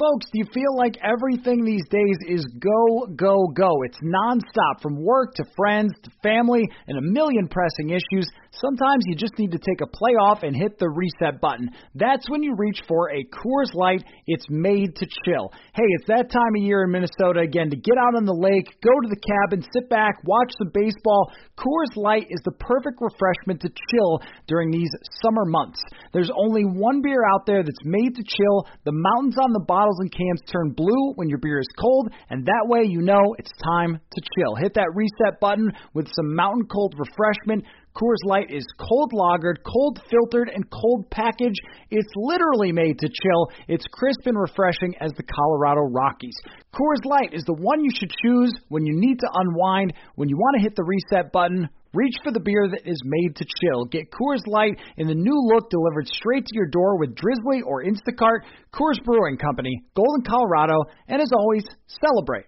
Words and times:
Folks, 0.00 0.28
do 0.32 0.38
you 0.38 0.46
feel 0.54 0.74
like 0.78 0.96
everything 1.04 1.62
these 1.62 1.84
days 1.90 2.16
is 2.26 2.46
go, 2.58 3.06
go, 3.14 3.48
go? 3.54 3.82
It's 3.84 3.98
nonstop 4.02 4.80
from 4.80 4.96
work 4.96 5.34
to 5.34 5.44
friends 5.54 5.92
to 6.04 6.10
family 6.22 6.62
and 6.88 6.96
a 6.96 7.02
million 7.02 7.48
pressing 7.48 7.90
issues. 7.90 8.26
Sometimes 8.52 9.04
you 9.06 9.14
just 9.14 9.38
need 9.38 9.52
to 9.52 9.58
take 9.58 9.80
a 9.80 9.86
play 9.86 10.18
off 10.18 10.42
and 10.42 10.56
hit 10.56 10.78
the 10.78 10.90
reset 10.90 11.40
button. 11.40 11.70
That's 11.94 12.28
when 12.28 12.42
you 12.42 12.54
reach 12.58 12.82
for 12.88 13.10
a 13.10 13.22
Coors 13.30 13.72
Light. 13.74 14.02
It's 14.26 14.46
made 14.50 14.96
to 14.96 15.06
chill. 15.24 15.52
Hey, 15.72 15.86
it's 15.98 16.08
that 16.08 16.30
time 16.34 16.54
of 16.58 16.62
year 16.62 16.82
in 16.82 16.90
Minnesota 16.90 17.40
again 17.40 17.70
to 17.70 17.76
get 17.76 17.94
out 17.94 18.16
on 18.18 18.26
the 18.26 18.34
lake, 18.34 18.66
go 18.82 18.90
to 18.90 19.08
the 19.08 19.22
cabin, 19.22 19.62
sit 19.72 19.88
back, 19.88 20.18
watch 20.26 20.50
some 20.58 20.70
baseball. 20.74 21.30
Coors 21.56 21.94
Light 21.94 22.26
is 22.28 22.40
the 22.44 22.58
perfect 22.58 22.98
refreshment 22.98 23.62
to 23.62 23.70
chill 23.90 24.20
during 24.48 24.72
these 24.72 24.90
summer 25.22 25.44
months. 25.46 25.80
There's 26.12 26.30
only 26.34 26.64
one 26.64 27.02
beer 27.02 27.22
out 27.32 27.46
there 27.46 27.62
that's 27.62 27.84
made 27.84 28.16
to 28.16 28.24
chill. 28.26 28.66
The 28.84 28.92
mountains 28.92 29.38
on 29.38 29.52
the 29.52 29.64
bottles 29.64 29.98
and 30.00 30.10
cans 30.10 30.42
turn 30.50 30.74
blue 30.74 31.14
when 31.14 31.28
your 31.28 31.38
beer 31.38 31.60
is 31.60 31.70
cold, 31.78 32.10
and 32.30 32.44
that 32.46 32.66
way 32.66 32.82
you 32.82 33.00
know 33.00 33.22
it's 33.38 33.52
time 33.62 33.94
to 33.94 34.20
chill. 34.34 34.56
Hit 34.56 34.74
that 34.74 34.90
reset 34.94 35.38
button 35.40 35.70
with 35.94 36.10
some 36.10 36.34
mountain 36.34 36.66
cold 36.66 36.94
refreshment. 36.98 37.64
Coors 37.94 38.22
Light 38.24 38.50
is 38.50 38.64
cold 38.78 39.12
lagered, 39.12 39.58
cold 39.64 40.00
filtered, 40.10 40.48
and 40.48 40.64
cold 40.70 41.10
packaged. 41.10 41.60
It's 41.90 42.12
literally 42.16 42.72
made 42.72 42.98
to 42.98 43.08
chill. 43.08 43.50
It's 43.68 43.84
crisp 43.92 44.26
and 44.26 44.38
refreshing 44.38 44.94
as 45.00 45.12
the 45.16 45.24
Colorado 45.24 45.82
Rockies. 45.82 46.36
Coors 46.72 47.04
Light 47.04 47.34
is 47.34 47.44
the 47.44 47.54
one 47.54 47.84
you 47.84 47.90
should 47.92 48.12
choose 48.22 48.52
when 48.68 48.86
you 48.86 48.94
need 48.94 49.18
to 49.18 49.28
unwind, 49.34 49.92
when 50.14 50.28
you 50.28 50.36
want 50.36 50.56
to 50.56 50.62
hit 50.62 50.76
the 50.76 50.84
reset 50.84 51.32
button 51.32 51.68
Reach 51.92 52.14
for 52.22 52.30
the 52.30 52.38
beer 52.38 52.68
that 52.70 52.88
is 52.88 53.00
made 53.04 53.34
to 53.34 53.44
chill. 53.60 53.84
Get 53.86 54.12
Coors 54.12 54.46
Light 54.46 54.78
in 54.96 55.08
the 55.08 55.14
new 55.14 55.34
look 55.34 55.70
delivered 55.70 56.06
straight 56.06 56.46
to 56.46 56.54
your 56.54 56.68
door 56.68 56.96
with 56.96 57.16
Drizly 57.16 57.62
or 57.66 57.82
Instacart. 57.82 58.46
Coors 58.72 59.02
Brewing 59.04 59.36
Company, 59.36 59.82
Golden, 59.96 60.22
Colorado, 60.22 60.84
and 61.08 61.20
as 61.20 61.32
always, 61.36 61.64
celebrate. 61.88 62.46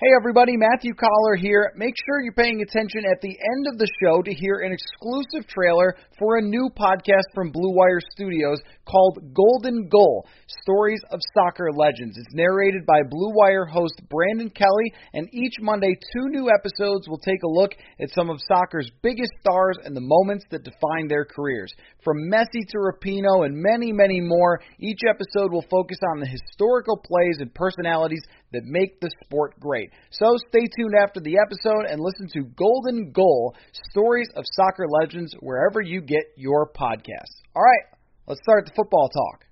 Hey 0.00 0.14
everybody, 0.16 0.52
Matthew 0.56 0.94
Coller 0.94 1.34
here. 1.34 1.72
Make 1.74 1.96
sure 2.06 2.22
you're 2.22 2.32
paying 2.32 2.62
attention 2.62 3.02
at 3.10 3.20
the 3.20 3.34
end 3.34 3.66
of 3.66 3.78
the 3.78 3.90
show 3.98 4.22
to 4.22 4.32
hear 4.32 4.62
an 4.62 4.70
exclusive 4.70 5.50
trailer 5.50 5.96
for 6.16 6.38
a 6.38 6.40
new 6.40 6.70
podcast 6.70 7.26
from 7.34 7.50
Blue 7.50 7.74
Wire 7.74 7.98
Studios 8.14 8.62
called 8.86 9.34
Golden 9.34 9.88
Goal 9.88 10.24
Stories 10.62 11.02
of 11.10 11.18
Soccer 11.34 11.72
Legends. 11.74 12.16
It's 12.16 12.32
narrated 12.32 12.86
by 12.86 13.02
Blue 13.10 13.34
Wire 13.34 13.66
host 13.66 14.00
Brandon 14.08 14.50
Kelly, 14.50 14.94
and 15.14 15.26
each 15.34 15.54
Monday, 15.60 15.98
two 16.14 16.30
new 16.30 16.48
episodes 16.48 17.08
will 17.08 17.18
take 17.18 17.42
a 17.42 17.50
look 17.50 17.72
at 18.00 18.14
some 18.14 18.30
of 18.30 18.38
soccer's 18.46 18.92
biggest 19.02 19.32
stars 19.40 19.78
and 19.82 19.96
the 19.96 20.00
moments 20.00 20.44
that 20.52 20.62
define 20.62 21.08
their 21.08 21.24
careers. 21.24 21.74
From 22.04 22.30
Messi 22.30 22.62
to 22.70 22.78
Rapinoe 22.78 23.46
and 23.46 23.56
many, 23.56 23.90
many 23.90 24.20
more, 24.20 24.60
each 24.78 25.00
episode 25.10 25.50
will 25.50 25.66
focus 25.68 25.98
on 26.14 26.20
the 26.20 26.30
historical 26.30 27.02
plays 27.02 27.38
and 27.40 27.52
personalities 27.52 28.22
that 28.52 28.62
make 28.64 29.00
the 29.00 29.10
sport 29.24 29.58
great. 29.60 29.90
So 30.10 30.36
stay 30.48 30.66
tuned 30.76 30.94
after 31.00 31.20
the 31.20 31.36
episode 31.38 31.86
and 31.90 32.00
listen 32.00 32.28
to 32.34 32.48
Golden 32.56 33.12
Goal 33.12 33.54
Stories 33.90 34.28
of 34.34 34.44
Soccer 34.52 34.86
Legends 35.00 35.34
wherever 35.40 35.80
you 35.80 36.00
get 36.00 36.24
your 36.36 36.70
podcasts. 36.70 37.42
All 37.54 37.62
right, 37.62 37.98
let's 38.26 38.40
start 38.42 38.66
the 38.66 38.72
football 38.74 39.08
talk. 39.08 39.47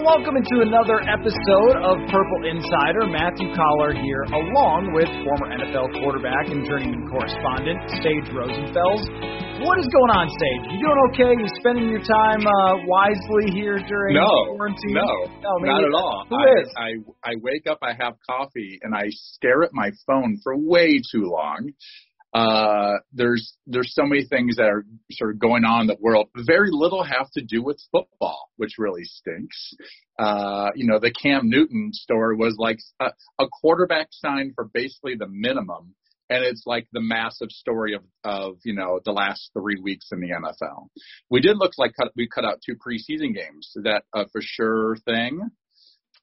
Welcome 0.00 0.40
into 0.40 0.64
another 0.64 1.04
episode 1.04 1.76
of 1.76 2.00
Purple 2.08 2.48
Insider. 2.48 3.04
Matthew 3.04 3.52
Coller 3.52 3.92
here, 3.92 4.24
along 4.32 4.96
with 4.96 5.04
former 5.28 5.52
NFL 5.52 5.92
quarterback 6.00 6.48
and 6.48 6.64
journeyman 6.64 7.04
correspondent 7.12 7.84
Sage 8.00 8.32
Rosenfels. 8.32 9.04
What 9.60 9.76
is 9.76 9.84
going 9.92 10.08
on, 10.16 10.24
Sage? 10.32 10.72
You 10.72 10.80
doing 10.80 11.00
okay? 11.12 11.36
You 11.36 11.44
spending 11.60 11.92
your 11.92 12.00
time 12.00 12.40
uh, 12.48 12.80
wisely 12.88 13.52
here 13.52 13.76
during 13.76 14.16
no, 14.16 14.56
quarantine? 14.56 14.96
No, 14.96 15.28
no, 15.44 15.52
not 15.68 15.84
at 15.84 15.92
all. 15.92 16.24
Who 16.32 16.36
I, 16.40 16.48
is? 16.64 16.68
I 16.80 16.88
I 17.20 17.32
wake 17.44 17.68
up, 17.68 17.84
I 17.84 17.92
have 18.00 18.16
coffee, 18.24 18.80
and 18.80 18.94
I 18.94 19.12
stare 19.36 19.62
at 19.62 19.70
my 19.74 19.92
phone 20.08 20.40
for 20.42 20.56
way 20.56 20.96
too 21.12 21.28
long 21.28 21.76
uh, 22.32 22.98
there's 23.12 23.56
there's 23.66 23.92
so 23.92 24.04
many 24.04 24.24
things 24.24 24.56
that 24.56 24.66
are 24.66 24.84
sort 25.10 25.32
of 25.32 25.40
going 25.40 25.64
on 25.64 25.82
in 25.82 25.86
the 25.88 25.96
world. 25.98 26.28
Very 26.36 26.68
little 26.70 27.02
have 27.02 27.28
to 27.32 27.42
do 27.42 27.62
with 27.62 27.80
football, 27.90 28.50
which 28.56 28.78
really 28.78 29.02
stinks. 29.04 29.74
Uh, 30.18 30.68
you 30.76 30.86
know, 30.86 31.00
the 31.00 31.10
Cam 31.10 31.48
Newton 31.48 31.90
story 31.92 32.36
was 32.36 32.54
like 32.56 32.78
a, 33.00 33.10
a 33.40 33.48
quarterback 33.48 34.08
signed 34.12 34.52
for 34.54 34.70
basically 34.72 35.16
the 35.16 35.26
minimum, 35.26 35.96
and 36.28 36.44
it's 36.44 36.62
like 36.66 36.86
the 36.92 37.00
massive 37.00 37.50
story 37.50 37.94
of 37.94 38.02
of 38.22 38.58
you 38.64 38.74
know 38.74 39.00
the 39.04 39.12
last 39.12 39.50
three 39.52 39.80
weeks 39.82 40.06
in 40.12 40.20
the 40.20 40.28
NFL. 40.28 40.86
We 41.30 41.40
did 41.40 41.56
look 41.56 41.72
like 41.78 41.94
cut, 41.98 42.12
we 42.14 42.28
cut 42.28 42.44
out 42.44 42.60
two 42.64 42.76
preseason 42.76 43.34
games. 43.34 43.72
Is 43.74 43.82
that 43.82 44.04
a 44.14 44.28
for 44.28 44.40
sure 44.40 44.96
thing? 45.04 45.50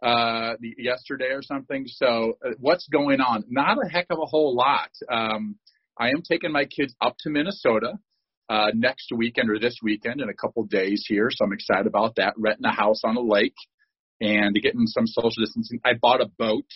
Uh, 0.01 0.53
yesterday 0.77 1.31
or 1.31 1.41
something. 1.41 1.85
So 1.87 2.37
uh, 2.45 2.51
what's 2.59 2.87
going 2.87 3.19
on? 3.19 3.43
Not 3.49 3.79
a 3.83 3.89
heck 3.89 4.05
of 4.11 4.19
a 4.21 4.27
whole 4.27 4.55
lot. 4.55 4.91
Um, 5.11 5.55
I 5.99 6.09
am 6.09 6.21
taking 6.21 6.51
my 6.51 6.65
kids 6.65 6.95
up 7.01 7.15
to 7.21 7.29
Minnesota 7.29 7.93
uh, 8.49 8.71
next 8.73 9.11
weekend 9.15 9.49
or 9.49 9.59
this 9.59 9.79
weekend 9.81 10.21
in 10.21 10.29
a 10.29 10.33
couple 10.33 10.63
days 10.63 11.05
here, 11.07 11.29
so 11.31 11.45
I'm 11.45 11.53
excited 11.53 11.87
about 11.87 12.15
that. 12.15 12.33
Renting 12.37 12.65
a 12.65 12.71
house 12.71 13.01
on 13.03 13.17
a 13.17 13.21
lake 13.21 13.55
and 14.21 14.55
getting 14.55 14.85
some 14.85 15.07
social 15.07 15.43
distancing. 15.43 15.79
I 15.83 15.93
bought 15.99 16.21
a 16.21 16.29
boat, 16.37 16.69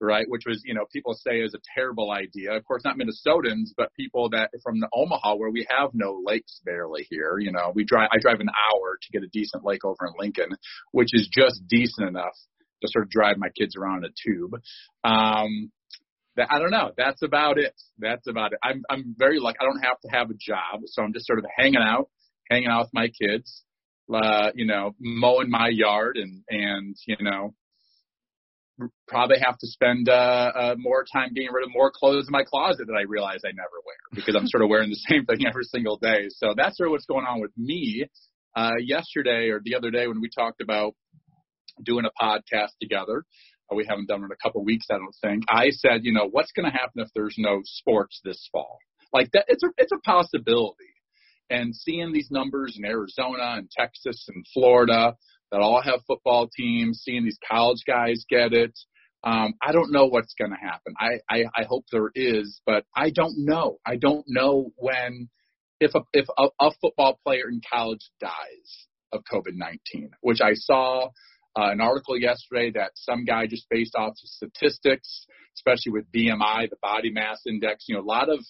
right, 0.00 0.26
which 0.28 0.42
was 0.46 0.62
you 0.64 0.74
know 0.74 0.84
people 0.92 1.14
say 1.14 1.40
is 1.40 1.54
a 1.54 1.60
terrible 1.74 2.10
idea. 2.10 2.52
Of 2.52 2.64
course, 2.64 2.82
not 2.84 2.96
Minnesotans, 2.96 3.70
but 3.76 3.94
people 3.94 4.30
that 4.30 4.50
from 4.62 4.80
the 4.80 4.88
Omaha 4.92 5.36
where 5.36 5.50
we 5.50 5.66
have 5.70 5.90
no 5.94 6.20
lakes 6.24 6.60
barely 6.64 7.06
here. 7.08 7.38
You 7.38 7.52
know, 7.52 7.72
we 7.74 7.84
drive. 7.84 8.08
I 8.12 8.18
drive 8.20 8.40
an 8.40 8.50
hour 8.50 8.98
to 9.00 9.12
get 9.12 9.22
a 9.22 9.28
decent 9.32 9.64
lake 9.64 9.84
over 9.84 10.06
in 10.06 10.12
Lincoln, 10.18 10.56
which 10.92 11.10
is 11.12 11.28
just 11.32 11.66
decent 11.68 12.08
enough 12.08 12.34
to 12.82 12.88
sort 12.90 13.04
of 13.04 13.10
drive 13.10 13.36
my 13.38 13.48
kids 13.58 13.76
around 13.76 14.04
in 14.04 14.10
a 14.10 14.14
tube. 14.28 14.60
Um, 15.04 15.70
that 16.36 16.48
I 16.50 16.58
don't 16.58 16.70
know. 16.70 16.92
That's 16.96 17.22
about 17.22 17.58
it. 17.58 17.74
That's 17.98 18.26
about 18.26 18.52
it. 18.52 18.58
I'm 18.62 18.82
I'm 18.88 19.14
very 19.18 19.40
lucky. 19.40 19.58
I 19.60 19.64
don't 19.64 19.82
have 19.82 20.00
to 20.00 20.08
have 20.10 20.30
a 20.30 20.34
job, 20.34 20.82
so 20.86 21.02
I'm 21.02 21.12
just 21.12 21.26
sort 21.26 21.38
of 21.38 21.44
hanging 21.56 21.82
out, 21.82 22.08
hanging 22.48 22.68
out 22.68 22.86
with 22.86 22.94
my 22.94 23.08
kids, 23.08 23.62
uh, 24.12 24.50
you 24.54 24.66
know, 24.66 24.94
mowing 25.00 25.50
my 25.50 25.68
yard, 25.68 26.16
and 26.16 26.42
and 26.48 26.96
you 27.06 27.16
know, 27.20 27.54
probably 29.08 29.38
have 29.44 29.58
to 29.58 29.66
spend 29.66 30.08
uh, 30.08 30.52
uh, 30.54 30.74
more 30.78 31.04
time 31.12 31.32
getting 31.34 31.52
rid 31.52 31.64
of 31.64 31.70
more 31.72 31.90
clothes 31.94 32.26
in 32.28 32.32
my 32.32 32.44
closet 32.44 32.86
that 32.86 32.96
I 32.96 33.02
realize 33.02 33.40
I 33.44 33.50
never 33.50 33.80
wear 33.84 33.96
because 34.14 34.36
I'm 34.36 34.46
sort 34.46 34.62
of 34.62 34.68
wearing 34.68 34.90
the 34.90 34.96
same 35.10 35.26
thing 35.26 35.46
every 35.46 35.64
single 35.64 35.98
day. 35.98 36.28
So 36.30 36.54
that's 36.56 36.76
sort 36.76 36.88
of 36.88 36.92
what's 36.92 37.06
going 37.06 37.26
on 37.26 37.40
with 37.40 37.52
me. 37.56 38.06
Uh, 38.56 38.72
yesterday 38.80 39.50
or 39.50 39.60
the 39.64 39.76
other 39.76 39.92
day 39.92 40.08
when 40.08 40.20
we 40.20 40.28
talked 40.28 40.60
about 40.60 40.96
doing 41.84 42.04
a 42.04 42.10
podcast 42.22 42.70
together 42.80 43.24
we 43.76 43.86
haven't 43.88 44.08
done 44.08 44.22
it 44.22 44.26
in 44.26 44.30
a 44.32 44.42
couple 44.42 44.64
weeks, 44.64 44.86
I 44.90 44.98
don't 44.98 45.16
think. 45.22 45.44
I 45.48 45.70
said, 45.70 46.00
you 46.02 46.12
know, 46.12 46.28
what's 46.30 46.52
going 46.52 46.70
to 46.70 46.76
happen 46.76 47.00
if 47.00 47.08
there's 47.14 47.36
no 47.38 47.60
sports 47.64 48.20
this 48.24 48.48
fall? 48.52 48.78
Like 49.12 49.30
that, 49.32 49.46
it's 49.48 49.62
a 49.62 49.68
it's 49.76 49.92
a 49.92 49.98
possibility. 49.98 50.84
And 51.48 51.74
seeing 51.74 52.12
these 52.12 52.28
numbers 52.30 52.76
in 52.78 52.84
Arizona 52.84 53.56
and 53.56 53.68
Texas 53.70 54.24
and 54.28 54.46
Florida 54.54 55.16
that 55.50 55.60
all 55.60 55.82
have 55.82 56.00
football 56.06 56.48
teams, 56.56 57.02
seeing 57.04 57.24
these 57.24 57.38
college 57.50 57.82
guys 57.84 58.24
get 58.30 58.52
it, 58.52 58.72
um, 59.24 59.54
I 59.60 59.72
don't 59.72 59.92
know 59.92 60.06
what's 60.06 60.34
going 60.34 60.52
to 60.52 60.56
happen. 60.56 60.94
I, 60.98 61.18
I 61.28 61.44
I 61.54 61.64
hope 61.68 61.84
there 61.90 62.10
is, 62.14 62.60
but 62.64 62.84
I 62.96 63.10
don't 63.10 63.44
know. 63.44 63.78
I 63.84 63.96
don't 63.96 64.24
know 64.28 64.72
when 64.76 65.28
if 65.80 65.94
a 65.94 66.00
if 66.12 66.26
a, 66.38 66.48
a 66.60 66.70
football 66.80 67.18
player 67.24 67.48
in 67.48 67.60
college 67.70 68.08
dies 68.20 68.86
of 69.12 69.22
COVID 69.30 69.54
nineteen, 69.54 70.10
which 70.20 70.40
I 70.40 70.54
saw 70.54 71.10
uh, 71.58 71.70
an 71.70 71.80
article 71.80 72.16
yesterday 72.18 72.70
that 72.72 72.92
some 72.94 73.24
guy 73.24 73.46
just 73.46 73.68
based 73.68 73.94
off 73.94 74.10
of 74.10 74.16
statistics, 74.16 75.26
especially 75.56 75.92
with 75.92 76.10
BMI, 76.12 76.70
the 76.70 76.76
body 76.80 77.10
mass 77.10 77.40
index, 77.46 77.86
you 77.88 77.94
know, 77.94 78.02
a 78.02 78.04
lot 78.04 78.28
of 78.28 78.40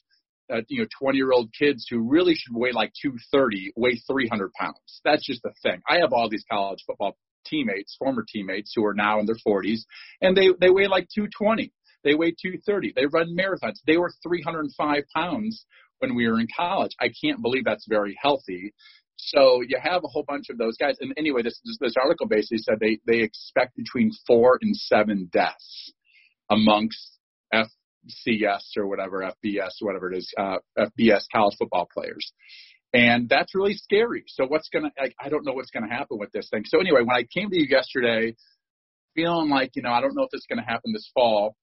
uh, 0.53 0.61
you 0.69 0.81
know 0.81 0.89
20 0.99 1.17
year 1.17 1.33
old 1.33 1.51
kids 1.57 1.87
who 1.89 2.01
really 2.09 2.35
should 2.35 2.55
weigh 2.55 2.73
like 2.73 2.93
230 3.01 3.73
weigh 3.77 4.01
300 4.11 4.53
pounds. 4.53 5.01
That's 5.05 5.25
just 5.25 5.43
the 5.43 5.53
thing. 5.63 5.81
I 5.89 5.99
have 6.01 6.13
all 6.13 6.29
these 6.29 6.45
college 6.51 6.83
football 6.87 7.17
teammates, 7.47 7.97
former 7.99 8.25
teammates 8.29 8.73
who 8.75 8.85
are 8.85 8.95
now 8.95 9.21
in 9.21 9.27
their 9.27 9.37
40s, 9.47 9.81
and 10.21 10.37
they 10.37 10.49
they 10.61 10.71
weigh 10.71 10.89
like 10.89 11.09
220. 11.15 11.73
They 12.03 12.15
weigh 12.15 12.31
230. 12.31 12.95
They 12.97 13.07
run 13.07 13.37
marathons. 13.37 13.79
They 13.87 13.99
were 13.99 14.11
305 14.23 15.05
pounds 15.15 15.67
when 15.99 16.15
we 16.15 16.29
were 16.29 16.41
in 16.41 16.49
college. 16.57 16.93
I 17.01 17.11
can't 17.23 17.43
believe 17.43 17.65
that's 17.65 17.87
very 17.89 18.17
healthy. 18.21 18.73
So 19.27 19.63
you 19.67 19.79
have 19.83 20.03
a 20.05 20.09
whole 20.09 20.25
bunch 20.27 20.47
of 20.51 20.59
those 20.59 20.77
guys. 20.77 20.97
And 21.01 21.13
anyway, 21.17 21.43
this 21.43 21.61
this 21.81 21.95
article 22.01 22.27
basically 22.27 22.59
said 22.59 22.79
they 22.81 22.99
they 23.07 23.21
expect 23.21 23.77
between 23.77 24.11
four 24.27 24.59
and 24.61 24.77
seven 24.77 25.29
deaths 25.33 25.93
amongst 26.51 27.19
FCS 27.53 28.77
or 28.77 28.87
whatever 28.87 29.21
FBS 29.21 29.71
or 29.83 29.87
whatever 29.87 30.13
it 30.13 30.19
is 30.19 30.33
uh, 30.39 30.59
FBS 30.79 31.25
college 31.33 31.57
football 31.59 31.89
players. 31.93 32.33
And 32.93 33.29
that's 33.29 33.55
really 33.55 33.75
scary. 33.75 34.25
So 34.27 34.47
what's 34.47 34.69
gonna? 34.69 34.91
I, 34.99 35.11
I 35.23 35.29
don't 35.29 35.45
know 35.45 35.53
what's 35.53 35.71
gonna 35.71 35.93
happen 35.93 36.19
with 36.19 36.33
this 36.33 36.49
thing. 36.51 36.65
So 36.67 36.81
anyway, 36.81 37.01
when 37.01 37.17
I 37.17 37.23
came 37.23 37.51
to 37.51 37.59
you 37.59 37.67
yesterday, 37.69 38.35
feeling 39.15 39.51
like, 39.51 39.73
you 39.75 39.83
know, 39.83 39.91
I 39.91 40.01
don't 40.01 40.15
know 40.15 40.23
if 40.23 40.31
it's 40.33 40.47
going 40.47 40.59
to 40.59 40.65
happen 40.65 40.93
this 40.93 41.11
fall 41.15 41.57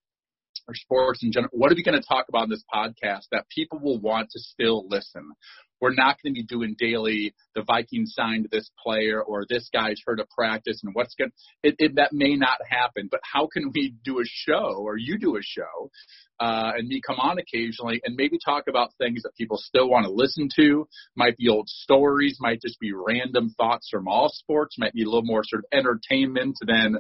or 0.68 0.76
sports 0.76 1.24
in 1.24 1.32
general. 1.32 1.52
What 1.54 1.72
are 1.72 1.76
we 1.76 1.84
going 1.84 2.00
to 2.00 2.08
talk 2.08 2.26
about 2.30 2.46
in 2.46 2.50
this 2.50 2.64
podcast 2.74 3.26
that 3.32 3.46
people 3.54 3.80
will 3.82 4.00
want 4.00 4.30
to 4.32 4.40
still 4.40 4.88
listen? 4.88 5.32
We're 5.80 5.94
not 5.94 6.18
going 6.22 6.34
to 6.34 6.42
be 6.42 6.44
doing 6.44 6.76
daily. 6.78 7.34
The 7.56 7.64
Vikings 7.64 8.14
signed 8.16 8.48
this 8.52 8.70
player, 8.84 9.22
or 9.22 9.46
this 9.50 9.70
guy's 9.72 10.02
heard 10.06 10.20
of 10.20 10.30
practice, 10.30 10.82
and 10.84 10.94
what's 10.94 11.16
going. 11.16 11.32
It, 11.64 11.76
it, 11.80 11.96
that 11.96 12.14
may 12.14 12.36
not 12.36 12.58
happen, 12.68 13.08
but 13.10 13.22
how 13.24 13.48
can 13.48 13.72
we 13.74 13.96
do 14.04 14.20
a 14.20 14.26
show, 14.26 14.76
or 14.80 14.98
you 14.98 15.18
do 15.18 15.38
a 15.38 15.42
show, 15.42 15.92
uh, 16.40 16.74
and 16.78 16.88
me 16.88 17.02
come 17.06 17.20
on 17.20 17.38
occasionally, 17.40 18.02
and 18.04 18.16
maybe 18.16 18.38
talk 18.44 18.66
about 18.68 18.94
things 18.98 19.24
that 19.24 19.36
people 19.36 19.58
still 19.58 19.90
want 19.90 20.06
to 20.06 20.12
listen 20.12 20.50
to? 20.56 20.88
Might 21.16 21.38
be 21.38 21.50
old 21.50 21.68
stories, 21.70 22.38
might 22.40 22.62
just 22.62 22.80
be 22.80 22.92
random 22.94 23.54
thoughts 23.58 23.90
from 23.92 24.08
all 24.08 24.30
sports, 24.30 24.78
might 24.80 24.94
be 24.94 25.04
a 25.04 25.06
little 25.06 25.24
more 25.24 25.44
sort 25.44 25.64
of 25.64 25.78
entertainment 25.78 26.58
than 26.66 26.98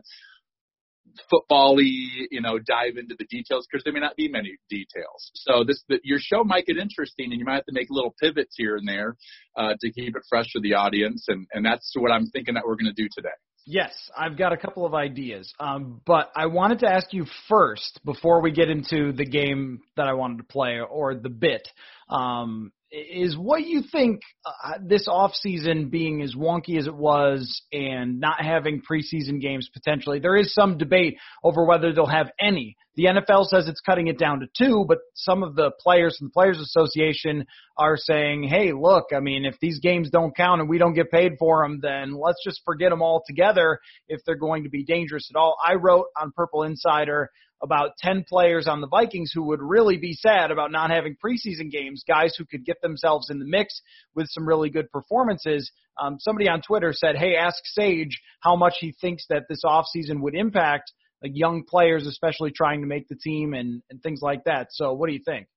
football-y, 1.29 2.27
you 2.31 2.41
know, 2.41 2.59
dive 2.59 2.97
into 2.97 3.15
the 3.17 3.25
details 3.25 3.67
because 3.69 3.83
there 3.83 3.93
may 3.93 3.99
not 3.99 4.15
be 4.15 4.27
many 4.27 4.57
details. 4.69 5.31
So 5.33 5.63
this, 5.63 5.83
the, 5.89 5.99
your 6.03 6.19
show 6.19 6.43
might 6.43 6.65
get 6.65 6.77
interesting, 6.77 7.31
and 7.31 7.39
you 7.39 7.45
might 7.45 7.55
have 7.55 7.65
to 7.65 7.73
make 7.73 7.87
little 7.89 8.15
pivots 8.21 8.55
here 8.57 8.75
and 8.75 8.87
there 8.87 9.15
uh, 9.55 9.73
to 9.79 9.91
keep 9.91 10.15
it 10.15 10.23
fresh 10.29 10.47
for 10.51 10.61
the 10.61 10.73
audience, 10.73 11.25
and 11.27 11.47
and 11.53 11.65
that's 11.65 11.93
what 11.97 12.11
I'm 12.11 12.27
thinking 12.27 12.55
that 12.55 12.63
we're 12.65 12.75
going 12.75 12.93
to 12.93 13.01
do 13.01 13.07
today. 13.13 13.29
Yes, 13.69 13.93
I've 14.17 14.37
got 14.37 14.53
a 14.53 14.57
couple 14.57 14.85
of 14.85 14.93
ideas, 14.93 15.53
um, 15.59 15.99
but 16.05 16.31
I 16.37 16.45
wanted 16.45 16.79
to 16.79 16.87
ask 16.87 17.11
you 17.11 17.25
first 17.49 17.99
before 18.05 18.41
we 18.41 18.51
get 18.51 18.69
into 18.69 19.11
the 19.11 19.25
game 19.25 19.81
that 19.97 20.07
I 20.07 20.13
wanted 20.13 20.37
to 20.37 20.43
play 20.45 20.79
or 20.79 21.15
the 21.15 21.29
bit. 21.29 21.67
Um, 22.09 22.71
is 22.91 23.37
what 23.37 23.63
you 23.63 23.83
think 23.91 24.21
uh, 24.45 24.77
this 24.81 25.07
off 25.07 25.33
season 25.33 25.89
being 25.89 26.21
as 26.21 26.35
wonky 26.35 26.77
as 26.77 26.87
it 26.87 26.95
was 26.95 27.61
and 27.71 28.19
not 28.19 28.41
having 28.41 28.81
preseason 28.81 29.41
games 29.41 29.69
potentially 29.73 30.19
there 30.19 30.37
is 30.37 30.53
some 30.53 30.77
debate 30.77 31.17
over 31.43 31.65
whether 31.65 31.93
they'll 31.93 32.05
have 32.05 32.31
any 32.39 32.75
the 32.97 33.05
NFL 33.05 33.45
says 33.45 33.67
it's 33.67 33.79
cutting 33.79 34.07
it 34.07 34.19
down 34.19 34.41
to 34.41 34.47
two 34.57 34.83
but 34.87 34.97
some 35.13 35.43
of 35.43 35.55
the 35.55 35.71
players 35.79 36.17
from 36.17 36.27
the 36.27 36.31
players 36.33 36.59
association 36.59 37.45
are 37.77 37.95
saying 37.95 38.43
hey 38.43 38.73
look 38.73 39.05
I 39.15 39.21
mean 39.21 39.45
if 39.45 39.55
these 39.61 39.79
games 39.79 40.09
don't 40.09 40.35
count 40.35 40.59
and 40.59 40.69
we 40.69 40.77
don't 40.77 40.93
get 40.93 41.11
paid 41.11 41.33
for 41.39 41.63
them 41.63 41.79
then 41.81 42.13
let's 42.13 42.43
just 42.43 42.61
forget 42.65 42.89
them 42.89 43.01
altogether 43.01 43.79
if 44.09 44.19
they're 44.25 44.35
going 44.35 44.63
to 44.63 44.69
be 44.69 44.83
dangerous 44.83 45.29
at 45.33 45.39
all 45.39 45.55
I 45.65 45.75
wrote 45.75 46.07
on 46.19 46.33
Purple 46.35 46.63
Insider 46.63 47.29
about 47.61 47.97
10 47.97 48.25
players 48.27 48.67
on 48.67 48.81
the 48.81 48.87
Vikings 48.87 49.31
who 49.33 49.43
would 49.43 49.61
really 49.61 49.97
be 49.97 50.13
sad 50.13 50.51
about 50.51 50.71
not 50.71 50.91
having 50.91 51.15
preseason 51.15 51.71
games, 51.71 52.03
guys 52.07 52.35
who 52.37 52.45
could 52.45 52.65
get 52.65 52.81
themselves 52.81 53.29
in 53.29 53.39
the 53.39 53.45
mix 53.45 53.81
with 54.15 54.27
some 54.29 54.47
really 54.47 54.69
good 54.69 54.91
performances. 54.91 55.71
Um, 55.99 56.17
somebody 56.19 56.47
on 56.47 56.61
Twitter 56.61 56.93
said, 56.93 57.15
hey, 57.15 57.35
ask 57.35 57.57
Sage 57.63 58.21
how 58.41 58.55
much 58.55 58.75
he 58.79 58.93
thinks 59.01 59.25
that 59.29 59.43
this 59.49 59.61
offseason 59.65 60.21
would 60.21 60.35
impact 60.35 60.93
like 61.21 61.31
young 61.33 61.63
players, 61.63 62.05
especially 62.07 62.51
trying 62.51 62.81
to 62.81 62.87
make 62.87 63.07
the 63.07 63.15
team 63.15 63.53
and, 63.53 63.81
and 63.89 64.01
things 64.01 64.21
like 64.21 64.43
that. 64.45 64.67
So 64.71 64.93
what 64.93 65.07
do 65.07 65.13
you 65.13 65.23
think? 65.23 65.47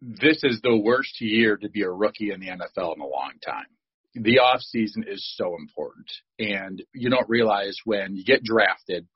This 0.00 0.44
is 0.44 0.60
the 0.62 0.76
worst 0.76 1.20
year 1.20 1.56
to 1.56 1.68
be 1.68 1.82
a 1.82 1.90
rookie 1.90 2.30
in 2.30 2.40
the 2.40 2.48
NFL 2.48 2.96
in 2.96 3.00
a 3.00 3.06
long 3.06 3.32
time 3.44 3.66
the 4.18 4.38
off 4.38 4.62
season 4.62 5.04
is 5.06 5.22
so 5.36 5.56
important 5.58 6.10
and 6.38 6.82
you 6.94 7.10
don't 7.10 7.28
realize 7.28 7.76
when 7.84 8.16
you 8.16 8.24
get 8.24 8.42
drafted 8.42 9.06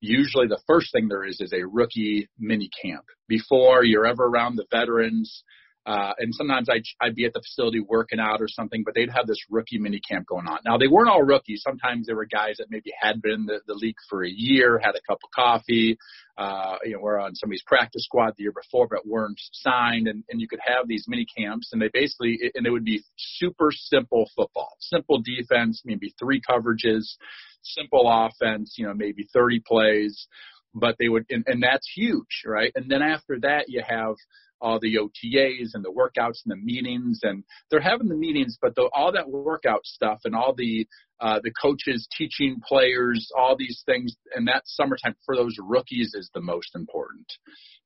usually 0.00 0.46
the 0.46 0.60
first 0.66 0.92
thing 0.92 1.08
there 1.08 1.24
is 1.24 1.40
is 1.40 1.52
a 1.52 1.66
rookie 1.66 2.28
mini 2.38 2.70
camp 2.82 3.04
before 3.28 3.84
you're 3.84 4.06
ever 4.06 4.24
around 4.24 4.56
the 4.56 4.66
veterans. 4.70 5.42
Uh, 5.88 6.12
and 6.18 6.34
sometimes 6.34 6.68
I'd, 6.68 6.82
I'd 7.00 7.14
be 7.14 7.24
at 7.24 7.32
the 7.32 7.40
facility 7.40 7.80
working 7.80 8.20
out 8.20 8.42
or 8.42 8.46
something, 8.46 8.82
but 8.84 8.94
they'd 8.94 9.08
have 9.08 9.26
this 9.26 9.42
rookie 9.48 9.78
mini 9.78 10.00
camp 10.06 10.26
going 10.26 10.46
on. 10.46 10.58
Now 10.62 10.76
they 10.76 10.86
weren't 10.86 11.08
all 11.08 11.22
rookies. 11.22 11.62
Sometimes 11.66 12.06
there 12.06 12.14
were 12.14 12.26
guys 12.26 12.56
that 12.58 12.66
maybe 12.68 12.92
had 13.00 13.22
been 13.22 13.32
in 13.32 13.46
the, 13.46 13.60
the 13.66 13.72
league 13.72 13.96
for 14.10 14.22
a 14.22 14.28
year, 14.28 14.78
had 14.78 14.96
a 14.96 15.00
cup 15.08 15.20
of 15.24 15.30
coffee, 15.34 15.96
uh, 16.36 16.76
you 16.84 16.92
know, 16.92 16.98
were 16.98 17.18
on 17.18 17.34
somebody's 17.34 17.62
practice 17.66 18.04
squad 18.04 18.34
the 18.36 18.42
year 18.42 18.52
before, 18.52 18.86
but 18.86 19.06
weren't 19.06 19.40
signed. 19.52 20.08
And, 20.08 20.24
and 20.28 20.42
you 20.42 20.46
could 20.46 20.60
have 20.62 20.86
these 20.86 21.06
mini 21.08 21.24
camps 21.24 21.70
and 21.72 21.80
they 21.80 21.88
basically, 21.90 22.38
and 22.54 22.66
it 22.66 22.70
would 22.70 22.84
be 22.84 23.02
super 23.16 23.70
simple 23.72 24.28
football, 24.36 24.76
simple 24.80 25.22
defense, 25.22 25.80
maybe 25.86 26.14
three 26.18 26.42
coverages, 26.42 27.14
simple 27.62 28.04
offense, 28.06 28.74
you 28.76 28.86
know, 28.86 28.92
maybe 28.92 29.26
30 29.32 29.62
plays, 29.66 30.26
but 30.74 30.96
they 30.98 31.08
would, 31.08 31.24
and, 31.30 31.44
and 31.46 31.62
that's 31.62 31.90
huge, 31.96 32.42
right? 32.44 32.72
And 32.74 32.90
then 32.90 33.00
after 33.00 33.40
that, 33.40 33.70
you 33.70 33.82
have 33.88 34.16
all 34.60 34.78
the 34.80 34.96
OTAs 34.96 35.70
and 35.74 35.84
the 35.84 35.92
workouts 35.92 36.40
and 36.44 36.50
the 36.50 36.56
meetings, 36.56 37.20
and 37.22 37.44
they're 37.70 37.80
having 37.80 38.08
the 38.08 38.16
meetings, 38.16 38.58
but 38.60 38.74
the, 38.74 38.88
all 38.94 39.12
that 39.12 39.28
workout 39.28 39.84
stuff 39.84 40.20
and 40.24 40.34
all 40.34 40.54
the 40.54 40.86
uh, 41.20 41.40
the 41.42 41.50
coaches 41.60 42.06
teaching 42.16 42.60
players 42.66 43.28
all 43.36 43.56
these 43.56 43.82
things, 43.86 44.14
and 44.34 44.46
that 44.46 44.62
summertime 44.66 45.16
for 45.26 45.34
those 45.34 45.56
rookies 45.60 46.14
is 46.14 46.30
the 46.32 46.40
most 46.40 46.76
important. 46.76 47.26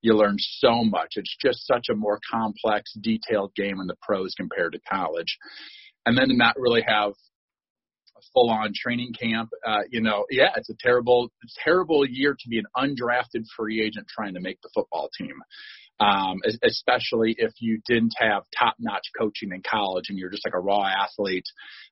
You 0.02 0.14
learn 0.14 0.36
so 0.38 0.84
much. 0.84 1.14
It's 1.16 1.34
just 1.40 1.66
such 1.66 1.86
a 1.90 1.96
more 1.96 2.20
complex, 2.30 2.92
detailed 3.00 3.54
game 3.54 3.80
in 3.80 3.86
the 3.86 3.96
pros 4.02 4.34
compared 4.36 4.72
to 4.72 4.80
college, 4.80 5.38
and 6.04 6.16
then 6.16 6.28
to 6.28 6.36
not 6.36 6.56
really 6.58 6.82
have 6.86 7.12
full 8.32 8.50
on 8.50 8.72
training 8.74 9.12
camp. 9.20 9.50
Uh, 9.66 9.80
you 9.90 10.00
know, 10.00 10.24
yeah, 10.30 10.50
it's 10.56 10.70
a 10.70 10.76
terrible, 10.80 11.30
terrible 11.64 12.06
year 12.06 12.36
to 12.38 12.48
be 12.48 12.58
an 12.58 12.64
undrafted 12.76 13.44
free 13.56 13.82
agent 13.82 14.06
trying 14.08 14.34
to 14.34 14.40
make 14.40 14.60
the 14.62 14.70
football 14.74 15.10
team. 15.16 15.34
Um, 16.02 16.40
especially 16.64 17.34
if 17.38 17.52
you 17.60 17.80
didn't 17.86 18.14
have 18.16 18.42
top 18.58 18.74
notch 18.80 19.06
coaching 19.18 19.52
in 19.52 19.62
college 19.62 20.06
and 20.08 20.18
you're 20.18 20.30
just 20.30 20.44
like 20.46 20.54
a 20.54 20.60
raw 20.60 20.86
athlete, 20.86 21.44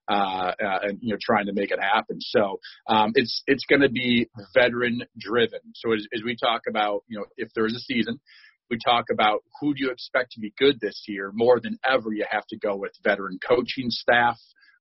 uh, 0.09 0.53
uh, 0.61 0.79
and 0.83 0.99
you 1.01 1.12
know, 1.12 1.19
trying 1.21 1.47
to 1.47 1.53
make 1.53 1.71
it 1.71 1.79
happen. 1.81 2.17
So, 2.21 2.59
um, 2.89 3.12
it's, 3.15 3.43
it's 3.47 3.67
going 3.67 3.83
to 3.83 3.91
be 3.91 4.29
veteran 4.55 5.03
driven. 5.19 5.61
So 5.75 5.93
as, 5.93 6.07
as 6.15 6.23
we 6.25 6.35
talk 6.37 6.62
about, 6.69 7.05
you 7.09 7.19
know, 7.19 7.27
if 7.37 7.51
there 7.55 7.67
is 7.67 7.77
a 7.77 7.81
season, 7.81 8.19
we 8.71 8.79
talk 8.85 9.07
about 9.12 9.43
who 9.61 9.75
do 9.75 9.85
you 9.85 9.91
expect 9.91 10.33
to 10.33 10.41
be 10.41 10.55
good 10.57 10.81
this 10.81 11.05
year 11.07 11.31
more 11.35 11.61
than 11.61 11.79
ever 11.85 12.12
you 12.12 12.25
have 12.31 12.47
to 12.49 12.59
go 12.59 12.77
with 12.77 12.93
veteran 13.05 13.39
coaching 13.47 13.91
staff 13.91 14.39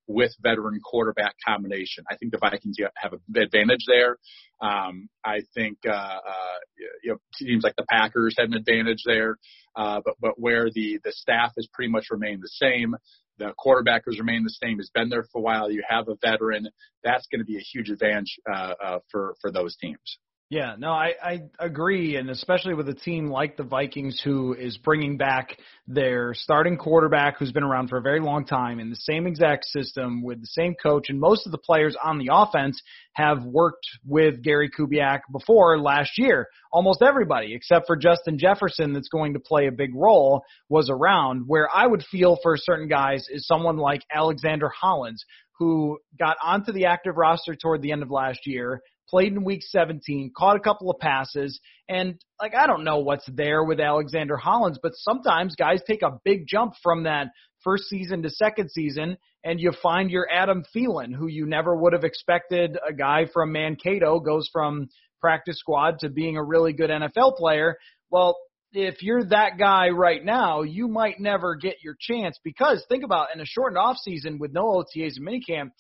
with 0.10 0.34
veteran 0.42 0.80
quarterback 0.84 1.36
combination. 1.46 2.04
I 2.10 2.18
think 2.18 2.32
the 2.32 2.40
Vikings 2.40 2.78
have 2.98 3.14
an 3.14 3.20
advantage 3.36 3.86
there. 3.88 4.18
Um, 4.60 5.08
I 5.24 5.42
think 5.54 5.78
uh, 5.88 5.92
uh, 5.92 6.60
you 7.04 7.12
know 7.12 7.18
teams 7.38 7.64
like 7.64 7.76
the 7.78 7.86
Packers 7.90 8.36
have 8.38 8.48
an 8.48 8.56
advantage 8.56 9.04
there, 9.06 9.38
uh, 9.76 10.02
but 10.04 10.16
but 10.20 10.34
where 10.38 10.70
the 10.74 11.00
the 11.04 11.14
staff 11.14 11.54
has 11.56 11.68
pretty 11.72 11.92
much 11.92 12.08
remained 12.10 12.42
the 12.42 12.50
same, 12.50 12.96
the 13.38 13.54
quarterback 13.58 14.04
has 14.08 14.18
remained 14.20 14.46
the 14.46 14.58
same, 14.62 14.78
has 14.78 14.90
been 14.94 15.10
there 15.10 15.26
for 15.32 15.38
a 15.38 15.42
while. 15.42 15.72
You 15.72 15.84
have 15.88 16.10
a 16.10 16.16
veteran, 16.22 16.68
that's 17.04 17.28
going 17.28 17.40
to 17.40 17.46
be 17.46 17.58
a 17.58 17.62
huge 17.62 17.90
advantage 17.90 18.40
uh, 18.52 18.74
uh, 18.84 19.00
for 19.12 19.36
for 19.42 19.52
those 19.52 19.78
teams. 19.78 20.18
Yeah, 20.52 20.74
no, 20.80 20.90
I, 20.90 21.14
I 21.24 21.42
agree, 21.60 22.16
and 22.16 22.28
especially 22.32 22.74
with 22.74 22.90
a 22.90 22.94
team 22.96 23.30
like 23.30 23.56
the 23.56 23.62
Vikings, 23.62 24.20
who 24.24 24.56
is 24.56 24.78
bringing 24.78 25.16
back 25.16 25.56
their 25.88 26.34
starting 26.34 26.76
quarterback, 26.76 27.38
who's 27.38 27.52
been 27.52 27.62
around 27.62 27.90
for 27.90 28.00
a 28.00 28.02
very 28.02 28.20
long 28.20 28.46
time 28.46 28.80
in 28.80 28.90
the 28.90 28.96
same 28.96 29.28
exact 29.28 29.66
system 29.66 30.24
with 30.24 30.42
the 30.42 30.48
same 30.48 30.74
coach, 30.74 31.10
and 31.10 31.20
most 31.20 31.46
of 31.46 31.52
the 31.52 31.60
players 31.60 31.96
on 32.04 32.18
the 32.18 32.30
offense 32.34 32.82
have 33.14 33.44
worked 33.44 33.86
with 34.04 34.42
Gary 34.42 34.72
Kubiak 34.72 35.20
before 35.32 35.80
last 35.80 36.18
year. 36.18 36.48
Almost 36.72 37.04
everybody, 37.04 37.54
except 37.54 37.86
for 37.86 37.96
Justin 37.96 38.40
Jefferson, 38.40 38.92
that's 38.92 39.10
going 39.10 39.34
to 39.34 39.40
play 39.40 39.68
a 39.68 39.72
big 39.72 39.94
role, 39.94 40.42
was 40.68 40.90
around. 40.90 41.44
Where 41.46 41.70
I 41.72 41.86
would 41.86 42.04
feel 42.10 42.40
for 42.42 42.58
certain 42.58 42.88
guys 42.88 43.24
is 43.30 43.46
someone 43.46 43.78
like 43.78 44.02
Alexander 44.12 44.70
Hollins, 44.70 45.24
who 45.60 46.00
got 46.18 46.38
onto 46.42 46.72
the 46.72 46.86
active 46.86 47.18
roster 47.18 47.54
toward 47.54 47.84
the 47.84 47.92
end 47.92 48.02
of 48.02 48.10
last 48.10 48.48
year, 48.48 48.82
played 49.10 49.34
in 49.34 49.44
week 49.44 49.62
17, 49.64 50.32
caught 50.38 50.56
a 50.56 50.62
couple 50.62 50.90
of 50.90 51.00
passes, 51.00 51.60
and 51.88 52.16
like 52.40 52.56
I 52.56 52.68
don't 52.68 52.84
know 52.84 53.00
what's 53.00 53.28
there 53.34 53.64
with 53.64 53.80
Alexander 53.80 54.38
Hollins, 54.38 54.80
but 54.82 54.94
sometimes 54.96 55.56
guys 55.56 55.82
take 55.86 56.02
a 56.02 56.20
big 56.24 56.46
jump 56.48 56.74
from 56.84 57.04
that 57.04 57.28
first 57.64 57.86
season 57.86 58.24
to 58.24 58.30
second 58.30 58.70
season, 58.72 59.18
and 59.44 59.60
you 59.60 59.72
find 59.84 60.10
your 60.10 60.28
Adam 60.32 60.64
Thielen, 60.76 61.14
who 61.14 61.28
you 61.28 61.46
never 61.46 61.76
would 61.76 61.94
have 61.94 62.04
expected. 62.04 62.78
A 62.88 62.94
guy 62.94 63.26
from 63.34 63.52
Mankato 63.52 64.20
goes 64.20 64.50
from 64.52 64.90
practice 65.20 65.60
squad 65.60 66.00
to 66.00 66.10
being 66.10 66.38
a 66.38 66.44
really 66.44 66.74
good 66.74 66.90
NFL 66.90 67.36
player. 67.36 67.78
Well, 68.10 68.38
if 68.72 69.02
you're 69.02 69.24
that 69.26 69.58
guy 69.58 69.90
right 69.90 70.24
now, 70.24 70.62
you 70.62 70.88
might 70.88 71.20
never 71.20 71.56
get 71.56 71.78
your 71.84 71.96
chance 72.00 72.38
because 72.44 72.86
think 72.88 73.04
about 73.04 73.30
in 73.34 73.42
a 73.42 73.46
shortened 73.46 73.78
off 73.78 73.98
season 73.98 74.38
with 74.40 74.54
no 74.54 74.64
OTAs 74.64 75.18
and 75.18 75.28
minicamp, 75.28 75.72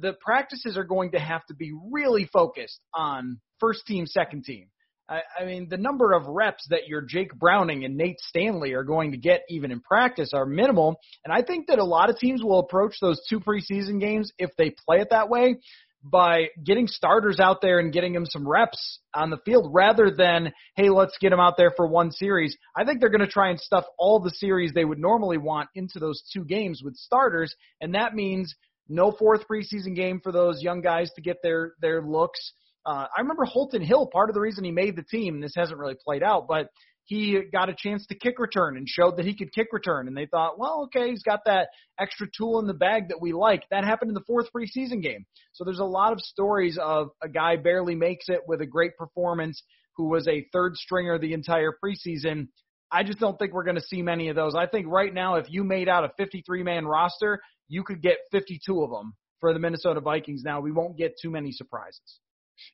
the 0.00 0.14
practices 0.20 0.76
are 0.76 0.84
going 0.84 1.12
to 1.12 1.18
have 1.18 1.44
to 1.46 1.54
be 1.54 1.72
really 1.90 2.28
focused 2.32 2.80
on 2.94 3.40
first 3.60 3.86
team, 3.86 4.06
second 4.06 4.44
team. 4.44 4.68
I, 5.08 5.20
I 5.40 5.44
mean, 5.44 5.68
the 5.70 5.76
number 5.76 6.12
of 6.12 6.26
reps 6.26 6.66
that 6.70 6.86
your 6.86 7.00
Jake 7.00 7.34
Browning 7.34 7.84
and 7.84 7.96
Nate 7.96 8.20
Stanley 8.20 8.74
are 8.74 8.84
going 8.84 9.12
to 9.12 9.16
get 9.16 9.42
even 9.48 9.70
in 9.70 9.80
practice 9.80 10.32
are 10.34 10.44
minimal. 10.44 10.96
And 11.24 11.32
I 11.32 11.42
think 11.42 11.68
that 11.68 11.78
a 11.78 11.84
lot 11.84 12.10
of 12.10 12.18
teams 12.18 12.42
will 12.42 12.58
approach 12.58 12.96
those 13.00 13.20
two 13.28 13.40
preseason 13.40 14.00
games 14.00 14.32
if 14.38 14.50
they 14.58 14.74
play 14.86 15.00
it 15.00 15.08
that 15.10 15.30
way 15.30 15.56
by 16.02 16.46
getting 16.64 16.86
starters 16.86 17.40
out 17.40 17.60
there 17.60 17.80
and 17.80 17.92
getting 17.92 18.12
them 18.12 18.26
some 18.26 18.48
reps 18.48 19.00
on 19.14 19.30
the 19.30 19.38
field 19.44 19.68
rather 19.72 20.10
than, 20.16 20.52
hey, 20.76 20.90
let's 20.90 21.18
get 21.20 21.30
them 21.30 21.40
out 21.40 21.56
there 21.56 21.72
for 21.76 21.88
one 21.88 22.12
series. 22.12 22.56
I 22.76 22.84
think 22.84 23.00
they're 23.00 23.08
going 23.08 23.20
to 23.20 23.26
try 23.26 23.50
and 23.50 23.58
stuff 23.58 23.84
all 23.98 24.20
the 24.20 24.30
series 24.30 24.72
they 24.72 24.84
would 24.84 24.98
normally 24.98 25.38
want 25.38 25.70
into 25.74 25.98
those 25.98 26.22
two 26.32 26.44
games 26.44 26.82
with 26.84 26.94
starters. 26.96 27.54
And 27.80 27.94
that 27.94 28.14
means 28.14 28.54
no 28.88 29.12
fourth 29.12 29.42
preseason 29.50 29.94
game 29.94 30.20
for 30.22 30.32
those 30.32 30.62
young 30.62 30.80
guys 30.80 31.10
to 31.16 31.22
get 31.22 31.38
their 31.42 31.74
their 31.80 32.02
looks. 32.02 32.52
Uh, 32.86 33.06
I 33.16 33.20
remember 33.20 33.44
Holton 33.44 33.82
Hill. 33.82 34.08
Part 34.10 34.30
of 34.30 34.34
the 34.34 34.40
reason 34.40 34.64
he 34.64 34.70
made 34.70 34.96
the 34.96 35.02
team, 35.02 35.40
this 35.40 35.52
hasn't 35.56 35.78
really 35.78 35.96
played 36.04 36.22
out, 36.22 36.46
but 36.48 36.68
he 37.08 37.40
got 37.50 37.70
a 37.70 37.74
chance 37.76 38.06
to 38.06 38.14
kick 38.14 38.38
return 38.38 38.76
and 38.76 38.86
showed 38.86 39.16
that 39.16 39.24
he 39.24 39.34
could 39.34 39.52
kick 39.52 39.68
return. 39.72 40.08
And 40.08 40.16
they 40.16 40.26
thought, 40.26 40.58
well, 40.58 40.84
okay, 40.84 41.08
he's 41.08 41.22
got 41.22 41.40
that 41.46 41.68
extra 41.98 42.26
tool 42.36 42.60
in 42.60 42.66
the 42.66 42.74
bag 42.74 43.08
that 43.08 43.20
we 43.20 43.32
like. 43.32 43.62
That 43.70 43.84
happened 43.84 44.10
in 44.10 44.14
the 44.14 44.24
fourth 44.26 44.48
preseason 44.54 45.02
game. 45.02 45.24
So 45.52 45.64
there's 45.64 45.78
a 45.78 45.84
lot 45.84 46.12
of 46.12 46.20
stories 46.20 46.78
of 46.80 47.08
a 47.22 47.28
guy 47.28 47.56
barely 47.56 47.94
makes 47.94 48.28
it 48.28 48.40
with 48.46 48.60
a 48.60 48.66
great 48.66 48.94
performance 48.98 49.62
who 49.96 50.10
was 50.10 50.28
a 50.28 50.46
third 50.52 50.76
stringer 50.76 51.18
the 51.18 51.32
entire 51.32 51.72
preseason. 51.82 52.48
I 52.92 53.04
just 53.04 53.18
don't 53.18 53.38
think 53.38 53.54
we're 53.54 53.64
going 53.64 53.76
to 53.76 53.82
see 53.82 54.02
many 54.02 54.28
of 54.28 54.36
those. 54.36 54.54
I 54.54 54.66
think 54.66 54.86
right 54.86 55.12
now, 55.12 55.36
if 55.36 55.46
you 55.48 55.64
made 55.64 55.88
out 55.88 56.04
a 56.04 56.12
53 56.18 56.62
man 56.62 56.86
roster, 56.86 57.40
you 57.68 57.84
could 57.84 58.02
get 58.02 58.18
52 58.32 58.82
of 58.82 58.90
them 58.90 59.14
for 59.40 59.52
the 59.52 59.58
Minnesota 59.58 60.00
Vikings. 60.00 60.42
Now, 60.44 60.60
we 60.60 60.72
won't 60.72 60.96
get 60.96 61.14
too 61.20 61.30
many 61.30 61.52
surprises. 61.52 62.20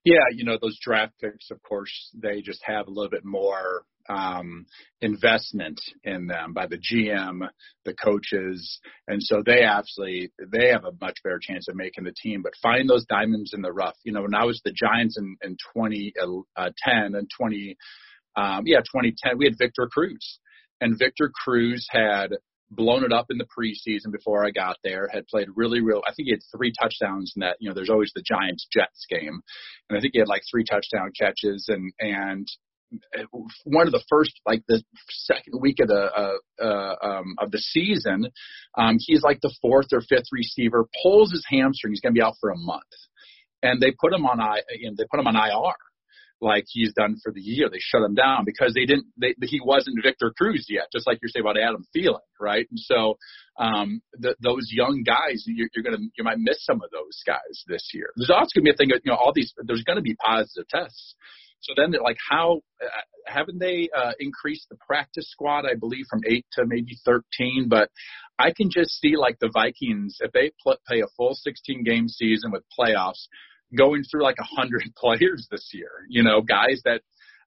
Yeah, 0.04 0.24
you 0.32 0.44
know, 0.44 0.58
those 0.60 0.78
draft 0.80 1.12
picks, 1.20 1.50
of 1.50 1.62
course, 1.62 2.10
they 2.14 2.40
just 2.40 2.62
have 2.64 2.86
a 2.86 2.90
little 2.90 3.10
bit 3.10 3.24
more 3.24 3.84
um, 4.08 4.66
investment 5.00 5.80
in 6.04 6.26
them 6.26 6.52
by 6.52 6.66
the 6.66 6.78
GM, 6.78 7.46
the 7.84 7.94
coaches, 7.94 8.80
and 9.08 9.22
so 9.22 9.42
they 9.44 9.62
actually 9.62 10.30
they 10.52 10.68
have 10.68 10.84
a 10.84 10.92
much 11.00 11.18
better 11.22 11.40
chance 11.40 11.68
of 11.68 11.76
making 11.76 12.04
the 12.04 12.14
team. 12.22 12.42
But 12.42 12.52
find 12.62 12.88
those 12.88 13.06
diamonds 13.06 13.52
in 13.54 13.62
the 13.62 13.72
rough. 13.72 13.96
You 14.04 14.12
know, 14.12 14.22
when 14.22 14.34
I 14.34 14.44
was 14.44 14.60
the 14.64 14.72
Giants 14.72 15.18
in, 15.18 15.36
in 15.42 15.56
2010 15.74 16.44
uh, 16.56 17.18
and 17.18 17.30
20, 17.36 17.76
um, 18.36 18.62
yeah, 18.66 18.80
2010, 18.80 19.38
we 19.38 19.46
had 19.46 19.58
Victor 19.58 19.88
Cruz, 19.92 20.38
and 20.80 20.98
Victor 20.98 21.30
Cruz 21.44 21.86
had 21.90 22.30
blown 22.70 23.04
it 23.04 23.12
up 23.12 23.26
in 23.30 23.38
the 23.38 23.46
preseason 23.46 24.12
before 24.12 24.44
I 24.44 24.50
got 24.50 24.76
there. 24.82 25.08
Had 25.12 25.26
played 25.26 25.48
really, 25.54 25.80
real. 25.80 26.02
I 26.06 26.12
think 26.14 26.26
he 26.26 26.32
had 26.32 26.40
three 26.54 26.72
touchdowns 26.80 27.32
in 27.36 27.40
that. 27.40 27.56
You 27.60 27.68
know, 27.68 27.74
there's 27.74 27.90
always 27.90 28.12
the 28.14 28.22
Giants 28.22 28.66
Jets 28.72 29.06
game, 29.08 29.40
and 29.88 29.98
I 29.98 30.00
think 30.00 30.12
he 30.14 30.18
had 30.18 30.28
like 30.28 30.42
three 30.50 30.64
touchdown 30.64 31.12
catches. 31.18 31.68
And 31.68 31.92
and 32.00 32.48
one 33.64 33.86
of 33.86 33.92
the 33.92 34.04
first, 34.08 34.40
like 34.46 34.62
the 34.68 34.82
second 35.08 35.60
week 35.60 35.80
of 35.80 35.88
the 35.88 36.10
uh, 36.16 36.64
uh, 36.64 36.96
um, 37.02 37.34
of 37.38 37.50
the 37.50 37.58
season, 37.58 38.28
um, 38.76 38.96
he's 38.98 39.22
like 39.22 39.40
the 39.40 39.54
fourth 39.60 39.88
or 39.92 40.00
fifth 40.00 40.28
receiver, 40.32 40.86
pulls 41.02 41.32
his 41.32 41.44
hamstring. 41.48 41.92
He's 41.92 42.00
going 42.00 42.14
to 42.14 42.18
be 42.18 42.24
out 42.24 42.36
for 42.40 42.50
a 42.50 42.58
month, 42.58 42.82
and 43.62 43.80
they 43.80 43.92
put 44.00 44.12
him 44.12 44.26
on 44.26 44.40
I. 44.40 44.60
You 44.78 44.90
know, 44.90 44.94
they 44.96 45.06
put 45.10 45.20
him 45.20 45.26
on 45.26 45.36
IR 45.36 45.74
like 46.44 46.64
he's 46.68 46.92
done 46.92 47.16
for 47.22 47.32
the 47.32 47.40
year. 47.40 47.68
They 47.68 47.80
shut 47.80 48.02
him 48.02 48.14
down 48.14 48.44
because 48.44 48.74
they 48.74 48.84
didn't. 48.84 49.06
They, 49.16 49.34
he 49.42 49.60
wasn't 49.64 50.02
Victor 50.02 50.32
Cruz 50.36 50.66
yet, 50.68 50.84
just 50.92 51.06
like 51.06 51.18
you're 51.22 51.30
saying 51.30 51.44
about 51.44 51.58
Adam 51.58 51.84
Thielen, 51.96 52.20
right? 52.40 52.66
And 52.70 52.78
so 52.78 53.18
um, 53.58 54.02
the, 54.12 54.36
those 54.40 54.70
young 54.70 55.02
guys, 55.04 55.44
you're, 55.46 55.68
you're 55.74 55.84
gonna 55.84 56.04
you 56.16 56.24
might 56.24 56.38
miss 56.38 56.64
some 56.64 56.82
of 56.82 56.90
those 56.90 57.22
guys 57.26 57.64
this 57.66 57.90
year. 57.92 58.10
There's 58.16 58.30
also 58.30 58.50
gonna 58.54 58.64
be 58.64 58.70
a 58.70 58.74
thing. 58.74 58.90
You 58.90 59.12
know, 59.12 59.16
all 59.16 59.32
these 59.34 59.52
there's 59.64 59.84
gonna 59.84 60.02
be 60.02 60.14
positive 60.14 60.68
tests. 60.68 61.14
So 61.60 61.72
then, 61.74 61.94
like, 62.02 62.18
how 62.30 62.60
uh, 62.82 62.86
haven't 63.26 63.58
they 63.58 63.88
uh, 63.96 64.12
increased 64.20 64.66
the 64.68 64.76
practice 64.86 65.30
squad? 65.30 65.64
I 65.64 65.74
believe 65.74 66.04
from 66.10 66.20
eight 66.28 66.44
to 66.52 66.64
maybe 66.66 66.98
thirteen. 67.04 67.68
But 67.68 67.90
I 68.38 68.52
can 68.54 68.70
just 68.70 69.00
see 69.00 69.16
like 69.16 69.38
the 69.38 69.50
Vikings 69.52 70.18
if 70.20 70.32
they 70.32 70.50
pl- 70.62 70.78
play 70.86 71.00
a 71.00 71.06
full 71.16 71.34
16 71.34 71.84
game 71.84 72.08
season 72.08 72.50
with 72.50 72.64
playoffs 72.78 73.28
going 73.76 74.04
through 74.04 74.22
like 74.22 74.38
a 74.38 74.56
hundred 74.56 74.82
players 74.96 75.46
this 75.50 75.70
year. 75.72 75.90
You 76.08 76.22
know, 76.22 76.40
guys 76.40 76.80
that 76.84 77.02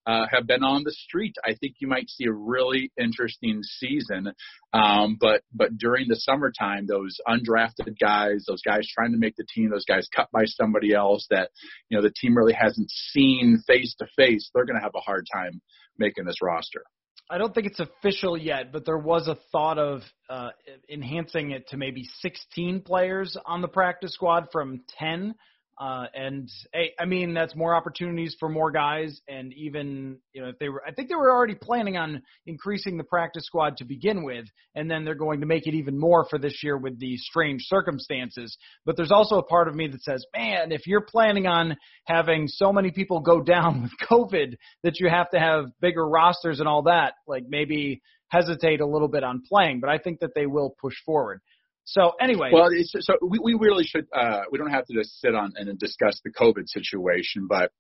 uh, 0.08 0.26
have 0.32 0.48
been 0.48 0.64
on 0.64 0.84
the 0.84 0.94
street. 0.94 1.36
I 1.44 1.54
think 1.54 1.76
you 1.80 1.88
might 1.88 2.10
see 2.10 2.26
a 2.26 2.32
really 2.32 2.92
interesting 2.98 3.62
season. 3.62 4.32
Um, 4.72 5.18
but 5.20 5.42
but 5.54 5.78
during 5.78 6.08
the 6.08 6.16
summertime, 6.16 6.88
those 6.88 7.18
undrafted 7.28 8.00
guys, 8.00 8.46
those 8.48 8.62
guys 8.62 8.88
trying 8.92 9.12
to 9.12 9.18
make 9.18 9.36
the 9.36 9.46
team, 9.54 9.70
those 9.70 9.86
guys 9.86 10.08
cut 10.16 10.30
by 10.32 10.46
somebody 10.46 10.94
else 10.94 11.28
that 11.30 11.52
you 11.90 11.98
know 11.98 12.02
the 12.02 12.14
team 12.22 12.38
really 12.38 12.54
hasn't 12.54 12.90
seen 12.90 13.62
face 13.68 13.96
to 14.00 14.08
face, 14.16 14.50
they're 14.54 14.66
going 14.66 14.80
to 14.80 14.84
have 14.84 14.96
a 14.96 15.02
hard 15.02 15.28
time 15.32 15.62
making 15.98 16.26
this 16.26 16.42
roster. 16.42 16.84
I 17.30 17.38
don't 17.38 17.54
think 17.54 17.68
it's 17.68 17.82
official 17.82 18.38
yet, 18.38 18.72
but 18.72 18.86
there 18.86 18.98
was 18.98 19.28
a 19.28 19.36
thought 19.52 19.78
of 19.78 20.02
uh, 20.30 20.52
enhancing 20.90 21.52
it 21.52 21.68
to 21.70 21.78
maybe 21.78 22.08
16 22.22 22.84
players 22.84 23.36
on 23.46 23.62
the 23.62 23.68
practice 23.68 24.14
squad 24.14 24.48
from 24.54 24.84
10 24.98 25.36
uh, 25.80 26.06
and 26.16 26.50
hey, 26.74 26.94
I 27.00 27.06
mean 27.06 27.36
that's 27.36 27.56
more 27.56 27.76
opportunities 27.76 28.36
for 28.40 28.50
more 28.50 28.72
guys, 28.72 29.22
and 29.28 29.54
even 29.54 30.18
you 30.34 30.42
know 30.42 30.50
if 30.50 30.58
they 30.58 30.70
were, 30.70 30.82
I 30.88 30.92
think 30.92 31.10
they 31.10 31.16
were 31.16 31.32
already 31.32 31.54
planning 31.54 31.98
on 31.98 32.24
increasing 32.48 32.98
the 32.98 33.04
practice 33.04 33.46
squad 33.46 33.78
to 33.78 33.86
begin 33.86 34.24
with, 34.24 34.46
and 34.74 34.90
then 34.90 35.06
they're 35.06 35.14
going 35.14 35.42
to 35.42 35.46
make 35.46 35.68
it 35.68 35.76
even 35.76 36.00
more 36.00 36.26
for 36.30 36.40
this 36.40 36.64
year 36.64 36.78
with 36.78 37.00
the 37.00 37.16
strange 37.18 37.62
circumstances. 37.66 38.58
But 38.86 38.98
there's 38.98 39.12
also 39.12 39.38
a 39.38 39.44
part 39.44 39.68
of 39.68 39.76
me 39.76 39.88
that 39.88 40.02
says, 40.02 40.26
man, 40.36 40.72
if 40.72 40.88
you're 40.88 41.06
planning 41.06 41.46
on 41.46 41.78
having 42.06 42.48
so 42.48 42.74
many 42.74 42.90
people 42.90 43.20
go 43.20 43.42
down 43.44 43.84
with 43.84 43.92
COVID 44.10 44.56
that 44.82 45.00
you 45.00 45.10
have 45.10 45.30
to 45.30 45.40
have 45.40 45.66
bigger 45.80 46.08
rosters 46.08 46.60
and 46.60 46.68
all 46.68 46.84
that, 46.84 47.14
like 47.28 47.44
maybe 47.48 48.02
hesitate 48.30 48.82
a 48.82 48.88
little 48.88 49.08
bit 49.08 49.24
on 49.24 49.44
playing. 49.48 49.80
But 49.80 49.90
I 49.90 50.00
think 50.00 50.22
that 50.22 50.32
they 50.36 50.48
will 50.48 50.76
push 50.82 50.96
forward. 51.06 51.40
So 51.89 52.12
anyway, 52.20 52.50
well, 52.51 52.67
it's, 52.70 52.94
so 53.00 53.13
we, 53.25 53.39
we 53.41 53.53
really 53.53 53.86
should. 53.86 54.08
Uh, 54.13 54.41
we 54.51 54.58
don't 54.58 54.72
have 54.72 54.86
to 54.88 54.94
just 54.94 55.22
sit 55.22 55.34
on 55.34 55.53
and 55.56 55.79
discuss 55.79 56.20
the 56.22 56.32
COVID 56.32 56.67
situation, 56.67 57.48
but 57.48 57.72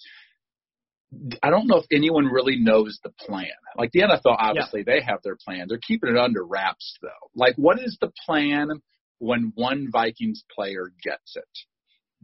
I 1.43 1.49
don't 1.49 1.67
know 1.67 1.79
if 1.79 1.85
anyone 1.91 2.25
really 2.25 2.57
knows 2.57 2.99
the 3.03 3.09
plan. 3.09 3.51
Like 3.77 3.91
the 3.91 4.01
NFL, 4.01 4.37
obviously 4.39 4.85
yeah. 4.87 4.93
they 4.93 5.01
have 5.01 5.19
their 5.23 5.35
plan. 5.35 5.65
They're 5.67 5.79
keeping 5.85 6.09
it 6.09 6.17
under 6.17 6.45
wraps, 6.45 6.97
though. 7.01 7.09
Like, 7.35 7.55
what 7.57 7.81
is 7.81 7.97
the 7.99 8.13
plan 8.25 8.81
when 9.19 9.51
one 9.55 9.89
Vikings 9.91 10.41
player 10.55 10.93
gets 11.03 11.35
it? 11.35 11.43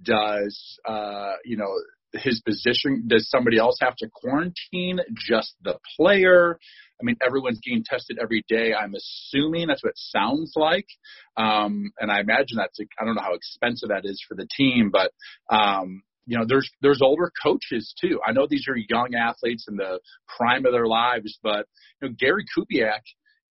Does 0.02 0.80
uh, 0.88 1.34
you 1.44 1.58
know 1.58 1.74
his 2.14 2.40
position? 2.40 3.04
Does 3.08 3.30
somebody 3.30 3.58
else 3.58 3.76
have 3.82 3.98
to 3.98 4.10
quarantine 4.10 5.00
just 5.28 5.56
the 5.62 5.80
player? 5.98 6.60
I 7.04 7.06
mean, 7.06 7.18
everyone's 7.26 7.60
getting 7.60 7.84
tested 7.84 8.18
every 8.22 8.46
day. 8.48 8.74
I'm 8.74 8.96
assuming 8.96 9.68
that's 9.68 9.84
what 9.84 9.92
it 9.92 9.98
sounds 9.98 10.54
like. 10.56 10.88
Um, 11.36 11.92
and 12.00 12.10
I 12.10 12.22
imagine 12.22 12.56
that's, 12.56 12.80
I 12.80 13.04
don't 13.04 13.16
know 13.16 13.22
how 13.22 13.34
expensive 13.34 13.90
that 13.90 14.06
is 14.06 14.24
for 14.28 14.36
the 14.36 14.48
team, 14.56 14.90
but, 14.90 15.12
um, 15.54 16.04
you 16.26 16.38
know, 16.38 16.46
there's, 16.48 16.72
there's 16.82 17.02
older 17.02 17.30
coaches 17.44 17.94
too. 18.00 18.22
I 18.26 18.32
know 18.32 18.48
these 18.50 18.68
are 18.70 18.78
young 18.78 19.16
athletes 19.16 19.66
in 19.68 19.76
the 19.76 20.00
prime 20.38 20.66
of 20.66 20.72
their 20.72 20.88
lives, 20.88 21.38
but, 21.44 21.68
you 22.02 22.08
know, 22.08 22.16
Gary 22.18 22.46
Kubiak 22.58 23.02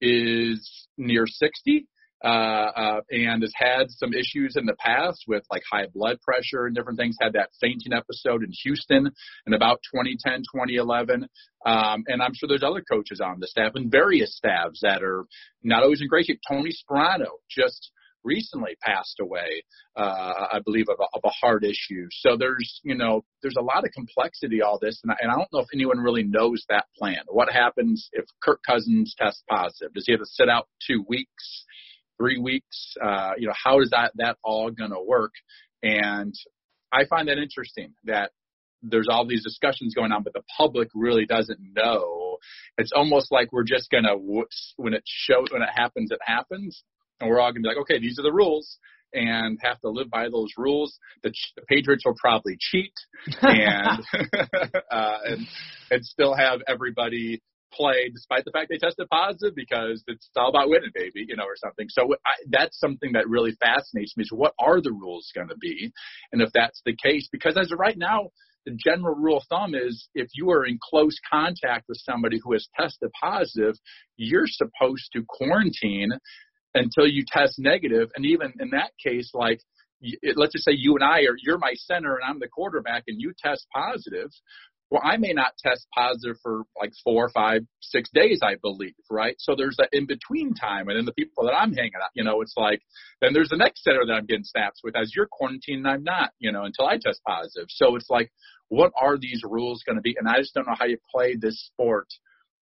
is 0.00 0.88
near 0.96 1.26
60 1.26 1.86
uh, 2.24 2.28
uh, 2.28 3.00
and 3.10 3.42
has 3.42 3.52
had 3.54 3.90
some 3.90 4.12
issues 4.12 4.56
in 4.56 4.66
the 4.66 4.76
past 4.78 5.24
with 5.26 5.42
like 5.50 5.62
high 5.70 5.86
blood 5.92 6.20
pressure 6.22 6.66
and 6.66 6.74
different 6.74 6.98
things. 6.98 7.16
Had 7.20 7.32
that 7.34 7.50
fainting 7.60 7.92
episode 7.92 8.42
in 8.42 8.50
Houston 8.62 9.10
in 9.46 9.54
about 9.54 9.80
2010, 9.94 10.40
2011. 10.40 11.26
Um, 11.64 12.04
and 12.06 12.22
I'm 12.22 12.34
sure 12.34 12.48
there's 12.48 12.62
other 12.62 12.82
coaches 12.90 13.20
on 13.20 13.40
the 13.40 13.46
staff 13.46 13.72
and 13.74 13.90
various 13.90 14.36
staffs 14.36 14.80
that 14.82 15.02
are 15.02 15.24
not 15.62 15.82
always 15.82 16.00
in 16.00 16.08
great 16.08 16.26
shape. 16.26 16.40
Tony 16.48 16.70
Sparano 16.72 17.28
just 17.50 17.90
recently 18.24 18.76
passed 18.82 19.18
away, 19.20 19.64
uh, 19.96 20.46
I 20.52 20.60
believe, 20.64 20.86
of 20.88 20.98
a, 21.00 21.16
of 21.16 21.22
a 21.24 21.30
heart 21.30 21.64
issue. 21.64 22.06
So 22.10 22.36
there's, 22.36 22.80
you 22.82 22.94
know, 22.94 23.24
there's 23.42 23.56
a 23.56 23.62
lot 23.62 23.84
of 23.84 23.92
complexity 23.92 24.62
all 24.62 24.78
this, 24.80 25.00
and 25.02 25.12
I, 25.12 25.16
and 25.20 25.30
I 25.30 25.34
don't 25.34 25.52
know 25.52 25.60
if 25.60 25.68
anyone 25.74 25.98
really 25.98 26.22
knows 26.22 26.64
that 26.68 26.86
plan. 26.96 27.22
What 27.28 27.50
happens 27.52 28.08
if 28.12 28.24
Kirk 28.42 28.60
Cousins 28.66 29.14
tests 29.18 29.42
positive? 29.48 29.92
Does 29.94 30.04
he 30.06 30.12
have 30.12 30.20
to 30.20 30.26
sit 30.26 30.48
out 30.48 30.68
two 30.86 31.04
weeks? 31.08 31.64
Three 32.22 32.38
weeks? 32.38 32.94
Uh, 33.02 33.32
you 33.36 33.46
know, 33.46 33.54
how 33.62 33.80
is 33.80 33.90
that 33.90 34.12
that 34.16 34.36
all 34.44 34.70
going 34.70 34.90
to 34.90 35.02
work? 35.04 35.32
And 35.82 36.34
I 36.92 37.04
find 37.06 37.28
that 37.28 37.38
interesting 37.38 37.94
that 38.04 38.30
there's 38.82 39.08
all 39.10 39.26
these 39.26 39.44
discussions 39.44 39.94
going 39.94 40.12
on, 40.12 40.22
but 40.22 40.32
the 40.32 40.42
public 40.56 40.88
really 40.94 41.26
doesn't 41.26 41.58
know. 41.74 42.36
It's 42.78 42.92
almost 42.94 43.30
like 43.30 43.52
we're 43.52 43.64
just 43.64 43.90
gonna 43.90 44.16
when 44.16 44.94
it 44.94 45.02
shows 45.06 45.48
when 45.50 45.62
it 45.62 45.68
happens, 45.72 46.10
it 46.10 46.18
happens, 46.24 46.82
and 47.20 47.30
we're 47.30 47.40
all 47.40 47.52
gonna 47.52 47.60
be 47.60 47.68
like, 47.68 47.76
okay, 47.78 48.00
these 48.00 48.18
are 48.18 48.22
the 48.22 48.32
rules, 48.32 48.78
and 49.12 49.58
have 49.62 49.80
to 49.80 49.88
live 49.88 50.10
by 50.10 50.28
those 50.28 50.50
rules. 50.56 50.98
The, 51.22 51.32
the 51.56 51.62
Patriots 51.68 52.04
will 52.04 52.16
probably 52.20 52.56
cheat 52.58 52.92
and 53.42 54.04
uh, 54.90 55.18
and 55.24 55.46
and 55.90 56.04
still 56.04 56.34
have 56.34 56.60
everybody 56.66 57.40
play 57.72 58.10
despite 58.12 58.44
the 58.44 58.50
fact 58.50 58.68
they 58.70 58.78
tested 58.78 59.08
positive 59.10 59.54
because 59.54 60.02
it's 60.06 60.28
all 60.36 60.48
about 60.48 60.68
winning, 60.68 60.90
baby, 60.94 61.24
you 61.28 61.36
know, 61.36 61.44
or 61.44 61.56
something. 61.56 61.86
So 61.88 62.14
I, 62.24 62.34
that's 62.48 62.78
something 62.78 63.12
that 63.12 63.28
really 63.28 63.52
fascinates 63.62 64.16
me 64.16 64.22
is 64.22 64.32
what 64.32 64.54
are 64.58 64.80
the 64.80 64.92
rules 64.92 65.30
going 65.34 65.48
to 65.48 65.56
be? 65.56 65.92
And 66.32 66.42
if 66.42 66.50
that's 66.52 66.82
the 66.84 66.96
case, 66.96 67.28
because 67.30 67.56
as 67.56 67.72
of 67.72 67.78
right 67.78 67.98
now, 67.98 68.30
the 68.64 68.76
general 68.78 69.14
rule 69.14 69.38
of 69.38 69.44
thumb 69.48 69.74
is 69.74 70.08
if 70.14 70.28
you 70.34 70.50
are 70.50 70.64
in 70.64 70.78
close 70.80 71.18
contact 71.30 71.86
with 71.88 71.98
somebody 71.98 72.38
who 72.42 72.52
has 72.52 72.68
tested 72.78 73.10
positive, 73.20 73.74
you're 74.16 74.46
supposed 74.46 75.10
to 75.14 75.24
quarantine 75.28 76.10
until 76.74 77.06
you 77.06 77.24
test 77.26 77.58
negative. 77.58 78.10
And 78.14 78.24
even 78.24 78.52
in 78.60 78.70
that 78.70 78.92
case, 79.04 79.30
like, 79.34 79.60
let's 80.36 80.52
just 80.52 80.64
say 80.64 80.72
you 80.72 80.94
and 80.94 81.04
I 81.04 81.20
are, 81.22 81.36
you're 81.42 81.58
my 81.58 81.74
center 81.74 82.14
and 82.14 82.24
I'm 82.24 82.38
the 82.40 82.48
quarterback 82.48 83.04
and 83.06 83.20
you 83.20 83.32
test 83.42 83.66
positive 83.74 84.30
Well, 84.92 85.00
I 85.02 85.16
may 85.16 85.32
not 85.32 85.56
test 85.56 85.86
positive 85.94 86.36
for 86.42 86.64
like 86.78 86.92
four, 87.02 87.30
five, 87.30 87.62
six 87.80 88.10
days, 88.12 88.40
I 88.42 88.56
believe, 88.60 88.92
right? 89.10 89.34
So 89.38 89.54
there's 89.56 89.76
that 89.78 89.88
in 89.90 90.04
between 90.04 90.52
time. 90.52 90.88
And 90.88 90.98
then 90.98 91.06
the 91.06 91.14
people 91.14 91.46
that 91.46 91.54
I'm 91.54 91.72
hanging 91.72 91.92
out, 91.96 92.10
you 92.12 92.22
know, 92.22 92.42
it's 92.42 92.52
like, 92.58 92.82
then 93.22 93.32
there's 93.32 93.48
the 93.48 93.56
next 93.56 93.84
center 93.84 94.04
that 94.04 94.12
I'm 94.12 94.26
getting 94.26 94.44
snaps 94.44 94.80
with 94.84 94.94
as 94.94 95.14
you're 95.16 95.28
quarantined 95.32 95.86
and 95.86 95.88
I'm 95.88 96.04
not, 96.04 96.32
you 96.40 96.52
know, 96.52 96.64
until 96.64 96.86
I 96.86 96.98
test 96.98 97.22
positive. 97.26 97.68
So 97.70 97.96
it's 97.96 98.10
like, 98.10 98.30
what 98.68 98.92
are 99.00 99.16
these 99.16 99.40
rules 99.48 99.82
going 99.82 99.96
to 99.96 100.02
be? 100.02 100.14
And 100.18 100.28
I 100.28 100.36
just 100.36 100.52
don't 100.52 100.66
know 100.66 100.76
how 100.78 100.84
you 100.84 100.98
play 101.10 101.36
this 101.40 101.58
sport 101.72 102.08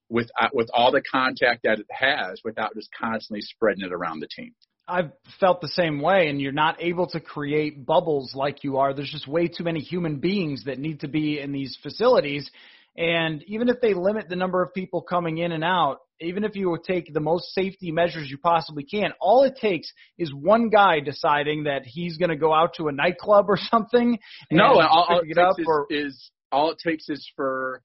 with, 0.09 0.31
uh, 0.41 0.51
with 0.53 0.71
all 0.73 0.93
the 0.93 1.03
contact 1.03 1.63
that 1.65 1.81
it 1.81 1.87
has 1.91 2.43
without 2.45 2.77
just 2.77 2.91
constantly 2.97 3.41
spreading 3.41 3.85
it 3.85 3.93
around 3.93 4.21
the 4.21 4.29
team. 4.29 4.55
I've 4.91 5.13
felt 5.39 5.61
the 5.61 5.69
same 5.69 6.01
way, 6.01 6.29
and 6.29 6.41
you're 6.41 6.53
not 6.53 6.83
able 6.83 7.07
to 7.09 7.21
create 7.21 7.87
bubbles 7.87 8.35
like 8.35 8.65
you 8.65 8.79
are. 8.79 8.93
There's 8.93 9.11
just 9.11 9.29
way 9.29 9.49
too 9.49 9.65
many 9.65 9.81
human 9.81 10.19
beings 10.19 10.65
that 10.65 10.79
need 10.79 11.01
to 11.01 11.09
be 11.09 11.39
in 11.39 11.53
these 11.53 11.79
facilities. 11.83 12.51
And 12.97 13.43
even 13.45 13.69
if 13.69 13.81
they 13.81 13.95
limit 13.95 14.29
the 14.29 14.37
number 14.37 14.63
of 14.63 14.75
people 14.75 15.01
coming 15.01 15.39
in 15.39 15.53
and 15.53 15.63
out, 15.63 16.01
even 16.21 16.45
if 16.45 16.57
you 16.57 16.77
take 16.85 17.13
the 17.15 17.21
most 17.21 17.55
safety 17.55 17.93
measures 17.93 18.29
you 18.31 18.37
possibly 18.37 18.83
can, 18.83 19.13
all 19.21 19.45
it 19.45 19.57
takes 19.61 19.91
is 20.19 20.35
one 20.35 20.69
guy 20.69 21.01
deciding 21.01 21.65
that 21.65 21.83
he's 21.85 22.19
going 22.19 22.31
to 22.31 22.37
go 22.37 22.53
out 22.53 22.75
to 22.75 22.89
a 22.89 22.93
nightclub 22.93 23.47
or 23.49 23.59
something. 23.71 24.19
No, 24.51 24.81
all, 24.81 25.07
all 25.09 25.21
it, 25.21 25.29
it 25.31 25.35
takes 25.35 25.59
is, 25.59 25.67
or, 25.67 25.87
is 25.89 26.31
all 26.53 26.73
it 26.73 26.79
takes 26.85 27.09
is 27.09 27.31
for 27.37 27.83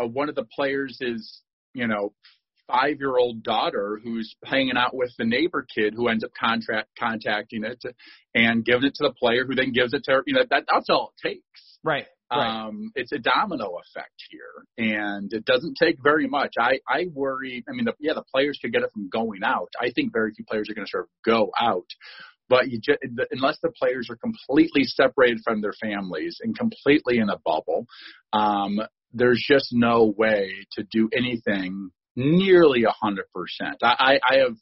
uh, 0.00 0.06
one 0.06 0.28
of 0.28 0.34
the 0.34 0.46
players 0.54 0.98
is 1.00 1.40
you 1.74 1.86
know 1.86 2.12
five 2.68 2.98
year 2.98 3.16
old 3.16 3.42
daughter 3.42 4.00
who's 4.02 4.34
hanging 4.44 4.76
out 4.76 4.94
with 4.94 5.12
the 5.18 5.24
neighbor 5.24 5.66
kid 5.74 5.94
who 5.94 6.08
ends 6.08 6.24
up 6.24 6.30
contract 6.38 6.88
contacting 6.98 7.64
it 7.64 7.82
and 8.34 8.64
giving 8.64 8.84
it 8.84 8.94
to 8.96 9.04
the 9.04 9.14
player 9.14 9.44
who 9.44 9.54
then 9.54 9.72
gives 9.72 9.92
it 9.92 10.04
to 10.04 10.12
her. 10.12 10.22
You 10.26 10.34
know, 10.34 10.44
that 10.50 10.64
that's 10.72 10.90
all 10.90 11.12
it 11.22 11.28
takes. 11.28 11.78
Right. 11.82 12.06
Right. 12.30 12.66
Um, 12.66 12.90
it's 12.96 13.12
a 13.12 13.18
domino 13.18 13.76
effect 13.78 14.20
here, 14.30 14.66
and 14.78 15.32
it 15.32 15.44
doesn't 15.44 15.76
take 15.80 15.98
very 16.02 16.26
much. 16.26 16.54
I 16.58 16.80
I 16.88 17.06
worry. 17.14 17.62
I 17.68 17.72
mean, 17.72 17.84
the, 17.84 17.94
yeah, 18.00 18.14
the 18.14 18.24
players 18.34 18.58
could 18.60 18.72
get 18.72 18.82
it 18.82 18.90
from 18.92 19.08
going 19.08 19.44
out. 19.44 19.68
I 19.80 19.92
think 19.94 20.12
very 20.12 20.32
few 20.34 20.44
players 20.44 20.68
are 20.68 20.74
going 20.74 20.86
to 20.86 20.90
sort 20.90 21.04
of 21.04 21.10
go 21.24 21.52
out, 21.60 21.86
but 22.48 22.68
you 22.68 22.80
just, 22.80 22.98
unless 23.30 23.58
the 23.62 23.70
players 23.70 24.08
are 24.10 24.16
completely 24.16 24.82
separated 24.84 25.40
from 25.44 25.60
their 25.60 25.74
families 25.80 26.38
and 26.40 26.58
completely 26.58 27.18
in 27.18 27.28
a 27.28 27.38
bubble, 27.44 27.86
um, 28.32 28.80
there's 29.12 29.44
just 29.46 29.68
no 29.72 30.12
way 30.16 30.66
to 30.72 30.84
do 30.90 31.08
anything 31.16 31.90
nearly 32.16 32.84
a 32.84 32.90
hundred 32.90 33.26
percent. 33.34 33.76
I, 33.82 34.18
I 34.28 34.38
have 34.38 34.56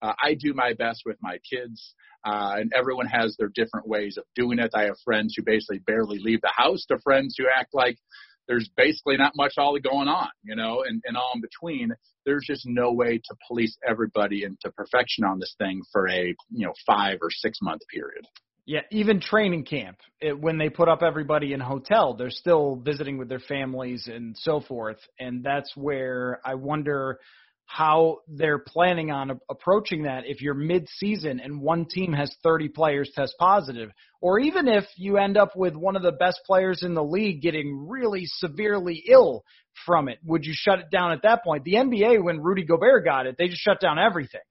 uh, 0.00 0.12
I 0.22 0.34
do 0.34 0.54
my 0.54 0.74
best 0.74 1.02
with 1.04 1.16
my 1.20 1.38
kids, 1.50 1.94
uh, 2.24 2.56
and 2.58 2.72
everyone 2.76 3.06
has 3.06 3.34
their 3.36 3.50
different 3.54 3.88
ways 3.88 4.16
of 4.16 4.24
doing 4.36 4.58
it. 4.58 4.70
I 4.74 4.84
have 4.84 4.96
friends 5.04 5.34
who 5.36 5.42
basically 5.42 5.80
barely 5.80 6.18
leave 6.18 6.40
the 6.40 6.52
house 6.54 6.84
to 6.86 6.98
friends 7.00 7.34
who 7.36 7.46
act 7.52 7.74
like 7.74 7.98
there's 8.46 8.70
basically 8.76 9.16
not 9.16 9.36
much 9.36 9.54
all 9.58 9.78
going 9.78 10.08
on, 10.08 10.28
you 10.42 10.56
know, 10.56 10.82
and, 10.86 11.02
and 11.04 11.16
all 11.16 11.32
in 11.34 11.40
between. 11.40 11.92
There's 12.24 12.44
just 12.46 12.66
no 12.66 12.92
way 12.92 13.18
to 13.18 13.36
police 13.46 13.76
everybody 13.86 14.44
into 14.44 14.70
perfection 14.74 15.24
on 15.24 15.38
this 15.38 15.54
thing 15.58 15.82
for 15.92 16.08
a, 16.08 16.34
you 16.50 16.66
know, 16.66 16.72
five 16.86 17.18
or 17.20 17.30
six 17.30 17.58
month 17.60 17.82
period. 17.92 18.24
Yeah, 18.68 18.82
even 18.90 19.18
training 19.18 19.64
camp, 19.64 19.96
it, 20.20 20.38
when 20.38 20.58
they 20.58 20.68
put 20.68 20.90
up 20.90 21.02
everybody 21.02 21.54
in 21.54 21.60
hotel, 21.60 22.12
they're 22.12 22.28
still 22.28 22.76
visiting 22.76 23.16
with 23.16 23.30
their 23.30 23.38
families 23.38 24.10
and 24.12 24.36
so 24.36 24.60
forth. 24.60 24.98
And 25.18 25.42
that's 25.42 25.74
where 25.74 26.38
I 26.44 26.54
wonder 26.56 27.18
how 27.64 28.18
they're 28.28 28.58
planning 28.58 29.10
on 29.10 29.30
a- 29.30 29.40
approaching 29.48 30.02
that 30.02 30.24
if 30.26 30.42
you're 30.42 30.52
mid-season 30.52 31.40
and 31.40 31.62
one 31.62 31.86
team 31.86 32.12
has 32.12 32.30
30 32.42 32.68
players 32.68 33.10
test 33.14 33.36
positive, 33.38 33.90
or 34.20 34.38
even 34.38 34.68
if 34.68 34.84
you 34.98 35.16
end 35.16 35.38
up 35.38 35.56
with 35.56 35.74
one 35.74 35.96
of 35.96 36.02
the 36.02 36.12
best 36.12 36.42
players 36.44 36.82
in 36.82 36.92
the 36.92 37.02
league 37.02 37.40
getting 37.40 37.88
really 37.88 38.24
severely 38.26 39.02
ill 39.08 39.44
from 39.86 40.10
it, 40.10 40.18
would 40.26 40.44
you 40.44 40.52
shut 40.54 40.78
it 40.78 40.90
down 40.92 41.12
at 41.12 41.22
that 41.22 41.42
point? 41.42 41.64
The 41.64 41.76
NBA, 41.76 42.22
when 42.22 42.42
Rudy 42.42 42.66
Gobert 42.66 43.06
got 43.06 43.26
it, 43.26 43.36
they 43.38 43.48
just 43.48 43.62
shut 43.62 43.80
down 43.80 43.98
everything. 43.98 44.42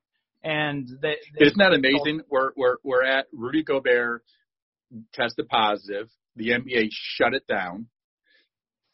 And 0.44 0.88
they, 1.01 1.15
they 1.38 1.46
isn't 1.46 1.58
that 1.58 1.74
amazing? 1.74 2.22
We're 2.29 2.51
we're 2.56 2.77
we're 2.84 3.03
at 3.03 3.25
Rudy 3.34 3.63
Gobert 3.63 4.24
tested 5.13 5.48
positive. 5.50 6.10
The 6.36 6.50
NBA 6.50 6.89
shut 6.91 7.34
it 7.34 7.48
down. 7.48 7.88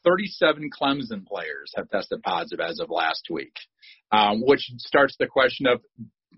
37 0.06 0.70
Clemson 0.70 1.26
players 1.26 1.72
have 1.76 1.90
tested 1.90 2.22
positive 2.24 2.60
as 2.60 2.80
of 2.80 2.90
last 2.90 3.28
week, 3.30 3.56
um, 4.12 4.42
which 4.46 4.70
starts 4.78 5.16
the 5.18 5.28
question 5.28 5.66
of 5.68 5.82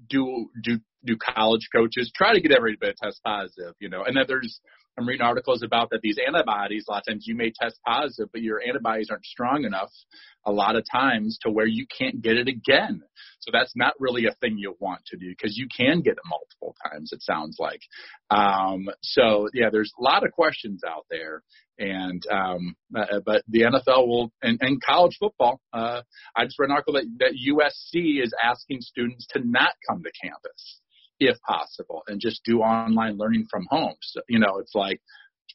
do 0.10 0.50
do 0.64 0.80
do 1.04 1.18
college 1.18 1.68
coaches 1.74 2.12
try 2.16 2.34
to 2.34 2.42
get 2.42 2.52
everybody 2.52 2.94
to 2.94 2.98
test 3.04 3.22
positive? 3.24 3.74
You 3.80 3.90
know, 3.90 4.04
and 4.04 4.16
then 4.16 4.26
there's 4.28 4.60
I'm 4.98 5.08
reading 5.08 5.26
articles 5.26 5.62
about 5.62 5.90
that 5.90 6.02
these 6.02 6.18
antibodies. 6.26 6.86
A 6.88 6.92
lot 6.92 7.00
of 7.00 7.14
times 7.14 7.26
you 7.28 7.36
may 7.36 7.52
test 7.52 7.80
positive, 7.86 8.30
but 8.32 8.42
your 8.42 8.62
antibodies 8.66 9.10
aren't 9.10 9.26
strong 9.26 9.66
enough 9.66 9.92
a 10.46 10.52
lot 10.52 10.76
of 10.76 10.86
times 10.90 11.38
to 11.42 11.52
where 11.52 11.66
you 11.66 11.86
can't 11.98 12.22
get 12.22 12.38
it 12.38 12.48
again. 12.48 13.02
So 13.40 13.52
that's 13.52 13.74
not 13.76 13.94
really 14.00 14.26
a 14.26 14.36
thing 14.42 14.58
you 14.58 14.76
want 14.80 15.06
to 15.08 15.18
do 15.18 15.30
because 15.30 15.58
you 15.58 15.68
can 15.76 16.02
get 16.02 16.14
it 16.14 16.20
multiple 16.26 16.76
times. 16.90 17.12
It 17.12 17.22
sounds 17.22 17.58
like. 17.60 17.82
Um, 18.30 18.88
so 19.02 19.50
yeah, 19.54 19.70
there's 19.70 19.92
a 20.00 20.02
lot 20.02 20.26
of 20.26 20.32
questions 20.32 20.82
out 20.88 21.06
there, 21.10 21.44
and 21.78 22.24
um, 22.32 22.76
uh, 22.96 23.20
but 23.26 23.44
the 23.50 23.62
NFL 23.62 24.08
will 24.08 24.32
and, 24.42 24.60
and 24.62 24.82
college 24.82 25.18
football. 25.20 25.60
Uh, 25.74 26.04
I 26.36 26.46
just 26.46 26.58
read 26.58 26.70
an 26.70 26.74
article 26.74 26.94
that, 26.94 27.06
that 27.20 27.34
USC 27.34 28.24
is 28.24 28.34
asking 28.42 28.82
students 28.82 29.28
to 29.32 29.42
not 29.44 29.74
come 29.88 30.04
to 30.04 30.12
campus 30.22 30.82
if 31.20 31.38
possible, 31.42 32.04
and 32.08 32.20
just 32.20 32.42
do 32.44 32.60
online 32.60 33.18
learning 33.18 33.48
from 33.50 33.66
home. 33.70 33.96
So, 34.02 34.22
you 34.28 34.40
know, 34.40 34.60
it's 34.60 34.76
like, 34.76 35.02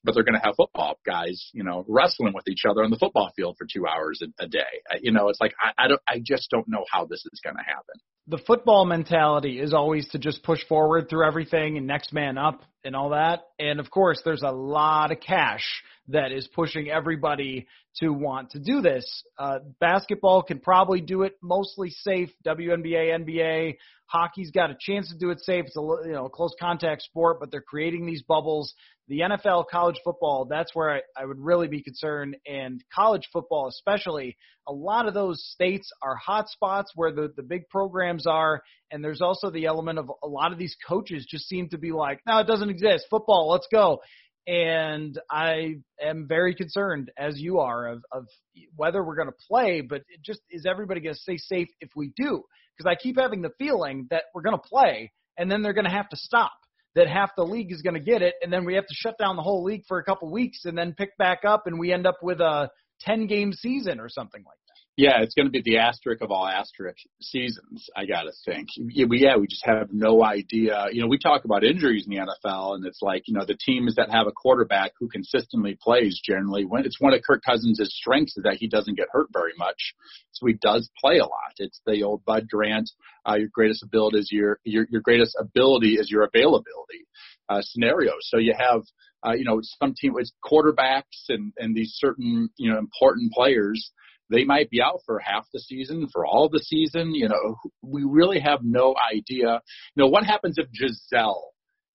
but 0.04 0.14
they're 0.14 0.24
going 0.24 0.38
to 0.38 0.44
have 0.44 0.56
football 0.56 0.98
guys, 1.04 1.50
you 1.52 1.62
know, 1.62 1.84
wrestling 1.88 2.32
with 2.34 2.48
each 2.48 2.64
other 2.68 2.82
on 2.82 2.90
the 2.90 2.96
football 2.96 3.30
field 3.36 3.56
for 3.58 3.66
two 3.70 3.86
hours 3.86 4.22
a, 4.22 4.44
a 4.44 4.48
day. 4.48 4.80
You 5.02 5.12
know, 5.12 5.28
it's 5.28 5.40
like 5.40 5.52
I, 5.60 5.84
I 5.84 5.88
don't, 5.88 6.00
I 6.08 6.20
just 6.24 6.48
don't 6.50 6.68
know 6.68 6.84
how 6.90 7.04
this 7.04 7.24
is 7.32 7.40
going 7.42 7.56
to 7.56 7.62
happen. 7.62 8.00
The 8.30 8.38
football 8.46 8.84
mentality 8.84 9.58
is 9.58 9.74
always 9.74 10.06
to 10.10 10.18
just 10.20 10.44
push 10.44 10.64
forward 10.68 11.10
through 11.10 11.26
everything 11.26 11.76
and 11.76 11.88
next 11.88 12.12
man 12.12 12.38
up 12.38 12.62
and 12.84 12.94
all 12.94 13.10
that. 13.10 13.40
And 13.58 13.80
of 13.80 13.90
course, 13.90 14.22
there's 14.24 14.44
a 14.44 14.52
lot 14.52 15.10
of 15.10 15.18
cash 15.18 15.64
that 16.06 16.30
is 16.30 16.46
pushing 16.46 16.88
everybody 16.88 17.66
to 17.96 18.10
want 18.10 18.50
to 18.50 18.60
do 18.60 18.82
this. 18.82 19.24
Uh, 19.36 19.58
basketball 19.80 20.44
can 20.44 20.60
probably 20.60 21.00
do 21.00 21.22
it 21.22 21.38
mostly 21.42 21.90
safe. 21.90 22.30
WNBA, 22.46 23.18
NBA, 23.18 23.78
hockey's 24.06 24.52
got 24.52 24.70
a 24.70 24.76
chance 24.78 25.08
to 25.08 25.18
do 25.18 25.30
it 25.30 25.40
safe. 25.40 25.64
It's 25.66 25.76
a 25.76 25.80
you 25.80 26.12
know 26.12 26.28
close 26.28 26.54
contact 26.60 27.02
sport, 27.02 27.38
but 27.40 27.50
they're 27.50 27.60
creating 27.60 28.06
these 28.06 28.22
bubbles. 28.22 28.74
The 29.08 29.22
NFL, 29.22 29.64
college 29.68 30.00
football, 30.04 30.44
that's 30.48 30.72
where 30.72 30.90
I, 30.90 31.00
I 31.16 31.26
would 31.26 31.40
really 31.40 31.66
be 31.66 31.82
concerned, 31.82 32.36
and 32.46 32.80
college 32.94 33.28
football 33.32 33.66
especially. 33.66 34.36
A 34.70 34.72
lot 34.72 35.08
of 35.08 35.14
those 35.14 35.44
states 35.52 35.90
are 36.00 36.14
hot 36.16 36.48
spots 36.48 36.92
where 36.94 37.12
the 37.12 37.32
the 37.36 37.42
big 37.42 37.68
programs 37.68 38.26
are, 38.26 38.62
and 38.90 39.04
there's 39.04 39.20
also 39.20 39.50
the 39.50 39.66
element 39.66 39.98
of 39.98 40.10
a 40.22 40.28
lot 40.28 40.52
of 40.52 40.58
these 40.58 40.76
coaches 40.88 41.26
just 41.28 41.48
seem 41.48 41.68
to 41.70 41.78
be 41.78 41.92
like, 41.92 42.20
no, 42.26 42.38
it 42.38 42.46
doesn't 42.46 42.70
exist. 42.70 43.06
Football, 43.10 43.50
let's 43.50 43.68
go 43.70 44.00
and 44.46 45.18
I 45.30 45.76
am 46.02 46.26
very 46.26 46.54
concerned, 46.54 47.12
as 47.16 47.38
you 47.38 47.58
are, 47.60 47.86
of, 47.88 48.04
of 48.10 48.26
whether 48.74 49.04
we're 49.04 49.16
going 49.16 49.28
to 49.28 49.46
play. 49.48 49.80
But 49.80 50.02
just 50.24 50.40
is 50.50 50.66
everybody 50.66 51.00
going 51.00 51.14
to 51.14 51.20
stay 51.20 51.36
safe 51.36 51.68
if 51.80 51.90
we 51.94 52.12
do? 52.16 52.42
Because 52.76 52.90
I 52.90 53.00
keep 53.00 53.18
having 53.18 53.42
the 53.42 53.52
feeling 53.58 54.08
that 54.10 54.24
we're 54.34 54.42
going 54.42 54.56
to 54.56 54.68
play, 54.68 55.12
and 55.36 55.50
then 55.50 55.62
they're 55.62 55.72
going 55.72 55.84
to 55.84 55.90
have 55.90 56.08
to 56.10 56.16
stop. 56.16 56.52
That 56.96 57.06
half 57.06 57.30
the 57.36 57.44
league 57.44 57.70
is 57.70 57.82
going 57.82 57.94
to 57.94 58.00
get 58.00 58.22
it, 58.22 58.34
and 58.42 58.52
then 58.52 58.64
we 58.64 58.74
have 58.74 58.86
to 58.86 58.94
shut 58.94 59.16
down 59.16 59.36
the 59.36 59.42
whole 59.42 59.62
league 59.62 59.84
for 59.86 59.98
a 59.98 60.04
couple 60.04 60.32
weeks, 60.32 60.64
and 60.64 60.76
then 60.76 60.94
pick 60.94 61.16
back 61.18 61.44
up, 61.46 61.68
and 61.68 61.78
we 61.78 61.92
end 61.92 62.04
up 62.04 62.18
with 62.20 62.40
a 62.40 62.70
ten 63.00 63.28
game 63.28 63.52
season 63.52 64.00
or 64.00 64.08
something 64.08 64.42
like 64.44 64.56
that. 64.56 64.59
Yeah, 65.00 65.22
it's 65.22 65.34
going 65.34 65.46
to 65.46 65.50
be 65.50 65.62
the 65.64 65.78
asterisk 65.78 66.20
of 66.20 66.30
all 66.30 66.46
asterisk 66.46 66.98
seasons. 67.22 67.88
I 67.96 68.04
got 68.04 68.24
to 68.24 68.32
think. 68.44 68.68
Yeah, 68.76 69.06
we, 69.06 69.46
just 69.46 69.64
have 69.64 69.88
no 69.92 70.22
idea. 70.22 70.88
You 70.92 71.00
know, 71.00 71.08
we 71.08 71.16
talk 71.16 71.46
about 71.46 71.64
injuries 71.64 72.06
in 72.06 72.10
the 72.10 72.20
NFL, 72.20 72.74
and 72.74 72.84
it's 72.84 73.00
like 73.00 73.22
you 73.26 73.32
know 73.32 73.46
the 73.46 73.56
teams 73.56 73.94
that 73.94 74.10
have 74.10 74.26
a 74.26 74.30
quarterback 74.30 74.92
who 75.00 75.08
consistently 75.08 75.78
plays 75.80 76.20
generally. 76.22 76.66
When 76.66 76.84
it's 76.84 77.00
one 77.00 77.14
of 77.14 77.22
Kirk 77.26 77.40
Cousins' 77.42 77.80
strengths 77.82 78.36
is 78.36 78.42
that 78.42 78.56
he 78.60 78.68
doesn't 78.68 78.98
get 78.98 79.08
hurt 79.10 79.28
very 79.32 79.54
much, 79.56 79.94
so 80.32 80.44
he 80.46 80.52
does 80.52 80.90
play 81.02 81.16
a 81.16 81.24
lot. 81.24 81.54
It's 81.56 81.80
the 81.86 82.02
old 82.02 82.22
Bud 82.26 82.46
Grant. 82.50 82.90
Uh, 83.26 83.36
your 83.36 83.48
greatest 83.50 83.82
ability 83.82 84.18
is 84.18 84.28
your 84.30 84.58
your 84.64 84.86
your 84.90 85.00
greatest 85.00 85.34
ability 85.40 85.94
is 85.94 86.10
your 86.10 86.24
availability 86.24 87.06
uh, 87.48 87.62
scenario. 87.62 88.12
So 88.20 88.36
you 88.36 88.52
have 88.58 88.82
uh, 89.26 89.32
you 89.32 89.44
know 89.44 89.62
some 89.62 89.94
team 89.94 90.12
with 90.12 90.30
quarterbacks 90.44 91.30
and 91.30 91.54
and 91.56 91.74
these 91.74 91.94
certain 91.94 92.50
you 92.58 92.70
know 92.70 92.78
important 92.78 93.32
players 93.32 93.92
they 94.30 94.44
might 94.44 94.70
be 94.70 94.80
out 94.80 95.00
for 95.04 95.18
half 95.18 95.46
the 95.52 95.60
season, 95.60 96.08
for 96.12 96.24
all 96.24 96.48
the 96.48 96.60
season. 96.60 97.14
You 97.14 97.28
know, 97.28 97.56
we 97.82 98.04
really 98.04 98.40
have 98.40 98.60
no 98.62 98.94
idea. 99.12 99.60
You 99.94 100.02
know, 100.04 100.08
what 100.08 100.24
happens 100.24 100.56
if 100.58 100.66
Gisele 100.72 101.52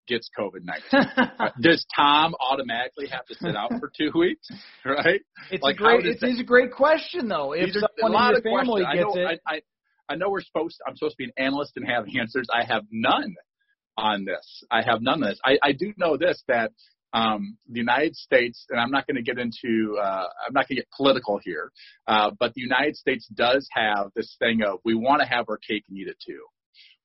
gets 0.08 0.30
COVID 0.38 0.64
19? 0.92 1.52
does 1.62 1.86
Tom 1.96 2.36
automatically 2.40 3.08
have 3.08 3.26
to 3.26 3.36
sit 3.36 3.56
out 3.56 3.72
for 3.80 3.92
two 3.98 4.12
weeks? 4.18 4.48
Right? 4.86 5.22
It's 5.52 5.64
like, 5.64 5.76
a 5.76 5.78
great, 5.78 6.06
it's, 6.06 6.22
it's 6.22 6.40
a 6.40 6.44
great 6.44 6.72
question 6.72 7.28
though. 7.28 7.54
If 7.54 7.72
someone 8.00 8.36
in 8.36 8.42
your 8.44 8.58
family 8.60 8.84
gets 8.84 8.92
I 8.92 9.02
know, 9.02 9.14
it. 9.16 9.42
I, 9.48 9.56
I, 9.56 9.62
I 10.08 10.16
know 10.16 10.30
we're 10.30 10.42
supposed, 10.42 10.80
I'm 10.88 10.96
supposed 10.96 11.14
to 11.14 11.18
be 11.18 11.26
an 11.26 11.34
analyst 11.38 11.74
and 11.76 11.88
have 11.88 12.06
answers. 12.18 12.48
I 12.54 12.64
have 12.64 12.84
none 12.92 13.36
on 13.98 14.26
this. 14.26 14.64
I 14.70 14.84
have 14.84 15.02
none 15.02 15.24
of 15.24 15.30
this. 15.30 15.40
I, 15.44 15.58
I 15.64 15.72
do 15.72 15.94
know 15.98 16.18
this 16.18 16.44
that 16.48 16.72
um, 17.14 17.58
the 17.70 17.80
United 17.80 18.16
States, 18.16 18.66
and 18.70 18.80
I'm 18.80 18.92
not 18.92 19.08
going 19.08 19.16
to 19.16 19.24
get 19.24 19.38
into, 19.40 19.98
uh, 20.02 20.28
I'm 20.46 20.54
not 20.54 20.68
going 20.68 20.76
to 20.78 20.82
get 20.82 20.88
political 20.96 21.40
here, 21.44 21.72
uh, 22.08 22.32
but 22.38 22.54
the 22.54 22.62
United 22.62 22.96
States 22.98 23.28
does 23.34 23.68
have 23.72 24.12
this 24.16 24.36
thing 24.40 24.62
of 24.64 24.80
we 24.84 24.96
want 24.96 25.22
to 25.22 25.28
have 25.28 25.46
our 25.50 25.58
cake 25.58 25.86
and 25.90 25.98
eat 25.98 26.08
it 26.08 26.18
too. 26.26 26.42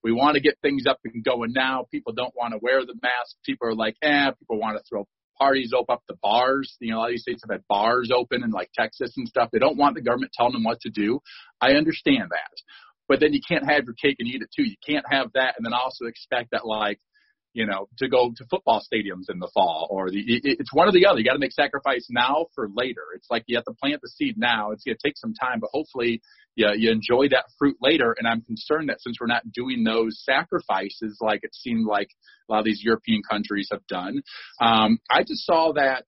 We 0.02 0.12
want 0.12 0.34
to 0.34 0.40
get 0.40 0.58
things 0.62 0.84
up 0.88 0.98
and 1.04 1.22
going 1.22 1.52
now. 1.52 1.86
People 1.90 2.12
don't 2.14 2.34
want 2.34 2.52
to 2.52 2.58
wear 2.62 2.84
the 2.84 2.94
mask. 3.02 3.36
People 3.44 3.68
are 3.68 3.74
like, 3.74 3.96
eh, 4.02 4.30
people 4.38 4.58
want 4.58 4.78
to 4.78 4.82
throw 4.88 5.06
parties 5.38 5.72
open 5.76 5.94
up 5.94 6.02
the 6.08 6.16
bars. 6.22 6.76
You 6.80 6.92
know, 6.92 6.98
a 6.98 7.00
lot 7.00 7.04
of 7.06 7.10
these 7.12 7.22
states 7.22 7.42
have 7.42 7.52
had 7.52 7.66
bars 7.68 8.10
open 8.14 8.42
in 8.42 8.50
like 8.50 8.70
Texas 8.78 9.12
and 9.16 9.28
stuff. 9.28 9.50
They 9.52 9.58
don't 9.58 9.76
want 9.76 9.94
the 9.94 10.02
government 10.02 10.32
telling 10.34 10.52
them 10.52 10.64
what 10.64 10.80
to 10.82 10.90
do. 10.90 11.20
I 11.60 11.72
understand 11.72 12.30
that. 12.30 12.62
But 13.08 13.20
then 13.20 13.32
you 13.32 13.40
can't 13.46 13.68
have 13.68 13.84
your 13.84 13.94
cake 13.94 14.16
and 14.20 14.28
eat 14.28 14.42
it 14.42 14.50
too. 14.54 14.62
You 14.62 14.76
can't 14.86 15.04
have 15.10 15.32
that 15.34 15.54
and 15.56 15.66
then 15.66 15.72
also 15.72 16.06
expect 16.06 16.52
that 16.52 16.66
like 16.66 17.00
you 17.52 17.66
know, 17.66 17.88
to 17.98 18.08
go 18.08 18.32
to 18.36 18.44
football 18.48 18.80
stadiums 18.80 19.28
in 19.28 19.40
the 19.40 19.50
fall 19.52 19.88
or 19.90 20.10
the, 20.10 20.20
it, 20.20 20.58
it's 20.60 20.72
one 20.72 20.88
or 20.88 20.92
the 20.92 21.06
other. 21.06 21.18
You 21.18 21.24
got 21.24 21.32
to 21.32 21.40
make 21.40 21.52
sacrifice 21.52 22.06
now 22.08 22.46
for 22.54 22.68
later. 22.72 23.02
It's 23.16 23.26
like 23.30 23.44
you 23.46 23.56
have 23.56 23.64
to 23.64 23.72
plant 23.72 24.00
the 24.02 24.08
seed 24.08 24.36
now. 24.38 24.70
It's 24.70 24.84
going 24.84 24.96
to 24.96 25.08
take 25.08 25.18
some 25.18 25.34
time, 25.34 25.58
but 25.60 25.70
hopefully 25.72 26.22
you, 26.54 26.68
you 26.76 26.90
enjoy 26.90 27.28
that 27.30 27.46
fruit 27.58 27.76
later. 27.80 28.14
And 28.18 28.28
I'm 28.28 28.42
concerned 28.42 28.88
that 28.88 29.00
since 29.00 29.18
we're 29.20 29.26
not 29.26 29.50
doing 29.52 29.82
those 29.82 30.22
sacrifices, 30.24 31.18
like 31.20 31.40
it 31.42 31.54
seemed 31.54 31.86
like 31.86 32.08
a 32.48 32.52
lot 32.52 32.58
of 32.60 32.64
these 32.64 32.82
European 32.84 33.22
countries 33.28 33.68
have 33.72 33.86
done, 33.88 34.22
um, 34.60 34.98
I 35.10 35.22
just 35.22 35.44
saw 35.44 35.72
that 35.72 36.04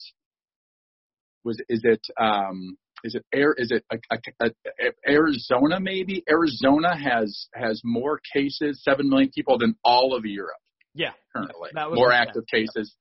was, 1.45 1.61
is 1.69 1.81
it, 1.83 2.07
um, 2.21 2.77
is 3.05 3.17
it 3.17 3.25
air 3.35 3.53
is 3.59 3.73
it 3.73 3.85
a, 3.91 3.99
a, 4.13 4.47
a, 4.47 5.11
Arizona 5.11 5.81
maybe 5.81 6.23
Arizona 6.31 6.97
has 6.97 7.49
has 7.53 7.81
more 7.83 8.21
cases 8.33 8.81
7 8.85 9.09
million 9.09 9.29
people 9.35 9.59
than 9.59 9.75
all 9.85 10.15
of 10.15 10.25
Europe 10.25 10.62
yeah, 10.95 11.13
currently 11.35 11.71
more 11.95 12.13
active 12.13 12.45
cases 12.53 12.95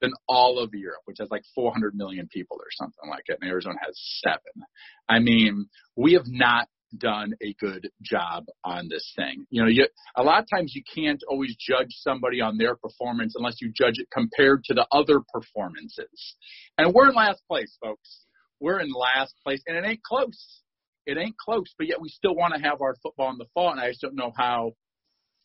than 0.00 0.12
all 0.28 0.58
of 0.58 0.70
Europe, 0.74 1.02
which 1.06 1.18
has 1.18 1.28
like 1.30 1.42
400 1.54 1.94
million 1.94 2.28
people 2.32 2.56
or 2.56 2.68
something 2.70 3.08
like 3.08 3.24
it, 3.26 3.38
and 3.40 3.50
Arizona 3.50 3.78
has 3.84 3.98
seven. 4.24 4.62
I 5.08 5.18
mean, 5.18 5.68
we 5.96 6.12
have 6.12 6.26
not 6.26 6.68
done 6.96 7.34
a 7.42 7.54
good 7.60 7.90
job 8.02 8.46
on 8.64 8.88
this 8.88 9.12
thing. 9.16 9.44
You 9.50 9.62
know, 9.62 9.68
you, 9.68 9.86
a 10.16 10.22
lot 10.22 10.42
of 10.42 10.48
times 10.52 10.72
you 10.74 10.82
can't 10.94 11.22
always 11.28 11.54
judge 11.56 11.88
somebody 11.90 12.40
on 12.40 12.56
their 12.56 12.76
performance 12.76 13.34
unless 13.36 13.60
you 13.60 13.72
judge 13.74 13.98
it 13.98 14.08
compared 14.12 14.64
to 14.64 14.74
the 14.74 14.86
other 14.92 15.20
performances. 15.32 16.36
And 16.78 16.94
we're 16.94 17.10
in 17.10 17.14
last 17.14 17.42
place, 17.48 17.76
folks. 17.82 18.20
We're 18.60 18.80
in 18.80 18.90
last 18.92 19.34
place, 19.44 19.62
and 19.66 19.76
it 19.76 19.84
ain't 19.86 20.02
close. 20.02 20.62
It 21.06 21.16
ain't 21.18 21.36
close, 21.38 21.74
but 21.76 21.86
yet 21.86 22.00
we 22.00 22.08
still 22.08 22.34
want 22.34 22.54
to 22.54 22.60
have 22.60 22.80
our 22.80 22.94
football 23.02 23.30
in 23.30 23.38
the 23.38 23.46
fall, 23.54 23.70
and 23.70 23.80
I 23.80 23.88
just 23.88 24.02
don't 24.02 24.16
know 24.16 24.32
how 24.36 24.72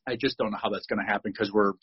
I 0.08 0.16
just 0.16 0.38
don't 0.38 0.52
know 0.52 0.58
how 0.62 0.70
that's 0.70 0.86
going 0.86 1.00
to 1.00 1.12
happen 1.12 1.32
because 1.32 1.52
we're, 1.52 1.74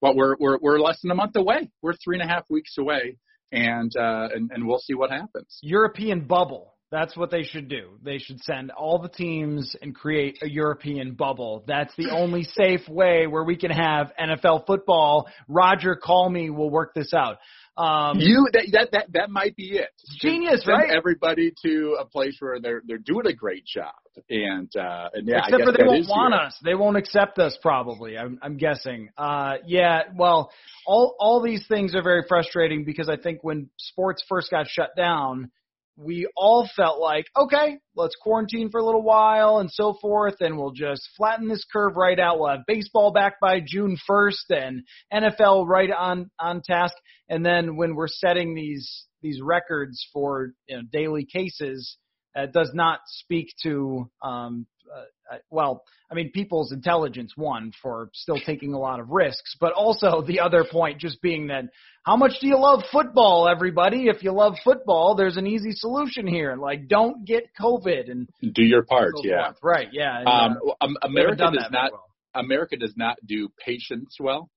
well, 0.00 0.14
we're 0.14 0.36
we're 0.38 0.58
we're 0.60 0.80
less 0.80 1.00
than 1.02 1.10
a 1.10 1.14
month 1.14 1.36
away. 1.36 1.70
We're 1.82 1.94
three 1.94 2.18
and 2.18 2.28
a 2.28 2.32
half 2.32 2.44
weeks 2.50 2.76
away, 2.78 3.18
and 3.52 3.94
uh, 3.96 4.28
and 4.34 4.50
and 4.52 4.66
we'll 4.66 4.78
see 4.78 4.94
what 4.94 5.10
happens. 5.10 5.58
European 5.62 6.26
bubble. 6.26 6.74
That's 6.94 7.16
what 7.16 7.32
they 7.32 7.42
should 7.42 7.68
do. 7.68 7.98
They 8.04 8.18
should 8.18 8.40
send 8.44 8.70
all 8.70 9.00
the 9.00 9.08
teams 9.08 9.74
and 9.82 9.92
create 9.92 10.38
a 10.42 10.48
European 10.48 11.14
bubble. 11.14 11.64
That's 11.66 11.92
the 11.96 12.10
only 12.10 12.44
safe 12.44 12.88
way 12.88 13.26
where 13.26 13.42
we 13.42 13.56
can 13.56 13.72
have 13.72 14.12
NFL 14.16 14.64
football. 14.64 15.28
Roger, 15.48 15.96
call 15.96 16.30
me. 16.30 16.50
We'll 16.50 16.70
work 16.70 16.94
this 16.94 17.12
out. 17.12 17.38
Um, 17.76 18.20
you 18.20 18.46
that 18.52 18.68
that 18.72 18.88
that 18.92 19.06
that 19.12 19.30
might 19.30 19.56
be 19.56 19.78
it. 19.78 19.88
Genius, 20.20 20.62
Send 20.64 20.78
right? 20.78 20.90
Everybody 20.96 21.52
to 21.64 21.96
a 22.00 22.04
place 22.04 22.36
where 22.38 22.60
they're 22.60 22.82
they're 22.86 22.98
doing 22.98 23.26
a 23.26 23.32
great 23.32 23.64
job, 23.66 23.94
and 24.30 24.70
uh, 24.76 25.08
and 25.12 25.26
yeah, 25.26 25.38
except 25.44 25.64
for 25.64 25.72
they 25.72 25.84
won't 25.84 26.08
want 26.08 26.34
us. 26.34 26.56
They 26.64 26.76
won't 26.76 26.96
accept 26.96 27.38
us, 27.40 27.58
probably. 27.60 28.16
I'm 28.16 28.38
I'm 28.42 28.58
guessing. 28.58 29.08
Uh, 29.18 29.54
yeah. 29.66 30.02
Well, 30.16 30.52
all 30.86 31.16
all 31.18 31.42
these 31.42 31.66
things 31.66 31.96
are 31.96 32.02
very 32.02 32.22
frustrating 32.28 32.84
because 32.84 33.08
I 33.08 33.16
think 33.16 33.42
when 33.42 33.70
sports 33.76 34.22
first 34.28 34.52
got 34.52 34.68
shut 34.68 34.94
down, 34.96 35.50
we 35.96 36.28
all 36.36 36.68
felt 36.74 37.00
like, 37.00 37.26
okay, 37.36 37.78
let's 37.94 38.16
quarantine 38.20 38.70
for 38.70 38.80
a 38.80 38.84
little 38.84 39.02
while 39.02 39.58
and 39.58 39.70
so 39.70 39.96
forth, 40.00 40.36
and 40.40 40.58
we'll 40.58 40.72
just 40.72 41.02
flatten 41.16 41.48
this 41.48 41.64
curve 41.72 41.96
right 41.96 42.18
out. 42.18 42.38
We'll 42.38 42.50
have 42.50 42.66
baseball 42.66 43.12
back 43.12 43.38
by 43.40 43.60
June 43.64 43.96
1st 44.08 44.50
and 44.50 44.82
NFL 45.12 45.66
right 45.66 45.90
on 45.90 46.30
on 46.40 46.62
task. 46.62 46.94
And 47.28 47.44
then 47.44 47.76
when 47.76 47.94
we're 47.94 48.08
setting 48.08 48.54
these 48.54 49.06
these 49.22 49.40
records 49.40 50.06
for 50.12 50.52
you 50.68 50.76
know, 50.76 50.82
daily 50.92 51.26
cases, 51.26 51.96
it 52.34 52.52
does 52.52 52.72
not 52.74 53.00
speak 53.06 53.54
to 53.62 54.10
um, 54.22 54.66
uh, 54.92 55.36
well, 55.50 55.84
I 56.10 56.14
mean, 56.14 56.30
people's 56.32 56.72
intelligence, 56.72 57.32
one, 57.36 57.72
for 57.82 58.10
still 58.12 58.38
taking 58.44 58.74
a 58.74 58.78
lot 58.78 59.00
of 59.00 59.10
risks, 59.10 59.56
but 59.60 59.72
also 59.72 60.22
the 60.22 60.40
other 60.40 60.64
point 60.64 61.00
just 61.00 61.20
being 61.22 61.48
that 61.48 61.64
how 62.04 62.16
much 62.16 62.32
do 62.40 62.46
you 62.46 62.58
love 62.58 62.82
football, 62.92 63.48
everybody? 63.48 64.08
If 64.08 64.22
you 64.22 64.32
love 64.32 64.54
football, 64.62 65.14
there's 65.14 65.38
an 65.38 65.46
easy 65.46 65.72
solution 65.72 66.26
here. 66.26 66.54
Like, 66.54 66.86
don't 66.86 67.24
get 67.24 67.44
COVID 67.58 68.10
and 68.10 68.28
do 68.52 68.62
your 68.62 68.84
part. 68.84 69.12
Yeah. 69.22 69.46
Forth. 69.46 69.56
Right. 69.62 69.88
Yeah. 69.90 70.22
Um, 70.26 70.58
uh, 70.80 70.88
America 71.02 71.50
does 71.50 71.68
not, 71.70 71.92
well. 71.92 72.04
America 72.34 72.76
does 72.76 72.92
not 72.96 73.16
do 73.24 73.48
patience 73.64 74.16
well. 74.20 74.50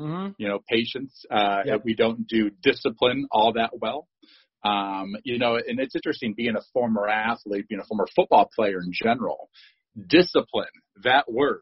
Mm-hmm. 0.00 0.32
You 0.38 0.48
know, 0.48 0.60
patience. 0.68 1.24
Uh, 1.30 1.62
yep. 1.66 1.82
we 1.84 1.94
don't 1.94 2.26
do 2.26 2.50
discipline 2.62 3.26
all 3.30 3.52
that 3.54 3.78
well. 3.78 4.08
Um, 4.66 5.16
you 5.24 5.38
know, 5.38 5.56
and 5.56 5.78
it's 5.78 5.94
interesting 5.94 6.34
being 6.36 6.56
a 6.56 6.62
former 6.72 7.06
athlete, 7.08 7.68
being 7.68 7.80
a 7.80 7.84
former 7.84 8.06
football 8.14 8.50
player 8.54 8.80
in 8.80 8.90
general 8.92 9.48
discipline, 10.08 10.66
that 11.04 11.30
word, 11.30 11.60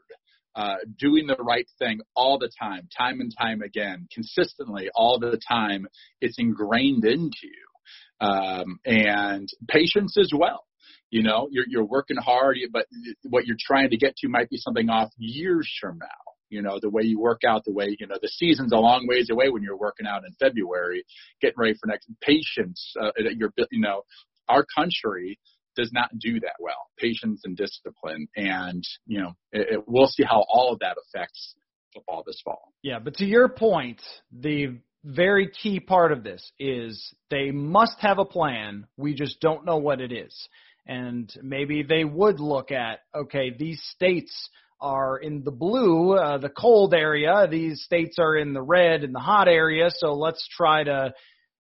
uh, 0.57 0.77
doing 0.99 1.27
the 1.27 1.37
right 1.37 1.67
thing 1.79 2.01
all 2.15 2.39
the 2.39 2.51
time, 2.61 2.89
time 2.97 3.21
and 3.21 3.33
time 3.37 3.63
again, 3.63 4.07
consistently 4.13 4.89
all 4.95 5.19
the 5.19 5.39
time, 5.49 5.87
it's 6.21 6.37
ingrained 6.39 7.05
into 7.05 7.43
you. 7.43 8.27
Um, 8.27 8.79
and 8.85 9.49
patience 9.69 10.17
as 10.19 10.31
well. 10.35 10.65
You 11.11 11.23
know, 11.23 11.49
you're, 11.51 11.67
you're 11.69 11.85
working 11.85 12.17
hard, 12.17 12.57
but 12.73 12.87
what 13.25 13.47
you're 13.47 13.57
trying 13.59 13.91
to 13.91 13.97
get 13.97 14.17
to 14.17 14.29
might 14.29 14.49
be 14.49 14.57
something 14.57 14.89
off 14.89 15.11
years 15.19 15.71
from 15.81 15.99
now. 15.99 16.34
You 16.51 16.63
know, 16.63 16.79
the 16.81 16.91
way 16.91 17.03
you 17.03 17.19
work 17.19 17.43
out, 17.47 17.65
the 17.65 17.73
way, 17.73 17.97
you 17.99 18.07
know, 18.07 18.17
the 18.21 18.29
season's 18.29 18.73
a 18.73 18.77
long 18.77 19.07
ways 19.07 19.29
away 19.31 19.49
when 19.49 19.63
you're 19.63 19.77
working 19.77 20.07
out 20.07 20.25
in 20.25 20.33
February, 20.39 21.05
getting 21.41 21.59
ready 21.59 21.75
for 21.81 21.87
next 21.87 22.09
patience. 22.21 22.95
Uh, 23.01 23.11
you're, 23.37 23.53
you 23.71 23.81
know, 23.81 24.03
our 24.49 24.65
country 24.77 25.39
does 25.77 25.91
not 25.93 26.11
do 26.19 26.41
that 26.41 26.55
well. 26.61 26.89
Patience 26.99 27.43
and 27.45 27.57
discipline, 27.57 28.29
and 28.37 28.85
you 29.07 29.21
know, 29.21 29.33
it, 29.53 29.75
it, 29.75 29.85
we'll 29.87 30.07
see 30.07 30.23
how 30.23 30.45
all 30.49 30.73
of 30.73 30.79
that 30.81 30.97
affects 31.09 31.55
football 31.93 32.23
this 32.27 32.41
fall. 32.45 32.73
Yeah, 32.83 32.99
but 32.99 33.15
to 33.15 33.25
your 33.25 33.49
point, 33.49 34.01
the 34.33 34.79
very 35.05 35.51
key 35.51 35.81
part 35.81 36.13
of 36.13 36.25
this 36.25 36.51
is 36.59 37.15
they 37.31 37.51
must 37.51 37.97
have 38.01 38.19
a 38.19 38.25
plan. 38.25 38.87
We 38.97 39.15
just 39.15 39.41
don't 39.41 39.65
know 39.65 39.77
what 39.77 40.01
it 40.01 40.13
is. 40.13 40.49
And 40.87 41.33
maybe 41.43 41.83
they 41.83 42.05
would 42.05 42.41
look 42.41 42.71
at, 42.71 43.01
okay, 43.15 43.51
these 43.57 43.83
states 43.95 44.51
are 44.85 45.17
in 45.19 45.43
the 45.43 45.51
blue, 45.51 46.13
uh, 46.13 46.39
the 46.39 46.51
cold 46.51 46.95
area. 46.95 47.49
These 47.51 47.83
states 47.83 48.19
are 48.19 48.37
in 48.37 48.53
the 48.53 48.63
red 48.63 49.03
and 49.03 49.15
the 49.15 49.21
hot 49.21 49.49
area. 49.49 49.89
So 49.91 50.13
let's 50.13 50.47
try 50.57 50.85
to 50.85 51.15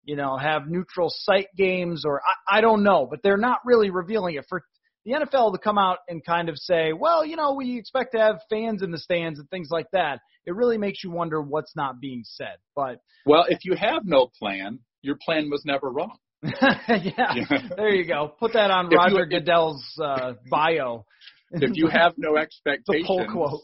you 0.09 0.15
know, 0.15 0.37
have 0.37 0.67
neutral 0.67 1.11
site 1.11 1.49
games 1.55 2.03
or 2.03 2.19
I, 2.49 2.57
I 2.57 2.61
don't 2.61 2.81
know, 2.81 3.07
but 3.07 3.19
they're 3.21 3.37
not 3.37 3.59
really 3.63 3.91
revealing 3.91 4.35
it 4.35 4.45
for 4.49 4.63
the 5.05 5.11
NFL 5.11 5.53
to 5.53 5.59
come 5.59 5.77
out 5.77 5.99
and 6.07 6.25
kind 6.25 6.49
of 6.49 6.57
say, 6.57 6.93
well, 6.93 7.23
you 7.23 7.35
know, 7.35 7.53
we 7.53 7.77
expect 7.77 8.13
to 8.13 8.19
have 8.19 8.39
fans 8.49 8.81
in 8.81 8.89
the 8.89 8.97
stands 8.97 9.39
and 9.39 9.47
things 9.51 9.69
like 9.69 9.85
that. 9.93 10.19
It 10.47 10.55
really 10.55 10.79
makes 10.79 11.03
you 11.03 11.11
wonder 11.11 11.41
what's 11.41 11.75
not 11.75 11.99
being 11.99 12.23
said. 12.23 12.57
But 12.75 13.01
well, 13.25 13.45
if 13.49 13.59
you 13.63 13.75
have 13.75 14.03
no 14.03 14.31
plan, 14.39 14.79
your 15.03 15.17
plan 15.23 15.49
was 15.51 15.63
never 15.63 15.91
wrong. 15.91 16.17
yeah, 16.43 16.79
yeah, 16.87 17.43
there 17.77 17.93
you 17.93 18.05
go. 18.05 18.33
Put 18.39 18.53
that 18.53 18.71
on 18.71 18.87
if 18.87 18.93
Roger 18.93 19.25
you, 19.29 19.39
Goodell's 19.39 19.85
uh, 20.03 20.33
bio. 20.49 21.05
If 21.51 21.75
you 21.75 21.87
have 21.91 22.13
no 22.17 22.37
expectations, 22.37 22.87
the 22.87 23.03
pull 23.05 23.25
quote. 23.31 23.61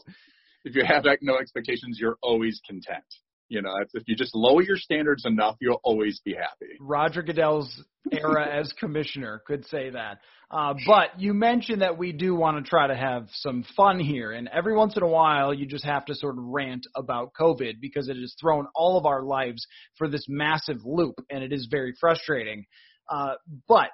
If 0.64 0.74
you 0.74 0.84
have 0.84 1.04
no 1.22 1.38
expectations, 1.38 1.98
you're 2.00 2.18
always 2.22 2.60
content. 2.66 3.04
You 3.48 3.62
know, 3.62 3.72
if 3.94 4.02
you 4.06 4.16
just 4.16 4.34
lower 4.34 4.62
your 4.62 4.76
standards 4.76 5.24
enough, 5.24 5.56
you'll 5.60 5.80
always 5.84 6.20
be 6.24 6.34
happy. 6.34 6.72
Roger 6.80 7.22
Goodell's 7.22 7.84
era 8.10 8.48
as 8.52 8.72
commissioner 8.72 9.40
could 9.46 9.64
say 9.66 9.90
that. 9.90 10.18
Uh, 10.50 10.74
but 10.84 11.20
you 11.20 11.32
mentioned 11.32 11.82
that 11.82 11.96
we 11.96 12.12
do 12.12 12.34
want 12.34 12.56
to 12.62 12.68
try 12.68 12.88
to 12.88 12.96
have 12.96 13.28
some 13.32 13.64
fun 13.76 14.00
here, 14.00 14.32
and 14.32 14.48
every 14.48 14.74
once 14.74 14.96
in 14.96 15.02
a 15.02 15.08
while, 15.08 15.54
you 15.54 15.66
just 15.66 15.84
have 15.84 16.04
to 16.06 16.14
sort 16.14 16.36
of 16.38 16.44
rant 16.44 16.86
about 16.96 17.32
COVID 17.38 17.80
because 17.80 18.08
it 18.08 18.16
has 18.16 18.34
thrown 18.40 18.66
all 18.74 18.98
of 18.98 19.06
our 19.06 19.22
lives 19.22 19.64
for 19.96 20.08
this 20.08 20.26
massive 20.28 20.78
loop, 20.84 21.14
and 21.30 21.44
it 21.44 21.52
is 21.52 21.68
very 21.70 21.94
frustrating. 22.00 22.64
Uh, 23.08 23.34
but 23.68 23.90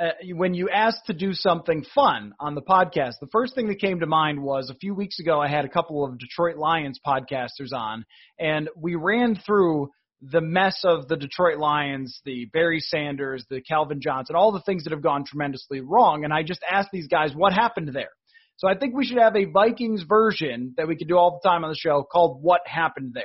uh, 0.00 0.08
when 0.32 0.54
you 0.54 0.68
asked 0.68 1.06
to 1.06 1.12
do 1.12 1.32
something 1.32 1.84
fun 1.94 2.34
on 2.40 2.54
the 2.54 2.62
podcast, 2.62 3.14
the 3.20 3.28
first 3.30 3.54
thing 3.54 3.68
that 3.68 3.78
came 3.78 4.00
to 4.00 4.06
mind 4.06 4.42
was 4.42 4.68
a 4.68 4.74
few 4.74 4.94
weeks 4.94 5.20
ago 5.20 5.40
I 5.40 5.48
had 5.48 5.64
a 5.64 5.68
couple 5.68 6.04
of 6.04 6.18
Detroit 6.18 6.56
Lions 6.56 6.98
podcasters 7.06 7.72
on, 7.72 8.04
and 8.38 8.68
we 8.76 8.96
ran 8.96 9.36
through 9.36 9.90
the 10.20 10.40
mess 10.40 10.80
of 10.84 11.06
the 11.06 11.16
Detroit 11.16 11.58
Lions, 11.58 12.20
the 12.24 12.46
Barry 12.46 12.80
Sanders, 12.80 13.44
the 13.50 13.60
Calvin 13.60 14.00
Johnson, 14.00 14.36
all 14.36 14.52
the 14.52 14.62
things 14.62 14.84
that 14.84 14.92
have 14.92 15.02
gone 15.02 15.24
tremendously 15.24 15.80
wrong. 15.80 16.24
And 16.24 16.32
I 16.32 16.42
just 16.42 16.64
asked 16.68 16.88
these 16.92 17.08
guys 17.08 17.32
what 17.34 17.52
happened 17.52 17.90
there. 17.92 18.10
So 18.56 18.68
I 18.68 18.76
think 18.76 18.94
we 18.94 19.04
should 19.04 19.18
have 19.18 19.36
a 19.36 19.44
Vikings 19.44 20.04
version 20.08 20.74
that 20.76 20.88
we 20.88 20.96
could 20.96 21.08
do 21.08 21.18
all 21.18 21.40
the 21.42 21.48
time 21.48 21.64
on 21.64 21.70
the 21.70 21.76
show 21.76 22.04
called 22.04 22.42
What 22.42 22.62
Happened 22.66 23.12
There. 23.14 23.24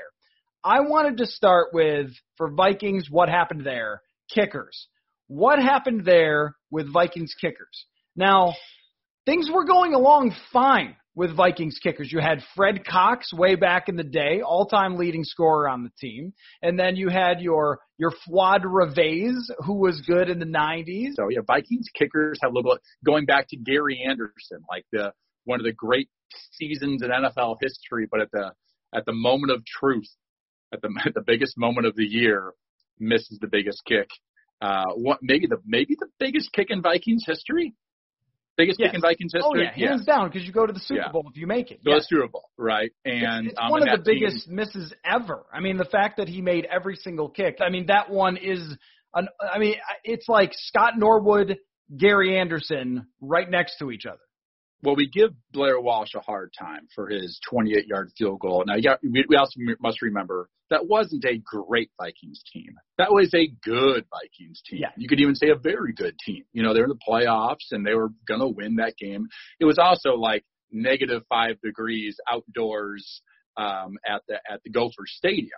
I 0.63 0.81
wanted 0.81 1.17
to 1.17 1.25
start 1.25 1.67
with 1.71 2.11
for 2.35 2.51
Vikings 2.51 3.09
what 3.09 3.29
happened 3.29 3.65
there, 3.65 4.01
kickers. 4.33 4.87
What 5.29 5.59
happened 5.59 6.05
there 6.05 6.55
with 6.71 6.91
Vikings 6.91 7.35
kickers? 7.39 7.85
Now, 8.15 8.55
things 9.27 9.47
were 9.53 9.63
going 9.63 9.93
along 9.93 10.35
fine 10.51 10.95
with 11.13 11.35
Vikings 11.35 11.77
kickers. 11.83 12.11
You 12.11 12.19
had 12.19 12.41
Fred 12.55 12.83
Cox 12.83 13.31
way 13.31 13.53
back 13.53 13.89
in 13.89 13.95
the 13.95 14.03
day, 14.03 14.41
all-time 14.41 14.95
leading 14.95 15.23
scorer 15.23 15.69
on 15.69 15.83
the 15.83 15.91
team, 15.99 16.33
and 16.63 16.79
then 16.79 16.95
you 16.95 17.09
had 17.09 17.41
your 17.41 17.77
your 17.99 18.11
Fuad 18.25 18.63
Reveiz, 18.63 19.35
who 19.59 19.75
was 19.75 20.01
good 20.01 20.29
in 20.29 20.39
the 20.39 20.45
90s. 20.45 21.11
So 21.13 21.29
yeah, 21.29 21.41
Vikings 21.45 21.89
kickers 21.93 22.39
have 22.41 22.51
a 22.51 22.55
little 22.55 22.79
going 23.05 23.25
back 23.25 23.49
to 23.49 23.55
Gary 23.55 24.03
Anderson, 24.03 24.63
like 24.67 24.85
the 24.91 25.13
one 25.43 25.59
of 25.59 25.63
the 25.63 25.73
great 25.73 26.09
seasons 26.53 27.03
in 27.03 27.09
NFL 27.11 27.57
history, 27.61 28.07
but 28.09 28.21
at 28.21 28.31
the 28.31 28.53
at 28.95 29.05
the 29.05 29.13
moment 29.13 29.51
of 29.51 29.63
truth, 29.63 30.09
at 30.73 30.81
the 30.81 30.89
at 31.05 31.13
the 31.13 31.23
biggest 31.23 31.55
moment 31.55 31.85
of 31.85 31.95
the 31.95 32.05
year, 32.05 32.53
misses 32.99 33.37
the 33.39 33.47
biggest 33.47 33.83
kick. 33.85 34.09
Uh, 34.61 34.85
what 34.95 35.19
maybe 35.21 35.47
the 35.47 35.57
maybe 35.65 35.95
the 35.97 36.07
biggest 36.19 36.51
kick 36.51 36.67
in 36.69 36.81
Vikings 36.81 37.23
history 37.25 37.73
biggest 38.57 38.77
yes. 38.79 38.89
kick 38.89 38.95
in 38.95 39.01
Vikings 39.01 39.31
history. 39.33 39.49
Oh 39.49 39.55
yeah, 39.55 39.87
hands 39.89 40.05
down, 40.05 40.27
because 40.29 40.45
you 40.45 40.51
go 40.51 40.67
to 40.67 40.73
the 40.73 40.81
Super 40.81 40.99
Yeah. 41.05 41.11
Bowl 41.13 41.25
if 41.31 41.37
you 41.37 41.47
make 41.47 41.71
it. 41.71 41.83
Go 41.83 41.91
Yeah. 41.91 41.99
to 41.99 42.03
Super 42.03 42.27
Bowl, 42.27 42.49
right? 42.57 42.91
And 43.05 43.47
it's 43.47 43.55
um, 43.57 43.71
one 43.71 43.81
and 43.83 43.91
of 43.91 44.03
the 44.03 44.03
that 44.03 44.11
team- 44.11 44.27
biggest 44.27 44.49
misses 44.49 44.93
ever. 45.05 45.45
I 45.53 45.61
mean, 45.61 45.77
the 45.77 45.85
fact 45.85 46.17
that 46.17 46.27
he 46.27 46.41
made 46.41 46.65
every 46.65 46.97
single 46.97 47.29
kick. 47.29 47.59
I 47.61 47.69
mean, 47.69 47.85
that 47.87 48.09
one 48.09 48.35
is 48.35 48.61
an. 49.15 49.29
I 49.41 49.59
mean, 49.59 49.75
it's 50.03 50.27
like 50.27 50.51
Scott 50.53 50.97
Norwood, 50.97 51.57
Gary 51.97 52.37
Anderson, 52.37 53.07
right 53.21 53.49
next 53.49 53.77
to 53.79 53.91
each 53.91 54.05
other. 54.05 54.19
Well, 54.81 54.95
we 54.95 55.09
give 55.09 55.31
Blair 55.51 55.79
Walsh 55.79 56.15
a 56.15 56.21
hard 56.21 56.53
time 56.57 56.87
for 56.95 57.09
his 57.09 57.39
28-yard 57.51 58.11
field 58.17 58.39
goal. 58.39 58.63
Now, 58.65 58.75
yeah, 58.77 58.95
we, 59.03 59.25
we 59.27 59.35
also 59.35 59.59
must 59.79 60.01
remember 60.01 60.49
that 60.69 60.87
wasn't 60.87 61.25
a 61.25 61.37
great 61.37 61.91
Vikings 61.99 62.41
team. 62.53 62.75
That 62.97 63.11
was 63.11 63.33
a 63.33 63.47
good 63.63 64.05
Vikings 64.09 64.61
team. 64.65 64.79
Yeah. 64.81 64.89
You 64.97 65.07
could 65.07 65.19
even 65.19 65.35
say 65.35 65.49
a 65.49 65.55
very 65.55 65.93
good 65.93 66.15
team. 66.23 66.43
You 66.53 66.63
know, 66.63 66.73
they 66.73 66.79
were 66.79 66.85
in 66.85 66.91
the 66.91 66.99
playoffs 67.07 67.71
and 67.71 67.85
they 67.85 67.95
were 67.95 68.09
going 68.27 68.39
to 68.39 68.47
win 68.47 68.75
that 68.75 68.95
game. 68.97 69.27
It 69.59 69.65
was 69.65 69.79
also 69.79 70.11
like 70.11 70.45
negative 70.71 71.23
five 71.27 71.59
degrees 71.61 72.17
outdoors 72.31 73.21
um, 73.57 73.97
at 74.07 74.21
the 74.27 74.35
at 74.49 74.61
the 74.63 74.69
Gopher 74.69 75.05
Stadium. 75.05 75.49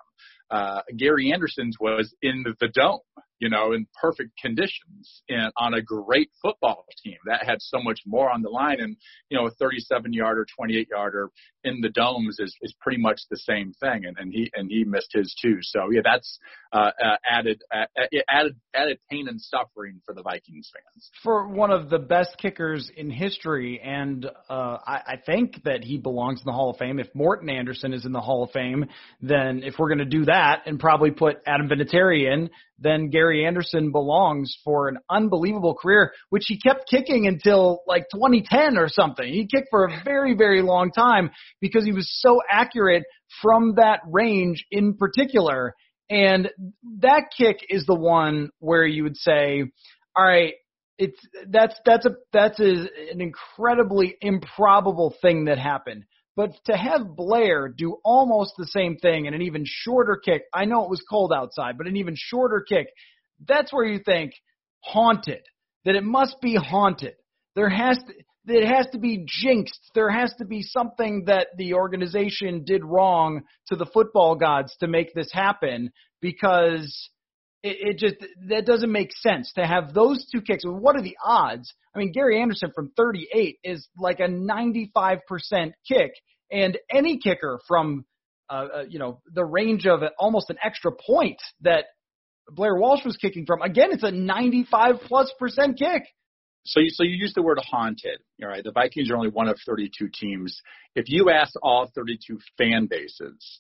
Uh, 0.50 0.82
Gary 0.98 1.32
Anderson's 1.32 1.78
was 1.80 2.14
in 2.22 2.44
the, 2.60 2.68
dome, 2.68 3.00
you 3.40 3.50
know, 3.50 3.72
in 3.72 3.88
perfect 4.00 4.38
conditions 4.40 5.24
and 5.28 5.52
on 5.58 5.74
a 5.74 5.82
great 5.82 6.30
football 6.42 6.86
team 7.04 7.18
that 7.26 7.44
had 7.44 7.58
so 7.60 7.80
much 7.82 8.02
more 8.06 8.30
on 8.30 8.44
the 8.44 8.50
line. 8.50 8.80
And, 8.80 8.96
you 9.30 9.38
know, 9.38 9.48
a 9.48 9.52
37 9.52 10.14
yarder, 10.14 10.46
28 10.56 10.90
yarder 10.92 11.30
in 11.64 11.82
the 11.82 11.90
domes 11.90 12.38
is, 12.40 12.56
is 12.62 12.74
pretty 12.80 13.02
much 13.02 13.22
the 13.30 13.38
same 13.38 13.74
thing. 13.80 14.06
And, 14.06 14.18
and 14.20 14.32
he, 14.32 14.52
and 14.54 14.70
he 14.70 14.84
missed 14.84 15.12
his 15.14 15.34
too. 15.42 15.58
So 15.62 15.90
yeah, 15.90 16.02
that's, 16.04 16.38
uh, 16.72 16.92
uh 17.04 17.16
added, 17.28 17.64
uh, 17.74 17.86
added, 18.30 18.56
added 18.76 19.00
pain 19.10 19.28
and 19.28 19.42
suffering 19.42 20.02
for 20.06 20.14
the 20.14 20.22
Vikings 20.22 20.70
fans. 20.74 21.10
For 21.24 21.48
one 21.48 21.72
of 21.72 21.90
the 21.90 22.00
best 22.00 22.38
kickers 22.38 22.92
in 22.96 23.10
history, 23.10 23.82
and 23.84 24.26
uh, 24.50 24.78
I, 24.86 25.02
I 25.08 25.16
think 25.26 25.64
that 25.64 25.84
he 25.84 25.98
belongs 25.98 26.42
in 26.42 26.46
the 26.46 26.54
Hall 26.54 26.70
of 26.70 26.78
Fame. 26.78 27.00
If 27.00 27.08
Morten 27.16 27.50
Andersen 27.50 27.94
is 27.94 28.06
in 28.06 28.12
the 28.12 28.22
Hall 28.22 28.44
of 28.44 28.52
Fame, 28.52 28.86
then 29.20 29.64
if 29.64 29.80
we're 29.80 29.90
going 29.90 29.98
to 29.98 30.06
do 30.12 30.26
that 30.26 30.64
and 30.66 30.80
probably 30.80 31.12
put 31.12 31.38
Adam 31.48 31.70
Vinatieri 31.70 32.32
in, 32.32 32.50
then 32.78 33.10
Gary 33.10 33.46
Anderson 33.46 33.92
belongs 33.92 34.58
for 34.64 34.88
an 34.88 34.98
unbelievable 35.10 35.76
career, 35.76 36.12
which 36.30 36.44
he 36.48 36.60
kept 36.60 36.90
kicking 36.90 37.28
until 37.28 37.82
like 37.88 38.04
2010 38.14 38.78
or 38.78 38.90
something. 38.90 39.26
He 39.26 39.48
kicked 39.48 39.70
for 39.72 39.86
a 39.86 40.02
very, 40.04 40.36
very 40.36 40.62
long 40.62 40.92
time 40.92 41.32
because 41.62 41.86
he 41.86 41.94
was 41.94 42.10
so 42.22 42.42
accurate 42.50 43.04
from 43.42 43.76
that 43.76 44.02
range 44.08 44.66
in 44.70 44.96
particular. 44.96 45.74
And 46.10 46.50
that 47.00 47.32
kick 47.36 47.60
is 47.70 47.86
the 47.86 47.96
one 47.96 48.50
where 48.60 48.86
you 48.86 49.04
would 49.04 49.18
say, 49.18 49.64
all 50.16 50.26
right, 50.26 50.54
it's 50.98 51.20
that's 51.48 51.76
that's 51.86 52.06
a 52.06 52.12
that's 52.32 52.60
a, 52.60 52.88
an 53.12 53.22
incredibly 53.22 54.16
improbable 54.22 55.16
thing 55.22 55.46
that 55.46 55.58
happened. 55.58 56.06
But 56.36 56.52
to 56.66 56.78
have 56.78 57.16
Blair 57.16 57.68
do 57.68 57.98
almost 58.04 58.54
the 58.58 58.68
same 58.68 58.98
thing 58.98 59.26
in 59.26 59.34
an 59.34 59.42
even 59.42 59.64
shorter 59.66 60.20
kick, 60.24 60.44
I 60.54 60.66
know 60.66 60.84
it 60.84 60.90
was 60.90 61.04
cold 61.10 61.34
outside, 61.34 61.78
but 61.78 61.88
an 61.88 61.98
even 61.98 62.16
shorter 62.18 62.64
kick, 62.68 62.88
that's 63.48 63.74
where 63.74 63.86
you 63.86 64.00
think 64.00 64.34
haunted. 64.80 65.42
That 65.84 65.96
it 65.96 66.04
must 66.04 66.40
be 66.42 66.56
haunted. 66.56 67.16
There 67.56 67.70
has 67.70 67.98
to 67.98 68.14
it 68.48 68.68
has 68.68 68.88
to 68.92 68.98
be 68.98 69.26
jinxed. 69.28 69.92
There 69.94 70.10
has 70.10 70.34
to 70.40 70.46
be 70.46 70.64
something 70.64 71.26
that 71.26 71.48
the 71.58 71.76
organization 71.76 72.64
did 72.66 72.84
wrong 72.84 73.42
to 73.68 73.76
the 73.76 73.86
football 73.86 74.36
gods 74.36 74.76
to 74.80 74.88
make 74.88 75.14
this 75.14 75.32
happen 75.32 75.92
because 76.22 77.10
it, 77.64 77.78
it 77.82 77.98
just 77.98 78.16
that 78.50 78.66
doesn't 78.66 78.92
make 78.92 79.12
sense 79.16 79.52
to 79.54 79.66
have 79.66 79.94
those 79.94 80.28
two 80.32 80.42
kicks. 80.42 80.64
What 80.66 80.96
are 80.96 81.02
the 81.02 81.18
odds? 81.24 81.74
I 81.96 82.00
mean, 82.00 82.12
Gary 82.12 82.42
Anderson 82.42 82.72
from 82.74 82.92
38 82.96 83.60
is 83.64 83.88
like 83.98 84.20
a 84.20 84.28
95% 84.28 85.20
kick, 85.88 86.12
and 86.52 86.78
any 86.90 87.20
kicker 87.20 87.60
from 87.68 88.06
uh, 88.50 88.68
uh, 88.76 88.84
you 88.88 89.00
know 89.00 89.22
the 89.34 89.46
range 89.46 89.86
of 89.86 90.02
almost 90.18 90.50
an 90.50 90.58
extra 90.64 90.92
point 90.92 91.42
that 91.62 91.86
Blair 92.50 92.76
Walsh 92.76 93.06
was 93.06 93.18
kicking 93.18 93.46
from. 93.46 93.62
Again, 93.62 93.90
it's 93.92 94.04
a 94.04 94.12
95 94.12 94.96
plus 95.08 95.32
percent 95.40 95.78
kick. 95.78 96.04
So 96.64 96.80
you, 96.80 96.90
so 96.90 97.04
you 97.04 97.16
use 97.16 97.34
the 97.34 97.42
word 97.42 97.60
haunted. 97.60 98.20
All 98.42 98.48
right. 98.48 98.64
The 98.64 98.72
Vikings 98.72 99.10
are 99.10 99.16
only 99.16 99.30
one 99.30 99.48
of 99.48 99.58
32 99.66 100.10
teams. 100.14 100.62
If 100.96 101.06
you 101.08 101.32
ask 101.32 101.54
all 101.64 101.90
32 101.96 102.40
fan 102.58 102.88
bases, 102.88 103.60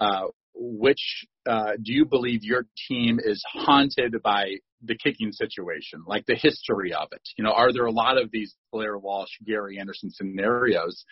uh, 0.00 0.28
which 0.54 1.26
uh, 1.48 1.72
do 1.82 1.92
you 1.92 2.04
believe 2.04 2.42
your 2.42 2.66
team 2.88 3.18
is 3.22 3.42
haunted 3.52 4.16
by 4.22 4.54
the 4.82 4.96
kicking 4.96 5.32
situation, 5.32 6.02
like 6.06 6.26
the 6.26 6.34
history 6.34 6.92
of 6.92 7.08
it? 7.12 7.22
You 7.36 7.44
know, 7.44 7.52
are 7.52 7.72
there 7.72 7.86
a 7.86 7.92
lot 7.92 8.18
of 8.18 8.30
these 8.30 8.54
Blair 8.72 8.98
Walsh, 8.98 9.30
Gary 9.46 9.78
Anderson 9.78 10.10
scenarios? 10.10 11.04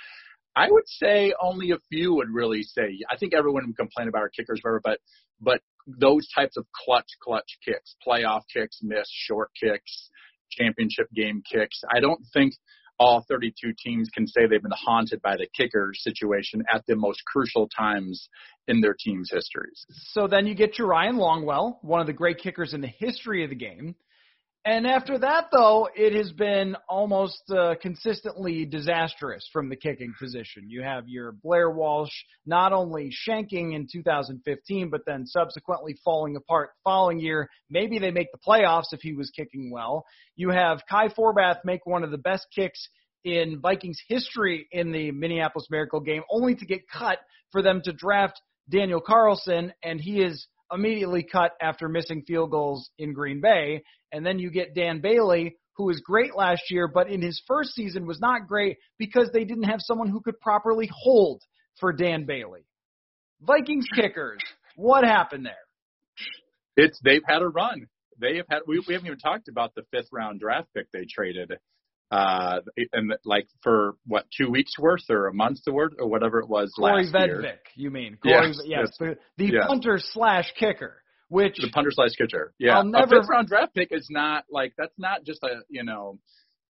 I 0.57 0.70
would 0.70 0.87
say 0.87 1.35
only 1.40 1.72
a 1.72 1.79
few 1.90 2.14
would 2.14 2.31
really 2.31 2.62
say. 2.62 2.99
I 3.11 3.16
think 3.18 3.35
everyone 3.35 3.66
would 3.66 3.77
complain 3.77 4.09
about 4.09 4.22
our 4.22 4.31
kickers, 4.31 4.61
whatever, 4.62 4.81
but 4.83 5.01
but 5.40 5.61
those 5.87 6.27
types 6.35 6.57
of 6.57 6.66
clutch, 6.72 7.09
clutch 7.22 7.59
kicks, 7.64 7.94
playoff 8.07 8.42
kicks, 8.53 8.81
miss, 8.83 9.07
short 9.11 9.51
kicks, 9.62 10.11
championship 10.51 11.09
game 11.14 11.42
kicks. 11.51 11.83
I 11.94 12.01
don't 12.01 12.20
think 12.33 12.55
all 12.98 13.24
32 13.28 13.72
teams 13.82 14.09
can 14.12 14.26
say 14.26 14.46
they've 14.46 14.62
been 14.62 14.70
haunted 14.72 15.20
by 15.22 15.37
the 15.37 15.46
kicker 15.56 15.92
situation 15.94 16.62
at 16.72 16.85
the 16.87 16.96
most 16.96 17.22
crucial 17.26 17.68
times 17.68 18.28
in 18.68 18.80
their 18.80 18.96
team's 18.98 19.30
histories. 19.32 19.85
So 19.90 20.26
then 20.26 20.46
you 20.46 20.54
get 20.54 20.78
your 20.78 20.88
Ryan 20.88 21.16
Longwell, 21.16 21.78
one 21.82 22.00
of 22.00 22.06
the 22.06 22.12
great 22.12 22.38
kickers 22.38 22.74
in 22.74 22.80
the 22.80 22.88
history 22.88 23.44
of 23.44 23.50
the 23.50 23.56
game. 23.56 23.94
And 24.66 24.85
after 24.85 25.16
that, 25.16 25.44
though, 25.52 25.88
it 25.94 26.12
has 26.16 26.33
been 26.33 26.76
almost 26.88 27.40
uh, 27.57 27.76
consistently 27.81 28.64
disastrous 28.64 29.48
from 29.52 29.68
the 29.68 29.76
kicking 29.76 30.12
position. 30.18 30.68
You 30.68 30.83
have 30.83 31.05
your 31.07 31.31
Blair 31.31 31.70
Walsh 31.70 32.11
not 32.46 32.72
only 32.72 33.12
shanking 33.12 33.74
in 33.74 33.87
2015, 33.90 34.90
but 34.90 35.02
then 35.07 35.24
subsequently 35.24 35.96
falling 36.05 36.35
apart 36.35 36.70
following 36.83 37.20
year. 37.20 37.48
Maybe 37.70 38.00
they 38.00 38.11
make 38.11 38.26
the 38.33 38.40
playoffs 38.44 38.92
if 38.92 39.02
he 39.02 39.12
was 39.12 39.31
kicking 39.31 39.70
well. 39.70 40.05
You 40.35 40.50
have 40.50 40.81
Kai 40.90 41.11
Forbath 41.11 41.59
make 41.64 41.87
one 41.87 42.02
of 42.02 42.11
the 42.11 42.18
best 42.18 42.48
kicks 42.52 42.88
in 43.22 43.61
Vikings 43.61 44.00
history 44.09 44.66
in 44.72 44.90
the 44.90 45.12
Minneapolis 45.12 45.68
Miracle 45.70 46.00
game, 46.00 46.22
only 46.29 46.57
to 46.57 46.66
get 46.66 46.88
cut 46.88 47.20
for 47.52 47.62
them 47.62 47.83
to 47.85 47.92
draft 47.92 48.42
Daniel 48.68 49.00
Carlson, 49.00 49.72
and 49.85 50.00
he 50.00 50.20
is 50.22 50.48
immediately 50.72 51.22
cut 51.22 51.52
after 51.61 51.88
missing 51.88 52.22
field 52.26 52.50
goals 52.50 52.90
in 52.98 53.12
Green 53.12 53.40
Bay. 53.40 53.83
And 54.12 54.24
then 54.24 54.38
you 54.38 54.50
get 54.50 54.74
Dan 54.74 55.00
Bailey, 55.00 55.57
who 55.76 55.87
was 55.87 56.00
great 56.05 56.35
last 56.37 56.62
year, 56.70 56.88
but 56.88 57.11
in 57.11 57.22
his 57.22 57.42
first 57.46 57.74
season 57.74 58.07
was 58.07 58.20
not 58.20 58.46
great 58.48 58.79
because 58.98 59.31
they 59.33 59.44
didn't 59.44 59.64
have 59.64 59.81
someone 59.81 60.09
who 60.09 60.20
could 60.20 60.40
properly 60.40 60.88
hold 60.92 61.42
for 61.79 61.92
Dan 61.92 62.24
Bailey. 62.24 62.66
Vikings 63.40 63.87
kickers, 63.94 64.40
what 64.76 65.05
happened 65.05 65.44
there? 65.44 65.55
It's 66.76 66.98
they've 67.02 67.22
had 67.26 67.42
a 67.42 67.48
run. 67.48 67.87
They 68.18 68.37
have 68.37 68.46
had. 68.48 68.61
We, 68.66 68.83
we 68.87 68.94
haven't 68.94 69.07
even 69.07 69.18
talked 69.18 69.48
about 69.48 69.74
the 69.74 69.83
fifth 69.90 70.09
round 70.12 70.40
draft 70.40 70.68
pick 70.74 70.90
they 70.92 71.05
traded, 71.05 71.52
uh, 72.11 72.61
and 72.92 73.14
like 73.25 73.49
for 73.62 73.97
what 74.07 74.27
two 74.37 74.51
weeks 74.51 74.79
worth 74.79 75.03
or 75.11 75.27
a 75.27 75.35
month's 75.35 75.62
worth 75.66 75.92
or 75.99 76.09
whatever 76.09 76.38
it 76.38 76.49
was 76.49 76.73
Kaare 76.79 77.03
last 77.03 77.12
Vedvik, 77.14 77.42
year. 77.42 77.59
you 77.75 77.90
mean? 77.90 78.19
Kaare, 78.25 78.47
Yes, 78.49 78.61
yes, 78.64 78.88
yes, 79.01 79.16
the, 79.38 79.45
yes. 79.47 79.64
punter 79.66 79.99
slash 79.99 80.53
kicker, 80.59 81.03
which 81.29 81.57
The 81.61 81.71
punter 81.73 81.90
slash 81.90 82.12
kicker. 82.16 82.55
Yeah, 82.59 82.79
I'll 82.79 82.85
never- 82.85 83.16
a 83.16 83.21
fifth 83.21 83.29
round 83.29 83.49
draft 83.49 83.75
pick 83.75 83.88
is 83.90 84.07
not 84.11 84.45
like 84.51 84.73
that's 84.79 84.95
not 84.99 85.25
just 85.25 85.42
a 85.42 85.62
you 85.69 85.85
know. 85.85 86.19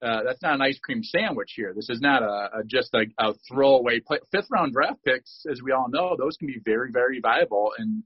Uh, 0.03 0.23
that's 0.25 0.41
not 0.41 0.55
an 0.55 0.61
ice 0.63 0.79
cream 0.83 1.03
sandwich 1.03 1.51
here. 1.55 1.73
This 1.75 1.87
is 1.87 2.01
not 2.01 2.23
a, 2.23 2.49
a 2.57 2.63
just 2.65 2.89
a, 2.95 3.05
a 3.19 3.35
throwaway 3.47 3.99
play. 3.99 4.17
Fifth 4.31 4.47
round 4.49 4.73
draft 4.73 4.97
picks, 5.05 5.45
as 5.47 5.61
we 5.63 5.71
all 5.73 5.89
know, 5.91 6.15
those 6.17 6.37
can 6.37 6.47
be 6.47 6.57
very, 6.65 6.89
very 6.91 7.19
viable. 7.19 7.71
And 7.77 8.01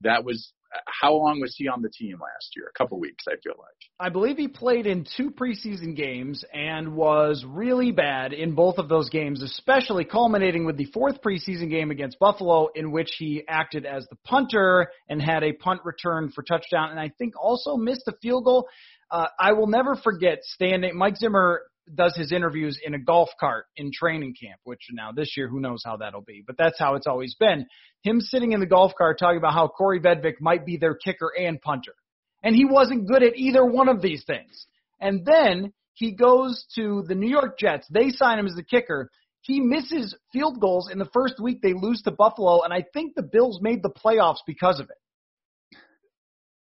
that 0.00 0.24
was 0.24 0.52
how 0.86 1.14
long 1.14 1.40
was 1.40 1.54
he 1.56 1.68
on 1.68 1.82
the 1.82 1.88
team 1.88 2.18
last 2.20 2.50
year? 2.56 2.70
A 2.74 2.78
couple 2.78 2.98
weeks, 2.98 3.24
I 3.28 3.36
feel 3.42 3.54
like. 3.58 3.76
I 3.98 4.08
believe 4.08 4.36
he 4.36 4.48
played 4.48 4.86
in 4.86 5.06
two 5.16 5.30
preseason 5.30 5.96
games 5.96 6.44
and 6.52 6.94
was 6.94 7.44
really 7.46 7.92
bad 7.92 8.32
in 8.32 8.54
both 8.54 8.78
of 8.78 8.88
those 8.88 9.08
games, 9.08 9.42
especially 9.42 10.04
culminating 10.04 10.64
with 10.66 10.76
the 10.76 10.86
fourth 10.86 11.22
preseason 11.22 11.70
game 11.70 11.90
against 11.90 12.18
Buffalo, 12.18 12.68
in 12.74 12.92
which 12.92 13.10
he 13.18 13.42
acted 13.48 13.86
as 13.86 14.06
the 14.10 14.16
punter 14.24 14.88
and 15.08 15.22
had 15.22 15.42
a 15.42 15.52
punt 15.52 15.80
return 15.84 16.30
for 16.34 16.42
touchdown, 16.42 16.90
and 16.90 17.00
I 17.00 17.10
think 17.18 17.34
also 17.40 17.76
missed 17.76 18.06
a 18.06 18.12
field 18.20 18.44
goal. 18.44 18.68
Uh, 19.10 19.26
I 19.38 19.52
will 19.52 19.68
never 19.68 19.94
forget 19.96 20.38
standing. 20.42 20.96
Mike 20.96 21.16
Zimmer 21.16 21.62
does 21.94 22.16
his 22.16 22.32
interviews 22.32 22.78
in 22.84 22.94
a 22.94 22.98
golf 22.98 23.28
cart 23.38 23.66
in 23.76 23.90
training 23.92 24.34
camp, 24.40 24.60
which 24.64 24.80
now 24.92 25.12
this 25.12 25.36
year, 25.36 25.48
who 25.48 25.60
knows 25.60 25.82
how 25.84 25.96
that'll 25.96 26.20
be, 26.20 26.42
but 26.46 26.56
that's 26.58 26.78
how 26.78 26.94
it's 26.94 27.06
always 27.06 27.34
been. 27.34 27.66
Him 28.02 28.20
sitting 28.20 28.52
in 28.52 28.60
the 28.60 28.66
golf 28.66 28.92
cart 28.96 29.18
talking 29.18 29.38
about 29.38 29.52
how 29.52 29.70
Kaare 29.78 30.02
Vedvik 30.02 30.40
might 30.40 30.66
be 30.66 30.76
their 30.76 30.94
kicker 30.94 31.32
and 31.38 31.60
punter. 31.60 31.94
And 32.42 32.54
he 32.54 32.64
wasn't 32.64 33.08
good 33.08 33.22
at 33.22 33.36
either 33.36 33.64
one 33.64 33.88
of 33.88 34.02
these 34.02 34.24
things. 34.24 34.66
And 35.00 35.24
then 35.24 35.72
he 35.94 36.12
goes 36.12 36.64
to 36.74 37.04
the 37.06 37.14
New 37.14 37.28
York 37.28 37.58
Jets. 37.58 37.86
They 37.90 38.10
sign 38.10 38.38
him 38.38 38.46
as 38.46 38.54
the 38.54 38.62
kicker. 38.62 39.10
He 39.40 39.60
misses 39.60 40.14
field 40.32 40.60
goals 40.60 40.90
in 40.90 40.98
the 40.98 41.08
first 41.12 41.40
week. 41.40 41.60
They 41.62 41.72
lose 41.72 42.02
to 42.02 42.10
Buffalo, 42.10 42.62
and 42.62 42.72
I 42.72 42.84
think 42.92 43.14
the 43.14 43.22
Bills 43.22 43.60
made 43.62 43.82
the 43.82 43.90
playoffs 43.90 44.40
because 44.46 44.80
of 44.80 44.90
it. 44.90 45.78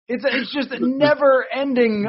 It's 0.07 0.23
it's 0.27 0.53
just 0.53 0.71
a 0.71 0.77
never 0.85 1.45
ending 1.53 2.07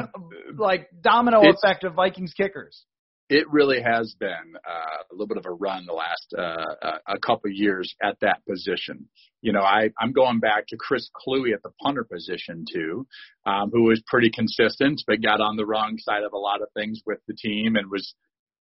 like 0.57 0.87
domino 1.01 1.39
It's- 1.41 1.55
effect 1.61 1.83
of 1.83 1.93
Vikings 1.95 2.33
kickers. 2.33 2.83
It 3.29 3.49
really 3.49 3.81
has 3.81 4.15
been 4.19 4.55
uh, 4.55 5.03
a 5.09 5.13
little 5.13 5.27
bit 5.27 5.37
of 5.37 5.45
a 5.45 5.51
run 5.51 5.85
the 5.85 5.93
last 5.93 6.33
uh, 6.37 6.75
a, 7.07 7.15
a 7.15 7.19
couple 7.19 7.49
of 7.49 7.55
years 7.55 7.95
at 8.03 8.17
that 8.21 8.45
position. 8.45 9.07
You 9.41 9.53
know, 9.53 9.61
I, 9.61 9.89
I'm 9.99 10.11
going 10.11 10.39
back 10.39 10.67
to 10.67 10.77
Chris 10.77 11.09
Kluwe 11.15 11.53
at 11.53 11.63
the 11.63 11.71
punter 11.81 12.03
position 12.03 12.65
too, 12.71 13.07
um, 13.45 13.71
who 13.71 13.83
was 13.83 14.01
pretty 14.07 14.29
consistent, 14.29 15.01
but 15.07 15.21
got 15.21 15.41
on 15.41 15.55
the 15.55 15.65
wrong 15.65 15.97
side 15.97 16.23
of 16.23 16.33
a 16.33 16.37
lot 16.37 16.61
of 16.61 16.67
things 16.75 17.01
with 17.05 17.19
the 17.27 17.33
team 17.33 17.75
and 17.75 17.89
was, 17.89 18.13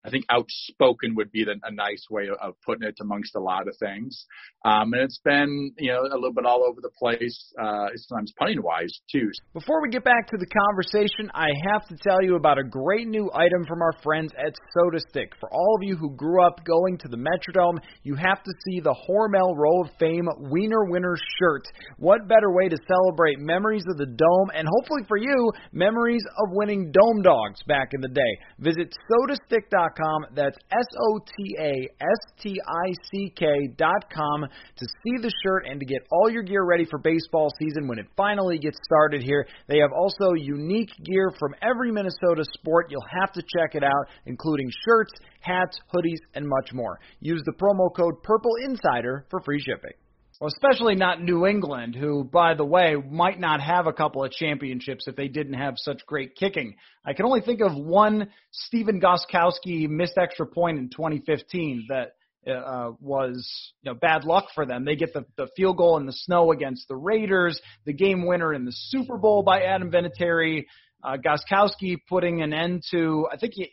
I 0.06 0.10
think, 0.10 0.26
outspoken 0.30 1.16
would 1.16 1.32
be 1.32 1.44
the, 1.44 1.56
a 1.64 1.72
nice 1.72 2.06
way 2.10 2.30
of, 2.30 2.56
putting 2.66 2.88
it 2.88 2.96
amongst 3.02 3.36
a 3.36 3.40
lot 3.40 3.68
of 3.68 3.76
things. 3.80 4.26
Um, 4.64 4.94
and 4.94 5.02
it's 5.04 5.20
been, 5.24 5.72
you 5.78 5.92
know, 5.92 6.02
a 6.02 6.16
little 6.16 6.34
bit 6.34 6.46
all 6.46 6.64
over 6.64 6.80
the 6.82 6.92
place, 6.98 7.54
uh, 7.62 7.88
sometimes 7.96 8.34
punting 8.38 8.62
wise 8.64 8.94
too. 9.12 9.30
Before 9.54 9.82
we 9.82 9.90
get 9.90 10.04
back 10.04 10.28
to 10.28 10.38
the 10.38 10.46
conversation, 10.46 11.32
I 11.34 11.48
have 11.72 11.88
to 11.88 11.96
tell 12.02 12.24
you 12.24 12.36
about 12.36 12.58
a 12.58 12.64
great 12.64 13.08
new 13.08 13.30
item 13.34 13.66
from 13.68 13.82
our 13.82 13.94
friends 14.02 14.32
at 14.38 14.54
Soda 14.74 15.00
Stick. 15.10 15.34
For 15.40 15.52
all 15.52 15.76
of 15.76 15.84
you 15.84 15.98
who 15.98 16.16
grew 16.16 16.46
up 16.46 16.64
going 16.64 16.98
to 17.00 17.08
the 17.08 17.18
Metrodome, 17.18 17.80
you 18.04 18.16
have 18.16 18.42
to 18.44 18.52
see 18.66 18.80
the 18.80 18.96
Hormel 19.08 19.56
Row 19.56 19.84
of 19.84 19.90
Fame 20.00 20.28
Wiener 20.50 20.86
Winner 20.86 21.16
shirt. 21.40 21.64
What 21.98 22.28
better 22.28 22.52
way 22.52 22.70
to 22.70 22.78
celebrate 22.88 23.40
memories 23.40 23.84
of 23.90 23.98
the 23.98 24.06
Dome 24.06 24.52
and 24.54 24.68
hopefully 24.68 25.04
for 25.08 25.18
you, 25.18 25.52
memories 25.72 26.24
of 26.38 26.52
winning 26.52 26.92
Dome 26.92 27.22
Dogs 27.22 27.62
back 27.68 27.90
in 27.94 28.02
the 28.02 28.08
day? 28.08 28.22
Visit 28.60 28.96
sotastick.com. 29.12 29.89
That's 30.34 30.58
S 30.72 30.86
O 31.10 31.20
T 31.20 31.56
A 31.60 31.72
S 32.02 32.34
T 32.42 32.60
I 32.66 32.94
C 33.12 33.34
K.com 33.36 34.42
to 34.42 34.86
see 34.86 35.22
the 35.22 35.32
shirt 35.44 35.66
and 35.68 35.80
to 35.80 35.86
get 35.86 36.02
all 36.12 36.30
your 36.30 36.44
gear 36.44 36.66
ready 36.66 36.86
for 36.90 37.00
baseball 37.00 37.50
season 37.60 37.88
when 37.88 38.00
it 38.00 38.06
finally 38.16 38.58
gets 38.58 38.78
started 38.84 39.22
here. 39.22 39.48
They 39.68 39.80
have 39.80 39.92
also 39.92 40.34
unique 40.34 40.92
gear 41.04 41.32
from 41.40 41.56
every 41.62 41.92
Minnesota 41.92 42.44
sport. 42.54 42.88
You'll 42.90 43.02
have 43.22 43.32
to 43.34 43.42
check 43.42 43.76
it 43.76 43.84
out, 43.84 44.08
including 44.26 44.70
shirts, 44.88 45.14
hats, 45.42 45.78
hoodies, 45.94 46.20
and 46.36 46.48
much 46.48 46.74
more. 46.74 47.00
Use 47.20 47.42
the 47.46 47.54
promo 47.54 47.94
code 47.96 48.22
Purple 48.24 48.52
Insider 48.64 49.26
for 49.30 49.42
free 49.42 49.62
shipping. 49.62 49.94
Well, 50.40 50.48
especially 50.48 50.96
not 50.96 51.22
New 51.22 51.46
England, 51.46 51.96
who, 51.96 52.24
by 52.24 52.54
the 52.54 52.64
way, 52.64 52.96
might 52.96 53.42
not 53.42 53.60
have 53.60 53.88
a 53.88 53.94
couple 53.94 54.24
of 54.24 54.32
championships 54.32 55.06
if 55.06 55.18
they 55.18 55.28
didn't 55.28 55.56
have 55.56 55.74
such 55.76 56.06
great 56.06 56.36
kicking. 56.36 56.76
I 57.06 57.12
can 57.12 57.26
only 57.26 57.42
think 57.42 57.60
of 57.60 57.76
one 57.76 58.30
Stephen 58.52 59.02
Gostkowski 59.02 59.90
missed 59.90 60.18
extra 60.18 60.46
point 60.46 60.78
in 60.78 60.90
2015 60.90 61.88
that 61.90 62.14
uh, 62.50 62.92
was 63.02 63.74
you 63.82 63.92
know 63.92 64.00
bad 64.00 64.24
luck 64.24 64.48
for 64.56 64.66
them. 64.66 64.86
They 64.86 64.96
get 64.96 65.14
the, 65.14 65.26
the 65.36 65.50
field 65.58 65.76
goal 65.76 65.98
in 65.98 66.06
the 66.06 66.14
snow 66.14 66.54
against 66.54 66.88
the 66.88 66.96
Raiders, 66.96 67.60
the 67.86 67.94
game 67.94 68.26
winner 68.26 68.54
in 68.54 68.64
the 68.64 68.72
Super 68.74 69.18
Bowl 69.18 69.44
by 69.44 69.64
Adam 69.64 69.92
Vinatieri, 69.92 70.66
uh, 71.04 71.18
Gostkowski 71.18 71.98
putting 72.08 72.42
an 72.42 72.54
end 72.54 72.84
to 72.92 73.28
I 73.30 73.36
think 73.36 73.56
he, 73.56 73.70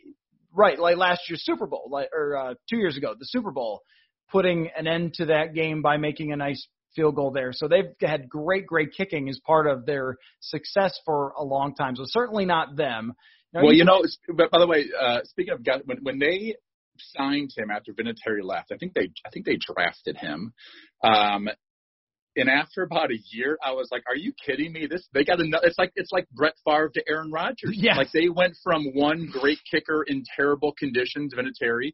right 0.53 0.77
like 0.77 0.97
last 0.97 1.21
year's 1.29 1.45
Super 1.45 1.65
Bowl 1.65 1.87
like 1.89 2.09
or 2.13 2.35
uh, 2.35 2.53
two 2.69 2.77
years 2.77 2.97
ago 2.97 3.15
the 3.17 3.25
Super 3.25 3.51
Bowl, 3.51 3.83
putting 4.31 4.69
an 4.77 4.87
end 4.87 5.13
to 5.15 5.25
that 5.27 5.53
game 5.53 5.81
by 5.81 5.97
making 5.97 6.31
a 6.31 6.35
nice 6.35 6.67
field 6.95 7.15
goal 7.15 7.31
there. 7.31 7.51
So 7.53 7.67
they've 7.67 7.91
had 8.01 8.27
great 8.27 8.65
great 8.65 8.89
kicking 8.95 9.29
as 9.29 9.39
part 9.45 9.67
of 9.67 9.85
their 9.85 10.17
success 10.41 10.99
for 11.05 11.33
a 11.37 11.43
long 11.43 11.75
time. 11.75 11.95
So 11.95 12.03
certainly 12.05 12.45
not 12.45 12.75
them. 12.75 13.13
Now, 13.53 13.63
well, 13.63 13.73
you 13.73 13.85
know, 13.85 14.03
but 14.35 14.51
by 14.51 14.59
the 14.59 14.67
way, 14.67 14.85
uh, 14.99 15.19
speaking 15.23 15.53
of 15.53 15.63
guys, 15.63 15.81
when 15.85 15.99
when 16.01 16.19
they 16.19 16.55
signed 17.15 17.51
him 17.55 17.69
after 17.69 17.93
Vinatieri 17.93 18.43
left, 18.43 18.71
I 18.71 18.77
think 18.77 18.93
they 18.93 19.09
I 19.25 19.29
think 19.31 19.45
they 19.45 19.57
drafted 19.57 20.17
him. 20.17 20.53
Um, 21.03 21.47
and 22.35 22.49
after 22.49 22.83
about 22.83 23.11
a 23.11 23.17
year, 23.31 23.57
I 23.63 23.71
was 23.71 23.89
like, 23.91 24.03
"Are 24.07 24.15
you 24.15 24.31
kidding 24.45 24.71
me? 24.71 24.85
This 24.85 25.07
they 25.13 25.23
got 25.23 25.39
another. 25.39 25.65
It's 25.65 25.77
like 25.77 25.91
it's 25.95 26.11
like 26.11 26.27
Brett 26.29 26.53
Favre 26.65 26.89
to 26.93 27.03
Aaron 27.09 27.31
Rodgers. 27.31 27.73
Yes. 27.73 27.97
Like 27.97 28.11
they 28.11 28.29
went 28.29 28.55
from 28.63 28.85
one 28.93 29.27
great 29.31 29.59
kicker 29.69 30.03
in 30.03 30.23
terrible 30.35 30.73
conditions, 30.77 31.33
Vinatieri, 31.33 31.93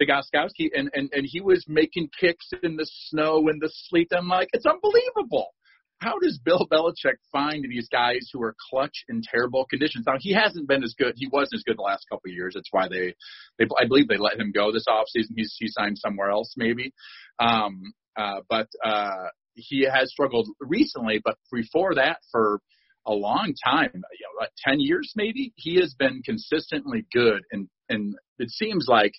to 0.00 0.06
Gostkowski, 0.06 0.70
and 0.74 0.90
and 0.94 1.10
and 1.12 1.26
he 1.26 1.40
was 1.40 1.64
making 1.68 2.08
kicks 2.18 2.50
in 2.62 2.76
the 2.76 2.88
snow 3.08 3.48
and 3.48 3.60
the 3.60 3.70
sleet. 3.72 4.08
I'm 4.12 4.28
like, 4.28 4.48
it's 4.52 4.66
unbelievable. 4.66 5.48
How 6.00 6.18
does 6.18 6.38
Bill 6.42 6.66
Belichick 6.72 7.16
find 7.30 7.62
these 7.68 7.88
guys 7.88 8.30
who 8.32 8.42
are 8.42 8.56
clutch 8.70 9.04
in 9.10 9.20
terrible 9.22 9.66
conditions? 9.66 10.04
Now 10.06 10.14
he 10.18 10.32
hasn't 10.32 10.66
been 10.66 10.82
as 10.82 10.94
good. 10.98 11.12
He 11.16 11.28
wasn't 11.28 11.58
as 11.58 11.62
good 11.64 11.76
the 11.76 11.82
last 11.82 12.06
couple 12.10 12.30
of 12.30 12.34
years. 12.34 12.54
That's 12.54 12.70
why 12.70 12.88
they, 12.88 13.14
they 13.58 13.66
I 13.78 13.86
believe 13.86 14.08
they 14.08 14.16
let 14.16 14.40
him 14.40 14.50
go 14.50 14.72
this 14.72 14.86
offseason. 14.88 15.32
He's 15.36 15.54
he 15.58 15.68
signed 15.68 15.98
somewhere 15.98 16.30
else 16.30 16.54
maybe. 16.56 16.92
Um, 17.38 17.92
uh, 18.18 18.40
but 18.48 18.68
uh, 18.84 19.26
he 19.54 19.86
has 19.92 20.10
struggled 20.10 20.48
recently. 20.60 21.20
But 21.22 21.36
before 21.52 21.94
that, 21.96 22.18
for 22.32 22.60
a 23.06 23.12
long 23.12 23.54
time, 23.62 23.90
you 23.92 24.00
know, 24.00 24.40
like 24.40 24.52
ten 24.66 24.80
years 24.80 25.12
maybe, 25.16 25.52
he 25.56 25.76
has 25.76 25.94
been 25.98 26.22
consistently 26.24 27.04
good. 27.12 27.42
And 27.52 27.68
and 27.90 28.14
it 28.38 28.50
seems 28.50 28.86
like 28.88 29.12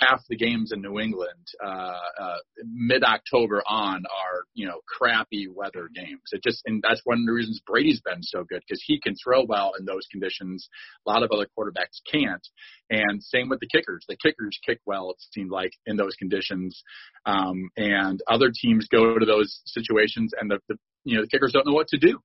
half 0.00 0.22
the 0.28 0.36
games 0.36 0.72
in 0.72 0.80
New 0.80 0.98
England 0.98 1.46
uh, 1.64 1.98
uh, 2.20 2.36
mid 2.64 3.02
October 3.02 3.62
on 3.66 4.04
are 4.06 4.44
you 4.54 4.66
know 4.66 4.80
crappy 4.86 5.48
weather 5.48 5.88
games. 5.94 6.22
It 6.32 6.42
just 6.42 6.62
and 6.66 6.82
that's 6.82 7.00
one 7.04 7.20
of 7.20 7.26
the 7.26 7.32
reasons 7.32 7.60
Brady's 7.66 8.00
been 8.00 8.22
so 8.22 8.44
good 8.44 8.62
because 8.66 8.82
he 8.84 9.00
can 9.00 9.14
throw 9.16 9.44
well 9.44 9.72
in 9.78 9.84
those 9.84 10.06
conditions. 10.10 10.68
A 11.06 11.10
lot 11.10 11.22
of 11.22 11.30
other 11.30 11.46
quarterbacks 11.58 12.00
can't. 12.10 12.46
And 12.90 13.22
same 13.22 13.48
with 13.48 13.60
the 13.60 13.68
kickers. 13.68 14.04
The 14.08 14.16
kickers 14.16 14.58
kick 14.64 14.80
well. 14.86 15.10
It 15.10 15.16
seemed 15.32 15.50
like 15.50 15.72
in 15.86 15.96
those 15.96 16.14
conditions, 16.14 16.82
um, 17.26 17.70
and 17.76 18.22
other 18.28 18.50
teams 18.54 18.88
go 18.88 19.18
to 19.18 19.26
those 19.26 19.60
situations 19.66 20.32
and 20.38 20.50
the, 20.50 20.58
the 20.68 20.76
you 21.04 21.16
know 21.16 21.22
the 21.22 21.28
kickers 21.28 21.52
don't 21.52 21.66
know 21.66 21.74
what 21.74 21.88
to 21.88 21.98
do. 21.98 22.20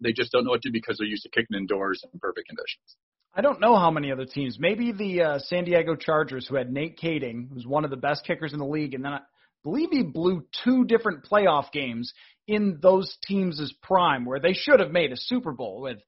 They 0.00 0.12
just 0.12 0.30
don't 0.32 0.44
know 0.44 0.50
what 0.50 0.62
to 0.62 0.68
do 0.68 0.72
because 0.72 0.98
they're 0.98 1.06
used 1.06 1.24
to 1.24 1.30
kicking 1.30 1.56
indoors 1.56 2.02
in 2.04 2.20
perfect 2.20 2.48
conditions. 2.48 2.96
I 3.38 3.40
don't 3.40 3.60
know 3.60 3.76
how 3.76 3.92
many 3.92 4.10
other 4.10 4.24
teams. 4.24 4.58
Maybe 4.58 4.90
the 4.90 5.22
uh, 5.22 5.38
San 5.38 5.62
Diego 5.62 5.94
Chargers, 5.94 6.48
who 6.48 6.56
had 6.56 6.72
Nate 6.72 6.98
Kaeding, 6.98 7.48
who's 7.54 7.64
one 7.64 7.84
of 7.84 7.90
the 7.92 7.96
best 7.96 8.26
kickers 8.26 8.52
in 8.52 8.58
the 8.58 8.66
league, 8.66 8.94
and 8.94 9.04
then 9.04 9.12
I 9.12 9.20
believe 9.62 9.90
he 9.92 10.02
blew 10.02 10.44
two 10.64 10.84
different 10.84 11.24
playoff 11.24 11.70
games 11.70 12.12
in 12.48 12.80
those 12.82 13.16
teams' 13.28 13.72
prime, 13.80 14.24
where 14.24 14.40
they 14.40 14.54
should 14.54 14.80
have 14.80 14.90
made 14.90 15.12
a 15.12 15.16
Super 15.16 15.52
Bowl 15.52 15.80
with 15.82 15.98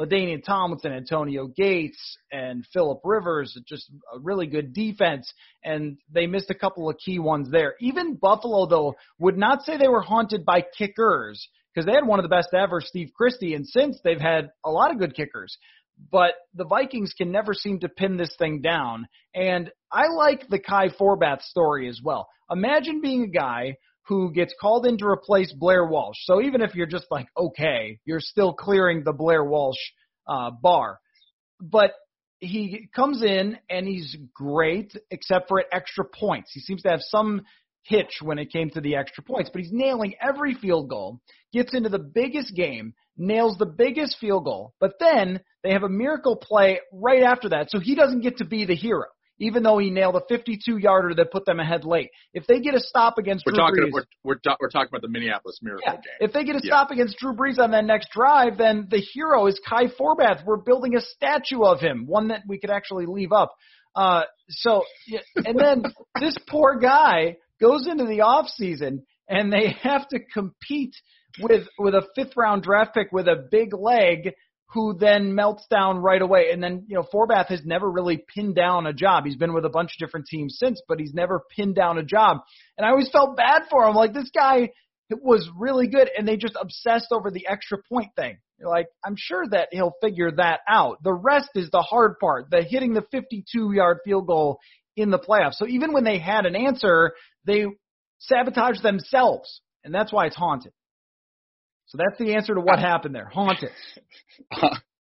Ladainian 0.00 0.42
Tomlinson, 0.42 0.92
Antonio 0.92 1.48
Gates, 1.48 2.16
and 2.32 2.64
Philip 2.72 3.00
Rivers. 3.04 3.54
Just 3.68 3.90
a 4.14 4.18
really 4.20 4.46
good 4.46 4.72
defense, 4.72 5.30
and 5.62 5.98
they 6.10 6.26
missed 6.26 6.48
a 6.48 6.54
couple 6.54 6.88
of 6.88 6.96
key 6.96 7.18
ones 7.18 7.50
there. 7.50 7.74
Even 7.82 8.14
Buffalo, 8.14 8.64
though, 8.64 8.94
would 9.18 9.36
not 9.36 9.62
say 9.62 9.76
they 9.76 9.88
were 9.88 10.00
haunted 10.00 10.46
by 10.46 10.64
kickers 10.78 11.50
because 11.74 11.84
they 11.84 11.92
had 11.92 12.06
one 12.06 12.18
of 12.18 12.22
the 12.22 12.34
best 12.34 12.54
ever, 12.54 12.80
Steve 12.80 13.10
Christie, 13.14 13.52
and 13.52 13.68
since 13.68 13.98
they've 14.02 14.18
had 14.18 14.52
a 14.64 14.70
lot 14.70 14.90
of 14.90 14.98
good 14.98 15.14
kickers 15.14 15.58
but 16.10 16.34
the 16.54 16.64
Vikings 16.64 17.12
can 17.16 17.30
never 17.30 17.54
seem 17.54 17.80
to 17.80 17.88
pin 17.88 18.16
this 18.16 18.34
thing 18.38 18.60
down. 18.60 19.06
And 19.34 19.70
I 19.92 20.08
like 20.08 20.48
the 20.48 20.58
Kai 20.58 20.88
Forbath 20.88 21.42
story 21.42 21.88
as 21.88 22.00
well. 22.02 22.28
Imagine 22.50 23.00
being 23.00 23.24
a 23.24 23.28
guy 23.28 23.76
who 24.06 24.32
gets 24.32 24.54
called 24.58 24.86
in 24.86 24.96
to 24.98 25.06
replace 25.06 25.52
Blair 25.52 25.86
Walsh. 25.86 26.16
So 26.22 26.40
even 26.40 26.62
if 26.62 26.74
you're 26.74 26.86
just 26.86 27.06
like, 27.10 27.28
okay, 27.36 27.98
you're 28.06 28.20
still 28.20 28.54
clearing 28.54 29.04
the 29.04 29.12
Blair 29.12 29.44
Walsh 29.44 29.78
uh, 30.26 30.50
bar. 30.50 30.98
But 31.60 31.92
he 32.40 32.88
comes 32.94 33.22
in 33.22 33.58
and 33.68 33.86
he's 33.86 34.16
great, 34.34 34.94
except 35.10 35.48
for 35.48 35.60
at 35.60 35.66
extra 35.72 36.04
points. 36.04 36.52
He 36.54 36.60
seems 36.60 36.82
to 36.82 36.90
have 36.90 37.02
some 37.02 37.42
hitch 37.82 38.20
when 38.22 38.38
it 38.38 38.52
came 38.52 38.70
to 38.70 38.80
the 38.80 38.96
extra 38.96 39.24
points, 39.24 39.50
but 39.52 39.60
he's 39.60 39.72
nailing 39.72 40.14
every 40.20 40.54
field 40.54 40.88
goal, 40.88 41.20
gets 41.52 41.74
into 41.74 41.88
the 41.88 41.98
biggest 41.98 42.54
game, 42.54 42.94
nails 43.18 43.58
the 43.58 43.66
biggest 43.66 44.16
field 44.20 44.44
goal, 44.44 44.72
but 44.80 44.92
then 44.98 45.40
they 45.62 45.72
have 45.72 45.82
a 45.82 45.88
miracle 45.88 46.36
play 46.36 46.80
right 46.92 47.22
after 47.22 47.48
that, 47.50 47.70
so 47.70 47.78
he 47.80 47.94
doesn't 47.94 48.20
get 48.20 48.38
to 48.38 48.44
be 48.44 48.64
the 48.64 48.74
hero. 48.76 49.06
even 49.40 49.62
though 49.62 49.78
he 49.78 49.90
nailed 49.90 50.16
a 50.16 50.22
52 50.28 50.78
yarder 50.78 51.14
that 51.14 51.30
put 51.30 51.44
them 51.46 51.60
ahead 51.60 51.84
late. 51.84 52.10
If 52.34 52.46
they 52.46 52.58
get 52.60 52.74
a 52.74 52.80
stop 52.80 53.18
against 53.18 53.44
we're 53.46 53.52
Drew 53.52 53.58
talking 53.58 53.84
Brees, 53.84 53.92
we're 53.92 54.04
we're, 54.24 54.36
we're 54.60 54.68
talking 54.68 54.88
about 54.90 55.02
the 55.02 55.08
Minneapolis 55.08 55.60
Miracle 55.62 55.84
yeah, 55.86 55.92
game. 55.92 56.02
if 56.20 56.32
they 56.32 56.44
get 56.44 56.56
a 56.56 56.60
Yeah. 56.62 56.70
stop 56.70 56.90
against 56.90 57.18
Drew 57.18 57.34
Brees 57.34 57.58
on 57.58 57.70
that 57.70 57.84
next 57.84 58.10
drive, 58.10 58.58
then 58.58 58.88
the 58.90 58.98
hero 58.98 59.46
is 59.46 59.60
Kai 59.66 59.86
Forbath. 59.98 60.44
We're 60.44 60.56
building 60.56 60.96
a 60.96 61.00
statue 61.00 61.62
of 61.62 61.80
him, 61.80 62.06
one 62.06 62.28
that 62.28 62.42
we 62.48 62.58
could 62.58 62.70
actually 62.70 63.06
leave 63.06 63.32
up. 63.32 63.54
Uh, 63.94 64.22
so, 64.48 64.84
and 65.36 65.58
then 65.58 65.82
this 66.20 66.36
poor 66.48 66.76
guy 66.78 67.36
goes 67.60 67.86
into 67.86 68.06
the 68.06 68.20
off 68.22 68.48
season 68.48 69.04
and 69.28 69.52
they 69.52 69.74
have 69.82 70.06
to 70.08 70.18
compete 70.32 70.94
with 71.40 71.68
with 71.78 71.94
a 71.94 72.06
fifth 72.14 72.36
round 72.36 72.62
draft 72.62 72.94
pick 72.94 73.12
with 73.12 73.28
a 73.28 73.46
big 73.50 73.74
leg 73.74 74.32
who 74.72 74.94
then 74.98 75.34
melts 75.34 75.66
down 75.70 75.98
right 75.98 76.20
away. 76.20 76.50
And 76.52 76.62
then, 76.62 76.84
you 76.88 76.94
know, 76.94 77.02
Forbath 77.02 77.46
has 77.46 77.64
never 77.64 77.90
really 77.90 78.22
pinned 78.34 78.54
down 78.54 78.86
a 78.86 78.92
job. 78.92 79.24
He's 79.24 79.36
been 79.36 79.54
with 79.54 79.64
a 79.64 79.70
bunch 79.70 79.92
of 79.92 80.06
different 80.06 80.26
teams 80.26 80.58
since, 80.58 80.82
but 80.86 81.00
he's 81.00 81.14
never 81.14 81.42
pinned 81.56 81.74
down 81.74 81.96
a 81.96 82.02
job. 82.02 82.38
And 82.76 82.86
I 82.86 82.90
always 82.90 83.08
felt 83.08 83.36
bad 83.36 83.62
for 83.70 83.86
him. 83.86 83.94
Like 83.94 84.12
this 84.12 84.30
guy 84.34 84.70
was 85.10 85.48
really 85.56 85.88
good 85.88 86.10
and 86.16 86.28
they 86.28 86.36
just 86.36 86.56
obsessed 86.60 87.08
over 87.12 87.30
the 87.30 87.46
extra 87.48 87.78
point 87.90 88.10
thing. 88.14 88.38
Like, 88.60 88.88
I'm 89.04 89.14
sure 89.16 89.44
that 89.50 89.68
he'll 89.70 89.94
figure 90.02 90.32
that 90.32 90.60
out. 90.68 91.02
The 91.02 91.14
rest 91.14 91.50
is 91.54 91.70
the 91.70 91.80
hard 91.80 92.18
part, 92.18 92.50
the 92.50 92.62
hitting 92.62 92.92
the 92.92 93.06
52 93.10 93.72
yard 93.72 93.98
field 94.04 94.26
goal 94.26 94.58
in 94.96 95.10
the 95.10 95.18
playoffs. 95.18 95.54
So 95.54 95.66
even 95.66 95.92
when 95.92 96.04
they 96.04 96.18
had 96.18 96.44
an 96.44 96.56
answer, 96.56 97.12
they 97.44 97.66
sabotaged 98.18 98.82
themselves. 98.82 99.62
And 99.84 99.94
that's 99.94 100.12
why 100.12 100.26
it's 100.26 100.36
haunted. 100.36 100.72
So 101.88 101.98
that's 101.98 102.18
the 102.18 102.34
answer 102.34 102.54
to 102.54 102.60
what 102.60 102.78
happened 102.78 103.14
there. 103.14 103.26
Haunted. 103.32 103.70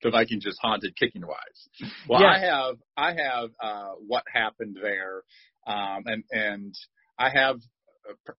the 0.04 0.12
Vikings 0.12 0.44
just 0.44 0.60
haunted 0.62 0.96
kicking 0.98 1.26
wise. 1.26 1.92
Well, 2.08 2.22
Yes. 2.22 2.30
I 2.36 2.46
have 2.46 2.76
I 2.98 3.24
have 3.24 3.50
uh, 3.62 3.92
what 4.06 4.24
happened 4.32 4.78
there, 4.82 5.24
um, 5.66 6.04
and 6.06 6.24
and 6.32 6.76
I 7.18 7.30
have 7.30 7.58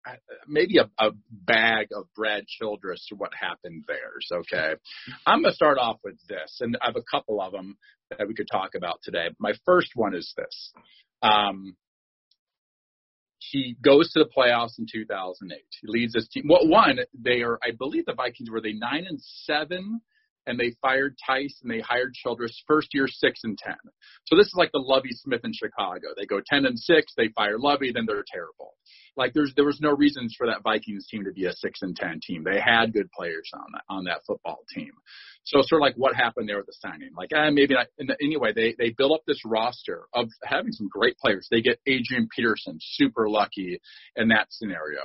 uh, 0.07 0.13
maybe 0.47 0.79
a, 0.79 0.91
a 0.99 1.13
bag 1.31 1.89
of 1.97 2.05
Brad 2.15 2.45
Childress 2.47 3.07
to 3.09 3.15
what 3.17 3.33
happened 3.35 3.85
there. 3.89 4.13
So, 4.21 4.37
okay, 4.39 4.75
I'm 5.27 5.43
gonna 5.43 5.55
start 5.55 5.79
off 5.79 6.01
with 6.05 6.19
this, 6.29 6.59
and 6.61 6.77
I 6.83 6.87
have 6.87 6.97
a 6.97 7.03
couple 7.11 7.41
of 7.41 7.53
them 7.53 7.77
that 8.11 8.29
we 8.29 8.35
could 8.35 8.49
talk 8.51 8.75
about 8.75 9.01
today. 9.03 9.29
My 9.39 9.55
first 9.65 9.93
one 9.95 10.15
is 10.15 10.33
this. 10.37 10.73
Um, 11.23 11.77
he 13.55 13.77
goes 13.83 14.11
to 14.13 14.19
the 14.19 14.29
playoffs 14.37 14.81
in 14.81 14.87
2008. 14.91 15.63
He 15.81 15.87
leads 15.87 16.13
this 16.13 16.27
team. 16.27 16.47
Well, 16.49 16.67
one, 16.67 16.99
they 17.17 17.43
are, 17.43 17.61
I 17.63 17.71
believe 17.71 18.05
the 18.05 18.13
Vikings 18.13 18.51
were 18.51 18.61
they 18.61 18.73
nine 18.73 19.07
and 19.09 19.21
seven, 19.21 20.01
and 20.47 20.59
they 20.59 20.75
fired 20.83 21.17
Tice 21.27 21.59
and 21.63 21.71
they 21.71 21.81
hired 21.81 22.15
Childress 22.15 22.63
first 22.67 22.89
year 22.93 23.07
six 23.09 23.41
and 23.45 23.57
ten. 23.57 23.77
So 24.25 24.37
this 24.37 24.47
is 24.47 24.55
like 24.57 24.73
the 24.73 24.79
Lovie 24.79 25.13
Smith 25.13 25.41
in 25.45 25.53
Chicago. 25.53 26.09
They 26.17 26.27
go 26.27 26.41
ten 26.45 26.67
and 26.67 26.79
six, 26.79 27.13
they 27.17 27.29
fire 27.29 27.59
Lovie, 27.59 27.93
then 27.93 28.05
they're 28.07 28.25
terrible. 28.27 28.75
Like 29.17 29.33
there's 29.33 29.53
there 29.55 29.65
was 29.65 29.81
no 29.81 29.91
reasons 29.91 30.35
for 30.37 30.47
that 30.47 30.63
Vikings 30.63 31.07
team 31.07 31.25
to 31.25 31.33
be 31.33 31.47
a 31.47 31.53
six 31.53 31.81
and 31.83 31.97
ten 31.97 32.21
team. 32.27 32.45
They 32.45 32.61
had 32.61 32.93
good 32.93 33.11
players 33.13 33.51
on 33.55 33.67
that 33.73 33.83
on 33.89 34.05
that 34.05 34.23
football 34.27 34.61
team. 34.75 34.93
So 35.45 35.61
sort 35.63 35.81
of 35.81 35.85
like 35.85 35.95
what 35.97 36.15
happened 36.15 36.49
there 36.49 36.57
with 36.57 36.67
the 36.67 36.75
signing. 36.81 37.11
Like 37.17 37.31
eh, 37.35 37.51
maybe 37.51 37.75
not. 37.75 37.87
And 37.99 38.15
anyway, 38.21 38.53
they 38.53 38.75
they 38.79 38.91
build 38.91 39.13
up 39.13 39.23
this 39.27 39.41
roster 39.45 40.07
of 40.15 40.29
having 40.43 40.73
some 40.73 40.89
great 40.89 41.17
players. 41.19 41.47
They 41.51 41.61
get 41.61 41.79
Adrian 41.87 42.29
Peterson, 42.35 42.79
super 42.81 43.29
lucky 43.29 43.81
in 44.17 44.29
that 44.29 44.49
scenario. 44.51 45.01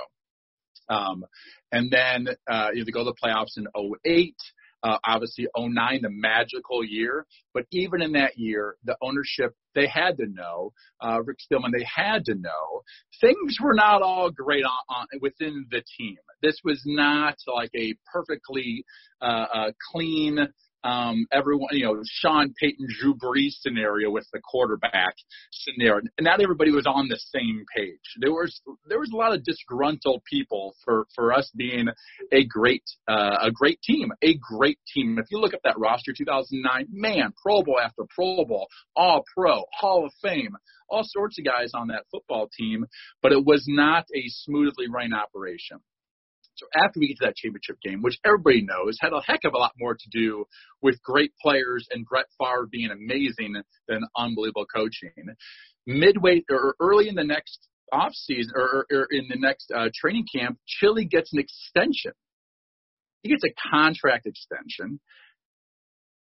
Um, 0.88 1.24
and 1.70 1.90
then 1.90 2.28
uh, 2.50 2.70
you 2.72 2.80
know, 2.80 2.84
they 2.84 2.90
go 2.90 3.04
to 3.04 3.12
the 3.12 3.14
playoffs 3.22 3.56
in 3.56 3.66
08. 4.04 4.34
Uh, 4.82 4.98
obviously, 5.04 5.46
09, 5.56 6.00
the 6.02 6.10
magical 6.10 6.84
year. 6.84 7.26
But 7.52 7.64
even 7.70 8.02
in 8.02 8.12
that 8.12 8.38
year, 8.38 8.76
the 8.84 8.96
ownership, 9.02 9.54
they 9.74 9.86
had 9.86 10.16
to 10.18 10.26
know, 10.26 10.72
uh, 11.00 11.22
Rick 11.22 11.38
Spielman, 11.38 11.72
they 11.72 11.84
had 11.84 12.24
to 12.26 12.34
know 12.34 12.82
things 13.20 13.58
were 13.62 13.74
not 13.74 14.02
all 14.02 14.30
great 14.30 14.64
on, 14.64 14.96
on 14.96 15.06
within 15.20 15.66
the 15.70 15.82
team. 15.98 16.16
This 16.42 16.60
was 16.64 16.82
not 16.86 17.36
like 17.46 17.70
a 17.76 17.94
perfectly 18.12 18.84
uh, 19.20 19.46
uh, 19.52 19.72
clean, 19.92 20.48
um, 20.82 21.26
everyone, 21.32 21.68
you 21.72 21.84
know, 21.84 22.02
Sean 22.04 22.54
Payton, 22.60 22.86
Drew 22.98 23.14
Brees 23.14 23.60
scenario 23.60 24.10
with 24.10 24.26
the 24.32 24.40
quarterback 24.40 25.14
scenario. 25.52 26.02
Not 26.20 26.40
everybody 26.40 26.70
was 26.70 26.86
on 26.86 27.08
the 27.08 27.18
same 27.18 27.64
page. 27.76 27.98
There 28.18 28.32
was 28.32 28.60
there 28.86 28.98
was 28.98 29.10
a 29.12 29.16
lot 29.16 29.34
of 29.34 29.44
disgruntled 29.44 30.22
people 30.24 30.74
for 30.84 31.06
for 31.14 31.32
us 31.32 31.50
being 31.56 31.88
a 32.32 32.44
great 32.44 32.84
uh, 33.08 33.38
a 33.42 33.50
great 33.50 33.80
team, 33.82 34.10
a 34.22 34.38
great 34.38 34.78
team. 34.92 35.18
If 35.18 35.26
you 35.30 35.38
look 35.38 35.54
up 35.54 35.60
that 35.64 35.78
roster, 35.78 36.12
2009, 36.16 36.86
man, 36.90 37.32
Pro 37.42 37.62
Bowl 37.62 37.78
after 37.82 38.04
Pro 38.14 38.44
Bowl, 38.44 38.68
All 38.96 39.24
Pro, 39.34 39.64
Hall 39.72 40.06
of 40.06 40.12
Fame, 40.22 40.56
all 40.88 41.04
sorts 41.04 41.38
of 41.38 41.44
guys 41.44 41.72
on 41.74 41.88
that 41.88 42.04
football 42.10 42.48
team. 42.56 42.86
But 43.22 43.32
it 43.32 43.44
was 43.44 43.64
not 43.68 44.06
a 44.14 44.24
smoothly 44.28 44.86
running 44.88 45.12
operation. 45.12 45.80
So 46.60 46.66
after 46.76 47.00
we 47.00 47.08
get 47.08 47.18
to 47.20 47.26
that 47.26 47.36
championship 47.36 47.80
game, 47.82 48.02
which 48.02 48.18
everybody 48.24 48.60
knows 48.62 48.98
had 49.00 49.12
a 49.14 49.22
heck 49.22 49.40
of 49.44 49.54
a 49.54 49.58
lot 49.58 49.72
more 49.78 49.94
to 49.94 50.08
do 50.12 50.44
with 50.82 51.02
great 51.02 51.32
players 51.40 51.88
and 51.90 52.04
Brett 52.04 52.26
Favre 52.38 52.68
being 52.70 52.90
amazing 52.90 53.54
than 53.88 54.02
unbelievable 54.14 54.66
coaching. 54.66 55.10
Midway 55.86 56.44
or 56.50 56.74
early 56.78 57.08
in 57.08 57.14
the 57.14 57.24
next 57.24 57.68
off 57.92 58.12
season 58.12 58.52
or, 58.54 58.86
or 58.92 59.06
in 59.10 59.26
the 59.28 59.38
next 59.38 59.72
uh, 59.74 59.88
training 59.94 60.26
camp, 60.34 60.58
Chili 60.66 61.06
gets 61.06 61.32
an 61.32 61.38
extension. 61.38 62.12
He 63.22 63.30
gets 63.30 63.44
a 63.44 63.70
contract 63.70 64.26
extension. 64.26 65.00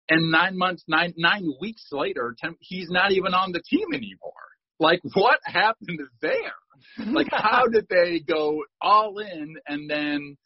And 0.08 0.30
nine 0.30 0.58
months, 0.58 0.84
nine 0.88 1.14
nine 1.16 1.48
weeks 1.60 1.86
later, 1.90 2.34
ten, 2.38 2.56
he's 2.60 2.90
not 2.90 3.12
even 3.12 3.32
on 3.32 3.52
the 3.52 3.62
team 3.62 3.86
anymore. 3.94 4.32
Like, 4.80 5.00
what 5.14 5.40
happened 5.44 6.00
there? 6.20 6.54
Like, 6.98 7.28
how 7.32 7.66
did 7.66 7.86
they 7.88 8.20
go 8.20 8.62
all 8.80 9.18
in 9.18 9.56
and 9.66 9.88
then, 9.88 10.36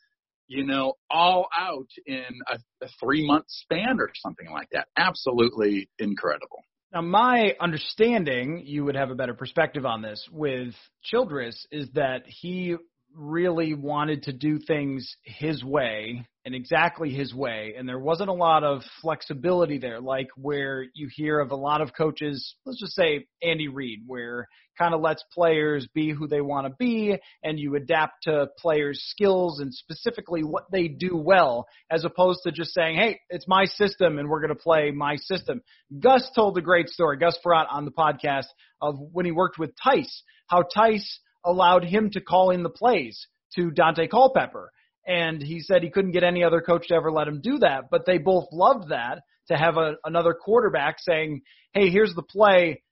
you 0.46 0.64
know, 0.64 0.94
all 1.10 1.48
out 1.58 1.88
in 2.06 2.24
a, 2.50 2.58
a 2.84 2.88
three 3.00 3.26
month 3.26 3.46
span 3.48 4.00
or 4.00 4.10
something 4.14 4.50
like 4.50 4.68
that? 4.72 4.88
Absolutely 4.96 5.88
incredible. 5.98 6.62
Now, 6.92 7.02
my 7.02 7.54
understanding, 7.60 8.62
you 8.64 8.84
would 8.84 8.94
have 8.94 9.10
a 9.10 9.14
better 9.14 9.34
perspective 9.34 9.84
on 9.84 10.00
this 10.00 10.26
with 10.32 10.74
Childress, 11.02 11.66
is 11.70 11.88
that 11.94 12.22
he 12.26 12.76
really 13.14 13.74
wanted 13.74 14.24
to 14.24 14.32
do 14.32 14.58
things 14.58 15.16
his 15.22 15.64
way 15.64 16.26
and 16.44 16.54
exactly 16.54 17.10
his 17.10 17.34
way, 17.34 17.74
and 17.76 17.86
there 17.86 17.98
wasn't 17.98 18.30
a 18.30 18.32
lot 18.32 18.64
of 18.64 18.82
flexibility 19.02 19.78
there, 19.78 20.00
like 20.00 20.28
where 20.36 20.86
you 20.94 21.08
hear 21.14 21.40
of 21.40 21.50
a 21.50 21.56
lot 21.56 21.82
of 21.82 21.92
coaches, 21.94 22.54
let's 22.64 22.80
just 22.80 22.94
say 22.94 23.26
Andy 23.42 23.68
Reid, 23.68 24.00
where 24.06 24.48
kind 24.78 24.94
of 24.94 25.02
lets 25.02 25.22
players 25.34 25.86
be 25.94 26.10
who 26.10 26.26
they 26.26 26.40
want 26.40 26.66
to 26.66 26.74
be, 26.78 27.18
and 27.42 27.58
you 27.58 27.74
adapt 27.74 28.22
to 28.22 28.46
players' 28.58 29.04
skills 29.10 29.60
and 29.60 29.74
specifically 29.74 30.42
what 30.42 30.64
they 30.72 30.88
do 30.88 31.16
well, 31.16 31.66
as 31.90 32.04
opposed 32.04 32.40
to 32.44 32.52
just 32.52 32.72
saying, 32.72 32.96
hey, 32.96 33.20
it's 33.28 33.48
my 33.48 33.66
system 33.66 34.18
and 34.18 34.28
we're 34.28 34.40
going 34.40 34.48
to 34.48 34.62
play 34.62 34.90
my 34.90 35.16
system. 35.16 35.60
Gus 36.00 36.30
told 36.34 36.56
a 36.56 36.62
great 36.62 36.88
story, 36.88 37.18
Gus 37.18 37.38
Frerotte 37.44 37.66
on 37.70 37.84
the 37.84 37.90
podcast, 37.90 38.46
of 38.80 38.94
when 39.12 39.26
he 39.26 39.32
worked 39.32 39.58
with 39.58 39.72
Tice, 39.82 40.22
how 40.46 40.62
Tice 40.62 41.20
allowed 41.48 41.84
him 41.84 42.10
to 42.10 42.20
call 42.20 42.50
in 42.50 42.62
the 42.62 42.70
plays 42.70 43.26
to 43.56 43.70
Daunte 43.70 44.10
Culpepper. 44.10 44.70
And 45.06 45.42
he 45.42 45.60
said 45.60 45.82
he 45.82 45.90
couldn't 45.90 46.12
get 46.12 46.22
any 46.22 46.44
other 46.44 46.60
coach 46.60 46.88
to 46.88 46.94
ever 46.94 47.10
let 47.10 47.28
him 47.28 47.40
do 47.40 47.58
that, 47.60 47.84
but 47.90 48.04
they 48.04 48.18
both 48.18 48.46
loved 48.52 48.90
that 48.90 49.22
to 49.48 49.56
have 49.56 49.78
a, 49.78 49.94
another 50.04 50.34
quarterback 50.34 50.96
saying, 50.98 51.40
"Hey, 51.72 51.88
here's 51.88 52.14
the 52.14 52.22
play, 52.22 52.82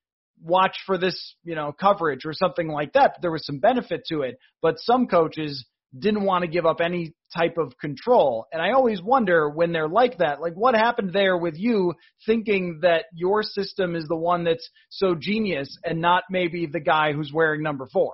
watch 0.40 0.78
for 0.86 0.96
this, 0.96 1.34
you 1.44 1.54
know, 1.54 1.72
coverage 1.72 2.24
or 2.24 2.32
something 2.32 2.68
like 2.68 2.94
that." 2.94 3.18
There 3.20 3.30
was 3.30 3.44
some 3.44 3.59
benefit 3.59 4.04
to 4.09 4.22
it, 4.22 4.38
but 4.62 4.80
some 4.80 5.07
coaches 5.07 5.66
didn't 5.98 6.24
want 6.24 6.42
to 6.42 6.50
give 6.50 6.66
up 6.66 6.80
any 6.80 7.12
type 7.36 7.59
of 7.59 7.76
control. 7.78 8.46
And 8.52 8.61
I 8.62 8.72
always 8.72 9.02
wonder 9.02 9.48
when 9.48 9.72
they're 9.72 9.88
like 9.88 10.18
that, 10.18 10.40
like 10.40 10.54
what 10.54 10.74
happened 10.74 11.12
there 11.12 11.36
with 11.36 11.54
you 11.57 11.94
thinking 12.24 12.80
that 12.82 13.04
your 13.12 13.42
system 13.42 13.94
is 13.94 14.07
the 14.09 14.16
one 14.16 14.44
that's 14.44 14.68
so 14.88 15.14
genius 15.14 15.78
and 15.84 16.00
not 16.00 16.24
maybe 16.30 16.66
the 16.66 16.80
guy 16.80 17.12
who's 17.12 17.32
wearing 17.32 17.62
number 17.62 17.86
4. 17.92 18.12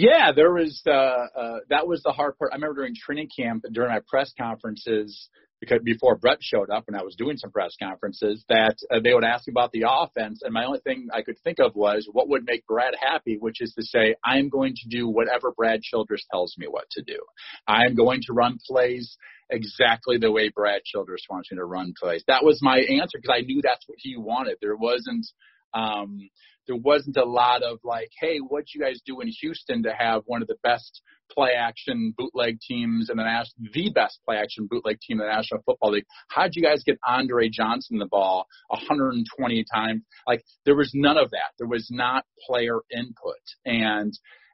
Yeah, 0.00 0.30
there 0.30 0.52
was 0.52 0.80
uh, 0.86 0.90
uh, 0.92 1.58
that 1.70 1.88
was 1.88 2.02
the 2.04 2.12
hard 2.12 2.38
part. 2.38 2.52
I 2.52 2.56
remember 2.56 2.76
during 2.76 2.94
training 2.94 3.30
camp 3.36 3.64
during 3.72 3.90
my 3.90 4.00
press 4.08 4.32
conferences 4.38 5.28
because 5.60 5.80
before 5.82 6.14
Brett 6.16 6.38
showed 6.40 6.70
up 6.70 6.84
and 6.86 6.96
I 6.96 7.02
was 7.02 7.16
doing 7.16 7.36
some 7.36 7.50
press 7.50 7.74
conferences 7.82 8.44
that 8.48 8.76
uh, 8.92 9.00
they 9.02 9.12
would 9.12 9.24
ask 9.24 9.48
about 9.48 9.72
the 9.72 9.86
offense 9.88 10.42
and 10.44 10.54
my 10.54 10.64
only 10.64 10.78
thing 10.78 11.08
I 11.12 11.22
could 11.22 11.36
think 11.42 11.58
of 11.58 11.74
was 11.74 12.08
what 12.12 12.28
would 12.28 12.44
make 12.44 12.64
Brad 12.64 12.94
happy, 13.00 13.38
which 13.40 13.60
is 13.60 13.74
to 13.74 13.82
say 13.82 14.14
I'm 14.24 14.48
going 14.50 14.74
to 14.76 14.88
do 14.88 15.08
whatever 15.08 15.50
Brad 15.50 15.82
Childress 15.82 16.24
tells 16.30 16.54
me 16.58 16.68
what 16.68 16.88
to 16.92 17.02
do. 17.02 17.18
I'm 17.66 17.96
going 17.96 18.20
to 18.26 18.32
run 18.32 18.58
plays 18.64 19.16
exactly 19.50 20.16
the 20.16 20.30
way 20.30 20.48
Brad 20.48 20.82
Childress 20.84 21.22
wants 21.28 21.50
me 21.50 21.56
to 21.58 21.64
run 21.64 21.92
plays. 22.00 22.22
That 22.28 22.44
was 22.44 22.60
my 22.62 22.78
answer 22.78 23.18
because 23.20 23.36
I 23.36 23.40
knew 23.40 23.60
that's 23.64 23.88
what 23.88 23.98
he 23.98 24.16
wanted. 24.16 24.58
There 24.60 24.76
wasn't 24.76 25.26
Um, 25.74 26.30
there 26.68 26.76
wasn't 26.76 27.16
a 27.16 27.24
lot 27.24 27.62
of 27.62 27.78
like, 27.82 28.10
hey, 28.20 28.38
what'd 28.38 28.68
you 28.74 28.80
guys 28.80 29.00
do 29.04 29.20
in 29.20 29.28
Houston 29.40 29.82
to 29.82 29.92
have 29.98 30.22
one 30.26 30.42
of 30.42 30.48
the 30.48 30.58
best 30.62 31.00
play 31.30 31.52
action 31.58 32.14
bootleg 32.16 32.58
teams 32.60 33.08
in 33.10 33.16
the 33.16 33.24
national, 33.24 33.70
the 33.72 33.90
best 33.90 34.20
play 34.26 34.36
action 34.36 34.68
bootleg 34.70 35.00
team 35.00 35.20
in 35.20 35.26
the 35.26 35.32
National 35.32 35.62
Football 35.64 35.92
League? 35.92 36.04
How'd 36.28 36.54
you 36.54 36.62
guys 36.62 36.82
get 36.84 36.98
Andre 37.06 37.48
Johnson 37.48 37.98
the 37.98 38.06
ball 38.06 38.46
120 38.68 39.64
times? 39.74 40.02
Like 40.26 40.44
there 40.64 40.76
was 40.76 40.92
none 40.94 41.16
of 41.16 41.30
that. 41.30 41.52
There 41.58 41.66
was 41.66 41.88
not 41.90 42.24
player 42.46 42.80
input, 42.94 43.42
and 43.64 44.12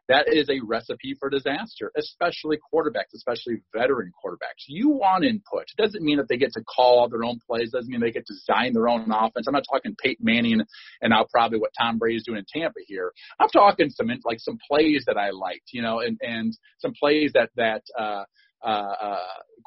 that 0.09 0.29
is 0.29 0.49
a 0.51 0.61
recipe 0.65 1.15
for 1.19 1.31
disaster, 1.31 1.91
especially 1.97 2.59
quarterbacks, 2.73 3.15
especially 3.15 3.63
veteran 3.75 4.13
quarterbacks. 4.23 4.65
You 4.67 4.91
want 4.91 5.25
input. 5.25 5.63
It 5.63 5.83
doesn't 5.83 6.03
mean 6.03 6.19
that 6.19 6.29
they 6.29 6.37
get 6.37 6.53
to 6.53 6.65
call 6.65 7.01
all 7.01 7.09
their 7.09 7.25
own 7.25 7.39
plays. 7.47 7.69
It 7.69 7.77
doesn't 7.77 7.91
mean 7.91 8.01
they 8.01 8.11
get 8.11 8.27
to 8.27 8.35
design 8.35 8.73
their 8.75 8.89
own 8.89 9.11
offense. 9.11 9.47
I'm 9.47 9.55
not 9.55 9.65
talking 9.71 9.97
Peyton 10.03 10.25
Manning 10.25 10.63
and 11.01 11.11
now 11.11 11.27
probably 11.31 11.59
what 11.59 11.73
Tom 11.79 11.99
Brady 11.99 12.17
is 12.17 12.25
doing 12.25 12.39
in 12.39 12.61
Tampa 12.61 12.81
here. 12.87 13.13
I'm 13.39 13.49
talking 13.49 13.91
some 13.91 14.09
like 14.25 14.41
some 14.41 14.59
plays 14.69 15.05
that 15.07 15.17
I 15.17 15.31
liked, 15.31 15.71
you 15.73 15.83
know, 15.83 16.01
and 16.01 16.19
and 16.21 16.57
some 16.79 16.93
plays 16.99 17.33
that 17.35 17.51
that 17.57 17.83
uh, 17.99 18.25
uh, 18.65 18.95
uh, 19.01 19.17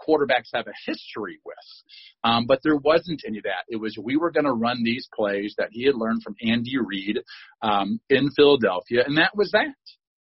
quarterbacks 0.07 0.49
have 0.53 0.67
a 0.67 0.73
history 0.85 1.39
with. 1.45 1.55
Um, 2.23 2.45
but 2.47 2.59
there 2.63 2.77
wasn't 2.77 3.21
any 3.27 3.37
of 3.37 3.43
that. 3.43 3.65
It 3.67 3.77
was 3.77 3.97
we 4.01 4.17
were 4.17 4.31
going 4.31 4.45
to 4.45 4.53
run 4.53 4.83
these 4.83 5.07
plays 5.15 5.55
that 5.57 5.69
he 5.71 5.85
had 5.85 5.95
learned 5.95 6.23
from 6.23 6.35
Andy 6.41 6.77
Reid 6.77 7.19
um, 7.61 7.99
in 8.09 8.29
Philadelphia, 8.31 9.03
and 9.05 9.17
that 9.17 9.35
was 9.35 9.51
that 9.51 9.75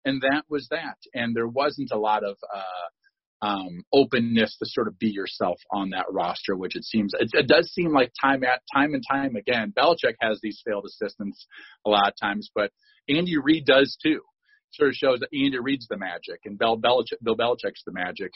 and 0.04 0.22
that 0.22 0.44
was 0.48 0.68
that. 0.70 0.98
And 1.14 1.34
there 1.34 1.48
wasn't 1.48 1.90
a 1.92 1.98
lot 1.98 2.24
of 2.24 2.36
uh, 2.52 3.46
um, 3.46 3.84
openness 3.92 4.56
to 4.58 4.66
sort 4.66 4.88
of 4.88 4.98
be 4.98 5.08
yourself 5.08 5.58
on 5.70 5.90
that 5.90 6.06
roster, 6.10 6.56
which 6.56 6.76
it 6.76 6.84
seems 6.84 7.12
it, 7.18 7.30
it 7.32 7.46
does 7.46 7.70
seem 7.72 7.92
like 7.92 8.12
time 8.20 8.42
at 8.44 8.62
time 8.72 8.94
and 8.94 9.04
time 9.10 9.36
again. 9.36 9.72
Belichick 9.76 10.14
has 10.20 10.40
these 10.42 10.62
failed 10.66 10.86
assistants 10.86 11.46
a 11.86 11.90
lot 11.90 12.08
of 12.08 12.14
times, 12.20 12.50
but 12.54 12.70
Andy 13.08 13.36
Reid 13.38 13.66
does 13.66 13.96
too. 14.02 14.20
Sort 14.72 14.90
of 14.90 14.94
shows 14.94 15.20
that 15.20 15.28
Andy 15.32 15.58
Reid's 15.58 15.86
the 15.88 15.96
magic 15.96 16.40
and 16.44 16.58
Bill 16.58 16.78
Belichick, 16.78 17.22
Bill 17.22 17.36
Belichick's 17.36 17.82
the 17.86 17.92
magic. 17.92 18.32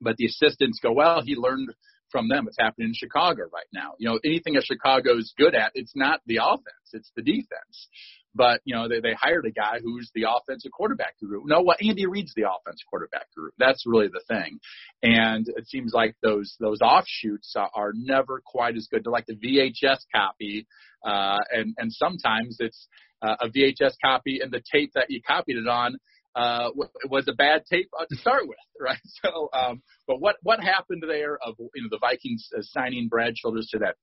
But 0.00 0.16
the 0.16 0.26
assistants 0.26 0.80
go, 0.82 0.92
well, 0.92 1.20
he 1.22 1.34
learned 1.34 1.74
from 2.10 2.28
them. 2.28 2.46
It's 2.48 2.56
happening 2.58 2.88
in 2.88 2.94
Chicago 2.94 3.42
right 3.52 3.66
now. 3.72 3.92
You 3.98 4.08
know, 4.08 4.20
anything 4.24 4.54
that 4.54 4.64
Chicago's 4.64 5.34
good 5.36 5.54
at, 5.54 5.72
it's 5.74 5.92
not 5.94 6.20
the 6.26 6.38
offense, 6.42 6.90
it's 6.92 7.10
the 7.16 7.22
defense. 7.22 7.88
But 8.34 8.60
you 8.64 8.74
know, 8.74 8.88
they 8.88 9.00
they 9.00 9.14
hired 9.14 9.46
a 9.46 9.50
guy 9.50 9.78
who's 9.82 10.10
the 10.14 10.26
offensive 10.28 10.70
quarterback 10.72 11.18
guru. 11.20 11.42
No, 11.44 11.62
what 11.62 11.82
Andy 11.82 12.06
Reid's 12.06 12.32
the 12.34 12.44
offensive 12.48 12.86
quarterback 12.88 13.26
guru. 13.34 13.50
That's 13.58 13.84
really 13.86 14.08
the 14.08 14.22
thing. 14.28 14.60
And 15.02 15.46
it 15.48 15.66
seems 15.68 15.92
like 15.92 16.14
those 16.22 16.54
those 16.60 16.80
offshoots 16.80 17.54
are, 17.56 17.92
never 17.94 18.40
quite 18.44 18.76
as 18.76 18.86
good. 18.90 19.04
They're 19.04 19.12
like 19.12 19.26
the 19.26 19.34
VHS 19.34 19.98
copy, 20.14 20.66
uh, 21.04 21.38
and 21.50 21.74
and 21.78 21.92
sometimes 21.92 22.58
it's 22.60 22.86
uh, 23.20 23.36
a 23.40 23.48
VHS 23.48 23.94
copy 24.02 24.40
and 24.42 24.52
the 24.52 24.62
tape 24.72 24.92
that 24.94 25.06
you 25.10 25.20
copied 25.26 25.56
it 25.56 25.68
on 25.68 25.96
uh, 26.36 26.70
was 27.08 27.26
a 27.28 27.32
bad 27.32 27.64
tape 27.70 27.88
uh, 27.98 28.04
to 28.08 28.16
start 28.16 28.46
with, 28.46 28.58
right? 28.80 28.98
So, 29.22 29.48
um, 29.52 29.82
but 30.06 30.20
what 30.20 30.36
what 30.42 30.60
happened 30.60 31.02
there 31.06 31.38
of 31.44 31.54
you 31.58 31.82
know 31.82 31.88
the 31.90 31.98
Vikings 31.98 32.48
uh, 32.56 32.62
signing 32.62 33.08
Brad 33.08 33.34
Childress 33.34 33.70
to 33.70 33.78
that 33.78 33.96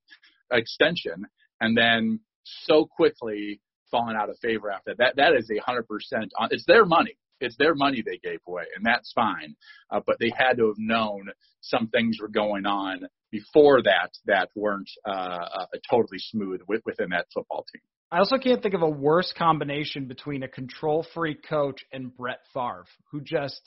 extension, 0.52 1.26
and 1.60 1.76
then 1.76 2.20
so 2.44 2.86
quickly 2.86 3.60
falling 3.90 4.16
out 4.16 4.30
of 4.30 4.38
favor 4.38 4.70
after 4.70 4.94
that. 4.98 5.16
That 5.16 5.34
is 5.34 5.50
a 5.50 5.60
hundred 5.60 5.86
percent. 5.88 6.32
On 6.38 6.48
it's 6.50 6.64
their 6.66 6.84
money. 6.84 7.16
It's 7.40 7.56
their 7.56 7.74
money 7.74 8.02
they 8.02 8.18
gave 8.18 8.40
away, 8.48 8.64
and 8.74 8.84
that's 8.84 9.12
fine. 9.12 9.54
Uh, 9.90 10.00
but 10.04 10.16
they 10.18 10.32
had 10.36 10.56
to 10.56 10.66
have 10.66 10.78
known 10.78 11.28
some 11.60 11.88
things 11.88 12.18
were 12.20 12.28
going 12.28 12.66
on 12.66 13.06
before 13.30 13.82
that 13.82 14.10
that 14.26 14.48
weren't 14.56 14.90
uh, 15.06 15.10
uh, 15.10 15.66
totally 15.88 16.18
smooth 16.18 16.60
with, 16.66 16.82
within 16.84 17.10
that 17.10 17.26
football 17.32 17.64
team. 17.72 17.82
I 18.10 18.20
also 18.20 18.38
can't 18.38 18.62
think 18.62 18.74
of 18.74 18.80
a 18.80 18.88
worse 18.88 19.34
combination 19.36 20.06
between 20.06 20.42
a 20.42 20.48
control 20.48 21.06
freak 21.12 21.46
coach 21.46 21.84
and 21.92 22.16
Brett 22.16 22.40
Favre, 22.54 22.86
who 23.12 23.20
just 23.20 23.60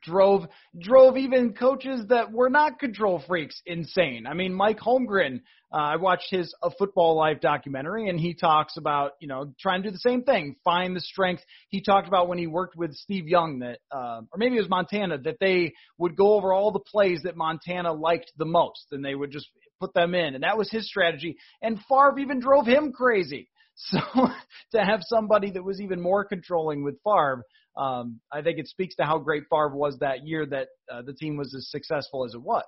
drove 0.00 0.46
drove 0.78 1.16
even 1.16 1.54
coaches 1.54 2.06
that 2.08 2.30
were 2.30 2.50
not 2.50 2.78
control 2.78 3.20
freaks 3.26 3.60
insane. 3.66 4.28
I 4.28 4.34
mean, 4.34 4.54
Mike 4.54 4.78
Holmgren, 4.78 5.40
uh, 5.72 5.76
I 5.76 5.96
watched 5.96 6.30
his 6.30 6.54
A 6.62 6.70
Football 6.70 7.16
Life 7.16 7.40
documentary, 7.40 8.08
and 8.08 8.20
he 8.20 8.32
talks 8.32 8.76
about 8.76 9.14
you 9.18 9.26
know 9.26 9.52
trying 9.58 9.82
to 9.82 9.88
do 9.88 9.92
the 9.92 9.98
same 9.98 10.22
thing, 10.22 10.54
find 10.62 10.94
the 10.94 11.00
strength. 11.00 11.42
He 11.70 11.80
talked 11.80 12.06
about 12.06 12.28
when 12.28 12.38
he 12.38 12.46
worked 12.46 12.76
with 12.76 12.94
Steve 12.94 13.26
Young 13.26 13.58
that, 13.58 13.80
uh, 13.90 14.20
or 14.32 14.38
maybe 14.38 14.54
it 14.54 14.60
was 14.60 14.70
Montana, 14.70 15.18
that 15.18 15.38
they 15.40 15.72
would 15.98 16.14
go 16.14 16.34
over 16.34 16.52
all 16.52 16.70
the 16.70 16.78
plays 16.78 17.22
that 17.24 17.36
Montana 17.36 17.92
liked 17.92 18.30
the 18.38 18.44
most, 18.44 18.86
and 18.92 19.04
they 19.04 19.16
would 19.16 19.32
just 19.32 19.48
put 19.80 19.94
them 19.94 20.14
in, 20.14 20.34
and 20.36 20.44
that 20.44 20.58
was 20.58 20.70
his 20.70 20.86
strategy. 20.86 21.36
And 21.60 21.80
Favre 21.88 22.20
even 22.20 22.38
drove 22.38 22.66
him 22.66 22.92
crazy. 22.92 23.48
So 23.88 23.98
to 24.72 24.84
have 24.84 25.00
somebody 25.02 25.50
that 25.52 25.64
was 25.64 25.80
even 25.80 26.00
more 26.00 26.24
controlling 26.24 26.84
with 26.84 26.96
Favre, 27.04 27.44
um, 27.76 28.20
I 28.32 28.42
think 28.42 28.58
it 28.58 28.68
speaks 28.68 28.94
to 28.96 29.04
how 29.04 29.18
great 29.18 29.44
Favre 29.50 29.74
was 29.74 29.98
that 30.00 30.26
year 30.26 30.44
that 30.46 30.68
uh, 30.92 31.02
the 31.02 31.12
team 31.12 31.36
was 31.36 31.54
as 31.54 31.70
successful 31.70 32.24
as 32.24 32.34
it 32.34 32.42
was. 32.42 32.64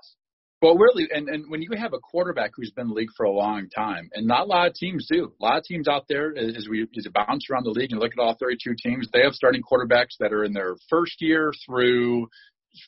Well, 0.63 0.77
really, 0.77 1.09
and, 1.13 1.29
and 1.29 1.51
when 1.51 1.61
you 1.61 1.71
have 1.77 1.93
a 1.93 1.99
quarterback 1.99 2.53
who's 2.55 2.71
been 2.71 2.83
in 2.83 2.89
the 2.91 2.95
league 2.95 3.09
for 3.17 3.27
a 3.27 3.33
long 3.33 3.69
time, 3.69 4.09
and 4.15 4.29
not 4.29 4.43
a 4.43 4.45
lot 4.45 4.69
of 4.69 4.75
teams 4.75 5.09
do. 5.11 5.33
A 5.41 5.45
lot 5.45 5.59
of 5.59 5.65
teams 5.65 5.89
out 5.89 6.05
there, 6.09 6.33
as 6.39 6.69
we 6.71 6.83
as 6.83 7.05
you 7.05 7.11
bounce 7.11 7.51
around 7.51 7.65
the 7.65 7.71
league 7.71 7.91
and 7.91 7.99
look 7.99 8.13
at 8.17 8.23
all 8.23 8.37
32 8.39 8.77
teams, 8.81 9.09
they 9.13 9.23
have 9.23 9.33
starting 9.33 9.61
quarterbacks 9.61 10.17
that 10.21 10.33
are 10.33 10.45
in 10.45 10.53
their 10.53 10.77
first 10.89 11.21
year 11.21 11.53
through 11.67 12.29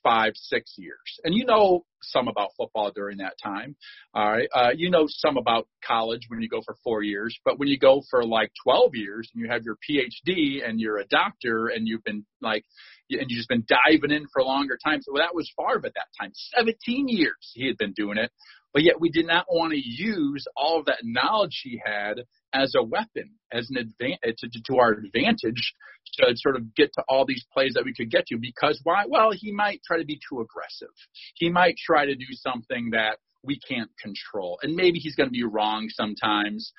five, 0.03 0.33
six 0.35 0.75
years. 0.77 1.21
And 1.25 1.35
you 1.35 1.45
know 1.45 1.85
some 2.03 2.29
about 2.29 2.51
football 2.57 2.91
during 2.95 3.19
that 3.19 3.35
time. 3.43 3.77
All 4.15 4.31
right. 4.31 4.49
Uh, 4.55 4.71
you 4.75 4.91
know 4.91 5.07
some 5.09 5.37
about 5.37 5.67
college 5.87 6.23
when 6.29 6.43
you 6.43 6.49
go 6.49 6.61
for 6.65 6.77
four 6.85 7.03
years, 7.03 7.39
but 7.45 7.59
when 7.59 7.69
you 7.69 7.79
go 7.79 8.03
for 8.11 8.25
like 8.25 8.51
12 8.63 8.95
years 8.95 9.31
and 9.35 9.43
you 9.43 9.51
have 9.51 9.63
your 9.63 9.77
PhD 9.77 10.67
and 10.67 10.81
you're 10.81 10.99
a 10.99 11.07
doctor 11.07 11.69
and 11.69 11.87
you've 11.89 12.05
been 12.05 12.25
like, 12.41 12.65
and 13.11 13.27
you've 13.29 13.39
just 13.39 13.49
been 13.49 13.67
diving 13.69 14.11
in 14.11 14.27
for 14.33 14.41
a 14.41 14.45
longer 14.45 14.79
time. 14.83 15.01
So 15.03 15.13
that 15.17 15.35
was 15.35 15.51
Favre 15.57 15.87
at 15.87 15.95
that 15.95 16.09
time. 16.21 16.33
17 16.57 17.09
years 17.09 17.53
he 17.55 17.67
had 17.67 17.77
been 17.79 17.93
doing 17.93 18.19
it. 18.19 18.31
But 18.75 18.83
yet 18.83 19.01
we 19.01 19.09
did 19.09 19.29
not 19.29 19.47
want 19.49 19.73
to 19.73 19.79
use 19.81 20.45
all 20.57 20.81
of 20.81 20.87
that 20.87 20.99
knowledge 21.05 21.61
he 21.63 21.81
had 21.83 22.25
as 22.53 22.75
a 22.75 22.83
weapon, 22.83 23.31
as 23.53 23.71
an 23.71 23.77
advantage 23.77 24.19
eh, 24.43 24.49
to, 24.53 24.63
to 24.67 24.79
our 24.79 24.91
advantage 24.93 25.75
to 26.15 26.35
sort 26.37 26.57
of 26.57 26.75
get 26.75 26.93
to 26.95 27.05
all 27.09 27.25
these 27.25 27.47
plays 27.53 27.75
that 27.75 27.85
we 27.85 27.95
could 27.95 28.11
get 28.11 28.27
to. 28.27 28.37
Because 28.37 28.81
why? 28.83 29.05
Well, 29.07 29.31
he 29.33 29.53
might 29.53 29.81
try 29.87 29.99
to 29.99 30.05
be 30.05 30.19
too 30.29 30.41
aggressive. 30.41 30.93
He 31.37 31.51
might 31.51 31.77
try 31.77 32.05
to 32.05 32.17
do 32.17 32.27
something 32.33 32.91
that 32.91 33.19
we 33.45 33.61
can't 33.61 33.91
control, 34.03 34.59
and 34.63 34.75
maybe 34.75 34.99
he's 34.99 35.15
going 35.15 35.29
to 35.29 35.33
be 35.33 35.45
wrong 35.45 35.89
sometimes. 35.89 36.73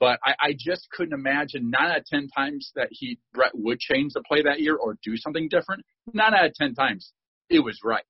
But 0.00 0.20
I, 0.24 0.34
I 0.40 0.56
just 0.56 0.88
couldn't 0.90 1.14
imagine 1.14 1.70
nine 1.70 1.90
out 1.90 1.98
of 1.98 2.04
ten 2.04 2.28
times 2.28 2.72
that 2.76 2.88
he 2.90 3.18
Brett 3.32 3.52
would 3.54 3.80
change 3.80 4.12
the 4.12 4.22
play 4.22 4.42
that 4.42 4.60
year 4.60 4.76
or 4.76 4.98
do 5.02 5.16
something 5.16 5.48
different. 5.48 5.84
Nine 6.12 6.34
out 6.34 6.44
of 6.44 6.54
ten 6.54 6.74
times, 6.74 7.12
it 7.48 7.60
was 7.60 7.80
right, 7.82 8.04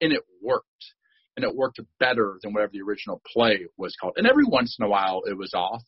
and 0.00 0.12
it 0.12 0.22
worked 0.42 0.66
and 1.36 1.44
it 1.44 1.54
worked 1.54 1.80
better 1.98 2.38
than 2.42 2.52
whatever 2.52 2.72
the 2.72 2.82
original 2.82 3.20
play 3.32 3.66
was 3.76 3.94
called. 4.00 4.14
And 4.16 4.26
every 4.26 4.44
once 4.44 4.76
in 4.78 4.84
a 4.84 4.88
while 4.88 5.22
it 5.26 5.36
was 5.36 5.52
off, 5.54 5.82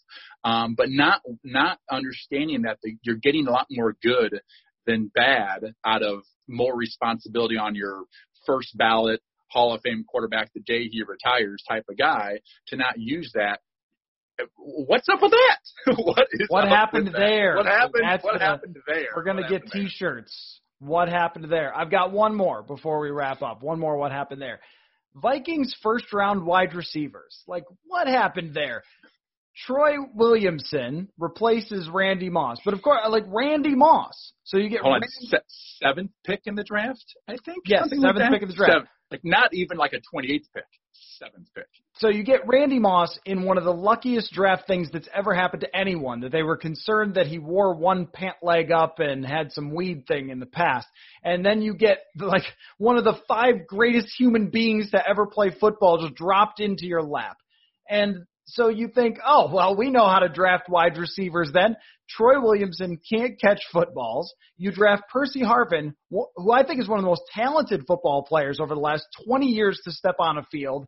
um, 0.45 0.75
but 0.77 0.91
not 0.91 1.21
not 1.45 1.79
understanding 1.91 2.63
that 2.63 2.79
the, 2.83 2.97
you're 3.03 3.17
getting 3.17 3.47
a 3.47 3.51
lot 3.51 3.67
more 3.71 3.95
good 4.03 4.41
than 4.87 5.11
bad 5.15 5.75
out 5.85 6.03
of 6.03 6.23
more 6.49 6.77
responsibility 6.77 7.57
on 7.57 7.75
your 7.75 8.05
first 8.47 8.77
ballot 8.77 9.21
Hall 9.51 9.75
of 9.75 9.81
Fame 9.83 10.05
quarterback 10.07 10.53
the 10.55 10.61
day 10.61 10.89
he 10.89 11.03
retires 11.03 11.63
type 11.69 11.85
of 11.89 11.97
guy 11.97 12.41
to 12.69 12.77
not 12.77 12.95
use 12.99 13.31
that. 13.35 13.61
What's 14.57 15.09
up 15.09 15.23
with 15.23 15.33
that? 15.33 15.97
what 15.97 16.27
is 16.33 16.47
what 16.49 16.69
happened 16.69 17.11
there? 17.17 17.57
What 17.57 17.67
happened? 17.67 18.05
That's 18.07 18.25
what 18.25 18.39
gonna, 18.39 18.45
happened 18.45 18.77
there? 18.87 19.07
We're 19.15 19.25
gonna 19.25 19.49
get 19.49 19.71
T-shirts. 19.73 20.61
There? 20.81 20.89
What 20.89 21.09
happened 21.09 21.47
there? 21.51 21.75
I've 21.75 21.91
got 21.91 22.13
one 22.13 22.35
more 22.35 22.63
before 22.63 23.01
we 23.01 23.11
wrap 23.11 23.41
up. 23.41 23.63
One 23.63 23.79
more. 23.79 23.97
What 23.97 24.13
happened 24.13 24.43
there? 24.43 24.61
Vikings 25.17 25.75
first 25.83 26.13
round 26.13 26.45
wide 26.45 26.75
receivers. 26.75 27.43
Like, 27.47 27.65
what 27.87 28.07
happened 28.07 28.55
there? 28.55 28.83
Troy 29.65 29.95
Williamson 30.15 31.09
replaces 31.19 31.89
Randy 31.89 32.29
Moss, 32.29 32.59
but 32.63 32.75
of 32.75 32.83
course, 32.83 33.01
like 33.09 33.25
Randy 33.27 33.75
Moss. 33.75 34.33
So 34.45 34.59
you 34.59 34.69
get 34.69 34.83
Hold 34.83 34.95
Randy, 34.95 35.07
on, 35.33 35.41
seventh 35.81 36.11
pick 36.27 36.43
in 36.45 36.55
the 36.55 36.65
draft, 36.65 37.05
I 37.27 37.37
think. 37.43 37.65
Yes, 37.67 37.89
seventh 37.89 38.03
like 38.03 38.33
pick 38.33 38.43
in 38.43 38.49
the 38.49 38.55
draft. 38.55 38.73
Seven, 38.73 38.89
like 39.11 39.21
not 39.25 39.55
even 39.55 39.79
like 39.79 39.95
a 39.95 40.01
28th 40.15 40.45
pick 40.55 40.65
seventh 41.19 41.49
pick. 41.55 41.67
So 41.97 42.09
you 42.09 42.25
get 42.25 42.47
Randy 42.47 42.79
Moss 42.79 43.19
in 43.25 43.45
one 43.45 43.59
of 43.59 43.65
the 43.65 43.73
luckiest 43.73 44.33
draft 44.33 44.67
things 44.67 44.89
that's 44.93 45.09
ever 45.15 45.35
happened 45.35 45.63
to 45.63 45.77
anyone. 45.77 46.21
That 46.21 46.33
they 46.33 46.43
were 46.43 46.57
concerned 46.57 47.15
that 47.15 47.27
he 47.27 47.39
wore 47.39 47.75
one 47.75 48.07
pant 48.07 48.37
leg 48.43 48.71
up 48.71 48.99
and 48.99 49.25
had 49.25 49.53
some 49.53 49.75
weed 49.75 50.07
thing 50.07 50.31
in 50.31 50.41
the 50.41 50.47
past, 50.47 50.87
and 51.25 51.45
then 51.45 51.63
you 51.63 51.75
get 51.75 51.99
like 52.19 52.45
one 52.79 52.97
of 52.97 53.05
the 53.05 53.19
five 53.29 53.67
greatest 53.67 54.09
human 54.19 54.51
beings 54.51 54.91
to 54.91 55.09
ever 55.09 55.27
play 55.27 55.51
football 55.59 55.99
just 55.99 56.15
dropped 56.15 56.61
into 56.61 56.87
your 56.87 57.03
lap, 57.03 57.37
and 57.89 58.27
so 58.49 58.69
you 58.69 58.89
think, 58.95 59.19
oh 59.27 59.51
well, 59.53 59.77
we 59.77 59.91
know 59.91 60.07
how 60.07 60.21
to 60.21 60.29
draft 60.29 60.69
wide 60.69 60.97
receivers. 60.97 61.51
Then 61.53 61.77
Troy 62.09 62.41
Williamson 62.41 63.01
can't 63.13 63.41
catch 63.41 63.61
footballs. 63.73 64.33
You 64.57 64.71
draft 64.71 65.05
Percy 65.13 65.41
Harvin, 65.41 65.95
who 66.11 66.53
I 66.53 66.65
think 66.65 66.81
is 66.81 66.89
one 66.89 66.99
of 66.99 67.05
the 67.05 67.11
most 67.11 67.23
talented 67.35 67.85
football 67.87 68.23
players 68.23 68.61
over 68.61 68.75
the 68.75 68.81
last 68.81 69.05
20 69.27 69.47
years 69.47 69.81
to 69.85 69.93
step 69.93 70.17
on 70.21 70.39
a 70.39 70.45
field 70.45 70.87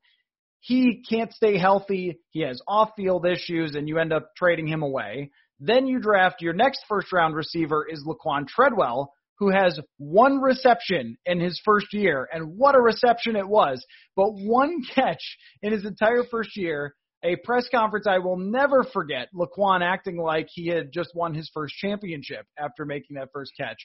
he 0.61 1.03
can't 1.09 1.33
stay 1.33 1.59
healthy. 1.59 2.19
He 2.31 2.41
has 2.41 2.61
off 2.67 2.91
field 2.97 3.27
issues, 3.27 3.75
and 3.75 3.89
you 3.89 3.99
end 3.99 4.13
up 4.13 4.31
trading 4.37 4.67
him 4.67 4.83
away. 4.83 5.31
Then 5.61 5.87
you 5.87 5.99
draft 6.01 6.41
your 6.41 6.53
next 6.53 6.85
first 6.89 7.13
round 7.13 7.35
receiver 7.35 7.87
is 7.89 8.05
Laquan 8.07 8.47
Treadwell, 8.47 9.13
who 9.39 9.51
has 9.51 9.79
one 9.99 10.41
reception 10.41 11.17
in 11.27 11.41
his 11.41 11.61
first 11.65 11.87
year, 11.93 12.29
and 12.33 12.57
what 12.57 12.75
a 12.75 12.81
reception 12.81 13.37
it 13.37 13.49
was. 13.49 13.85
But 14.17 14.33
one 14.33 14.83
catch 14.95 15.23
in 15.63 15.73
his 15.73 15.85
entire 15.85 16.25
first 16.31 16.57
year, 16.57 16.95
a 17.25 17.37
press 17.37 17.69
conference 17.69 18.07
I 18.09 18.19
will 18.19 18.37
never 18.37 18.85
forget. 18.85 19.29
Laquan 19.35 19.83
acting 19.83 20.17
like 20.17 20.49
he 20.51 20.69
had 20.69 20.93
just 20.93 21.11
won 21.15 21.35
his 21.35 21.51
first 21.53 21.75
championship 21.75 22.47
after 22.57 22.85
making 22.85 23.17
that 23.17 23.31
first 23.33 23.53
catch. 23.59 23.79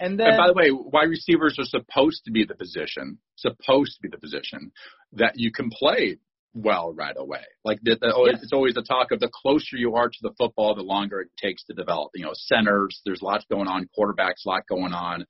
And 0.00 0.18
then, 0.18 0.28
and 0.28 0.36
by 0.36 0.46
the 0.46 0.54
way, 0.54 0.70
wide 0.70 1.10
receivers 1.10 1.56
are 1.58 1.64
supposed 1.64 2.24
to 2.24 2.30
be 2.30 2.44
the 2.44 2.54
position, 2.54 3.18
supposed 3.36 3.96
to 3.96 4.02
be 4.02 4.08
the 4.08 4.18
position 4.18 4.72
that 5.12 5.32
you 5.36 5.50
can 5.50 5.70
play 5.70 6.18
well 6.54 6.92
right 6.92 7.16
away. 7.16 7.44
Like 7.64 7.78
the, 7.82 7.96
the, 8.00 8.30
yes. 8.30 8.42
it's 8.42 8.52
always 8.52 8.74
the 8.74 8.82
talk 8.82 9.12
of 9.12 9.20
the 9.20 9.30
closer 9.32 9.76
you 9.76 9.96
are 9.96 10.08
to 10.08 10.18
the 10.22 10.32
football, 10.38 10.74
the 10.74 10.82
longer 10.82 11.20
it 11.20 11.28
takes 11.40 11.64
to 11.64 11.74
develop. 11.74 12.10
You 12.14 12.26
know, 12.26 12.32
centers, 12.34 13.00
there's 13.04 13.22
lots 13.22 13.44
going 13.50 13.68
on, 13.68 13.88
quarterbacks, 13.98 14.44
a 14.46 14.48
lot 14.48 14.62
going 14.68 14.92
on. 14.92 15.26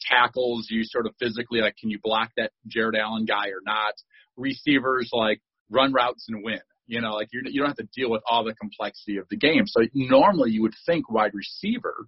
Tackles, 0.00 0.68
you 0.70 0.84
sort 0.84 1.06
of 1.06 1.14
physically 1.18 1.60
like, 1.60 1.76
can 1.80 1.90
you 1.90 1.98
block 2.02 2.30
that 2.36 2.52
Jared 2.66 2.96
Allen 2.96 3.24
guy 3.24 3.48
or 3.48 3.60
not? 3.64 3.94
Receivers, 4.36 5.10
like 5.12 5.40
run 5.70 5.92
routes 5.92 6.26
and 6.28 6.44
win. 6.44 6.60
You 6.86 7.00
know, 7.00 7.12
like 7.14 7.28
you're, 7.32 7.42
you 7.46 7.60
don't 7.60 7.70
have 7.70 7.76
to 7.78 7.88
deal 7.94 8.10
with 8.10 8.22
all 8.28 8.44
the 8.44 8.54
complexity 8.54 9.16
of 9.16 9.26
the 9.30 9.36
game. 9.36 9.66
So 9.66 9.80
normally 9.94 10.50
you 10.50 10.62
would 10.62 10.74
think 10.84 11.10
wide 11.10 11.32
receiver 11.32 12.06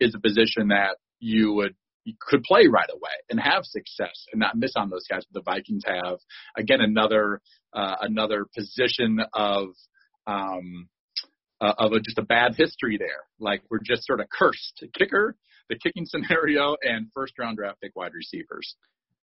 is 0.00 0.14
a 0.14 0.20
position 0.20 0.68
that 0.68 0.96
you 1.20 1.52
would 1.54 1.74
you 2.04 2.14
could 2.20 2.42
play 2.44 2.68
right 2.68 2.88
away 2.90 3.10
and 3.30 3.40
have 3.40 3.64
success 3.64 4.26
and 4.32 4.38
not 4.38 4.56
miss 4.56 4.72
on 4.76 4.90
those 4.90 5.06
guys. 5.10 5.24
But 5.30 5.44
the 5.44 5.50
Vikings 5.50 5.82
have 5.86 6.18
again 6.56 6.80
another 6.80 7.40
uh, 7.72 7.96
another 8.00 8.46
position 8.54 9.18
of 9.34 9.68
um, 10.26 10.88
uh, 11.60 11.74
of 11.78 11.92
a, 11.92 12.00
just 12.00 12.18
a 12.18 12.22
bad 12.22 12.54
history 12.56 12.96
there. 12.96 13.24
Like 13.40 13.62
we're 13.70 13.80
just 13.84 14.06
sort 14.06 14.20
of 14.20 14.28
cursed. 14.30 14.84
Kicker, 14.96 15.36
the 15.68 15.76
kicking 15.76 16.06
scenario, 16.06 16.76
and 16.82 17.08
first 17.12 17.34
round 17.38 17.58
draft 17.58 17.80
pick 17.80 17.94
wide 17.96 18.14
receivers. 18.14 18.76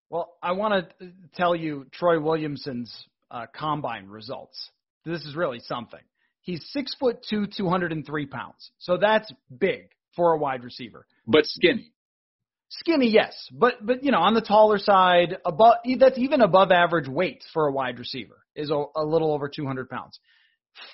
Well, 0.09 0.33
I 0.43 0.51
want 0.51 0.89
to 0.99 1.11
tell 1.35 1.55
you 1.55 1.87
Troy 1.91 2.19
Williamson's 2.19 3.07
uh, 3.31 3.47
combine 3.55 4.07
results. 4.07 4.69
This 5.05 5.25
is 5.25 5.35
really 5.35 5.59
something. 5.59 5.99
He's 6.41 6.63
six 6.71 6.93
foot 6.95 7.25
two, 7.27 7.47
203 7.47 8.25
pounds. 8.27 8.71
So 8.77 8.97
that's 8.97 9.31
big 9.57 9.89
for 10.15 10.33
a 10.33 10.37
wide 10.37 10.63
receiver. 10.63 11.05
But 11.27 11.45
skinny. 11.45 11.91
Skinny, 12.69 13.09
yes, 13.09 13.47
but 13.51 13.85
but 13.85 14.03
you 14.03 14.11
know 14.11 14.19
on 14.19 14.33
the 14.33 14.41
taller 14.41 14.79
side, 14.79 15.37
above 15.45 15.75
that's 15.99 16.17
even 16.17 16.41
above 16.41 16.71
average 16.71 17.07
weight 17.07 17.43
for 17.53 17.67
a 17.67 17.71
wide 17.71 17.99
receiver 17.99 18.43
is 18.55 18.71
a, 18.71 18.83
a 18.95 19.03
little 19.03 19.31
over 19.31 19.47
200 19.47 19.89
pounds. 19.89 20.19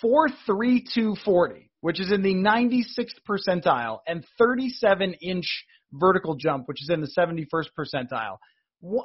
Four 0.01 0.27
three 0.45 0.85
two 0.93 1.15
forty, 1.23 1.71
which 1.79 2.01
is 2.01 2.11
in 2.11 2.21
the 2.21 2.33
96th 2.33 3.19
percentile, 3.27 3.99
and 4.05 4.25
37 4.37 5.13
inch 5.21 5.65
vertical 5.93 6.35
jump, 6.35 6.67
which 6.67 6.81
is 6.81 6.89
in 6.89 7.01
the 7.01 7.11
71st 7.17 7.69
percentile. 7.77 8.37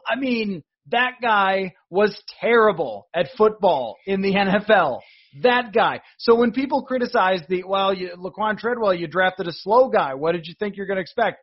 I 0.09 0.17
mean, 0.17 0.63
that 0.91 1.15
guy 1.23 1.75
was 1.91 2.21
terrible 2.41 3.09
at 3.15 3.29
football 3.37 3.97
in 4.07 4.21
the 4.21 4.35
NFL. 4.35 5.01
That 5.43 5.73
guy. 5.73 6.01
So 6.19 6.37
when 6.37 6.53
people 6.53 6.83
criticize 6.83 7.41
the 7.49 7.65
well, 7.65 7.93
you, 7.93 8.11
Laquan 8.17 8.59
Treadwell, 8.59 8.95
you 8.95 9.07
drafted 9.07 9.49
a 9.49 9.53
slow 9.53 9.89
guy. 9.89 10.15
What 10.15 10.33
did 10.33 10.47
you 10.47 10.55
think 10.59 10.77
you're 10.77 10.87
going 10.87 10.97
to 10.97 11.03
expect? 11.03 11.39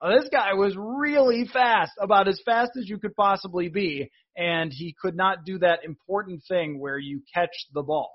Uh, 0.00 0.20
this 0.20 0.28
guy 0.30 0.54
was 0.54 0.76
really 0.76 1.48
fast, 1.50 1.92
about 1.98 2.28
as 2.28 2.40
fast 2.44 2.72
as 2.78 2.88
you 2.88 2.98
could 2.98 3.14
possibly 3.14 3.68
be, 3.68 4.10
and 4.36 4.70
he 4.72 4.94
could 5.00 5.16
not 5.16 5.44
do 5.44 5.58
that 5.58 5.84
important 5.84 6.42
thing 6.46 6.78
where 6.78 6.98
you 6.98 7.22
catch 7.32 7.66
the 7.72 7.82
ball. 7.82 8.12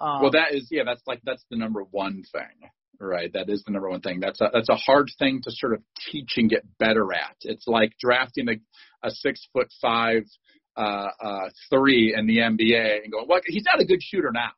Um, 0.00 0.22
well, 0.22 0.30
that 0.32 0.54
is 0.54 0.68
yeah, 0.70 0.82
that's 0.84 1.02
like 1.06 1.20
that's 1.24 1.44
the 1.50 1.56
number 1.56 1.82
one 1.90 2.24
thing, 2.32 2.70
right? 2.98 3.32
That 3.32 3.48
is 3.48 3.62
the 3.64 3.72
number 3.72 3.88
one 3.88 4.00
thing. 4.00 4.18
That's 4.18 4.40
a 4.40 4.50
that's 4.52 4.68
a 4.68 4.76
hard 4.76 5.10
thing 5.18 5.40
to 5.44 5.50
sort 5.52 5.74
of 5.74 5.82
teach 6.10 6.32
and 6.36 6.50
get 6.50 6.64
better 6.78 7.12
at. 7.12 7.36
It's 7.42 7.66
like 7.66 7.92
drafting 8.00 8.48
a, 8.48 9.06
a 9.06 9.10
six 9.10 9.46
foot 9.52 9.68
five 9.80 10.24
uh, 10.80 11.10
uh, 11.20 11.50
three 11.68 12.14
in 12.16 12.26
the 12.26 12.38
NBA 12.38 13.02
and 13.02 13.12
going, 13.12 13.26
well, 13.28 13.40
he's 13.44 13.64
not 13.70 13.80
a 13.80 13.84
good 13.84 14.02
shooter 14.02 14.30
now. 14.32 14.52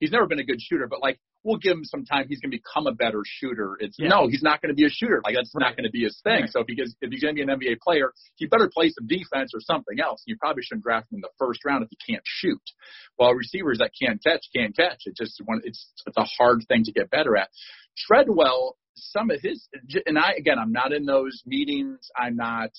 He's 0.00 0.10
never 0.10 0.26
been 0.26 0.40
a 0.40 0.44
good 0.44 0.60
shooter, 0.60 0.86
but 0.88 1.00
like 1.00 1.18
we'll 1.44 1.58
give 1.58 1.72
him 1.72 1.84
some 1.84 2.04
time. 2.04 2.26
He's 2.28 2.40
going 2.40 2.50
to 2.50 2.58
become 2.58 2.86
a 2.86 2.92
better 2.92 3.22
shooter. 3.24 3.76
It's 3.80 3.96
yeah. 3.98 4.08
no, 4.08 4.28
he's 4.28 4.42
not 4.42 4.60
going 4.60 4.70
to 4.70 4.74
be 4.74 4.84
a 4.84 4.90
shooter. 4.90 5.20
Like 5.24 5.34
that's 5.34 5.52
right. 5.54 5.68
not 5.68 5.76
going 5.76 5.84
to 5.84 5.90
be 5.90 6.02
his 6.04 6.20
thing. 6.22 6.42
Right. 6.42 6.50
So 6.50 6.60
if 6.60 6.66
he 6.68 6.74
gets, 6.74 6.94
if 7.00 7.10
he's 7.10 7.22
going 7.22 7.36
to 7.36 7.44
be 7.44 7.50
an 7.50 7.58
NBA 7.58 7.80
player, 7.80 8.12
he 8.36 8.46
better 8.46 8.70
play 8.72 8.90
some 8.90 9.06
defense 9.06 9.52
or 9.54 9.60
something 9.60 10.00
else. 10.00 10.22
You 10.26 10.36
probably 10.36 10.62
shouldn't 10.62 10.84
draft 10.84 11.10
him 11.10 11.16
in 11.16 11.20
the 11.20 11.30
first 11.38 11.64
round 11.64 11.84
if 11.84 11.90
he 11.90 12.12
can't 12.12 12.24
shoot. 12.26 12.62
While 13.16 13.34
receivers 13.34 13.78
that 13.78 13.92
can't 13.98 14.22
catch 14.22 14.44
can't 14.54 14.76
catch. 14.76 15.02
It 15.06 15.16
just 15.16 15.40
one. 15.44 15.60
It's 15.64 15.92
it's 16.06 16.16
a 16.16 16.24
hard 16.24 16.64
thing 16.68 16.84
to 16.84 16.92
get 16.92 17.10
better 17.10 17.36
at. 17.36 17.48
Treadwell, 17.96 18.76
some 18.94 19.30
of 19.30 19.40
his, 19.40 19.68
and 20.06 20.18
I 20.18 20.32
again, 20.32 20.58
I'm 20.58 20.72
not 20.72 20.92
in 20.92 21.06
those 21.06 21.42
meetings. 21.46 22.10
I'm 22.16 22.36
not. 22.36 22.70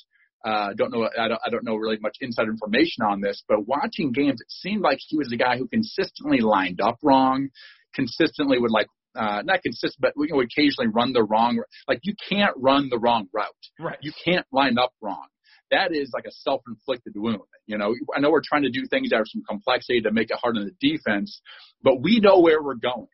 Uh, 0.44 0.74
don't 0.76 0.92
know. 0.92 1.08
I 1.18 1.28
don't, 1.30 1.42
I 1.46 1.50
don't 1.50 1.64
know 1.64 1.76
really 1.76 1.98
much 2.02 2.18
inside 2.20 2.48
information 2.48 3.04
on 3.04 3.22
this, 3.22 3.44
but 3.48 3.68
watching 3.68 4.12
games, 4.12 4.42
it 4.42 4.52
seemed 4.52 4.82
like 4.82 5.00
he 5.00 5.18
was 5.18 5.32
a 5.32 5.38
guy 5.38 5.58
who 5.58 5.68
consistently 5.68 6.40
lined 6.40 6.82
up 6.82 6.98
wrong, 7.02 7.50
consistently 7.96 8.60
would 8.60 8.72
like 8.72 8.88
uh, 9.16 9.42
not 9.46 9.62
consistent, 9.62 10.02
but 10.02 10.14
we 10.18 10.28
can 10.28 10.40
occasionally 10.40 10.90
run 10.94 11.14
the 11.14 11.24
wrong. 11.24 11.62
Like 11.88 12.00
you 12.04 12.14
can't 12.30 12.54
run 12.58 12.90
the 12.90 13.00
wrong 13.00 13.28
route. 13.34 13.48
Right. 13.80 13.98
You 14.02 14.12
can't 14.26 14.46
line 14.52 14.78
up 14.78 14.92
wrong. 15.02 15.28
That 15.72 15.94
is 15.94 16.12
like 16.14 16.26
a 16.26 16.32
self-inflicted 16.32 17.14
wound. 17.16 17.42
You 17.66 17.78
know, 17.78 17.96
I 18.16 18.20
know 18.20 18.30
we're 18.30 18.42
trying 18.44 18.64
to 18.64 18.70
do 18.70 18.86
things 18.90 19.10
that 19.10 19.18
have 19.18 19.28
some 19.28 19.44
complexity 19.48 20.02
to 20.02 20.12
make 20.12 20.30
it 20.30 20.38
hard 20.42 20.58
on 20.58 20.66
the 20.66 20.88
defense, 20.88 21.42
but 21.82 22.02
we 22.02 22.20
know 22.20 22.42
where 22.42 22.62
we're 22.62 22.76
going. 22.76 23.08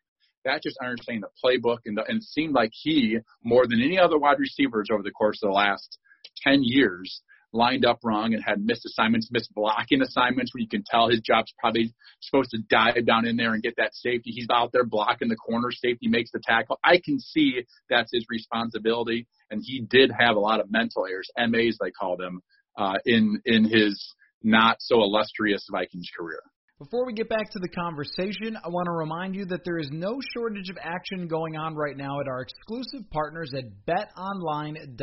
That's 0.44 0.62
just 0.62 0.78
understanding 0.82 1.22
the 1.22 1.28
playbook, 1.44 1.78
and, 1.84 1.96
the, 1.96 2.04
and 2.08 2.18
it 2.18 2.22
seemed 2.22 2.54
like 2.54 2.70
he, 2.72 3.18
more 3.44 3.66
than 3.66 3.82
any 3.82 3.98
other 3.98 4.18
wide 4.18 4.38
receivers 4.38 4.88
over 4.90 5.02
the 5.02 5.10
course 5.10 5.38
of 5.42 5.50
the 5.50 5.54
last 5.54 5.98
ten 6.42 6.60
years, 6.62 7.22
lined 7.52 7.84
up 7.84 7.98
wrong 8.04 8.34
and 8.34 8.42
had 8.42 8.64
missed 8.64 8.86
assignments, 8.86 9.28
missed 9.30 9.52
blocking 9.54 10.02
assignments 10.02 10.54
where 10.54 10.60
you 10.60 10.68
can 10.68 10.84
tell 10.88 11.08
his 11.08 11.20
job's 11.20 11.52
probably 11.58 11.92
supposed 12.20 12.50
to 12.50 12.58
dive 12.68 13.06
down 13.06 13.26
in 13.26 13.36
there 13.36 13.54
and 13.54 13.62
get 13.62 13.74
that 13.76 13.94
safety. 13.94 14.30
He's 14.30 14.46
out 14.50 14.70
there 14.72 14.84
blocking 14.84 15.28
the 15.28 15.36
corner, 15.36 15.70
safety 15.72 16.08
makes 16.08 16.30
the 16.30 16.40
tackle. 16.40 16.78
I 16.84 17.00
can 17.04 17.18
see 17.18 17.64
that's 17.88 18.12
his 18.12 18.24
responsibility. 18.28 19.26
And 19.50 19.62
he 19.64 19.80
did 19.80 20.12
have 20.16 20.36
a 20.36 20.40
lot 20.40 20.60
of 20.60 20.70
mental 20.70 21.06
errors, 21.06 21.28
MAs 21.36 21.76
they 21.80 21.90
call 21.90 22.16
them, 22.16 22.40
uh, 22.78 22.98
in 23.04 23.40
in 23.44 23.64
his 23.64 24.14
not 24.42 24.76
so 24.80 25.02
illustrious 25.02 25.66
Vikings 25.70 26.08
career. 26.16 26.42
Before 26.78 27.04
we 27.04 27.12
get 27.12 27.28
back 27.28 27.50
to 27.50 27.58
the 27.58 27.68
conversation, 27.68 28.56
I 28.56 28.68
want 28.70 28.86
to 28.86 28.92
remind 28.92 29.34
you 29.34 29.44
that 29.46 29.66
there 29.66 29.76
is 29.76 29.90
no 29.92 30.18
shortage 30.32 30.70
of 30.70 30.78
action 30.80 31.28
going 31.28 31.54
on 31.54 31.74
right 31.74 31.94
now 31.94 32.20
at 32.20 32.26
our 32.26 32.40
exclusive 32.40 33.10
partners 33.10 33.50
at 33.54 33.64
betonline.ag. 33.86 34.94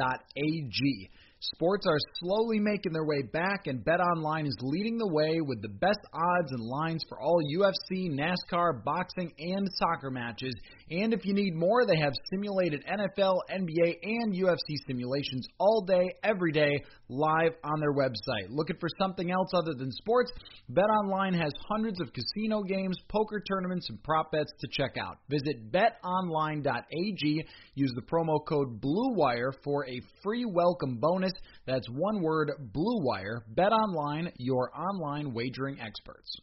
Sports 1.39 1.85
are 1.88 1.99
slowly 2.19 2.59
making 2.59 2.93
their 2.93 3.05
way 3.05 3.21
back, 3.21 3.67
and 3.67 3.85
BetOnline 3.85 4.47
is 4.47 4.57
leading 4.59 4.97
the 4.97 5.07
way 5.07 5.39
with 5.39 5.61
the 5.61 5.69
best 5.69 5.99
odds 6.11 6.51
and 6.51 6.61
lines 6.61 7.03
for 7.07 7.19
all 7.21 7.39
UFC, 7.55 8.09
NASCAR, 8.09 8.83
boxing, 8.83 9.31
and 9.38 9.67
soccer 9.75 10.09
matches. 10.09 10.55
And 10.89 11.13
if 11.13 11.25
you 11.25 11.35
need 11.35 11.53
more, 11.53 11.85
they 11.85 11.99
have 12.01 12.13
simulated 12.31 12.83
NFL, 12.88 13.38
NBA, 13.51 13.97
and 14.01 14.33
UFC 14.33 14.77
simulations 14.88 15.45
all 15.59 15.85
day, 15.85 16.09
every 16.23 16.51
day, 16.51 16.81
live 17.07 17.51
on 17.63 17.79
their 17.81 17.93
website. 17.93 18.47
Looking 18.49 18.77
for 18.79 18.89
something 18.99 19.29
else 19.29 19.49
other 19.53 19.75
than 19.77 19.91
sports? 19.91 20.31
BetOnline 20.71 21.39
has 21.39 21.51
hundreds 21.69 22.01
of 22.01 22.13
casino 22.13 22.63
games, 22.63 22.97
poker 23.09 23.43
tournaments, 23.47 23.88
and 23.89 24.01
prop 24.01 24.31
bets 24.31 24.51
to 24.59 24.67
check 24.71 24.95
out. 24.99 25.17
Visit 25.29 25.71
betonline.ag. 25.71 27.45
Use 27.75 27.91
the 27.93 28.01
promo 28.01 28.43
code 28.43 28.81
BLUEWIRE 28.81 29.53
for 29.63 29.88
a 29.88 30.01
free 30.23 30.45
welcome 30.45 30.97
bonus. 30.99 31.26
That's 31.65 31.89
one 31.89 32.21
word, 32.21 32.51
Blue 32.59 33.01
Wire. 33.01 33.43
Bet 33.47 33.71
online, 33.71 34.32
your 34.38 34.71
online 34.78 35.34
wagering 35.34 35.80
experts. 35.80 36.39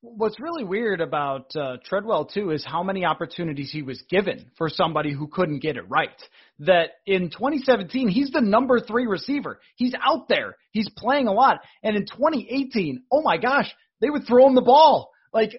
What's 0.00 0.38
really 0.38 0.64
weird 0.64 1.00
about 1.00 1.56
uh, 1.56 1.78
Treadwell 1.82 2.26
too 2.26 2.50
is 2.50 2.62
how 2.62 2.82
many 2.82 3.06
opportunities 3.06 3.70
he 3.72 3.80
was 3.80 4.02
given 4.10 4.50
for 4.58 4.68
somebody 4.68 5.14
who 5.14 5.28
couldn't 5.28 5.60
get 5.60 5.78
it 5.78 5.88
right. 5.88 6.10
That 6.58 6.90
in 7.06 7.30
2017 7.30 8.08
he's 8.08 8.30
the 8.30 8.42
number 8.42 8.80
three 8.80 9.06
receiver. 9.06 9.60
He's 9.76 9.94
out 10.06 10.28
there. 10.28 10.56
He's 10.72 10.90
playing 10.90 11.26
a 11.26 11.32
lot. 11.32 11.60
And 11.82 11.96
in 11.96 12.04
2018, 12.04 13.04
oh 13.10 13.22
my 13.22 13.38
gosh, 13.38 13.74
they 14.02 14.10
would 14.10 14.26
throw 14.26 14.46
him 14.46 14.54
the 14.54 14.60
ball. 14.60 15.10
Like 15.32 15.54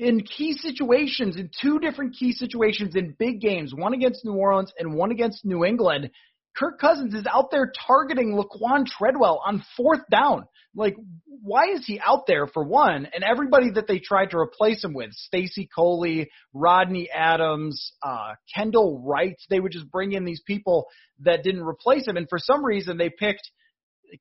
in 0.00 0.22
key 0.22 0.54
situations, 0.54 1.36
in 1.36 1.50
two 1.60 1.78
different 1.78 2.16
key 2.16 2.32
situations 2.32 2.96
in 2.96 3.14
big 3.18 3.40
games, 3.40 3.74
one 3.74 3.92
against 3.92 4.24
New 4.24 4.32
Orleans 4.32 4.72
and 4.78 4.94
one 4.94 5.10
against 5.10 5.44
New 5.44 5.64
England, 5.64 6.10
Kirk 6.58 6.80
Cousins 6.80 7.14
is 7.14 7.26
out 7.26 7.50
there 7.50 7.72
targeting 7.86 8.34
Laquan 8.34 8.84
Treadwell 8.86 9.40
on 9.46 9.62
fourth 9.76 10.00
down. 10.10 10.44
Like, 10.74 10.96
why 11.26 11.68
is 11.72 11.86
he 11.86 12.00
out 12.00 12.26
there 12.26 12.46
for 12.46 12.64
one? 12.64 13.06
And 13.12 13.22
everybody 13.22 13.70
that 13.74 13.86
they 13.86 14.00
tried 14.00 14.30
to 14.30 14.38
replace 14.38 14.82
him 14.82 14.92
with, 14.92 15.12
Stacy 15.12 15.68
Coley, 15.72 16.30
Rodney 16.52 17.08
Adams, 17.10 17.92
uh, 18.02 18.34
Kendall 18.54 19.02
Wright, 19.04 19.36
they 19.50 19.60
would 19.60 19.72
just 19.72 19.90
bring 19.90 20.12
in 20.12 20.24
these 20.24 20.42
people 20.46 20.86
that 21.20 21.42
didn't 21.42 21.62
replace 21.62 22.06
him. 22.06 22.16
And 22.16 22.28
for 22.28 22.38
some 22.38 22.64
reason, 22.64 22.96
they 22.96 23.10
picked 23.10 23.50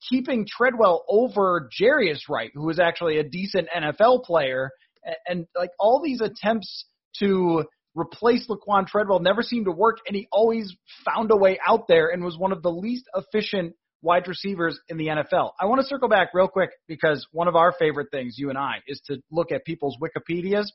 keeping 0.09 0.45
Treadwell 0.45 1.05
over 1.09 1.69
Jarius 1.79 2.29
Wright, 2.29 2.51
who 2.53 2.65
was 2.65 2.79
actually 2.79 3.17
a 3.17 3.23
decent 3.23 3.67
NFL 3.75 4.23
player, 4.23 4.71
and, 5.03 5.15
and 5.27 5.47
like 5.55 5.71
all 5.79 6.01
these 6.03 6.21
attempts 6.21 6.85
to 7.19 7.65
replace 7.97 8.47
Laquan 8.47 8.87
Treadwell 8.87 9.19
never 9.19 9.41
seemed 9.41 9.65
to 9.65 9.71
work, 9.71 9.97
and 10.07 10.15
he 10.15 10.27
always 10.31 10.75
found 11.03 11.31
a 11.31 11.35
way 11.35 11.59
out 11.65 11.87
there 11.87 12.09
and 12.09 12.23
was 12.23 12.37
one 12.37 12.51
of 12.51 12.61
the 12.61 12.71
least 12.71 13.05
efficient 13.15 13.73
wide 14.01 14.27
receivers 14.27 14.79
in 14.89 14.97
the 14.97 15.07
NFL. 15.07 15.51
I 15.59 15.65
want 15.65 15.81
to 15.81 15.87
circle 15.87 16.07
back 16.07 16.29
real 16.33 16.47
quick 16.47 16.69
because 16.87 17.25
one 17.31 17.47
of 17.47 17.55
our 17.55 17.73
favorite 17.77 18.07
things, 18.11 18.35
you 18.37 18.49
and 18.49 18.57
I, 18.57 18.75
is 18.87 19.01
to 19.07 19.17
look 19.31 19.51
at 19.51 19.65
people's 19.65 19.97
Wikipedias. 20.01 20.67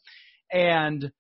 And 0.53 1.13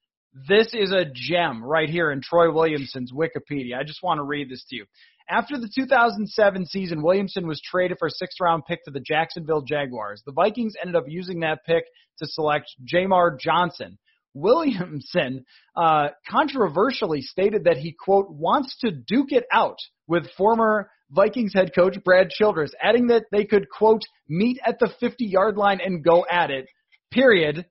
this 0.48 0.68
is 0.74 0.92
a 0.92 1.04
gem 1.12 1.62
right 1.62 1.88
here 1.88 2.10
in 2.10 2.20
Troy 2.20 2.52
Williamson's 2.52 3.12
Wikipedia. 3.12 3.78
I 3.78 3.84
just 3.84 4.02
want 4.02 4.18
to 4.18 4.24
read 4.24 4.50
this 4.50 4.64
to 4.70 4.76
you. 4.76 4.86
After 5.28 5.56
the 5.56 5.70
2007 5.72 6.66
season, 6.66 7.02
Williamson 7.02 7.46
was 7.46 7.60
traded 7.60 7.98
for 7.98 8.08
a 8.08 8.10
sixth 8.10 8.40
round 8.40 8.64
pick 8.66 8.84
to 8.84 8.90
the 8.90 9.00
Jacksonville 9.00 9.62
Jaguars. 9.62 10.22
The 10.26 10.32
Vikings 10.32 10.74
ended 10.80 10.96
up 10.96 11.04
using 11.06 11.40
that 11.40 11.64
pick 11.64 11.84
to 12.18 12.26
select 12.26 12.66
Jamar 12.92 13.38
Johnson. 13.38 13.98
Williamson 14.34 15.44
uh, 15.76 16.08
controversially 16.28 17.22
stated 17.22 17.64
that 17.64 17.76
he, 17.76 17.92
quote, 17.92 18.30
wants 18.30 18.76
to 18.80 18.90
duke 18.90 19.32
it 19.32 19.44
out 19.52 19.78
with 20.06 20.30
former 20.36 20.90
Vikings 21.10 21.52
head 21.54 21.72
coach 21.74 21.96
Brad 22.04 22.30
Childress, 22.30 22.72
adding 22.82 23.08
that 23.08 23.24
they 23.30 23.44
could, 23.44 23.68
quote, 23.68 24.02
meet 24.28 24.58
at 24.64 24.78
the 24.78 24.90
50 25.00 25.24
yard 25.26 25.56
line 25.56 25.80
and 25.84 26.02
go 26.02 26.24
at 26.30 26.50
it, 26.50 26.66
period. 27.10 27.66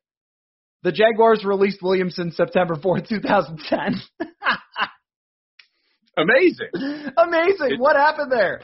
The 0.84 0.92
Jaguars 0.92 1.44
released 1.44 1.82
Williamson 1.82 2.32
September 2.32 2.76
4th, 2.76 3.08
2010. 3.08 4.02
Amazing. 6.18 7.14
Amazing. 7.18 7.72
It, 7.74 7.80
what 7.80 7.96
happened 7.96 8.32
there? 8.32 8.62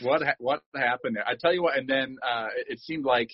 What 0.00 0.22
ha- 0.22 0.34
what 0.38 0.62
happened 0.74 1.16
there? 1.16 1.26
I 1.26 1.34
tell 1.38 1.52
you 1.52 1.62
what, 1.62 1.76
and 1.76 1.88
then 1.88 2.16
uh, 2.26 2.46
it 2.68 2.80
seemed 2.80 3.04
like 3.04 3.30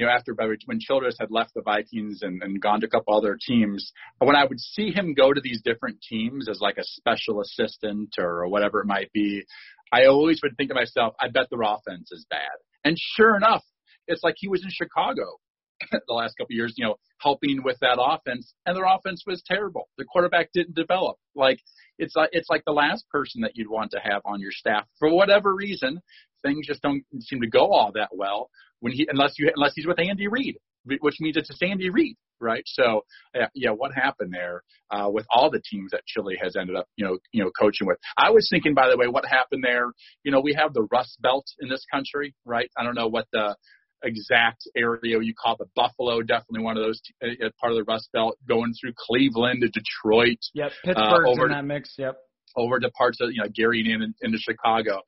you 0.00 0.06
know 0.06 0.12
after 0.12 0.34
when 0.64 0.80
Childress 0.80 1.16
had 1.20 1.30
left 1.30 1.52
the 1.54 1.60
Vikings 1.60 2.22
and, 2.22 2.42
and 2.42 2.58
gone 2.58 2.80
to 2.80 2.86
a 2.86 2.90
couple 2.90 3.14
other 3.14 3.36
teams, 3.38 3.92
when 4.18 4.34
I 4.34 4.46
would 4.46 4.58
see 4.58 4.90
him 4.90 5.12
go 5.12 5.30
to 5.30 5.40
these 5.42 5.60
different 5.62 5.98
teams 6.00 6.48
as 6.48 6.58
like 6.58 6.78
a 6.78 6.84
special 6.84 7.42
assistant 7.42 8.14
or 8.18 8.48
whatever 8.48 8.80
it 8.80 8.86
might 8.86 9.12
be, 9.12 9.44
I 9.92 10.06
always 10.06 10.40
would 10.42 10.56
think 10.56 10.70
to 10.70 10.74
myself, 10.74 11.14
I 11.20 11.28
bet 11.28 11.48
their 11.50 11.60
offense 11.60 12.10
is 12.12 12.24
bad. 12.30 12.48
And 12.82 12.96
sure 12.98 13.36
enough, 13.36 13.62
it's 14.06 14.22
like 14.22 14.36
he 14.38 14.48
was 14.48 14.64
in 14.64 14.70
Chicago 14.70 15.36
the 15.92 16.14
last 16.14 16.32
couple 16.38 16.54
of 16.54 16.56
years, 16.56 16.72
you 16.78 16.86
know, 16.86 16.96
helping 17.20 17.62
with 17.62 17.76
that 17.82 17.98
offense, 18.00 18.54
and 18.64 18.74
their 18.74 18.86
offense 18.86 19.24
was 19.26 19.42
terrible. 19.46 19.90
The 19.98 20.04
quarterback 20.04 20.50
didn't 20.54 20.76
develop. 20.76 21.16
Like 21.34 21.60
it's 21.98 22.16
like 22.16 22.30
it's 22.32 22.48
like 22.48 22.62
the 22.64 22.72
last 22.72 23.06
person 23.10 23.42
that 23.42 23.52
you'd 23.54 23.70
want 23.70 23.90
to 23.90 24.00
have 24.02 24.22
on 24.24 24.40
your 24.40 24.52
staff 24.52 24.86
for 24.98 25.14
whatever 25.14 25.54
reason. 25.54 26.00
Things 26.44 26.66
just 26.66 26.82
don't 26.82 27.04
seem 27.20 27.40
to 27.40 27.48
go 27.48 27.72
all 27.72 27.92
that 27.94 28.10
well 28.12 28.50
when 28.80 28.92
he 28.92 29.06
unless 29.10 29.34
you 29.38 29.50
unless 29.54 29.72
he's 29.74 29.86
with 29.86 29.98
Andy 29.98 30.28
Reid, 30.28 30.56
which 30.84 31.16
means 31.20 31.36
it's 31.36 31.50
a 31.50 31.66
Andy 31.66 31.90
Reid, 31.90 32.16
right? 32.40 32.62
So 32.66 33.02
yeah, 33.34 33.48
yeah, 33.54 33.70
what 33.70 33.92
happened 33.94 34.32
there 34.32 34.62
uh, 34.90 35.08
with 35.10 35.26
all 35.30 35.50
the 35.50 35.62
teams 35.70 35.90
that 35.92 36.04
Chile 36.06 36.38
has 36.42 36.56
ended 36.56 36.76
up 36.76 36.86
you 36.96 37.04
know 37.04 37.18
you 37.32 37.44
know 37.44 37.50
coaching 37.58 37.86
with? 37.86 37.98
I 38.16 38.30
was 38.30 38.48
thinking 38.50 38.74
by 38.74 38.88
the 38.88 38.96
way, 38.96 39.06
what 39.06 39.26
happened 39.26 39.64
there? 39.64 39.86
You 40.24 40.32
know, 40.32 40.40
we 40.40 40.54
have 40.54 40.74
the 40.74 40.86
Rust 40.90 41.18
Belt 41.20 41.46
in 41.60 41.68
this 41.68 41.84
country, 41.92 42.34
right? 42.44 42.70
I 42.76 42.84
don't 42.84 42.94
know 42.94 43.08
what 43.08 43.26
the 43.32 43.56
exact 44.02 44.62
area 44.76 45.18
you 45.20 45.34
call 45.34 45.56
the 45.58 45.66
Buffalo, 45.76 46.22
definitely 46.22 46.62
one 46.62 46.76
of 46.76 46.82
those 46.84 47.00
uh, 47.22 47.50
part 47.60 47.72
of 47.72 47.76
the 47.76 47.84
Rust 47.84 48.08
Belt, 48.12 48.38
going 48.48 48.72
through 48.80 48.92
Cleveland 48.96 49.62
to 49.62 49.68
Detroit. 49.68 50.38
Yep, 50.54 50.72
Pittsburgh's 50.84 51.26
uh, 51.26 51.30
over 51.30 51.46
in 51.46 51.52
that 51.52 51.64
mix. 51.64 51.94
Yep, 51.98 52.16
over 52.56 52.80
to 52.80 52.90
parts 52.90 53.18
of 53.20 53.30
you 53.32 53.42
know 53.42 53.48
Gary 53.54 53.80
in, 53.80 54.14
into 54.22 54.38
Chicago, 54.38 55.00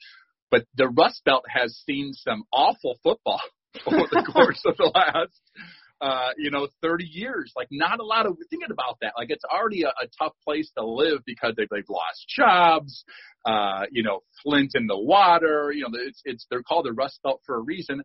but 0.52 0.66
the 0.76 0.88
Rust 0.88 1.22
Belt 1.24 1.44
has 1.48 1.82
seen 1.86 2.12
some 2.12 2.44
awful 2.52 2.98
football 3.02 3.40
over 3.86 4.06
the 4.10 4.30
course 4.32 4.60
of 4.66 4.76
the 4.76 4.92
last. 4.94 5.40
Uh, 6.00 6.30
you 6.36 6.50
know, 6.50 6.66
30 6.82 7.04
years. 7.04 7.52
Like, 7.54 7.68
not 7.70 8.00
a 8.00 8.04
lot 8.04 8.26
of 8.26 8.36
thinking 8.50 8.72
about 8.72 8.98
that. 9.02 9.12
Like, 9.16 9.30
it's 9.30 9.44
already 9.44 9.84
a, 9.84 9.90
a 9.90 10.08
tough 10.18 10.32
place 10.44 10.68
to 10.76 10.84
live 10.84 11.20
because 11.24 11.54
they've, 11.56 11.68
they've 11.70 11.88
lost 11.88 12.26
jobs. 12.28 13.04
Uh, 13.46 13.82
you 13.92 14.02
know, 14.02 14.24
Flint 14.42 14.72
in 14.74 14.88
the 14.88 14.98
water. 14.98 15.70
You 15.72 15.82
know, 15.82 15.90
it's 15.92 16.20
it's 16.24 16.44
they're 16.50 16.64
called 16.64 16.86
the 16.86 16.92
Rust 16.92 17.20
Belt 17.22 17.40
for 17.46 17.54
a 17.54 17.60
reason. 17.60 18.02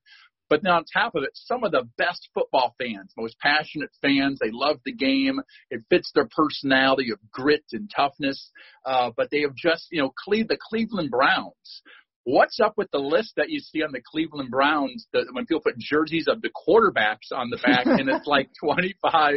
But 0.47 0.61
then 0.63 0.71
on 0.71 0.85
top 0.85 1.15
of 1.15 1.23
it, 1.23 1.31
some 1.33 1.63
of 1.63 1.71
the 1.71 1.89
best 1.97 2.29
football 2.33 2.75
fans, 2.79 3.11
most 3.17 3.37
passionate 3.39 3.89
fans, 4.01 4.39
they 4.39 4.51
love 4.51 4.77
the 4.85 4.93
game. 4.93 5.41
It 5.71 5.81
fits 5.89 6.11
their 6.13 6.29
personality 6.29 7.11
of 7.11 7.19
grit 7.31 7.65
and 7.73 7.91
toughness. 7.93 8.51
Uh, 8.85 9.09
but 9.17 9.29
they 9.31 9.41
have 9.41 9.55
just, 9.55 9.87
you 9.91 10.01
know, 10.01 10.13
Cle- 10.23 10.45
the 10.47 10.57
Cleveland 10.69 11.11
Browns. 11.11 11.81
What's 12.29 12.59
up 12.59 12.73
with 12.75 12.91
the 12.91 12.99
list 12.99 13.35
that 13.37 13.49
you 13.49 13.61
see 13.61 13.81
on 13.83 13.93
the 13.93 14.01
Cleveland 14.05 14.51
Browns 14.51 15.07
that 15.13 15.27
when 15.31 15.45
people 15.45 15.61
put 15.61 15.77
jerseys 15.77 16.25
of 16.27 16.41
the 16.41 16.49
quarterbacks 16.49 17.31
on 17.33 17.49
the 17.49 17.55
back 17.55 17.85
and 17.85 18.09
it's 18.09 18.27
like 18.27 18.49
25 18.61 19.33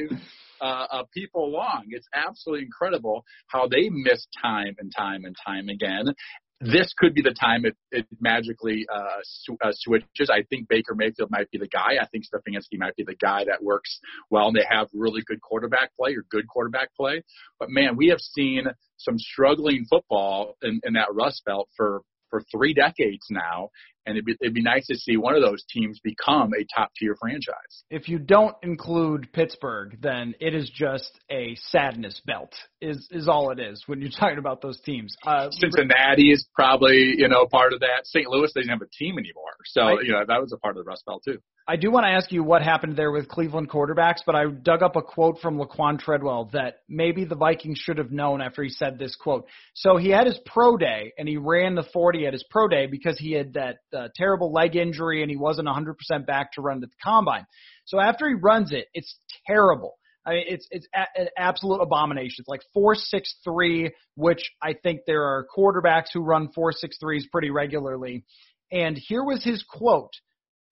uh, 0.61 0.65
uh, 0.65 1.03
people 1.15 1.53
long? 1.53 1.85
It's 1.91 2.09
absolutely 2.13 2.65
incredible 2.65 3.25
how 3.47 3.69
they 3.69 3.91
miss 3.91 4.27
time 4.43 4.75
and 4.81 4.91
time 4.93 5.25
and 5.25 5.37
time 5.47 5.69
again 5.69 6.17
this 6.63 6.93
could 6.99 7.15
be 7.15 7.23
the 7.23 7.33
time 7.33 7.65
it, 7.65 7.75
it 7.91 8.07
magically 8.21 8.87
uh, 8.95 9.21
sw- 9.25 9.57
uh, 9.65 9.71
switches. 9.73 10.29
I 10.31 10.43
think 10.51 10.69
Baker 10.69 10.95
Mayfield 10.95 11.31
might 11.31 11.51
be 11.51 11.57
the 11.57 11.67
guy. 11.67 11.97
I 11.99 12.07
think 12.09 12.25
Stefanski 12.27 12.79
might 12.79 12.95
be 12.97 13.03
the 13.03 13.15
guy 13.15 13.45
that 13.45 13.63
works 13.63 13.99
well. 14.29 14.49
And 14.49 14.57
they 14.57 14.67
have 14.69 14.89
really 14.93 15.23
good 15.25 15.41
quarterback 15.41 15.97
play 15.97 16.15
or 16.15 16.25
good 16.31 16.47
quarterback 16.49 16.95
play. 16.95 17.23
But 17.59 17.71
man, 17.71 17.97
we 17.97 18.09
have 18.09 18.21
seen 18.21 18.65
some 18.99 19.19
struggling 19.19 19.87
football 19.89 20.59
in, 20.61 20.81
in 20.85 20.93
that 20.95 21.09
Rust 21.15 21.43
Belt 21.47 21.71
for 21.79 22.03
for 22.31 22.41
three 22.51 22.73
decades 22.73 23.27
now, 23.31 23.71
and 24.07 24.17
it'd 24.17 24.25
be, 24.25 24.37
it'd 24.41 24.55
be 24.55 24.63
nice 24.63 24.87
to 24.87 24.97
see 24.97 25.17
one 25.17 25.35
of 25.35 25.43
those 25.43 25.65
teams 25.71 26.01
become 26.03 26.53
a 26.55 26.65
top 26.75 26.91
tier 26.97 27.17
franchise. 27.21 27.85
If 27.91 28.09
you 28.09 28.19
don't 28.19 28.55
include 28.63 29.33
Pittsburgh, 29.33 29.99
then 30.01 30.35
it 30.41 30.55
is 30.55 30.71
just 30.71 31.21
a 31.31 31.57
sadness 31.57 32.21
belt. 32.27 32.53
Is 32.81 33.09
is 33.11 33.29
all 33.29 33.51
it 33.51 33.61
is 33.61 33.83
when 33.87 34.01
you're 34.01 34.11
talking 34.11 34.39
about 34.39 34.63
those 34.63 34.81
teams. 34.81 35.15
Uh, 35.27 35.51
Cincinnati 35.51 36.31
is 36.31 36.47
probably 36.55 37.15
you 37.17 37.29
know 37.29 37.47
part 37.47 37.73
of 37.73 37.81
that. 37.81 38.05
St. 38.05 38.29
Louis 38.29 38.51
doesn't 38.53 38.71
have 38.71 38.83
a 38.83 38.89
team 38.99 39.19
anymore, 39.19 39.53
so 39.67 39.83
I, 39.83 40.01
you 40.03 40.13
know 40.13 40.25
that 40.27 40.41
was 40.41 40.53
a 40.53 40.59
part 40.59 40.77
of 40.77 40.85
the 40.85 40.89
Rust 40.89 41.05
Belt 41.07 41.23
too. 41.25 41.39
I 41.71 41.77
do 41.77 41.93
want 41.93 42.05
to 42.05 42.11
ask 42.11 42.33
you 42.33 42.43
what 42.43 42.63
happened 42.63 42.97
there 42.97 43.13
with 43.13 43.29
Cleveland 43.29 43.71
quarterbacks, 43.71 44.23
but 44.27 44.35
I 44.35 44.45
dug 44.47 44.83
up 44.83 44.97
a 44.97 45.03
quote 45.03 45.39
from 45.41 45.57
Laquan 45.57 46.01
Treadwell 46.01 46.51
that 46.53 46.79
maybe 46.89 47.25
the 47.25 47.37
Vikings 47.37 47.79
should 47.79 47.99
have 47.99 48.11
known 48.11 48.41
after 48.41 48.65
he 48.65 48.71
said 48.71 48.99
this 48.99 49.15
quote. 49.15 49.47
So 49.75 49.97
he 49.97 50.09
had 50.09 50.27
his 50.27 50.37
pro 50.47 50.77
day 50.77 51.13
and 51.17 51.29
he 51.29 51.37
ran 51.37 51.77
the 51.77 51.87
40 51.93 52.27
at 52.27 52.33
his 52.33 52.45
pro 52.51 52.67
day 52.67 52.87
because 52.87 53.19
he 53.19 53.33
had 53.33 53.53
that 53.55 53.77
uh, 53.95 54.09
terrible 54.17 54.53
leg 54.53 54.77
injury 54.77 55.23
and 55.23 55.31
he 55.31 55.37
wasn't 55.37 55.69
100% 55.69 56.27
back 56.27 56.53
to 56.53 56.63
run 56.63 56.81
the 56.81 56.89
combine. 57.03 57.47
So 57.87 58.01
after 58.01 58.29
he 58.29 58.35
runs 58.35 58.73
it, 58.73 58.87
it's 58.95 59.17
terrible. 59.47 59.97
I 60.27 60.31
mean, 60.33 60.45
it's 60.49 60.69
it's 60.71 60.87
a, 60.95 61.21
an 61.23 61.29
absolute 61.39 61.81
abomination. 61.81 62.37
It's 62.41 62.49
like 62.49 62.61
four 62.75 62.95
six 62.95 63.37
three, 63.43 63.93
which 64.17 64.53
I 64.63 64.75
think 64.75 65.01
there 65.07 65.23
are 65.23 65.47
quarterbacks 65.57 66.09
who 66.13 66.21
run 66.21 66.51
four 66.55 66.73
six 66.73 66.99
threes 66.99 67.27
pretty 67.33 67.51
regularly. 67.51 68.25
And 68.71 68.97
here 68.97 69.25
was 69.25 69.43
his 69.43 69.65
quote 69.69 70.13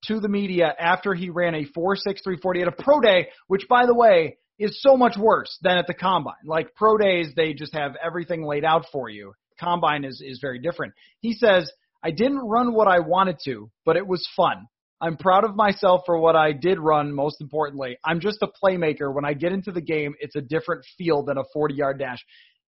to 0.04 0.20
the 0.20 0.28
media 0.28 0.72
after 0.78 1.14
he 1.14 1.30
ran 1.30 1.54
a 1.54 1.64
4.6340 1.64 2.62
at 2.62 2.68
a 2.68 2.82
pro 2.82 3.00
day, 3.00 3.28
which 3.46 3.66
by 3.68 3.86
the 3.86 3.94
way 3.94 4.38
is 4.58 4.80
so 4.82 4.96
much 4.96 5.16
worse 5.16 5.56
than 5.62 5.78
at 5.78 5.86
the 5.86 5.94
combine. 5.94 6.34
Like 6.44 6.74
pro 6.74 6.96
days, 6.96 7.32
they 7.34 7.52
just 7.52 7.74
have 7.74 7.96
everything 8.04 8.44
laid 8.44 8.64
out 8.64 8.86
for 8.92 9.08
you. 9.08 9.32
Combine 9.60 10.04
is, 10.04 10.22
is 10.24 10.38
very 10.40 10.58
different. 10.58 10.94
He 11.20 11.32
says, 11.32 11.70
I 12.02 12.10
didn't 12.10 12.38
run 12.38 12.74
what 12.74 12.88
I 12.88 13.00
wanted 13.00 13.38
to, 13.44 13.70
but 13.84 13.96
it 13.96 14.06
was 14.06 14.26
fun. 14.36 14.66
I'm 15.00 15.16
proud 15.16 15.44
of 15.44 15.54
myself 15.54 16.02
for 16.06 16.18
what 16.18 16.34
I 16.34 16.52
did 16.52 16.78
run, 16.78 17.14
most 17.14 17.40
importantly. 17.40 17.96
I'm 18.04 18.20
just 18.20 18.42
a 18.42 18.48
playmaker. 18.62 19.14
When 19.14 19.24
I 19.24 19.32
get 19.32 19.52
into 19.52 19.70
the 19.70 19.80
game, 19.80 20.14
it's 20.20 20.34
a 20.34 20.40
different 20.40 20.84
feel 20.96 21.24
than 21.24 21.38
a 21.38 21.44
40 21.52 21.74
yard 21.74 21.98
dash. 21.98 22.18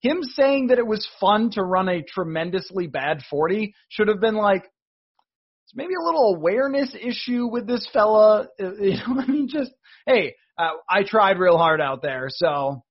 Him 0.00 0.22
saying 0.22 0.68
that 0.68 0.78
it 0.78 0.86
was 0.86 1.06
fun 1.20 1.50
to 1.52 1.62
run 1.62 1.88
a 1.88 2.02
tremendously 2.02 2.86
bad 2.86 3.22
40 3.28 3.74
should 3.88 4.08
have 4.08 4.20
been 4.20 4.36
like, 4.36 4.62
it's 4.62 5.74
maybe 5.74 5.94
a 5.94 6.04
little 6.04 6.34
awareness 6.36 6.94
issue 6.94 7.46
with 7.46 7.66
this 7.66 7.88
fella. 7.92 8.48
You 8.58 8.96
know, 8.96 9.20
I 9.20 9.26
mean, 9.26 9.48
just 9.48 9.72
hey, 10.06 10.34
uh, 10.56 10.70
I 10.88 11.02
tried 11.04 11.38
real 11.38 11.58
hard 11.58 11.80
out 11.80 12.02
there, 12.02 12.28
so 12.28 12.82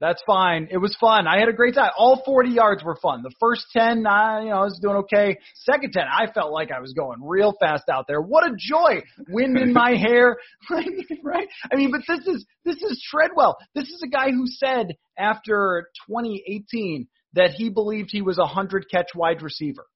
that's 0.00 0.22
fine. 0.26 0.68
It 0.70 0.78
was 0.78 0.96
fun. 1.00 1.26
I 1.26 1.38
had 1.38 1.48
a 1.48 1.52
great 1.52 1.74
time. 1.74 1.90
All 1.96 2.22
40 2.24 2.50
yards 2.50 2.82
were 2.82 2.96
fun. 2.96 3.22
The 3.22 3.34
first 3.40 3.66
10, 3.72 4.06
I, 4.06 4.42
you 4.42 4.48
know, 4.48 4.56
I 4.56 4.64
was 4.64 4.78
doing 4.82 4.96
okay. 4.96 5.38
Second 5.54 5.92
10, 5.92 6.02
I 6.02 6.30
felt 6.32 6.52
like 6.52 6.70
I 6.70 6.80
was 6.80 6.92
going 6.92 7.20
real 7.22 7.54
fast 7.58 7.84
out 7.88 8.06
there. 8.08 8.20
What 8.20 8.46
a 8.46 8.54
joy! 8.58 9.02
Wind 9.28 9.56
in 9.56 9.72
my 9.72 9.94
hair, 9.96 10.36
right? 11.22 11.48
I 11.72 11.76
mean, 11.76 11.90
but 11.90 12.02
this 12.06 12.26
is 12.26 12.44
this 12.64 12.76
is 12.76 13.06
Treadwell. 13.10 13.56
This 13.74 13.88
is 13.88 14.02
a 14.04 14.08
guy 14.08 14.30
who 14.30 14.46
said 14.46 14.96
after 15.18 15.88
2018 16.08 17.06
that 17.34 17.50
he 17.50 17.70
believed 17.70 18.10
he 18.10 18.22
was 18.22 18.38
a 18.38 18.46
hundred 18.46 18.86
catch 18.90 19.08
wide 19.14 19.42
receiver. 19.42 19.86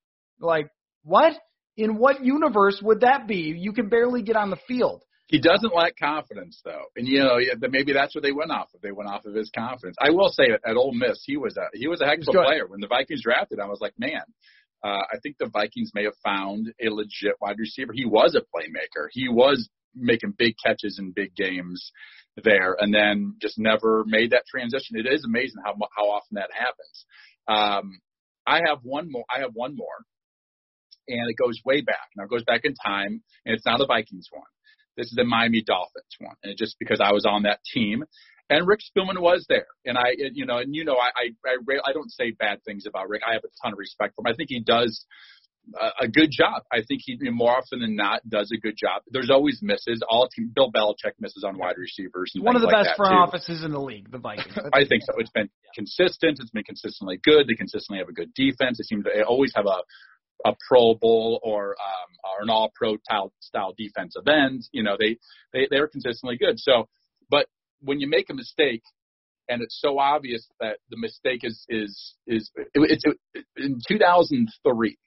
Like 0.40 0.68
what? 1.02 1.34
in 1.78 1.96
what 1.96 2.24
universe 2.24 2.80
would 2.82 3.00
that 3.00 3.28
be? 3.28 3.54
You 3.56 3.72
can 3.72 3.88
barely 3.88 4.22
get 4.22 4.36
on 4.36 4.50
the 4.50 4.58
field. 4.66 5.04
He 5.28 5.38
doesn't 5.40 5.74
lack 5.74 5.96
confidence, 5.98 6.60
though, 6.64 6.84
and 6.96 7.06
you 7.06 7.20
know 7.20 7.38
maybe 7.70 7.92
that's 7.92 8.14
what 8.14 8.24
they 8.24 8.32
went 8.32 8.50
off 8.50 8.68
of. 8.74 8.80
They 8.80 8.92
went 8.92 9.10
off 9.10 9.26
of 9.26 9.34
his 9.34 9.50
confidence. 9.54 9.96
I 10.00 10.10
will 10.10 10.30
say 10.30 10.44
at 10.50 10.76
Ole 10.76 10.94
Miss, 10.94 11.22
he 11.24 11.36
was 11.36 11.56
a 11.56 11.66
he 11.74 11.86
was 11.86 12.00
a 12.00 12.06
heck 12.06 12.18
of 12.20 12.28
a 12.28 12.32
player. 12.46 12.66
When 12.66 12.80
the 12.80 12.86
Vikings 12.86 13.22
drafted, 13.22 13.60
I 13.60 13.66
was 13.66 13.80
like, 13.80 13.92
man, 13.98 14.22
Uh, 14.82 15.02
I 15.12 15.18
think 15.22 15.36
the 15.38 15.48
Vikings 15.48 15.90
may 15.94 16.04
have 16.04 16.16
found 16.24 16.72
a 16.80 16.88
legit 16.88 17.34
wide 17.40 17.58
receiver. 17.58 17.92
He 17.92 18.04
was 18.06 18.36
a 18.36 18.40
playmaker. 18.40 19.08
He 19.10 19.28
was 19.28 19.68
making 19.94 20.34
big 20.38 20.54
catches 20.64 20.98
in 20.98 21.10
big 21.12 21.34
games 21.34 21.90
there, 22.42 22.76
and 22.78 22.94
then 22.94 23.36
just 23.42 23.58
never 23.58 24.04
made 24.06 24.30
that 24.30 24.46
transition. 24.46 24.96
It 24.96 25.06
is 25.12 25.24
amazing 25.24 25.62
how 25.64 25.74
how 25.96 26.10
often 26.10 26.36
that 26.36 26.50
happens. 26.52 27.06
Um, 27.48 28.00
I 28.46 28.60
have 28.66 28.78
one 28.82 29.10
more. 29.10 29.24
I 29.34 29.40
have 29.40 29.50
one 29.52 29.74
more, 29.76 29.98
and 31.08 31.28
it 31.28 31.36
goes 31.36 31.58
way 31.64 31.80
back. 31.82 32.08
Now 32.16 32.24
it 32.24 32.30
goes 32.30 32.44
back 32.44 32.62
in 32.64 32.74
time, 32.74 33.22
and 33.44 33.54
it's 33.54 33.66
not 33.66 33.78
the 33.78 33.86
Vikings 33.86 34.28
one. 34.30 34.44
This 34.98 35.06
is 35.06 35.14
the 35.16 35.24
Miami 35.24 35.62
Dolphins 35.62 36.16
one, 36.18 36.34
and 36.42 36.58
just 36.58 36.76
because 36.78 37.00
I 37.00 37.12
was 37.12 37.24
on 37.24 37.44
that 37.44 37.60
team, 37.64 38.04
and 38.50 38.66
Rick 38.66 38.80
Spielman 38.80 39.20
was 39.20 39.46
there, 39.48 39.66
and 39.84 39.96
I, 39.96 40.14
you 40.32 40.44
know, 40.44 40.58
and 40.58 40.74
you 40.74 40.84
know, 40.84 40.96
I, 40.96 41.10
I, 41.16 41.50
I, 41.50 41.78
I 41.86 41.92
don't 41.92 42.10
say 42.10 42.32
bad 42.32 42.64
things 42.64 42.84
about 42.84 43.08
Rick. 43.08 43.22
I 43.26 43.34
have 43.34 43.44
a 43.44 43.48
ton 43.62 43.72
of 43.72 43.78
respect 43.78 44.14
for 44.16 44.22
him. 44.22 44.32
I 44.32 44.36
think 44.36 44.48
he 44.50 44.60
does 44.60 45.06
a, 45.80 46.04
a 46.04 46.08
good 46.08 46.30
job. 46.30 46.62
I 46.72 46.78
think 46.86 47.02
he 47.04 47.18
more 47.30 47.56
often 47.56 47.80
than 47.80 47.96
not 47.96 48.28
does 48.28 48.50
a 48.52 48.58
good 48.58 48.76
job. 48.76 49.02
There's 49.10 49.30
always 49.30 49.60
misses. 49.62 50.02
All 50.08 50.28
team, 50.28 50.50
Bill 50.54 50.70
Belichick 50.72 51.12
misses 51.20 51.44
on 51.44 51.58
wide 51.58 51.76
receivers. 51.76 52.32
One 52.36 52.56
of 52.56 52.62
the 52.62 52.68
like 52.68 52.84
best 52.84 52.96
front 52.96 53.12
too. 53.12 53.16
offices 53.16 53.64
in 53.64 53.72
the 53.72 53.80
league, 53.80 54.10
the 54.10 54.18
Vikings. 54.18 54.58
I 54.72 54.84
think 54.84 55.02
so. 55.04 55.14
It's 55.18 55.30
been 55.30 55.48
consistent. 55.74 56.38
It's 56.40 56.50
been 56.50 56.64
consistently 56.64 57.18
good. 57.22 57.46
They 57.48 57.54
consistently 57.54 57.98
have 57.98 58.08
a 58.08 58.12
good 58.12 58.32
defense. 58.34 58.78
They 58.78 58.84
seem 58.84 59.02
to 59.04 59.24
always 59.24 59.52
have 59.54 59.66
a 59.66 59.80
a 60.44 60.54
Pro 60.68 60.94
Bowl 60.94 61.40
or 61.42 61.70
um, 61.70 62.10
or 62.24 62.42
an 62.42 62.50
All 62.50 62.70
Pro 62.74 62.96
style, 63.40 63.74
defensive 63.76 64.26
end. 64.28 64.68
You 64.72 64.82
know, 64.82 64.96
they 64.98 65.18
they 65.52 65.68
they're 65.70 65.88
consistently 65.88 66.36
good. 66.36 66.58
So, 66.58 66.88
but 67.30 67.46
when 67.80 68.00
you 68.00 68.08
make 68.08 68.30
a 68.30 68.34
mistake, 68.34 68.82
and 69.48 69.62
it's 69.62 69.80
so 69.80 69.98
obvious 69.98 70.46
that 70.60 70.78
the 70.90 70.96
mistake 70.98 71.40
is 71.42 71.64
is 71.68 72.14
is 72.26 72.50
it, 72.56 72.68
it's 72.74 73.04
it, 73.34 73.44
in 73.56 73.80
2003, 73.86 74.98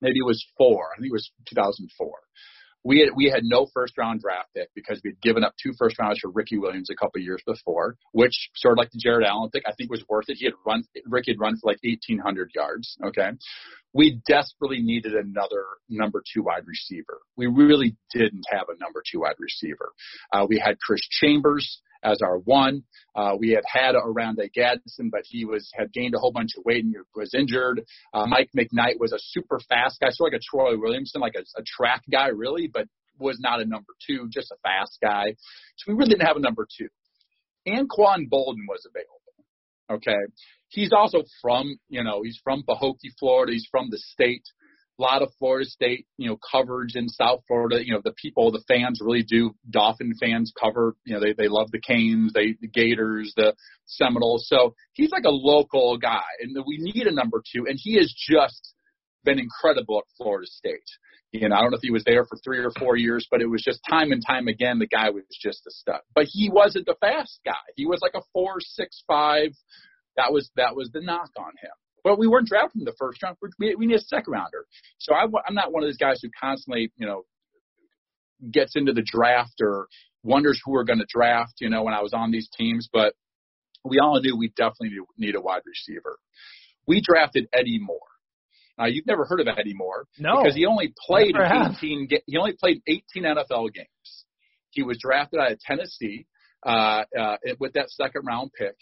maybe 0.00 0.18
it 0.18 0.26
was 0.26 0.44
four. 0.56 0.88
I 0.94 1.00
think 1.00 1.10
it 1.10 1.12
was 1.12 1.30
2004 1.48 2.08
we 2.84 3.00
had 3.00 3.10
we 3.14 3.30
had 3.30 3.44
no 3.44 3.66
first 3.72 3.96
round 3.96 4.20
draft 4.20 4.48
pick 4.54 4.68
because 4.74 5.00
we 5.04 5.10
had 5.10 5.20
given 5.20 5.44
up 5.44 5.54
two 5.62 5.72
first 5.78 5.98
rounders 5.98 6.18
for 6.20 6.30
Ricky 6.30 6.58
Williams 6.58 6.90
a 6.90 6.96
couple 6.96 7.20
years 7.20 7.42
before, 7.46 7.96
which 8.12 8.50
sort 8.56 8.72
of 8.72 8.78
like 8.78 8.90
the 8.90 8.98
Jared 8.98 9.26
Allen 9.26 9.50
pick, 9.50 9.62
I 9.66 9.72
think 9.72 9.90
was 9.90 10.04
worth 10.08 10.28
it. 10.28 10.38
He 10.38 10.46
had 10.46 10.54
run 10.66 10.84
Ricky 11.06 11.32
had 11.32 11.40
run 11.40 11.56
for 11.56 11.70
like 11.70 11.78
eighteen 11.84 12.18
hundred 12.18 12.50
yards. 12.54 12.96
Okay. 13.04 13.30
We 13.94 14.22
desperately 14.26 14.80
needed 14.80 15.12
another 15.12 15.64
number 15.88 16.22
two 16.32 16.42
wide 16.42 16.66
receiver. 16.66 17.18
We 17.36 17.46
really 17.46 17.96
didn't 18.12 18.44
have 18.50 18.66
a 18.68 18.78
number 18.82 19.02
two 19.10 19.20
wide 19.20 19.36
receiver. 19.38 19.92
Uh, 20.32 20.46
we 20.48 20.58
had 20.58 20.80
Chris 20.80 21.06
Chambers 21.10 21.82
as 22.02 22.20
our 22.22 22.38
one. 22.38 22.82
Uh, 23.14 23.36
we 23.38 23.50
had 23.50 23.64
had 23.66 23.94
Oronde 23.94 24.40
Gadsden, 24.54 25.10
but 25.10 25.22
he 25.24 25.44
was 25.44 25.70
had 25.74 25.92
gained 25.92 26.14
a 26.14 26.18
whole 26.18 26.32
bunch 26.32 26.50
of 26.56 26.64
weight 26.64 26.84
and 26.84 26.94
was 27.14 27.34
injured. 27.34 27.82
Uh, 28.12 28.26
Mike 28.26 28.50
McKnight 28.56 28.98
was 28.98 29.12
a 29.12 29.18
super 29.18 29.60
fast 29.68 30.00
guy, 30.00 30.08
sort 30.10 30.28
of 30.28 30.32
like 30.32 30.40
a 30.40 30.44
Troy 30.44 30.78
Williamson, 30.78 31.20
like 31.20 31.34
a, 31.36 31.42
a 31.60 31.64
track 31.64 32.02
guy, 32.10 32.28
really, 32.28 32.68
but 32.72 32.86
was 33.18 33.38
not 33.40 33.60
a 33.60 33.64
number 33.64 33.92
two, 34.06 34.28
just 34.30 34.50
a 34.50 34.56
fast 34.62 34.98
guy. 35.02 35.34
So 35.76 35.92
we 35.92 35.94
really 35.94 36.10
didn't 36.10 36.26
have 36.26 36.36
a 36.36 36.40
number 36.40 36.66
two. 36.78 36.88
Anquan 37.66 38.28
Boldin 38.28 38.66
was 38.68 38.86
available. 38.86 39.20
Okay. 39.90 40.18
He's 40.68 40.92
also 40.92 41.22
from, 41.40 41.78
you 41.88 42.02
know, 42.02 42.22
he's 42.22 42.40
from 42.42 42.62
Pahokee, 42.68 43.12
Florida. 43.18 43.52
He's 43.52 43.68
from 43.70 43.90
the 43.90 43.98
state 43.98 44.42
a 44.98 45.02
lot 45.02 45.22
of 45.22 45.32
Florida 45.38 45.68
State, 45.68 46.06
you 46.18 46.28
know, 46.28 46.38
coverage 46.50 46.94
in 46.94 47.08
South 47.08 47.40
Florida. 47.48 47.84
You 47.84 47.94
know, 47.94 48.00
the 48.04 48.12
people, 48.12 48.52
the 48.52 48.62
fans 48.68 49.00
really 49.02 49.22
do. 49.22 49.54
Dolphin 49.68 50.14
fans 50.20 50.52
cover. 50.60 50.96
You 51.04 51.14
know, 51.14 51.20
they 51.20 51.32
they 51.32 51.48
love 51.48 51.70
the 51.70 51.80
Canes, 51.80 52.32
they 52.32 52.56
the 52.60 52.68
Gators, 52.68 53.32
the 53.36 53.54
Seminoles. 53.86 54.46
So 54.48 54.74
he's 54.92 55.10
like 55.10 55.24
a 55.24 55.30
local 55.30 55.98
guy, 55.98 56.22
and 56.40 56.56
we 56.66 56.78
need 56.78 57.06
a 57.06 57.12
number 57.12 57.42
two, 57.52 57.66
and 57.66 57.78
he 57.80 57.96
has 57.96 58.14
just 58.28 58.74
been 59.24 59.38
incredible 59.38 59.98
at 59.98 60.04
Florida 60.16 60.46
State. 60.46 60.80
You 61.32 61.48
know, 61.48 61.56
I 61.56 61.60
don't 61.60 61.70
know 61.70 61.78
if 61.78 61.82
he 61.82 61.90
was 61.90 62.04
there 62.04 62.26
for 62.26 62.36
three 62.44 62.58
or 62.58 62.70
four 62.78 62.96
years, 62.96 63.26
but 63.30 63.40
it 63.40 63.46
was 63.46 63.62
just 63.62 63.80
time 63.88 64.12
and 64.12 64.22
time 64.24 64.48
again 64.48 64.78
the 64.78 64.86
guy 64.86 65.08
was 65.08 65.24
just 65.40 65.66
a 65.66 65.70
stud. 65.70 66.00
But 66.14 66.26
he 66.28 66.50
wasn't 66.50 66.84
the 66.84 66.96
fast 67.00 67.40
guy. 67.44 67.54
He 67.74 67.86
was 67.86 68.00
like 68.02 68.12
a 68.14 68.22
four 68.34 68.56
six 68.60 69.02
five. 69.06 69.52
That 70.18 70.32
was 70.32 70.50
that 70.56 70.76
was 70.76 70.90
the 70.92 71.00
knock 71.00 71.30
on 71.38 71.52
him. 71.62 71.72
But 72.04 72.18
we 72.18 72.26
weren't 72.26 72.48
drafting 72.48 72.80
in 72.80 72.84
the 72.84 72.94
first 72.98 73.22
round. 73.22 73.36
We, 73.58 73.74
we 73.76 73.86
need 73.86 73.96
a 73.96 74.00
second 74.00 74.32
rounder. 74.32 74.66
So 74.98 75.14
I, 75.14 75.24
I'm 75.46 75.54
not 75.54 75.72
one 75.72 75.82
of 75.82 75.88
those 75.88 75.98
guys 75.98 76.20
who 76.22 76.28
constantly, 76.38 76.90
you 76.96 77.06
know, 77.06 77.24
gets 78.50 78.74
into 78.74 78.92
the 78.92 79.06
draft 79.06 79.60
or 79.60 79.86
wonders 80.24 80.60
who 80.64 80.72
we're 80.72 80.84
going 80.84 80.98
to 80.98 81.06
draft, 81.08 81.54
you 81.60 81.70
know, 81.70 81.82
when 81.84 81.94
I 81.94 82.02
was 82.02 82.12
on 82.12 82.30
these 82.32 82.48
teams. 82.56 82.88
But 82.92 83.14
we 83.84 83.98
all 83.98 84.20
knew 84.20 84.36
we 84.36 84.48
definitely 84.48 84.98
need 85.16 85.34
a 85.34 85.40
wide 85.40 85.62
receiver. 85.64 86.18
We 86.86 87.00
drafted 87.00 87.48
Eddie 87.52 87.78
Moore. 87.80 87.98
Now 88.78 88.86
you've 88.86 89.06
never 89.06 89.24
heard 89.24 89.40
of 89.40 89.46
Eddie 89.46 89.74
Moore 89.74 90.06
no, 90.18 90.42
because 90.42 90.56
he 90.56 90.66
only 90.66 90.94
played 91.06 91.34
never 91.34 91.72
18. 91.76 92.08
He 92.26 92.36
only 92.36 92.54
played 92.58 92.82
18 92.86 93.22
NFL 93.22 93.72
games. 93.72 94.24
He 94.70 94.82
was 94.82 94.98
drafted 94.98 95.40
out 95.40 95.52
of 95.52 95.60
Tennessee 95.60 96.26
uh, 96.64 97.04
uh, 97.18 97.36
with 97.60 97.74
that 97.74 97.90
second 97.90 98.24
round 98.26 98.50
pick, 98.58 98.74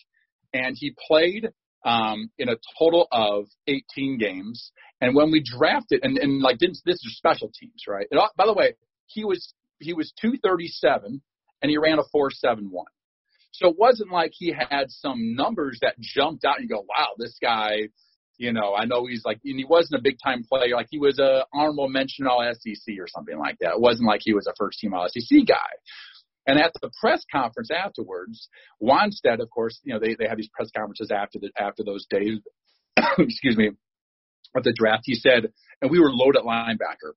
and 0.55 0.77
he 0.79 0.95
played 1.09 1.51
um, 1.85 2.31
in 2.39 2.49
a 2.49 2.57
total 2.78 3.09
of 3.12 3.47
18 3.66 4.18
games. 4.18 4.72
And 5.01 5.14
when 5.14 5.31
we 5.31 5.43
drafted, 5.43 6.01
and, 6.03 6.18
and 6.18 6.41
like 6.41 6.59
didn't, 6.59 6.78
this 6.85 6.97
is 6.97 7.16
special 7.16 7.51
teams, 7.59 7.85
right? 7.89 8.07
And, 8.11 8.20
by 8.37 8.47
the 8.47 8.53
way, 8.53 8.74
he 9.07 9.24
was 9.24 9.55
he 9.81 9.95
was 9.95 10.12
237 10.20 11.20
and 11.62 11.70
he 11.70 11.78
ran 11.78 11.99
a 11.99 12.05
471. 12.12 12.85
So 13.53 13.68
it 13.68 13.76
wasn't 13.78 14.12
like 14.12 14.33
he 14.35 14.53
had 14.53 14.91
some 14.91 15.35
numbers 15.35 15.78
that 15.83 15.99
jumped 15.99 16.45
out 16.45 16.59
and 16.59 16.68
you 16.68 16.74
go, 16.74 16.85
wow, 16.89 17.09
this 17.18 17.37
guy, 17.43 17.89
you 18.37 18.53
know, 18.53 18.74
I 18.74 18.85
know 18.85 19.07
he's 19.07 19.24
like, 19.24 19.41
and 19.45 19.59
he 19.59 19.64
wasn't 19.64 20.01
a 20.01 20.03
big 20.03 20.16
time 20.22 20.45
player. 20.45 20.76
Like 20.76 20.87
he 20.91 20.99
was 20.99 21.18
a 21.18 21.45
honorable 21.53 21.89
mention 21.89 22.26
all 22.26 22.49
SEC 22.55 22.95
or 22.99 23.09
something 23.09 23.39
like 23.39 23.59
that. 23.61 23.72
It 23.72 23.81
wasn't 23.81 24.07
like 24.07 24.20
he 24.22 24.33
was 24.33 24.47
a 24.47 24.55
first 24.57 24.78
team 24.78 24.95
all 24.95 25.09
SEC 25.09 25.47
guy. 25.47 25.70
And 26.47 26.59
at 26.59 26.72
the 26.80 26.91
press 27.01 27.24
conference 27.30 27.70
afterwards, 27.70 28.49
Wannstedt, 28.82 29.41
of 29.41 29.51
course, 29.51 29.78
you 29.84 29.93
know, 29.93 30.01
they, 30.01 30.14
they 30.14 30.26
have 30.26 30.38
these 30.38 30.49
press 30.53 30.70
conferences 30.74 31.11
after 31.11 31.38
the, 31.38 31.51
after 31.59 31.84
those 31.84 32.07
days, 32.09 32.38
excuse 33.18 33.57
me, 33.57 33.70
of 34.55 34.64
the 34.64 34.72
draft. 34.72 35.03
He 35.05 35.14
said, 35.14 35.53
and 35.80 35.91
we 35.91 36.01
were 36.01 36.11
loaded 36.11 36.43
linebacker, 36.43 37.12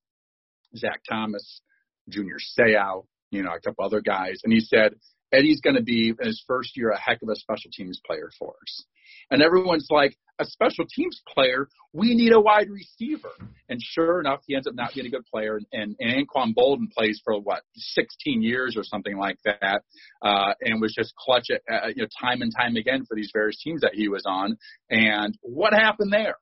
Zach 0.75 1.01
Thomas, 1.09 1.61
Junior 2.09 2.37
Seau, 2.37 3.05
you 3.31 3.43
know, 3.43 3.53
a 3.53 3.59
couple 3.59 3.85
other 3.85 4.01
guys. 4.01 4.41
And 4.43 4.53
he 4.53 4.59
said, 4.59 4.95
Eddie's 5.33 5.61
going 5.61 5.75
to 5.75 5.83
be 5.83 6.09
in 6.09 6.27
his 6.27 6.43
first 6.47 6.77
year 6.77 6.91
a 6.91 6.99
heck 6.99 7.21
of 7.21 7.29
a 7.29 7.35
special 7.35 7.71
teams 7.71 7.99
player 8.05 8.29
for 8.37 8.53
us. 8.61 8.85
And 9.31 9.41
everyone's 9.41 9.87
like, 9.89 10.15
a 10.39 10.45
special 10.45 10.85
teams 10.89 11.21
player, 11.33 11.67
we 11.93 12.15
need 12.15 12.33
a 12.33 12.39
wide 12.39 12.69
receiver. 12.69 13.29
And 13.69 13.79
sure 13.81 14.19
enough, 14.19 14.41
he 14.45 14.55
ends 14.55 14.67
up 14.67 14.73
not 14.75 14.93
being 14.93 15.05
a 15.05 15.09
good 15.09 15.25
player. 15.25 15.59
And, 15.71 15.95
and 15.99 16.27
Anquan 16.27 16.53
Boldin 16.55 16.91
plays 16.91 17.21
for 17.23 17.39
what, 17.39 17.61
16 17.75 18.41
years 18.41 18.75
or 18.77 18.83
something 18.83 19.17
like 19.17 19.37
that, 19.45 19.83
uh, 20.21 20.53
and 20.61 20.81
was 20.81 20.93
just 20.93 21.13
clutch 21.15 21.47
uh, 21.51 21.87
you 21.95 22.03
know, 22.03 22.07
time 22.19 22.41
and 22.41 22.51
time 22.55 22.75
again 22.75 23.05
for 23.07 23.15
these 23.15 23.29
various 23.33 23.61
teams 23.61 23.81
that 23.81 23.93
he 23.93 24.07
was 24.07 24.23
on. 24.25 24.57
And 24.89 25.37
what 25.41 25.73
happened 25.73 26.11
there? 26.11 26.35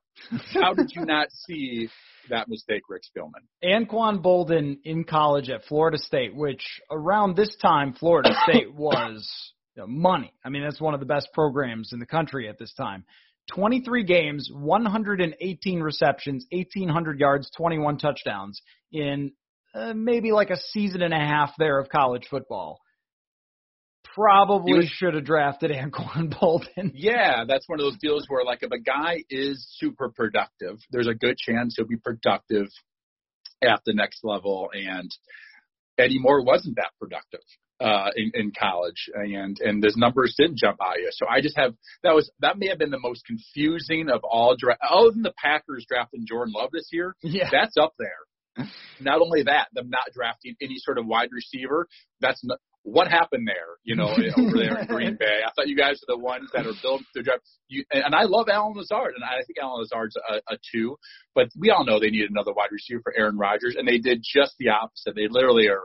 How 0.54 0.74
did 0.74 0.92
you 0.96 1.06
not 1.06 1.28
see 1.32 1.90
that 2.32 2.48
mistake, 2.50 2.82
Rick 2.90 3.04
Spielman? 3.04 3.46
Anquan 3.64 4.22
Boldin 4.22 4.80
in 4.84 5.04
college 5.04 5.50
at 5.50 5.64
Florida 5.66 5.98
State, 5.98 6.36
which 6.36 6.64
around 6.90 7.36
this 7.36 7.56
time 7.62 7.94
Florida 7.94 8.34
State 8.44 8.74
was 8.76 9.54
you 9.76 9.84
know, 9.84 9.88
money. 9.88 10.34
I 10.44 10.50
mean, 10.50 10.64
that's 10.64 10.82
one 10.82 10.94
of 10.94 11.00
the 11.00 11.06
best 11.06 11.30
programs 11.34 11.92
in 11.94 12.00
the 12.00 12.06
country 12.06 12.50
at 12.50 12.60
this 12.60 12.74
time. 12.74 13.06
23 13.54 14.04
games, 14.04 14.50
118 14.52 15.82
receptions, 15.82 16.46
1,800 16.52 17.20
yards, 17.20 17.50
21 17.56 17.98
touchdowns 17.98 18.62
in 18.92 19.32
uh, 19.74 19.94
maybe 19.94 20.32
like 20.32 20.50
a 20.50 20.58
season 20.58 21.02
and 21.02 21.14
a 21.14 21.18
half 21.18 21.54
there 21.58 21.80
of 21.80 21.90
college 21.90 22.28
football. 22.30 22.80
Probably 24.16 24.80
was, 24.80 24.90
should 24.90 25.14
have 25.14 25.26
drafted 25.26 25.72
Anquan 25.72 26.34
Boldin. 26.34 26.92
Yeah, 26.94 27.46
that's 27.48 27.68
one 27.68 27.80
of 27.80 27.86
those 27.86 27.98
deals 28.00 28.26
where, 28.28 28.44
like, 28.44 28.60
if 28.62 28.72
a 28.72 28.80
guy 28.80 29.24
is 29.30 29.66
super 29.78 30.10
productive, 30.10 30.80
there's 30.92 31.08
a 31.08 31.14
good 31.14 31.38
chance 31.38 31.76
he'll 31.78 31.88
be 31.88 31.98
productive 31.98 32.68
at 33.64 33.82
the 33.86 33.94
next 33.94 34.24
level. 34.24 34.70
And 34.74 35.10
Eddie 35.98 36.20
Moore 36.20 36.44
wasn't 36.44 36.78
that 36.78 36.92
productive 37.00 37.42
uh, 37.80 38.10
in, 38.16 38.32
in 38.34 38.52
college, 38.58 39.10
and 39.14 39.58
and 39.60 39.84
his 39.84 39.98
numbers 39.98 40.36
didn't 40.38 40.58
jump 40.58 40.78
out 40.82 41.02
yet. 41.02 41.14
So 41.14 41.26
I 41.28 41.42
just 41.42 41.58
have 41.58 41.74
that 42.04 42.14
was 42.14 42.30
that 42.40 42.58
may 42.58 42.68
have 42.68 42.78
been 42.78 42.92
the 42.92 43.00
most 43.00 43.26
confusing 43.26 44.10
of 44.10 44.22
all 44.24 44.56
draft. 44.58 44.82
Other 44.88 45.12
than 45.12 45.24
the 45.24 45.34
Packers 45.42 45.86
drafting 45.88 46.26
Jordan 46.28 46.54
Love 46.56 46.70
this 46.72 46.90
year, 46.92 47.16
yeah, 47.24 47.50
that's 47.52 47.78
up 47.78 47.94
there. 47.98 48.68
Not 49.00 49.22
only 49.22 49.44
that, 49.44 49.70
them 49.74 49.90
not 49.90 50.12
drafting 50.14 50.56
any 50.62 50.76
sort 50.78 50.98
of 50.98 51.08
wide 51.08 51.30
receiver. 51.32 51.88
That's 52.20 52.44
not, 52.44 52.60
what 52.84 53.08
happened 53.08 53.48
there. 53.48 53.78
You 53.84 53.96
know, 53.96 54.10
over 54.38 54.58
there 54.58 54.80
in 54.80 54.88
Green 54.88 55.16
Bay. 55.16 55.40
I 55.46 55.52
thought 55.56 55.68
you 55.68 55.78
guys 55.78 56.02
are 56.04 56.16
the 56.16 56.18
ones 56.18 56.50
that 56.54 56.66
are 56.66 56.74
built 56.82 57.02
to 57.16 57.24
draft. 57.24 57.42
You, 57.68 57.84
and, 57.92 58.06
and 58.06 58.16
I 58.16 58.24
love 58.24 58.48
Allen 58.52 58.74
Lazard, 58.76 59.14
and 59.16 59.24
I 59.24 59.44
think 59.46 59.58
Allen 59.62 59.82
Lazard's 59.82 60.16
a, 60.16 60.54
a 60.54 60.58
two. 60.72 60.98
But 61.36 61.50
we 61.58 61.70
all 61.70 61.86
know 61.86 62.00
they 62.00 62.10
need 62.10 62.30
another 62.30 62.54
wide 62.54 62.72
receiver 62.72 63.02
for 63.04 63.14
Aaron 63.18 63.38
Rodgers, 63.38 63.76
and 63.78 63.88
they 63.88 63.98
did 63.98 64.22
just 64.24 64.56
the 64.60 64.70
opposite. 64.70 65.16
They 65.16 65.28
literally 65.30 65.68
are 65.68 65.84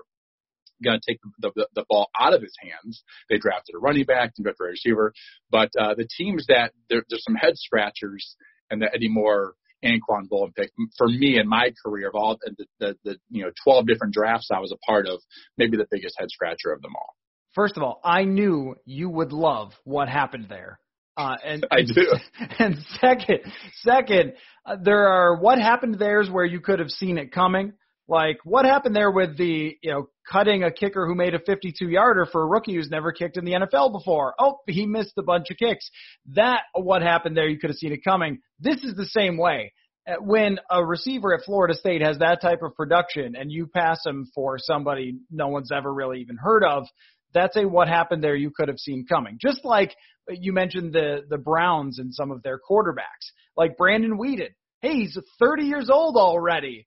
going 0.85 1.01
to 1.01 1.11
take 1.11 1.21
the, 1.41 1.51
the, 1.55 1.69
the 1.75 1.85
ball 1.89 2.11
out 2.19 2.35
of 2.35 2.43
his 2.43 2.55
hands. 2.61 3.03
They 3.31 3.39
drafted 3.39 3.75
a 3.75 3.79
running 3.79 4.05
back, 4.05 4.33
and 4.37 4.45
drafted 4.45 4.67
a 4.67 4.71
receiver. 4.71 5.13
But 5.51 5.71
uh, 5.79 5.95
the 5.95 6.09
teams 6.17 6.47
that 6.49 6.73
there, 6.91 7.03
there's 7.09 7.25
some 7.25 7.37
head 7.37 7.57
scratchers, 7.57 8.37
and 8.71 8.83
that 8.83 8.93
Eddie 8.95 9.09
Moore 9.09 9.55
Anquan 9.87 10.29
Boldin 10.29 10.55
pick 10.55 10.71
for 10.99 11.09
me 11.09 11.39
in 11.39 11.49
my 11.49 11.73
career 11.85 12.09
of 12.09 12.15
all 12.15 12.37
the, 12.41 12.67
the, 12.81 12.97
the 13.05 13.17
you 13.31 13.43
know 13.43 13.51
12 13.65 13.87
different 13.87 14.15
drafts 14.15 14.49
I 14.53 14.61
was 14.61 14.73
a 14.73 14.79
part 14.87 15.07
of, 15.07 15.21
maybe 15.57 15.77
the 15.77 15.87
biggest 15.91 16.17
head 16.19 16.29
scratcher 16.31 16.73
of 16.73 16.83
them 16.83 16.93
all. 16.97 17.15
First 17.55 17.77
of 17.77 17.83
all, 17.83 18.01
I 18.05 18.25
knew 18.25 18.77
you 18.85 19.09
would 19.09 19.33
love 19.33 19.73
what 19.85 20.09
happened 20.09 20.47
there. 20.49 20.79
Uh, 21.17 21.37
and 21.43 21.67
I 21.71 21.83
do. 21.83 22.15
And 22.59 22.77
second, 23.01 23.41
second, 23.83 24.35
uh, 24.67 24.77
there 24.83 25.09
are 25.09 25.41
what 25.41 25.59
happened 25.59 25.97
there's 25.99 26.31
where 26.31 26.45
you 26.45 26.61
could 26.61 26.79
have 26.79 26.91
seen 26.91 27.17
it 27.17 27.33
coming. 27.33 27.73
Like 28.09 28.39
what 28.45 28.65
happened 28.65 28.95
there 28.95 29.11
with 29.11 29.37
the, 29.37 29.77
you 29.83 29.91
know, 29.91 30.09
cutting 30.31 30.63
a 30.63 30.71
kicker 30.71 31.07
who 31.07 31.15
made 31.15 31.35
a 31.35 31.41
52 31.41 31.89
yarder 31.89 32.27
for 32.27 32.43
a 32.43 32.47
rookie 32.47 32.75
who's 32.75 32.91
never 32.91 33.13
kicked 33.13 33.37
in 33.37 33.45
the 33.45 33.53
NFL 33.53 33.93
before. 33.93 34.35
Oh, 34.39 34.59
he 34.69 34.87
missed 34.87 35.15
a 35.19 35.23
bunch 35.23 35.51
of 35.51 35.57
kicks. 35.57 35.91
That, 36.35 36.63
what 36.75 37.03
happened 37.03 37.37
there, 37.37 37.49
you 37.49 37.59
could 37.59 37.71
have 37.71 37.77
seen 37.77 37.93
it 37.93 38.05
coming. 38.05 38.39
This 38.61 38.83
is 38.85 38.95
the 38.95 39.07
same 39.07 39.37
way. 39.37 39.73
Uh, 40.09 40.15
when 40.21 40.59
a 40.71 40.85
receiver 40.85 41.35
at 41.35 41.45
Florida 41.45 41.75
State 41.75 42.01
has 42.01 42.19
that 42.19 42.41
type 42.41 42.63
of 42.63 42.77
production 42.77 43.35
and 43.35 43.51
you 43.51 43.67
pass 43.67 43.99
him 44.07 44.31
for 44.35 44.57
somebody 44.57 45.19
no 45.31 45.49
one's 45.49 45.73
ever 45.73 45.93
really 45.93 46.21
even 46.21 46.37
heard 46.37 46.63
of, 46.63 46.87
that's 47.35 47.57
a 47.57 47.65
what 47.65 47.89
happened 47.89 48.23
there 48.23 48.37
you 48.37 48.53
could 48.57 48.69
have 48.69 48.79
seen 48.79 49.05
coming. 49.09 49.37
Just 49.41 49.65
like 49.65 49.95
you 50.29 50.53
mentioned 50.53 50.93
the 50.93 51.23
the 51.29 51.39
Browns 51.39 51.99
and 51.99 52.15
some 52.15 52.31
of 52.31 52.43
their 52.43 52.59
quarterbacks, 52.59 53.33
like 53.57 53.77
Brandon 53.77 54.17
Weeden. 54.17 54.55
Hey, 54.81 54.95
he's 55.01 55.19
30 55.41 55.65
years 55.65 55.91
old 55.91 56.17
already 56.17 56.87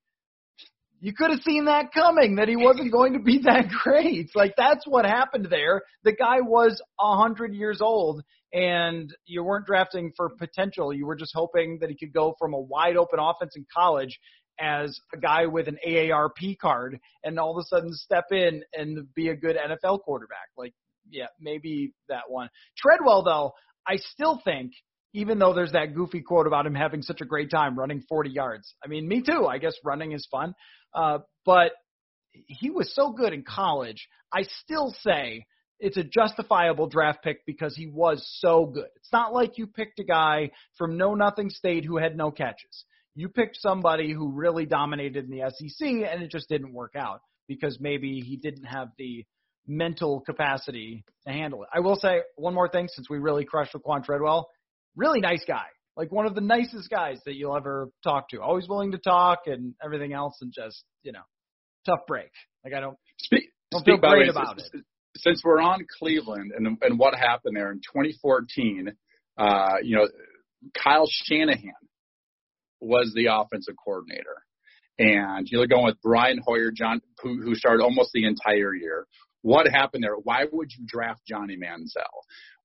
you 1.02 1.14
could 1.14 1.32
have 1.32 1.41
seen 1.41 1.66
that 1.66 1.93
coming 1.93 2.36
that 2.36 2.47
he 2.47 2.56
wasn't 2.56 2.91
going 2.91 3.14
to 3.14 3.20
be 3.20 3.39
that 3.43 3.70
great. 3.84 4.30
Like 4.36 4.54
that's 4.58 4.86
what 4.86 5.06
happened 5.06 5.47
there. 5.50 5.82
The 6.04 6.14
guy 6.14 6.41
was 6.41 6.82
a 7.00 7.18
hundred 7.18 7.54
years 7.54 7.80
old 7.82 8.24
and 8.52 9.14
you 9.26 9.43
weren't 9.43 9.66
drafting 9.66 10.12
for 10.18 10.30
potential. 10.30 10.93
You 10.93 11.06
were 11.06 11.16
just 11.16 11.34
hoping 11.34 11.80
that 11.82 11.89
he 11.89 11.97
could 11.97 12.14
go 12.14 12.36
from 12.39 12.54
a 12.54 12.60
wide 12.60 12.97
open 12.97 13.20
offense 13.20 13.54
in 13.56 13.66
college 13.76 14.20
as 14.60 15.00
a 15.14 15.18
guy 15.18 15.45
with 15.45 15.68
an 15.68 15.78
AARP 15.88 16.58
card 16.62 17.00
and 17.24 17.39
all 17.39 17.58
of 17.58 17.64
a 17.64 17.68
sudden 17.68 17.93
step 17.93 18.26
in 18.32 18.64
and 18.74 19.14
be 19.16 19.30
a 19.30 19.36
good 19.36 19.56
NFL 19.56 20.02
quarterback. 20.02 20.50
Like, 20.58 20.74
yeah, 21.10 21.28
maybe 21.39 21.93
that 22.10 22.24
one. 22.28 22.50
Treadwell 22.78 23.24
though, 23.24 23.54
I 23.88 23.95
still 23.97 24.41
think 24.43 24.74
even 25.14 25.39
though 25.39 25.53
there's 25.53 25.72
that 25.72 25.95
goofy 25.95 26.22
quote 26.22 26.47
about 26.47 26.66
him 26.66 26.76
having 26.76 27.01
such 27.01 27.22
a 27.22 27.26
great 27.26 27.49
time 27.49 27.78
running 27.78 28.03
40 28.07 28.30
yards. 28.30 28.76
I 28.84 28.88
mean, 28.88 29.07
me 29.07 29.22
too. 29.22 29.45
I 29.47 29.57
guess 29.57 29.74
running 29.84 30.12
is 30.12 30.28
fun. 30.32 30.53
Uh, 30.93 31.20
but 31.45 31.72
he 32.32 32.70
was 32.70 32.93
so 32.93 33.12
good 33.12 33.34
in 33.34 33.43
college. 33.43 34.07
I 34.34 34.43
still 34.43 34.95
say 35.01 35.45
it's 35.80 35.97
a 35.97 36.03
justifiable 36.03 36.88
draft 36.88 37.24
pick 37.24 37.45
because 37.45 37.76
he 37.76 37.88
was 37.88 38.28
so 38.39 38.66
good. 38.66 38.88
It's 38.97 39.12
not 39.14 39.34
like 39.34 39.57
you 39.57 39.66
picked 39.66 39.99
a 39.99 40.03
guy 40.03 40.51
from 40.78 40.97
no 40.97 41.16
nothing 41.16 41.49
state 41.49 41.86
who 41.86 41.97
had 41.97 42.16
no 42.16 42.32
catches. 42.32 42.86
You 43.16 43.30
picked 43.30 43.57
somebody 43.57 44.14
who 44.14 44.32
really 44.32 44.66
dominated 44.66 45.26
in 45.26 45.32
the 45.32 45.49
SEC 45.49 45.88
and 45.88 46.22
it 46.22 46.32
just 46.32 46.49
didn't 46.49 46.74
work 46.74 46.93
out 46.95 47.22
because 47.47 47.80
maybe 47.80 48.22
he 48.22 48.38
didn't 48.38 48.66
have 48.66 48.89
the 48.97 49.26
mental 49.68 50.22
capacity 50.22 51.03
to 51.26 51.34
handle 51.34 51.64
it. 51.64 51.70
I 51.74 51.80
will 51.80 51.95
say 51.95 52.22
one 52.36 52.53
more 52.53 52.70
thing 52.70 52.88
since 52.93 53.10
we 53.10 53.18
really 53.18 53.45
crushed 53.45 53.74
Laquan 53.74 54.03
Treadwell 54.03 54.49
really 54.96 55.20
nice 55.20 55.44
guy. 55.48 55.66
Like 55.96 56.12
one 56.12 56.26
of 56.26 56.36
the 56.36 56.42
nicest 56.42 56.90
guys 56.90 57.20
that 57.26 57.36
you'll 57.36 57.56
ever 57.56 57.90
talk 58.04 58.30
to. 58.30 58.42
Always 58.42 58.68
willing 58.68 58.92
to 58.94 58.98
talk 58.98 59.40
and 59.48 59.74
everything 59.84 60.14
else, 60.14 60.38
and 60.42 60.54
just 60.54 60.84
you 61.04 61.12
know, 61.12 61.24
tough 61.86 62.02
break. 62.08 62.32
Like 62.64 62.74
I 62.74 62.80
don't 62.80 62.98
speak. 63.18 63.50
Don't 63.72 63.82
speak 63.82 64.02
feel 64.02 64.10
great 64.10 64.30
about 64.30 64.60
it. 64.60 64.84
Since 65.18 65.42
we're 65.44 65.62
on 65.62 65.86
Cleveland 66.00 66.54
and 66.56 66.78
and 66.82 67.00
what 67.00 67.16
happened 67.16 67.56
there 67.56 67.72
in 67.72 67.80
2014, 67.80 68.94
uh, 69.38 69.76
you 69.84 69.98
know, 69.98 70.08
Kyle 70.78 71.08
Shanahan 71.10 71.74
was 72.82 73.12
the 73.16 73.28
offensive 73.32 73.76
coordinator. 73.84 74.44
And 74.98 75.48
you're 75.50 75.68
going 75.68 75.86
with 75.86 76.02
Brian 76.02 76.42
Hoyer, 76.46 76.72
John, 76.72 77.02
who, 77.22 77.42
who 77.42 77.56
started 77.56 77.84
almost 77.84 78.12
the 78.14 78.26
entire 78.26 78.74
year. 78.76 79.08
What 79.42 79.68
happened 79.68 80.04
there? 80.04 80.16
Why 80.16 80.46
would 80.52 80.70
you 80.78 80.86
draft 80.86 81.22
Johnny 81.26 81.56
Manziel? 81.56 82.04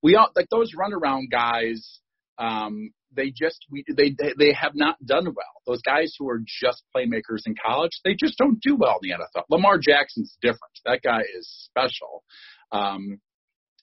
We 0.02 0.16
all 0.16 0.30
like 0.34 0.48
those 0.50 0.72
runaround 0.74 1.30
guys 1.30 2.00
um, 2.38 2.90
they 3.16 3.30
just 3.30 3.64
we, 3.70 3.84
they, 3.96 4.14
they 4.38 4.52
have 4.52 4.72
not 4.74 4.96
done 5.04 5.26
well. 5.26 5.62
Those 5.66 5.82
guys 5.82 6.14
who 6.18 6.28
are 6.28 6.40
just 6.44 6.82
playmakers 6.94 7.46
in 7.46 7.54
college, 7.64 7.92
they 8.04 8.14
just 8.14 8.36
don't 8.38 8.60
do 8.60 8.76
well 8.76 8.98
in 9.02 9.10
the 9.10 9.16
NFL. 9.16 9.44
Lamar 9.50 9.78
Jackson's 9.78 10.36
different. 10.42 10.78
That 10.84 11.00
guy 11.02 11.20
is 11.36 11.48
special. 11.70 12.24
Um, 12.72 13.20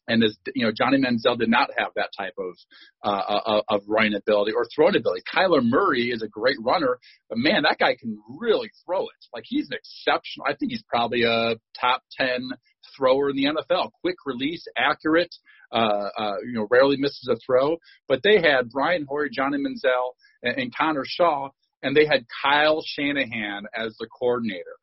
and 0.08 0.24
as 0.24 0.38
you 0.56 0.66
know, 0.66 0.72
Johnny 0.76 0.98
Manziel 0.98 1.38
did 1.38 1.50
not 1.50 1.70
have 1.78 1.92
that 1.96 2.10
type 2.18 2.34
of 2.38 2.56
uh, 3.04 3.42
uh 3.46 3.62
of 3.70 3.82
running 3.88 4.16
ability 4.16 4.52
or 4.52 4.66
throwing 4.76 4.96
ability. 4.96 5.22
Kyler 5.34 5.64
Murray 5.64 6.10
is 6.12 6.22
a 6.22 6.28
great 6.28 6.58
runner, 6.60 7.00
but 7.30 7.38
man, 7.38 7.64
that 7.64 7.78
guy 7.80 7.96
can 7.96 8.18
really 8.28 8.70
throw 8.86 9.04
it. 9.04 9.26
Like 9.34 9.44
he's 9.48 9.70
an 9.70 9.78
exceptional. 9.78 10.48
I 10.48 10.56
think 10.56 10.72
he's 10.72 10.84
probably 10.90 11.24
a 11.24 11.56
top 11.80 12.02
ten 12.20 12.50
thrower 12.98 13.30
in 13.30 13.36
the 13.36 13.46
NFL. 13.46 13.92
Quick 14.02 14.18
release, 14.26 14.66
accurate 14.76 15.34
uh, 15.72 16.10
uh, 16.18 16.36
you 16.46 16.54
know, 16.54 16.68
rarely 16.70 16.98
misses 16.98 17.28
a 17.30 17.38
throw. 17.46 17.78
But 18.08 18.22
they 18.24 18.42
had 18.42 18.70
Brian 18.70 19.06
Hoyer, 19.08 19.30
Johnny 19.32 19.58
Manziel, 19.58 20.12
and, 20.44 20.58
and 20.58 20.76
Connor 20.76 21.06
Shaw, 21.06 21.50
and 21.84 21.96
they 21.96 22.06
had 22.06 22.26
Kyle 22.44 22.84
Shanahan 22.86 23.64
as 23.76 23.96
the 24.00 24.08
coordinator, 24.08 24.78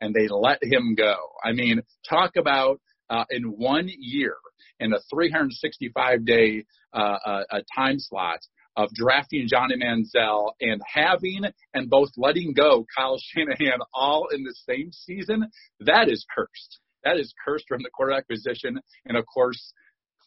and 0.00 0.14
they 0.14 0.28
let 0.28 0.62
him 0.62 0.94
go. 0.96 1.14
I 1.44 1.52
mean, 1.52 1.82
talk 2.08 2.36
about 2.36 2.80
uh, 3.08 3.24
in 3.30 3.44
one 3.44 3.88
year 3.98 4.36
in 4.78 4.92
a 4.92 4.98
365 5.12 6.24
day 6.24 6.64
uh, 6.92 7.16
uh, 7.24 7.60
time 7.74 7.98
slot 7.98 8.40
of 8.76 8.88
drafting 8.94 9.46
Johnny 9.48 9.76
Manziel 9.76 10.52
and 10.60 10.80
having 10.86 11.42
and 11.74 11.90
both 11.90 12.10
letting 12.16 12.54
go 12.54 12.86
Kyle 12.96 13.18
Shanahan 13.18 13.80
all 13.92 14.28
in 14.28 14.42
the 14.42 14.54
same 14.68 14.90
season, 14.92 15.50
that 15.80 16.08
is 16.08 16.24
cursed. 16.34 16.80
That 17.04 17.16
is 17.16 17.32
cursed 17.44 17.66
from 17.68 17.82
the 17.82 17.90
quarterback 17.92 18.28
position. 18.28 18.80
And 19.06 19.16
of 19.16 19.24
course, 19.26 19.72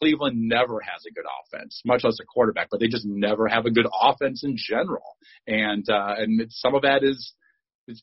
Cleveland 0.00 0.36
never 0.48 0.80
has 0.80 1.04
a 1.06 1.12
good 1.12 1.24
offense, 1.42 1.80
much 1.84 2.04
less 2.04 2.18
a 2.20 2.24
quarterback, 2.24 2.68
but 2.70 2.80
they 2.80 2.88
just 2.88 3.06
never 3.06 3.48
have 3.48 3.66
a 3.66 3.70
good 3.70 3.86
offense 4.00 4.44
in 4.44 4.56
general. 4.56 5.16
And 5.46 5.88
uh, 5.88 6.14
and 6.18 6.46
some 6.50 6.74
of 6.74 6.82
that 6.82 7.02
is 7.02 7.34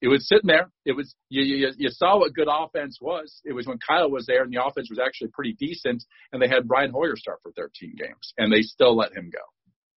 it 0.02 0.08
was 0.08 0.28
sitting 0.28 0.48
there. 0.48 0.70
It 0.86 0.94
was 0.94 1.16
you, 1.30 1.42
you 1.42 1.72
you 1.78 1.90
saw 1.90 2.20
what 2.20 2.34
good 2.34 2.48
offense 2.50 3.00
was. 3.02 3.42
It 3.44 3.54
was 3.54 3.68
when 3.68 3.80
Kyle 3.86 4.10
was 4.10 4.26
there, 4.26 4.44
and 4.44 4.54
the 4.54 4.64
offense 4.64 4.90
was 4.90 5.00
actually 5.00 5.30
pretty 5.30 5.54
decent, 5.54 6.04
and 6.32 6.42
they 6.42 6.48
had 6.48 6.68
Brian 6.68 6.92
Hoyer 6.92 7.16
start 7.16 7.40
for 7.42 7.52
13 7.54 7.96
games, 7.98 8.34
and 8.38 8.52
they 8.52 8.62
still 8.62 8.96
let 8.96 9.14
him 9.14 9.30
go. 9.32 9.40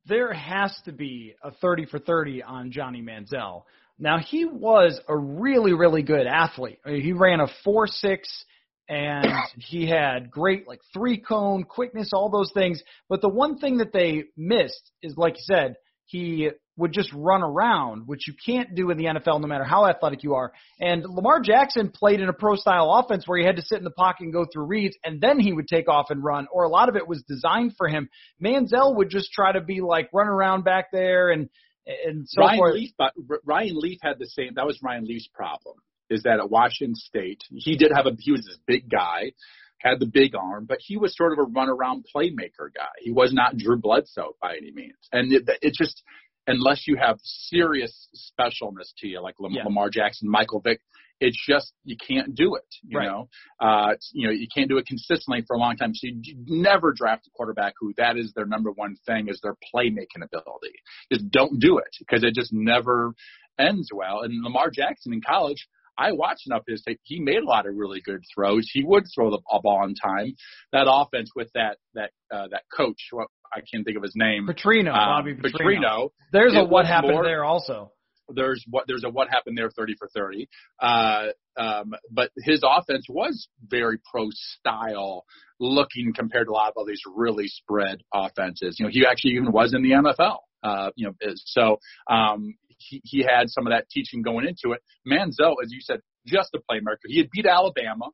There 0.07 0.32
has 0.32 0.74
to 0.84 0.92
be 0.92 1.34
a 1.42 1.51
30 1.51 1.86
for 1.86 1.99
30 1.99 2.42
on 2.42 2.70
Johnny 2.70 3.03
Manziel. 3.03 3.62
Now 3.99 4.18
he 4.18 4.45
was 4.45 5.01
a 5.09 5.16
really 5.16 5.72
really 5.72 6.03
good 6.03 6.26
athlete. 6.26 6.78
I 6.84 6.92
mean, 6.92 7.03
he 7.03 7.12
ran 7.12 7.40
a 7.40 7.47
four 7.62 7.86
six 7.86 8.45
and 8.89 9.26
he 9.59 9.87
had 9.87 10.30
great 10.30 10.68
like 10.68 10.80
three 10.93 11.18
cone 11.18 11.64
quickness, 11.64 12.11
all 12.12 12.30
those 12.30 12.53
things. 12.53 12.82
But 13.09 13.20
the 13.20 13.28
one 13.28 13.59
thing 13.59 13.78
that 13.78 13.93
they 13.93 14.24
missed 14.37 14.91
is, 15.03 15.16
like 15.16 15.35
you 15.35 15.45
said, 15.45 15.76
he 16.07 16.51
would 16.76 16.93
just 16.93 17.11
run 17.14 17.43
around, 17.43 18.07
which 18.07 18.26
you 18.26 18.35
can't 18.45 18.74
do 18.74 18.91
in 18.91 18.99
the 18.99 19.05
NFL 19.05 19.41
no 19.41 19.47
matter 19.47 19.64
how 19.64 19.87
athletic 19.87 20.22
you 20.22 20.35
are. 20.35 20.53
And 20.80 21.05
Lamar 21.05 21.41
Jackson 21.41 21.91
played 21.91 22.20
in 22.20 22.28
a 22.28 22.32
pro 22.32 22.57
style 22.57 22.93
offense 22.93 23.26
where 23.26 23.39
he 23.39 23.45
had 23.45 23.57
to 23.57 23.62
sit 23.62 23.78
in 23.78 23.85
the 23.85 23.91
pocket 23.91 24.24
and 24.24 24.32
go 24.32 24.45
through 24.45 24.64
reads, 24.64 24.97
and 25.05 25.20
then 25.20 25.39
he 25.39 25.53
would 25.53 25.68
take 25.68 25.89
off 25.89 26.11
and 26.11 26.22
run, 26.22 26.47
or 26.53 26.64
a 26.64 26.68
lot 26.68 26.89
of 26.89 26.97
it 26.97 27.09
was 27.09 27.22
designed 27.22 27.74
for 27.78 27.89
him. 27.89 28.09
Manziel 28.43 28.97
would 28.97 29.09
just 29.09 29.32
try 29.32 29.53
to 29.53 29.61
be 29.61 29.80
like 29.80 30.11
run 30.12 30.28
around 30.28 30.64
back 30.64 30.91
there 30.93 31.30
and 31.30 31.49
and 31.87 32.26
so 32.26 32.41
Ryan 32.41 32.59
forth. 32.59 32.74
Leaf, 32.74 32.91
uh, 32.99 33.09
but 33.16 33.39
Ryan 33.45 33.76
Leaf 33.76 33.99
had 34.03 34.18
the 34.18 34.26
same. 34.26 34.55
That 34.57 34.66
was 34.66 34.78
Ryan 34.82 35.05
Leaf's 35.05 35.28
problem 35.32 35.76
is 36.11 36.22
that 36.24 36.38
at 36.40 36.50
Washington 36.50 36.94
State, 36.94 37.42
he 37.50 37.76
did 37.76 37.92
have 37.94 38.07
a, 38.07 38.12
he 38.18 38.32
was 38.32 38.44
this 38.44 38.59
big 38.66 38.90
guy, 38.90 39.32
had 39.78 40.00
the 40.00 40.07
big 40.07 40.34
arm, 40.34 40.66
but 40.66 40.78
he 40.80 40.96
was 40.96 41.16
sort 41.16 41.32
of 41.32 41.38
a 41.38 41.42
run 41.50 41.68
around 41.68 42.05
playmaker 42.14 42.72
guy. 42.74 42.88
He 43.00 43.11
was 43.11 43.32
not 43.32 43.57
Drew 43.57 43.76
Bledsoe 43.76 44.36
by 44.40 44.57
any 44.57 44.70
means. 44.72 44.96
And 45.12 45.32
it, 45.32 45.42
it 45.62 45.74
just, 45.74 46.02
unless 46.46 46.86
you 46.86 46.96
have 46.96 47.18
serious 47.22 48.09
specialness 48.14 48.92
to 48.98 49.09
you, 49.09 49.20
like 49.20 49.34
Lamar, 49.40 49.59
Yeah. 49.59 49.64
Lamar 49.64 49.90
Jackson, 49.90 50.30
Michael 50.30 50.61
Vick, 50.61 50.80
it's 51.20 51.38
just, 51.46 51.72
you 51.84 51.96
can't 51.96 52.34
do 52.34 52.57
it, 52.57 52.66
you 52.82 52.98
Right. 52.98 53.07
know? 53.09 53.28
Uh, 53.61 53.94
you 54.12 54.26
know, 54.26 54.32
you 54.32 54.46
can't 54.55 54.68
do 54.68 54.78
it 54.78 54.86
consistently 54.86 55.42
for 55.46 55.55
a 55.57 55.59
long 55.59 55.76
time. 55.76 55.94
So 55.94 56.09
you 56.09 56.18
you 56.22 56.34
never 56.46 56.92
draft 56.92 57.26
a 57.26 57.30
quarterback 57.30 57.74
who 57.78 57.94
that 57.96 58.16
is 58.16 58.32
their 58.34 58.46
number 58.46 58.70
one 58.72 58.96
thing 59.07 59.28
is 59.28 59.40
their 59.42 59.55
playmaking 59.74 60.22
ability. 60.22 60.74
Just 61.12 61.30
don't 61.30 61.61
do 61.61 61.78
it 61.78 61.94
because 61.98 62.24
it 62.24 62.34
just 62.34 62.52
never 62.52 63.14
ends 63.59 63.90
well. 63.94 64.22
And 64.22 64.42
Lamar 64.42 64.70
Jackson 64.70 65.12
in 65.12 65.20
college, 65.26 65.68
I 65.99 66.12
watched 66.12 66.47
enough 66.47 66.61
of 66.61 66.72
his 66.72 66.82
tape. 66.82 67.01
He 67.05 67.20
made 67.20 67.38
a 67.42 67.45
lot 67.45 67.66
of 67.66 67.74
really 67.76 68.01
good 68.01 68.20
throws. 68.34 68.68
He 68.72 68.84
would 68.84 69.05
throw 69.14 69.30
the 69.30 69.40
a 69.51 69.61
ball 69.61 69.78
on 69.82 69.95
time. 69.95 70.34
That 70.72 70.86
offense 70.90 71.30
with 71.34 71.51
that 71.55 71.78
that 71.95 72.11
uh, 72.32 72.49
that 72.51 72.62
coach, 72.74 72.99
what 73.11 73.28
I 73.53 73.61
can't 73.61 73.84
think 73.84 73.97
of 73.97 74.03
his 74.03 74.14
name, 74.16 74.49
Petrino, 74.49 74.88
um, 74.88 74.95
Bobby 74.95 75.34
Petrino. 75.34 75.61
Petrino. 75.61 76.09
There's 76.32 76.55
a 76.55 76.64
what 76.64 76.86
happened 76.86 77.12
more- 77.12 77.24
there 77.24 77.45
also. 77.45 77.92
There's 78.28 78.64
what 78.70 78.84
there's 78.88 79.05
a 79.05 79.11
what 79.11 79.28
happened 79.28 79.59
there, 79.59 79.70
thirty 79.70 79.95
for 79.99 80.09
thirty. 80.09 80.49
Uh, 80.80 81.26
um, 81.59 81.95
but 82.11 82.30
his 82.38 82.62
offense 82.64 83.07
was 83.09 83.49
very 83.62 83.99
pro 84.11 84.28
style 84.30 85.24
looking 85.61 86.12
compared 86.14 86.47
to 86.47 86.51
a 86.51 86.55
lot 86.55 86.68
of 86.68 86.74
all 86.76 86.86
these 86.86 87.03
really 87.14 87.49
spread 87.49 88.03
offenses. 88.14 88.76
You 88.78 88.86
know, 88.86 88.90
he 88.90 89.05
actually 89.07 89.32
even 89.32 89.53
was 89.53 89.74
in 89.74 89.82
the 89.82 89.90
NFL. 89.90 90.38
Uh, 90.62 90.90
you 90.97 91.07
know, 91.07 91.34
so 91.45 91.78
um, 92.11 92.55
he, 92.78 93.00
he 93.04 93.22
had 93.22 93.48
some 93.48 93.66
of 93.66 93.72
that 93.72 93.88
teaching 93.90 94.22
going 94.22 94.46
into 94.46 94.72
it. 94.72 94.82
Manziel, 95.06 95.56
as 95.62 95.70
you 95.70 95.80
said, 95.80 96.00
just 96.26 96.54
a 96.54 96.58
playmaker. 96.58 97.06
He 97.06 97.18
had 97.18 97.30
beat 97.30 97.46
Alabama, 97.46 98.10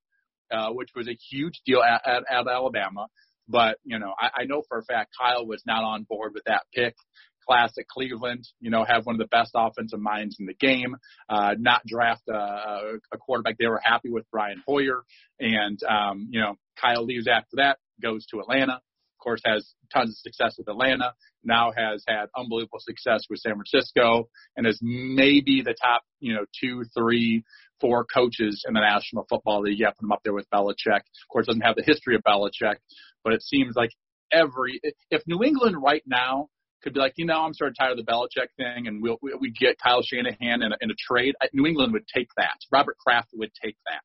uh, 0.50 0.70
which 0.70 0.90
was 0.94 1.08
a 1.08 1.16
huge 1.30 1.60
deal 1.64 1.82
at, 1.82 2.02
at, 2.06 2.22
at 2.30 2.46
Alabama. 2.48 3.06
But, 3.48 3.78
you 3.84 3.98
know, 3.98 4.14
I, 4.18 4.42
I 4.42 4.44
know 4.44 4.62
for 4.68 4.78
a 4.78 4.84
fact 4.84 5.12
Kyle 5.20 5.46
was 5.46 5.62
not 5.66 5.82
on 5.82 6.04
board 6.08 6.32
with 6.34 6.44
that 6.44 6.62
pick. 6.74 6.94
Classic 7.48 7.86
Cleveland, 7.88 8.46
you 8.60 8.70
know, 8.70 8.84
have 8.84 9.06
one 9.06 9.16
of 9.16 9.18
the 9.18 9.26
best 9.26 9.52
offensive 9.56 9.98
minds 9.98 10.36
in 10.38 10.46
the 10.46 10.54
game, 10.54 10.94
uh, 11.28 11.54
not 11.58 11.84
draft 11.84 12.22
a, 12.28 12.98
a 13.12 13.18
quarterback. 13.18 13.56
They 13.58 13.66
were 13.66 13.80
happy 13.82 14.08
with 14.10 14.24
Brian 14.30 14.62
Hoyer. 14.64 15.02
And, 15.40 15.80
um, 15.82 16.28
you 16.30 16.40
know, 16.40 16.54
Kyle 16.80 17.04
leaves 17.04 17.26
after 17.26 17.56
that, 17.56 17.78
goes 18.00 18.24
to 18.26 18.40
Atlanta. 18.40 18.80
Of 19.20 19.24
course, 19.24 19.42
has 19.44 19.74
tons 19.92 20.10
of 20.10 20.16
success 20.16 20.54
with 20.56 20.66
Atlanta. 20.68 21.12
Now 21.44 21.72
has 21.76 22.02
had 22.08 22.26
unbelievable 22.34 22.78
success 22.80 23.24
with 23.28 23.40
San 23.40 23.52
Francisco, 23.52 24.30
and 24.56 24.66
is 24.66 24.78
maybe 24.80 25.60
the 25.62 25.74
top, 25.74 26.02
you 26.20 26.32
know, 26.32 26.46
two, 26.58 26.84
three, 26.96 27.44
four 27.82 28.06
coaches 28.06 28.64
in 28.66 28.72
the 28.72 28.80
National 28.80 29.26
Football 29.28 29.62
League. 29.62 29.78
Yeah, 29.78 29.88
have 29.88 29.96
them 29.98 30.10
up 30.10 30.20
there 30.24 30.32
with 30.32 30.48
Belichick. 30.50 31.00
Of 31.00 31.28
course, 31.30 31.46
doesn't 31.46 31.60
have 31.60 31.76
the 31.76 31.82
history 31.82 32.14
of 32.14 32.22
Belichick, 32.22 32.76
but 33.22 33.34
it 33.34 33.42
seems 33.42 33.76
like 33.76 33.90
every 34.32 34.80
if 35.10 35.22
New 35.26 35.44
England 35.44 35.76
right 35.82 36.02
now 36.06 36.48
could 36.82 36.94
be 36.94 37.00
like, 37.00 37.14
you 37.16 37.26
know, 37.26 37.42
I'm 37.42 37.52
sort 37.52 37.70
of 37.70 37.76
tired 37.78 37.98
of 37.98 38.04
the 38.04 38.10
Belichick 38.10 38.48
thing, 38.56 38.86
and 38.86 39.02
we'll 39.02 39.18
we 39.20 39.50
get 39.50 39.76
Kyle 39.78 40.02
Shanahan 40.02 40.62
in 40.62 40.72
a, 40.72 40.76
in 40.80 40.90
a 40.90 40.94
trade. 40.98 41.34
New 41.52 41.66
England 41.66 41.92
would 41.92 42.06
take 42.14 42.28
that. 42.36 42.56
Robert 42.72 42.96
Kraft 42.98 43.28
would 43.34 43.50
take 43.62 43.76
that 43.86 44.02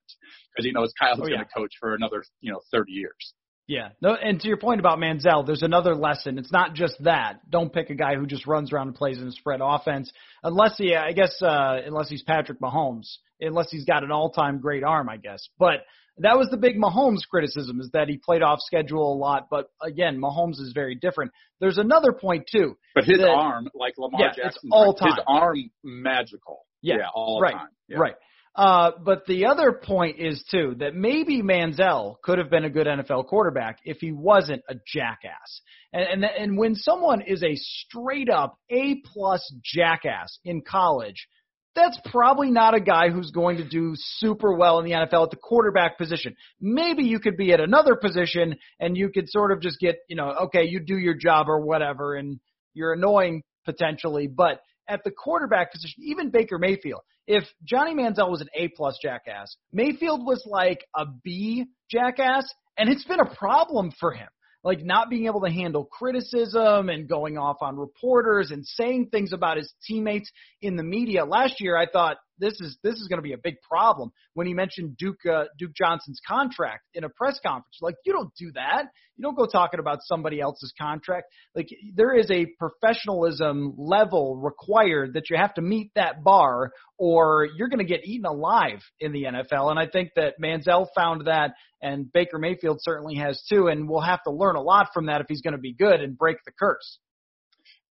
because 0.51 0.66
he 0.66 0.74
knows 0.74 0.91
Kyle's 0.99 1.20
oh, 1.22 1.28
yeah. 1.28 1.38
going 1.38 1.45
to 1.45 1.53
coach 1.53 1.74
for 1.80 1.95
another 1.95 2.24
you 2.41 2.51
know 2.51 2.59
30 2.72 2.91
years. 2.91 3.34
Yeah. 3.68 3.89
No, 4.01 4.13
and 4.13 4.39
to 4.41 4.47
your 4.47 4.57
point 4.57 4.80
about 4.80 4.99
Manziel, 4.99 5.45
there's 5.45 5.63
another 5.63 5.95
lesson. 5.95 6.38
It's 6.38 6.51
not 6.51 6.74
just 6.74 7.03
that. 7.03 7.39
Don't 7.49 7.74
pick 7.74 7.89
a 7.89 7.95
guy 7.95 8.16
who 8.16 8.26
just 8.28 8.45
runs 8.45 8.72
around 8.72 8.88
and 8.88 8.95
plays 8.95 9.18
in 9.18 9.28
a 9.28 9.32
spread 9.32 9.59
offense, 9.63 10.11
unless 10.43 10.78
he, 10.78 10.95
I 10.95 11.13
guess, 11.13 11.41
uh, 11.41 11.82
unless 11.86 12.09
he's 12.09 12.24
Patrick 12.24 12.59
Mahomes, 12.59 13.07
unless 13.41 13.72
he's 13.72 13.86
got 13.86 14.03
an 14.03 14.11
all-time 14.11 14.59
great 14.59 14.84
arm, 14.84 15.09
I 15.09 15.18
guess. 15.18 15.47
But 15.57 15.82
that 16.20 16.38
was 16.38 16.47
the 16.49 16.57
big 16.57 16.78
Mahomes 16.78 17.28
criticism 17.30 17.80
is 17.82 17.89
that 17.93 18.07
he 18.07 18.18
played 18.18 18.41
off 18.41 18.59
schedule 18.61 19.13
a 19.13 19.18
lot. 19.18 19.47
But 19.49 19.70
again, 19.82 20.20
Mahomes 20.20 20.59
is 20.59 20.72
very 20.74 20.95
different. 20.95 21.32
There's 21.59 21.78
another 21.78 22.13
point 22.13 22.47
too. 22.51 22.78
But 22.93 23.05
his 23.05 23.20
that, 23.20 23.30
arm, 23.30 23.68
like 23.74 23.95
Lamar 23.97 24.22
yeah, 24.22 24.28
Jackson, 24.28 24.61
it's 24.63 24.72
all 24.72 24.93
time. 24.93 25.09
his 25.09 25.20
arm 25.28 25.57
magical. 25.84 26.66
Yeah, 26.82 26.95
yeah 26.99 27.07
all 27.13 27.41
right, 27.41 27.53
time. 27.53 27.70
Yeah. 27.88 27.97
Right. 27.97 28.16
Uh, 28.55 28.91
but 29.03 29.25
the 29.25 29.45
other 29.45 29.73
point 29.73 30.17
is 30.17 30.43
too 30.49 30.75
that 30.79 30.95
maybe 30.95 31.41
Manziel 31.41 32.15
could 32.23 32.37
have 32.37 32.49
been 32.49 32.63
a 32.63 32.69
good 32.69 32.87
NFL 32.87 33.27
quarterback 33.27 33.79
if 33.83 33.97
he 33.97 34.13
wasn't 34.13 34.63
a 34.69 34.75
jackass. 34.87 35.61
And 35.91 36.23
and, 36.23 36.25
and 36.25 36.57
when 36.57 36.75
someone 36.75 37.21
is 37.21 37.43
a 37.43 37.55
straight 37.55 38.29
up 38.29 38.57
A 38.69 39.01
plus 39.13 39.53
jackass 39.61 40.39
in 40.45 40.61
college, 40.61 41.27
that's 41.75 41.99
probably 42.05 42.49
not 42.49 42.73
a 42.73 42.79
guy 42.79 43.09
who's 43.09 43.31
going 43.31 43.57
to 43.57 43.67
do 43.67 43.93
super 43.95 44.53
well 44.53 44.79
in 44.79 44.85
the 44.85 44.91
NFL 44.91 45.25
at 45.25 45.31
the 45.31 45.35
quarterback 45.35 45.97
position. 45.97 46.35
Maybe 46.61 47.03
you 47.03 47.19
could 47.19 47.35
be 47.35 47.51
at 47.51 47.59
another 47.59 47.95
position 47.95 48.55
and 48.79 48.95
you 48.95 49.09
could 49.09 49.29
sort 49.29 49.51
of 49.51 49.61
just 49.61 49.79
get, 49.79 49.97
you 50.07 50.15
know, 50.15 50.33
okay, 50.43 50.63
you 50.63 50.79
do 50.79 50.97
your 50.97 51.15
job 51.15 51.49
or 51.49 51.59
whatever 51.59 52.15
and 52.15 52.39
you're 52.73 52.93
annoying 52.93 53.43
potentially, 53.65 54.27
but 54.27 54.61
at 54.88 55.03
the 55.03 55.11
quarterback 55.11 55.71
position, 55.71 56.03
even 56.03 56.29
Baker 56.29 56.57
Mayfield, 56.57 57.01
if 57.27 57.43
Johnny 57.63 57.93
Manziel 57.93 58.29
was 58.29 58.41
an 58.41 58.49
A 58.55 58.67
plus 58.69 58.97
jackass, 59.01 59.55
Mayfield 59.73 60.25
was 60.25 60.43
like 60.45 60.86
a 60.95 61.05
B 61.23 61.65
jackass, 61.91 62.45
and 62.77 62.89
it's 62.89 63.05
been 63.05 63.19
a 63.19 63.36
problem 63.36 63.91
for 63.99 64.11
him 64.11 64.27
like 64.65 64.83
not 64.83 65.11
being 65.11 65.27
able 65.27 65.41
to 65.41 65.51
handle 65.51 65.86
criticism 65.86 66.89
and 66.89 67.07
going 67.07 67.38
off 67.38 67.57
on 67.61 67.77
reporters 67.77 68.49
and 68.49 68.65
saying 68.65 69.09
things 69.11 69.31
about 69.31 69.57
his 69.57 69.71
teammates 69.88 70.29
in 70.59 70.75
the 70.75 70.83
media. 70.83 71.23
Last 71.23 71.61
year, 71.61 71.77
I 71.77 71.86
thought 71.86 72.17
this 72.39 72.59
is 72.59 72.77
this 72.83 72.95
is 72.95 73.07
going 73.07 73.17
to 73.17 73.23
be 73.23 73.33
a 73.33 73.38
big 73.38 73.55
problem 73.61 74.11
when 74.33 74.47
he 74.47 74.53
mentioned 74.53 74.97
Duke 74.97 75.25
uh, 75.25 75.45
Duke 75.57 75.73
Johnson's 75.75 76.19
contract 76.27 76.83
in 76.93 77.03
a 77.03 77.09
press 77.09 77.39
conference. 77.45 77.77
Like 77.81 77.95
you 78.05 78.13
don't 78.13 78.33
do 78.38 78.51
that. 78.53 78.86
You 79.17 79.23
don't 79.23 79.38
go 79.38 79.45
talking 79.45 79.79
about 79.79 79.99
somebody 80.01 80.41
else's 80.41 80.73
contract. 80.79 81.27
Like 81.55 81.69
there 81.93 82.13
is 82.13 82.29
a 82.29 82.47
professionalism 82.59 83.73
level 83.77 84.36
required 84.36 85.13
that 85.13 85.29
you 85.29 85.38
have 85.38 85.53
to 85.53 85.61
meet 85.61 85.91
that 85.95 86.23
bar 86.23 86.71
or 86.97 87.47
you're 87.57 87.69
going 87.69 87.79
to 87.79 87.86
get 87.86 88.05
eaten 88.05 88.25
alive 88.25 88.81
in 88.99 89.13
the 89.13 89.23
NFL. 89.23 89.69
And 89.69 89.79
I 89.79 89.88
think 89.88 90.11
that 90.15 90.33
Manziel 90.41 90.88
found 90.95 91.27
that 91.27 91.53
and 91.81 92.11
Baker 92.11 92.39
Mayfield 92.39 92.79
certainly 92.81 93.15
has 93.15 93.41
too 93.49 93.67
and 93.67 93.88
we'll 93.88 94.01
have 94.01 94.23
to 94.23 94.31
learn 94.31 94.55
a 94.55 94.61
lot 94.61 94.89
from 94.93 95.05
that 95.05 95.21
if 95.21 95.27
he's 95.29 95.41
going 95.41 95.53
to 95.53 95.59
be 95.59 95.73
good 95.73 96.01
and 96.01 96.17
break 96.17 96.38
the 96.45 96.51
curse. 96.51 96.99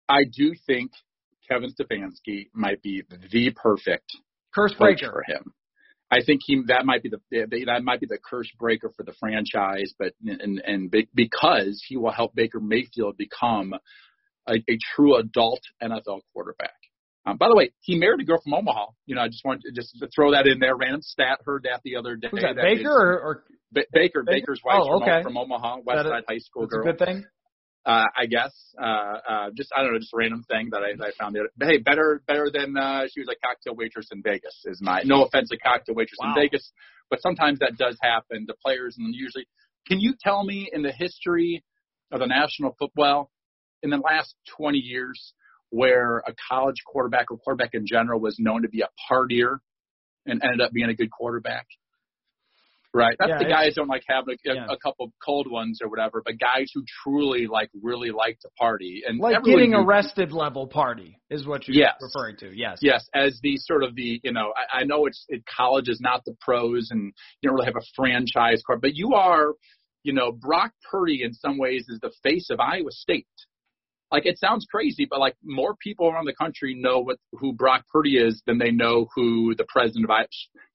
I 0.08 0.24
do 0.30 0.52
think 0.66 0.90
Kevin 1.48 1.70
Stefanski 1.70 2.48
might 2.52 2.82
be 2.82 3.02
the 3.08 3.50
perfect 3.50 4.16
curse 4.54 4.74
breaker 4.74 5.10
for 5.10 5.24
him. 5.26 5.52
I 6.10 6.22
think 6.24 6.42
he 6.44 6.62
that 6.68 6.84
might 6.84 7.02
be 7.02 7.10
the 7.10 7.20
that 7.66 7.82
might 7.82 8.00
be 8.00 8.06
the 8.06 8.18
curse 8.18 8.50
breaker 8.58 8.92
for 8.96 9.02
the 9.02 9.14
franchise, 9.18 9.92
but 9.98 10.12
and 10.24 10.62
and 10.64 10.94
because 11.14 11.82
he 11.86 11.96
will 11.96 12.12
help 12.12 12.34
Baker 12.34 12.60
Mayfield 12.60 13.16
become 13.16 13.74
a, 14.46 14.54
a 14.54 14.78
true 14.94 15.16
adult 15.16 15.60
NFL 15.82 16.20
quarterback. 16.32 16.74
Um, 17.26 17.38
by 17.38 17.48
the 17.48 17.56
way, 17.56 17.72
he 17.80 17.98
married 17.98 18.20
a 18.20 18.24
girl 18.24 18.38
from 18.44 18.52
Omaha. 18.52 18.86
You 19.06 19.14
know, 19.14 19.22
I 19.22 19.28
just 19.28 19.44
wanted 19.44 19.62
to 19.62 19.72
just 19.72 19.96
to 19.98 20.08
throw 20.14 20.32
that 20.32 20.46
in 20.46 20.60
there. 20.60 20.76
Random 20.76 21.00
stat. 21.00 21.38
Heard 21.44 21.64
that 21.64 21.80
the 21.82 21.96
other 21.96 22.16
day. 22.16 22.28
Who's 22.30 22.42
that, 22.42 22.56
that 22.56 22.62
Baker 22.62 22.92
or, 22.92 23.20
or 23.20 23.44
Baker, 23.72 23.88
Baker? 23.92 24.24
Baker's 24.26 24.60
wife 24.64 24.82
oh, 24.84 25.00
okay. 25.00 25.22
from, 25.22 25.32
from 25.32 25.38
Omaha, 25.38 25.78
West 25.84 26.04
Side 26.04 26.24
High 26.28 26.38
School 26.38 26.66
girl. 26.66 26.82
a 26.82 26.92
good 26.92 26.98
thing 26.98 27.24
uh, 27.86 28.04
I 28.16 28.26
guess. 28.26 28.52
Uh, 28.80 28.84
uh, 28.84 29.50
just 29.54 29.70
I 29.76 29.82
don't 29.82 29.92
know, 29.92 29.98
just 29.98 30.12
a 30.14 30.16
random 30.16 30.44
thing 30.50 30.68
that 30.72 30.82
I, 30.82 30.96
that 30.96 31.04
I 31.04 31.22
found. 31.22 31.34
There. 31.34 31.48
But 31.56 31.68
hey, 31.68 31.78
better 31.78 32.22
better 32.26 32.50
than 32.52 32.76
uh, 32.76 33.02
she 33.12 33.20
was 33.20 33.28
a 33.28 33.46
cocktail 33.46 33.74
waitress 33.74 34.08
in 34.12 34.22
Vegas. 34.22 34.62
Is 34.64 34.80
my 34.80 35.02
no 35.04 35.24
offense 35.24 35.50
to 35.50 35.58
cocktail 35.58 35.94
waitress 35.94 36.18
wow. 36.20 36.34
in 36.34 36.34
Vegas, 36.34 36.72
but 37.10 37.20
sometimes 37.22 37.58
that 37.60 37.76
does 37.76 37.96
happen. 38.02 38.44
The 38.46 38.54
players 38.64 38.96
and 38.98 39.14
usually, 39.14 39.46
can 39.86 40.00
you 40.00 40.14
tell 40.18 40.44
me 40.44 40.70
in 40.72 40.82
the 40.82 40.92
history 40.92 41.64
of 42.10 42.20
the 42.20 42.26
National 42.26 42.74
Football 42.78 43.30
in 43.82 43.90
the 43.90 43.98
last 43.98 44.34
20 44.56 44.78
years 44.78 45.34
where 45.70 46.18
a 46.18 46.34
college 46.48 46.76
quarterback 46.86 47.30
or 47.30 47.36
quarterback 47.36 47.70
in 47.74 47.86
general 47.86 48.20
was 48.20 48.36
known 48.38 48.62
to 48.62 48.68
be 48.68 48.82
a 48.82 48.88
partier 49.10 49.58
and 50.24 50.42
ended 50.42 50.60
up 50.60 50.72
being 50.72 50.88
a 50.88 50.94
good 50.94 51.10
quarterback? 51.10 51.66
Right. 52.96 53.16
That's 53.18 53.28
yeah, 53.28 53.38
the 53.38 53.44
guys 53.46 53.74
don't 53.74 53.88
like 53.88 54.04
having 54.06 54.36
a, 54.46 54.54
yeah. 54.54 54.66
a 54.70 54.76
couple 54.76 55.12
cold 55.24 55.50
ones 55.50 55.80
or 55.82 55.88
whatever, 55.88 56.22
but 56.24 56.38
guys 56.38 56.70
who 56.72 56.84
truly 57.02 57.48
like 57.48 57.68
really 57.82 58.12
like 58.12 58.38
to 58.40 58.48
party 58.56 59.02
and 59.04 59.18
like 59.18 59.42
getting 59.42 59.72
do, 59.72 59.78
arrested 59.78 60.30
level 60.30 60.68
party 60.68 61.18
is 61.28 61.44
what 61.44 61.66
you're 61.66 61.76
yes. 61.76 61.94
referring 62.00 62.36
to. 62.36 62.56
Yes. 62.56 62.78
Yes, 62.82 63.08
as 63.12 63.40
the 63.42 63.56
sort 63.56 63.82
of 63.82 63.96
the 63.96 64.20
you 64.22 64.32
know 64.32 64.52
I, 64.56 64.80
I 64.80 64.84
know 64.84 65.06
it's 65.06 65.24
it, 65.28 65.42
college 65.44 65.88
is 65.88 66.00
not 66.00 66.24
the 66.24 66.36
pros 66.40 66.90
and 66.92 67.12
you 67.40 67.48
don't 67.48 67.56
really 67.56 67.66
have 67.66 67.76
a 67.76 67.86
franchise 67.96 68.62
card, 68.64 68.80
but 68.80 68.94
you 68.94 69.14
are 69.14 69.54
you 70.04 70.12
know 70.12 70.30
Brock 70.30 70.70
Purdy 70.88 71.24
in 71.24 71.34
some 71.34 71.58
ways 71.58 71.86
is 71.88 71.98
the 72.00 72.12
face 72.22 72.48
of 72.50 72.60
Iowa 72.60 72.92
State. 72.92 73.26
Like 74.12 74.24
it 74.24 74.38
sounds 74.38 74.66
crazy, 74.70 75.04
but 75.04 75.18
like 75.18 75.34
more 75.42 75.74
people 75.82 76.08
around 76.08 76.26
the 76.26 76.34
country 76.34 76.76
know 76.78 77.00
what 77.00 77.16
who 77.32 77.54
Brock 77.54 77.86
Purdy 77.92 78.18
is 78.18 78.40
than 78.46 78.58
they 78.58 78.70
know 78.70 79.08
who 79.16 79.56
the 79.56 79.66
president 79.68 80.04
of 80.04 80.10
Iowa, 80.12 80.28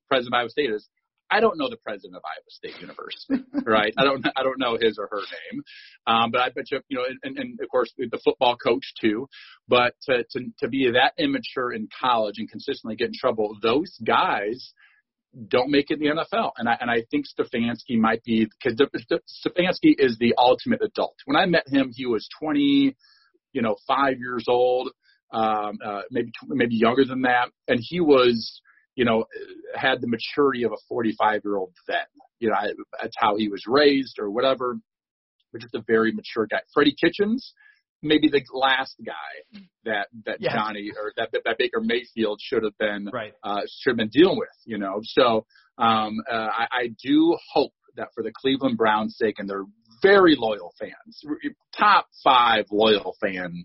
president 0.09 0.35
of 0.35 0.39
Iowa 0.39 0.49
State 0.49 0.71
is. 0.71 0.85
I 1.31 1.39
don't 1.39 1.57
know 1.57 1.69
the 1.69 1.77
president 1.77 2.15
of 2.15 2.23
Iowa 2.25 2.49
State 2.49 2.81
University, 2.81 3.43
right? 3.65 3.93
I 3.97 4.03
don't 4.03 4.25
I 4.35 4.43
don't 4.43 4.59
know 4.59 4.77
his 4.79 4.97
or 4.97 5.07
her 5.11 5.21
name, 5.51 5.63
um, 6.07 6.31
but 6.31 6.41
I 6.41 6.49
bet 6.49 6.71
you 6.71 6.79
you 6.89 6.97
know, 6.97 7.03
and, 7.23 7.37
and 7.37 7.59
of 7.59 7.69
course 7.69 7.93
the 7.97 8.19
football 8.23 8.57
coach 8.57 8.93
too. 8.99 9.27
But 9.67 9.95
to, 10.03 10.23
to 10.31 10.45
to 10.59 10.67
be 10.67 10.91
that 10.91 11.13
immature 11.17 11.71
in 11.73 11.87
college 11.99 12.35
and 12.37 12.49
consistently 12.49 12.95
get 12.95 13.07
in 13.07 13.13
trouble, 13.19 13.57
those 13.61 13.95
guys 14.03 14.73
don't 15.47 15.69
make 15.69 15.91
it 15.91 16.01
in 16.01 16.17
the 16.17 16.23
NFL. 16.23 16.51
And 16.57 16.67
I 16.67 16.77
and 16.81 16.89
I 16.89 17.03
think 17.11 17.25
Stefanski 17.27 17.97
might 17.97 18.23
be 18.23 18.45
because 18.45 18.79
Stefanski 18.79 19.95
is 19.97 20.17
the 20.19 20.33
ultimate 20.37 20.81
adult. 20.83 21.15
When 21.25 21.37
I 21.37 21.45
met 21.45 21.67
him, 21.67 21.91
he 21.93 22.05
was 22.05 22.27
20, 22.41 22.95
you 23.53 23.61
know, 23.61 23.75
five 23.87 24.17
years 24.17 24.45
old, 24.47 24.89
um, 25.31 25.77
uh, 25.85 26.01
maybe 26.11 26.31
maybe 26.47 26.75
younger 26.75 27.05
than 27.05 27.21
that, 27.23 27.49
and 27.67 27.79
he 27.81 27.99
was 27.99 28.61
you 28.99 29.05
know, 29.05 29.23
had 29.73 30.01
the 30.01 30.07
maturity 30.07 30.63
of 30.63 30.73
a 30.73 30.77
45 30.89 31.41
year 31.45 31.55
old 31.55 31.71
then. 31.87 31.97
You 32.39 32.49
know, 32.49 32.55
that's 33.01 33.15
how 33.17 33.37
he 33.37 33.47
was 33.47 33.63
raised 33.65 34.19
or 34.19 34.29
whatever, 34.29 34.75
but 35.53 35.61
just 35.61 35.73
a 35.73 35.81
very 35.87 36.11
mature 36.11 36.45
guy. 36.45 36.59
Freddie 36.73 36.95
Kitchens, 36.99 37.53
maybe 38.03 38.27
the 38.27 38.41
last 38.51 38.95
guy 39.05 39.61
that 39.85 40.07
that 40.25 40.41
yes. 40.41 40.53
Johnny 40.53 40.91
or 40.97 41.13
that 41.15 41.29
that 41.31 41.57
Baker 41.57 41.79
Mayfield 41.81 42.41
should 42.41 42.63
have 42.63 42.77
been 42.77 43.09
right. 43.13 43.31
uh, 43.41 43.61
should 43.79 43.91
have 43.91 43.97
been 43.97 44.09
dealing 44.09 44.37
with. 44.37 44.49
You 44.65 44.79
know, 44.79 44.99
so 45.03 45.45
um, 45.77 46.17
uh, 46.29 46.35
I, 46.35 46.67
I 46.69 46.89
do 47.01 47.37
hope 47.53 47.71
that 47.95 48.09
for 48.13 48.21
the 48.21 48.33
Cleveland 48.35 48.77
Browns' 48.77 49.15
sake 49.17 49.35
and 49.37 49.49
their 49.49 49.63
very 50.01 50.35
loyal 50.37 50.73
fans, 50.77 51.23
top 51.77 52.07
five 52.21 52.65
loyal 52.69 53.15
fan 53.21 53.63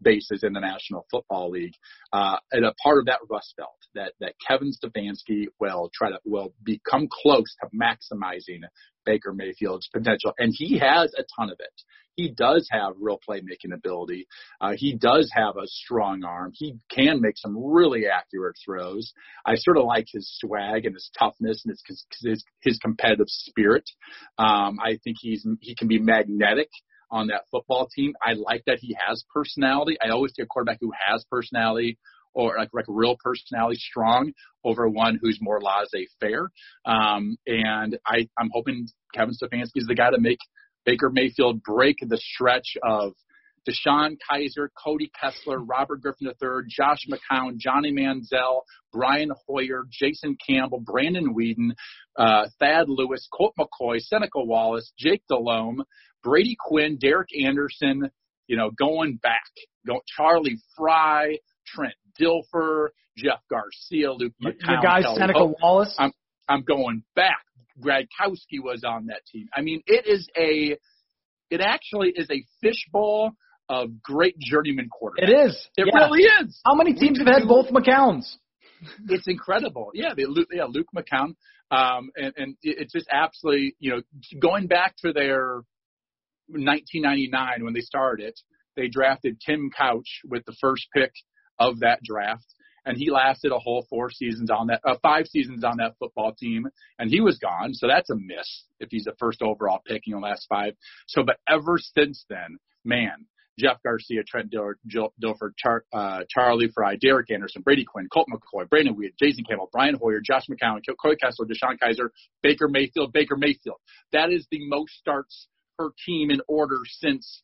bases 0.00 0.42
in 0.42 0.52
the 0.52 0.60
National 0.60 1.06
Football 1.10 1.50
League. 1.50 1.74
Uh, 2.12 2.36
and 2.52 2.64
a 2.64 2.74
part 2.82 2.98
of 2.98 3.06
that 3.06 3.20
rust 3.30 3.54
belt 3.56 3.76
that 3.94 4.12
that 4.20 4.34
Kevin 4.46 4.72
Stefanski 4.72 5.46
will 5.60 5.90
try 5.94 6.10
to 6.10 6.18
will 6.24 6.52
become 6.62 7.08
close 7.10 7.54
to 7.60 7.68
maximizing 7.76 8.62
Baker 9.04 9.32
Mayfield's 9.32 9.88
potential, 9.88 10.32
and 10.38 10.52
he 10.54 10.78
has 10.78 11.12
a 11.14 11.24
ton 11.36 11.50
of 11.50 11.56
it. 11.60 11.82
He 12.16 12.30
does 12.30 12.68
have 12.70 12.94
real 13.00 13.18
playmaking 13.28 13.74
ability. 13.74 14.28
Uh, 14.60 14.74
he 14.76 14.94
does 14.94 15.30
have 15.34 15.56
a 15.56 15.66
strong 15.66 16.22
arm. 16.22 16.52
He 16.54 16.76
can 16.88 17.20
make 17.20 17.36
some 17.36 17.56
really 17.56 18.06
accurate 18.06 18.56
throws. 18.64 19.12
I 19.44 19.56
sort 19.56 19.78
of 19.78 19.84
like 19.84 20.06
his 20.12 20.32
swag 20.38 20.86
and 20.86 20.94
his 20.94 21.10
toughness 21.18 21.64
and 21.64 21.76
his 21.86 22.06
his, 22.22 22.44
his 22.60 22.78
competitive 22.78 23.28
spirit. 23.28 23.84
Um, 24.38 24.78
I 24.80 24.98
think 25.02 25.16
he's 25.20 25.46
he 25.60 25.74
can 25.74 25.88
be 25.88 25.98
magnetic 25.98 26.70
on 27.10 27.28
that 27.28 27.42
football 27.50 27.88
team. 27.94 28.14
I 28.22 28.34
like 28.34 28.64
that 28.66 28.78
he 28.80 28.96
has 29.06 29.24
personality. 29.32 29.96
I 30.04 30.10
always 30.10 30.32
take 30.32 30.44
a 30.44 30.48
quarterback 30.48 30.78
who 30.80 30.92
has 31.06 31.24
personality 31.30 31.98
or 32.34 32.56
like, 32.58 32.70
like 32.72 32.86
real 32.88 33.16
personality 33.22 33.78
strong 33.78 34.32
over 34.64 34.88
one 34.88 35.18
who's 35.20 35.38
more 35.40 35.60
laissez-faire. 35.60 36.50
Um, 36.84 37.36
and 37.46 37.98
I, 38.06 38.28
I'm 38.38 38.50
hoping 38.52 38.88
Kevin 39.14 39.34
Stefanski 39.34 39.76
is 39.76 39.86
the 39.86 39.94
guy 39.94 40.10
to 40.10 40.20
make 40.20 40.38
Baker 40.84 41.10
Mayfield 41.10 41.62
break 41.62 41.96
the 42.00 42.18
stretch 42.18 42.76
of 42.82 43.12
DeShone 43.68 44.16
Kizer, 44.30 44.68
Cody 44.82 45.10
Kessler, 45.20 45.58
Robert 45.58 46.00
Griffin 46.02 46.28
III, 46.28 46.68
Josh 46.68 47.06
McCown, 47.10 47.56
Johnny 47.56 47.92
Manziel, 47.92 48.60
Brian 48.92 49.30
Hoyer, 49.46 49.84
Jason 49.90 50.36
Campbell, 50.46 50.80
Brandon 50.80 51.34
Weeden, 51.34 51.70
uh, 52.16 52.46
Thad 52.58 52.86
Lewis, 52.88 53.26
Colt 53.32 53.54
McCoy, 53.58 54.00
Seneca 54.00 54.42
Wallace, 54.42 54.92
Jake 54.98 55.22
Delhomme, 55.28 55.82
Brady 56.22 56.56
Quinn, 56.58 56.98
Derek 57.00 57.28
Anderson, 57.42 58.10
you 58.46 58.56
know, 58.56 58.70
going 58.70 59.16
back, 59.16 59.50
go, 59.86 60.00
Charlie 60.16 60.58
Frye, 60.76 61.38
Trent 61.66 61.94
Dilfer, 62.20 62.88
Jeff 63.16 63.40
Garcia, 63.50 64.12
Luke 64.12 64.32
McCown. 64.42 64.68
Your 64.68 64.82
guy 64.82 65.02
Seneca 65.14 65.38
Hope. 65.38 65.56
Wallace. 65.62 65.94
I'm 65.98 66.12
I'm 66.48 66.62
going 66.62 67.02
back. 67.14 67.44
Gradkowski 67.82 68.62
was 68.62 68.84
on 68.84 69.06
that 69.06 69.26
team. 69.26 69.48
I 69.54 69.62
mean, 69.62 69.82
it 69.86 70.06
is 70.06 70.28
a, 70.36 70.76
it 71.50 71.60
actually 71.60 72.12
is 72.14 72.28
a 72.30 72.44
fishbowl 72.60 73.32
of 73.68 74.02
great 74.02 74.38
journeyman 74.38 74.88
quarterbacks. 74.88 75.28
It 75.28 75.48
is. 75.48 75.68
It 75.76 75.88
yeah. 75.92 76.04
really 76.04 76.22
is. 76.22 76.60
How 76.66 76.74
many 76.74 76.94
teams 76.94 77.18
have 77.18 77.26
had 77.26 77.48
both 77.48 77.68
McCowns? 77.68 78.36
It's 79.08 79.26
incredible. 79.26 79.90
Yeah, 79.94 80.12
they, 80.16 80.24
yeah, 80.52 80.64
Luke 80.68 80.88
McCown. 80.94 81.34
Um, 81.70 82.10
and, 82.16 82.32
and 82.36 82.56
it's 82.62 82.92
just 82.92 83.06
absolutely, 83.10 83.76
you 83.78 83.90
know, 83.90 84.02
going 84.40 84.66
back 84.66 84.94
to 84.98 85.12
their 85.12 85.62
1999 86.48 87.64
when 87.64 87.72
they 87.72 87.80
started, 87.80 88.34
they 88.76 88.88
drafted 88.88 89.40
Tim 89.44 89.70
Couch 89.76 90.20
with 90.24 90.44
the 90.44 90.54
first 90.60 90.86
pick 90.94 91.12
of 91.58 91.80
that 91.80 92.00
draft 92.02 92.44
and 92.84 92.96
he 92.96 93.10
lasted 93.10 93.52
a 93.52 93.58
whole 93.58 93.86
four 93.88 94.10
seasons 94.10 94.50
on 94.50 94.66
that, 94.68 94.80
uh, 94.86 94.96
five 95.02 95.26
seasons 95.26 95.64
on 95.64 95.78
that 95.78 95.94
football 95.98 96.32
team, 96.32 96.66
and 96.98 97.10
he 97.10 97.20
was 97.20 97.38
gone. 97.38 97.72
So 97.74 97.86
that's 97.88 98.10
a 98.10 98.14
miss 98.14 98.64
if 98.80 98.88
he's 98.90 99.04
the 99.04 99.14
first 99.18 99.42
overall 99.42 99.80
pick 99.86 100.02
in 100.06 100.12
the 100.12 100.18
last 100.18 100.46
five. 100.48 100.74
So, 101.06 101.22
but 101.22 101.38
ever 101.48 101.78
since 101.78 102.24
then, 102.28 102.58
man, 102.84 103.26
Jeff 103.58 103.82
Garcia, 103.82 104.22
Trent 104.24 104.52
Dilfer, 104.52 105.50
Char, 105.56 105.84
uh, 105.92 106.20
Charlie 106.28 106.70
Frye, 106.74 106.96
Derek 106.96 107.30
Anderson, 107.30 107.62
Brady 107.62 107.84
Quinn, 107.84 108.08
Colt 108.12 108.26
McCoy, 108.32 108.68
Brandon 108.68 108.96
Weed, 108.96 109.12
Jason 109.18 109.44
Campbell, 109.44 109.68
Brian 109.72 109.94
Hoyer, 109.94 110.20
Josh 110.20 110.46
McCown, 110.50 110.80
Corey 111.00 111.16
Kessler, 111.16 111.46
DeShone 111.46 111.78
Kizer, 111.78 112.08
Baker 112.42 112.68
Mayfield, 112.68 113.12
Baker 113.12 113.36
Mayfield. 113.36 113.78
That 114.12 114.30
is 114.30 114.46
the 114.50 114.58
most 114.68 114.92
starts 114.94 115.46
per 115.78 115.90
team 116.04 116.30
in 116.30 116.40
order 116.48 116.78
since 116.86 117.42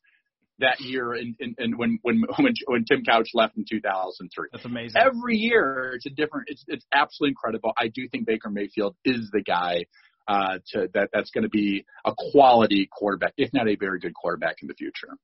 that 0.59 0.79
year 0.79 1.13
in, 1.15 1.35
in, 1.39 1.55
in 1.57 1.77
when, 1.77 1.99
when 2.01 2.23
when 2.37 2.53
when 2.67 2.85
Tim 2.85 3.03
Couch 3.03 3.29
left 3.33 3.57
in 3.57 3.65
2003. 3.69 4.47
That's 4.51 4.65
amazing. 4.65 5.01
Every 5.01 5.35
year 5.37 5.93
it's 5.95 6.05
a 6.05 6.09
different. 6.09 6.45
It's 6.47 6.63
it's 6.67 6.85
absolutely 6.93 7.31
incredible. 7.31 7.73
I 7.79 7.87
do 7.87 8.07
think 8.07 8.25
Baker 8.25 8.49
Mayfield 8.49 8.95
is 9.03 9.29
the 9.31 9.41
guy 9.41 9.85
uh, 10.27 10.59
to 10.73 10.87
that 10.93 11.09
that's 11.13 11.31
going 11.31 11.43
to 11.43 11.49
be 11.49 11.85
a 12.05 12.13
quality 12.31 12.87
quarterback, 12.91 13.33
if 13.37 13.51
not 13.53 13.67
a 13.67 13.75
very 13.75 13.99
good 13.99 14.13
quarterback 14.13 14.57
in 14.61 14.67
the 14.67 14.75
future. 14.75 15.17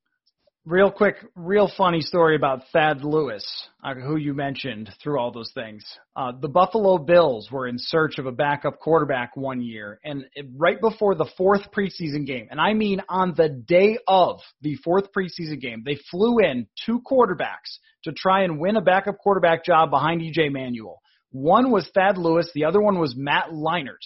Real 0.69 0.91
quick, 0.91 1.15
real 1.37 1.71
funny 1.77 2.01
story 2.01 2.35
about 2.35 2.63
Thad 2.73 3.01
Lewis, 3.01 3.45
uh, 3.81 3.93
who 3.93 4.17
you 4.17 4.33
mentioned 4.33 4.89
through 5.01 5.17
all 5.17 5.31
those 5.31 5.53
things. 5.55 5.81
Uh, 6.13 6.33
the 6.37 6.49
Buffalo 6.49 6.97
Bills 6.97 7.49
were 7.49 7.69
in 7.69 7.77
search 7.79 8.17
of 8.17 8.25
a 8.25 8.33
backup 8.33 8.77
quarterback 8.77 9.37
one 9.37 9.61
year, 9.61 9.97
and 10.03 10.25
it, 10.35 10.45
right 10.57 10.81
before 10.81 11.15
the 11.15 11.29
fourth 11.37 11.71
preseason 11.71 12.27
game, 12.27 12.49
and 12.51 12.59
I 12.59 12.73
mean 12.73 13.01
on 13.07 13.33
the 13.33 13.47
day 13.47 13.97
of 14.09 14.41
the 14.59 14.75
fourth 14.83 15.05
preseason 15.17 15.61
game, 15.61 15.83
they 15.85 15.97
flew 16.11 16.39
in 16.39 16.67
two 16.85 16.99
quarterbacks 16.99 17.77
to 18.03 18.11
try 18.11 18.43
and 18.43 18.59
win 18.59 18.75
a 18.75 18.81
backup 18.81 19.19
quarterback 19.19 19.63
job 19.63 19.89
behind 19.89 20.19
EJ 20.19 20.51
Manuel. 20.51 20.99
One 21.31 21.71
was 21.71 21.89
Thad 21.93 22.17
Lewis, 22.17 22.51
the 22.53 22.65
other 22.65 22.81
one 22.81 22.99
was 22.99 23.15
Matt 23.15 23.51
Leinart. 23.51 24.03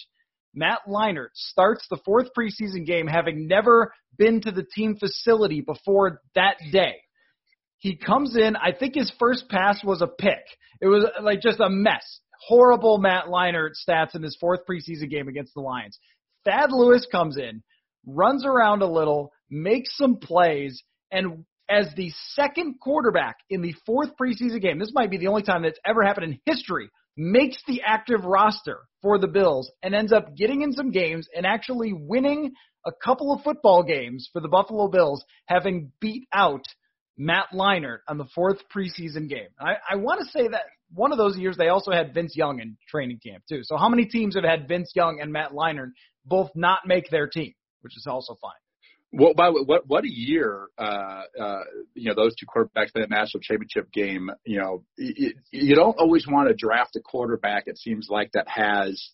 Matt 0.54 0.80
Leinart 0.88 1.30
starts 1.34 1.86
the 1.88 1.98
fourth 2.04 2.28
preseason 2.36 2.86
game 2.86 3.06
having 3.06 3.46
never 3.46 3.92
been 4.18 4.40
to 4.42 4.50
the 4.50 4.66
team 4.74 4.96
facility 4.96 5.60
before 5.60 6.20
that 6.34 6.56
day. 6.70 6.96
He 7.78 7.96
comes 7.96 8.36
in, 8.36 8.54
I 8.56 8.72
think 8.72 8.94
his 8.94 9.12
first 9.18 9.48
pass 9.48 9.82
was 9.82 10.02
a 10.02 10.06
pick. 10.06 10.44
It 10.80 10.86
was 10.86 11.04
like 11.22 11.40
just 11.40 11.60
a 11.60 11.70
mess. 11.70 12.20
Horrible 12.46 12.98
Matt 12.98 13.26
Leinart 13.26 13.70
stats 13.88 14.14
in 14.14 14.22
his 14.22 14.36
fourth 14.40 14.60
preseason 14.68 15.10
game 15.10 15.28
against 15.28 15.54
the 15.54 15.60
Lions. 15.60 15.98
Thad 16.44 16.70
Lewis 16.70 17.06
comes 17.10 17.36
in, 17.36 17.62
runs 18.06 18.44
around 18.44 18.82
a 18.82 18.90
little, 18.90 19.32
makes 19.50 19.96
some 19.96 20.16
plays, 20.16 20.82
and 21.10 21.44
as 21.68 21.88
the 21.96 22.12
second 22.34 22.80
quarterback 22.80 23.36
in 23.48 23.62
the 23.62 23.74
fourth 23.86 24.10
preseason 24.20 24.60
game, 24.60 24.78
this 24.78 24.92
might 24.92 25.10
be 25.10 25.18
the 25.18 25.28
only 25.28 25.42
time 25.42 25.62
that's 25.62 25.78
ever 25.86 26.02
happened 26.02 26.32
in 26.32 26.40
history, 26.44 26.90
makes 27.16 27.58
the 27.66 27.82
active 27.84 28.24
roster 28.24 28.80
for 29.02 29.18
the 29.18 29.28
Bills 29.28 29.70
and 29.82 29.94
ends 29.94 30.12
up 30.12 30.36
getting 30.36 30.62
in 30.62 30.72
some 30.72 30.90
games 30.90 31.28
and 31.36 31.46
actually 31.46 31.92
winning 31.92 32.52
a 32.86 32.92
couple 33.04 33.32
of 33.32 33.42
football 33.42 33.82
games 33.82 34.28
for 34.32 34.40
the 34.40 34.48
Buffalo 34.48 34.88
Bills, 34.88 35.24
having 35.46 35.92
beat 36.00 36.26
out 36.32 36.64
Matt 37.16 37.48
Leinart 37.52 37.98
on 38.08 38.18
the 38.18 38.26
fourth 38.34 38.58
preseason 38.74 39.28
game. 39.28 39.48
I, 39.60 39.74
I 39.90 39.96
want 39.96 40.20
to 40.20 40.26
say 40.26 40.48
that 40.48 40.62
one 40.94 41.12
of 41.12 41.18
those 41.18 41.36
years 41.36 41.56
they 41.56 41.68
also 41.68 41.90
had 41.90 42.14
Vince 42.14 42.36
Young 42.36 42.60
in 42.60 42.76
training 42.88 43.20
camp 43.24 43.44
too. 43.48 43.60
So 43.62 43.76
how 43.76 43.88
many 43.88 44.06
teams 44.06 44.34
have 44.34 44.44
had 44.44 44.68
Vince 44.68 44.92
Young 44.94 45.20
and 45.20 45.32
Matt 45.32 45.52
Leinart 45.52 45.92
both 46.24 46.50
not 46.54 46.80
make 46.86 47.10
their 47.10 47.26
team, 47.26 47.52
which 47.82 47.96
is 47.96 48.06
also 48.06 48.36
fine. 48.40 48.52
Well, 49.14 49.34
by 49.34 49.50
what 49.50 49.86
what 49.86 50.04
a 50.04 50.10
year, 50.10 50.68
uh, 50.78 51.22
uh, 51.38 51.64
you 51.94 52.08
know, 52.08 52.14
those 52.14 52.34
two 52.34 52.46
quarterbacks 52.46 52.90
in 52.94 53.02
that 53.02 53.10
national 53.10 53.42
championship 53.42 53.92
game. 53.92 54.30
You 54.46 54.60
know, 54.60 54.84
you, 54.96 55.34
you 55.50 55.74
don't 55.74 55.98
always 55.98 56.26
want 56.26 56.48
to 56.48 56.54
draft 56.54 56.96
a 56.96 57.00
quarterback. 57.00 57.64
It 57.66 57.76
seems 57.76 58.08
like 58.08 58.32
that 58.32 58.48
has 58.48 59.10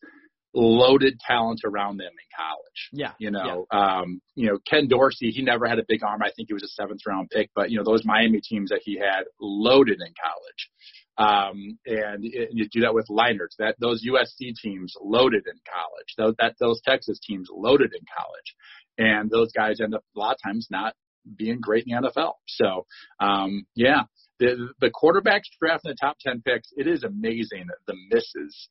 loaded 0.55 1.19
talent 1.21 1.61
around 1.65 1.99
them 1.99 2.11
in 2.13 2.29
college. 2.37 2.89
Yeah. 2.93 3.13
You 3.19 3.31
know, 3.31 3.67
yeah. 3.73 4.01
um, 4.01 4.21
you 4.35 4.49
know, 4.49 4.59
Ken 4.69 4.89
Dorsey, 4.89 5.31
he 5.31 5.43
never 5.43 5.67
had 5.67 5.79
a 5.79 5.85
big 5.87 6.03
arm. 6.03 6.23
I 6.23 6.31
think 6.35 6.49
he 6.49 6.55
was 6.55 6.63
a 6.63 6.69
seventh 6.69 7.01
round 7.07 7.31
pick, 7.31 7.51
but 7.55 7.71
you 7.71 7.79
know, 7.79 7.85
those 7.85 8.05
Miami 8.05 8.41
teams 8.41 8.71
that 8.71 8.81
he 8.85 8.99
had 8.99 9.25
loaded 9.41 10.01
in 10.01 10.13
college. 10.23 10.71
Um, 11.19 11.79
and 11.85 12.25
it, 12.25 12.51
you 12.53 12.69
do 12.69 12.83
that 12.83 12.95
with 12.95 13.09
Leinart. 13.09 13.51
That 13.59 13.75
those 13.81 14.07
USC 14.07 14.55
teams 14.63 14.95
loaded 15.01 15.45
in 15.47 15.59
college. 15.67 16.15
Those 16.17 16.35
that 16.39 16.55
those 16.61 16.81
Texas 16.83 17.19
teams 17.27 17.49
loaded 17.53 17.93
in 17.93 18.07
college 18.17 18.55
and 18.99 19.31
those 19.31 19.53
guys 19.53 19.81
end 19.81 19.95
up 19.95 20.05
a 20.15 20.19
lot 20.19 20.35
of 20.35 20.43
times 20.43 20.67
not 20.71 20.95
being 21.37 21.61
great 21.61 21.85
in 21.87 22.01
the 22.01 22.09
NFL. 22.09 22.35
So, 22.47 22.87
um, 23.21 23.67
yeah, 23.75 24.03
the 24.39 24.69
the 24.81 24.91
quarterbacks 24.91 25.49
draft 25.61 25.85
in 25.85 25.91
the 25.91 25.97
top 26.01 26.17
ten 26.21 26.43
picks. 26.43 26.69
It 26.77 26.87
is 26.87 27.05
amazing 27.05 27.67
the 27.87 27.95
misses 28.11 28.69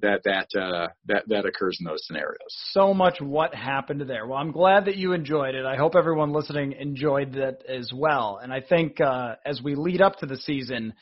that 0.00 0.22
that 0.24 0.48
uh, 0.58 0.88
that 1.06 1.24
that 1.28 1.46
occurs 1.46 1.78
in 1.80 1.84
those 1.84 2.06
scenarios. 2.06 2.38
So 2.70 2.94
much 2.94 3.20
what 3.20 3.54
happened 3.54 4.02
there. 4.06 4.26
Well, 4.26 4.38
I'm 4.38 4.52
glad 4.52 4.86
that 4.86 4.96
you 4.96 5.12
enjoyed 5.12 5.54
it. 5.54 5.64
I 5.64 5.76
hope 5.76 5.94
everyone 5.96 6.32
listening 6.32 6.72
enjoyed 6.72 7.34
that 7.34 7.64
as 7.68 7.90
well. 7.94 8.40
And 8.42 8.52
I 8.52 8.60
think 8.60 9.00
uh, 9.00 9.36
as 9.44 9.62
we 9.62 9.74
lead 9.74 10.00
up 10.00 10.16
to 10.18 10.26
the 10.26 10.36
season, 10.36 10.94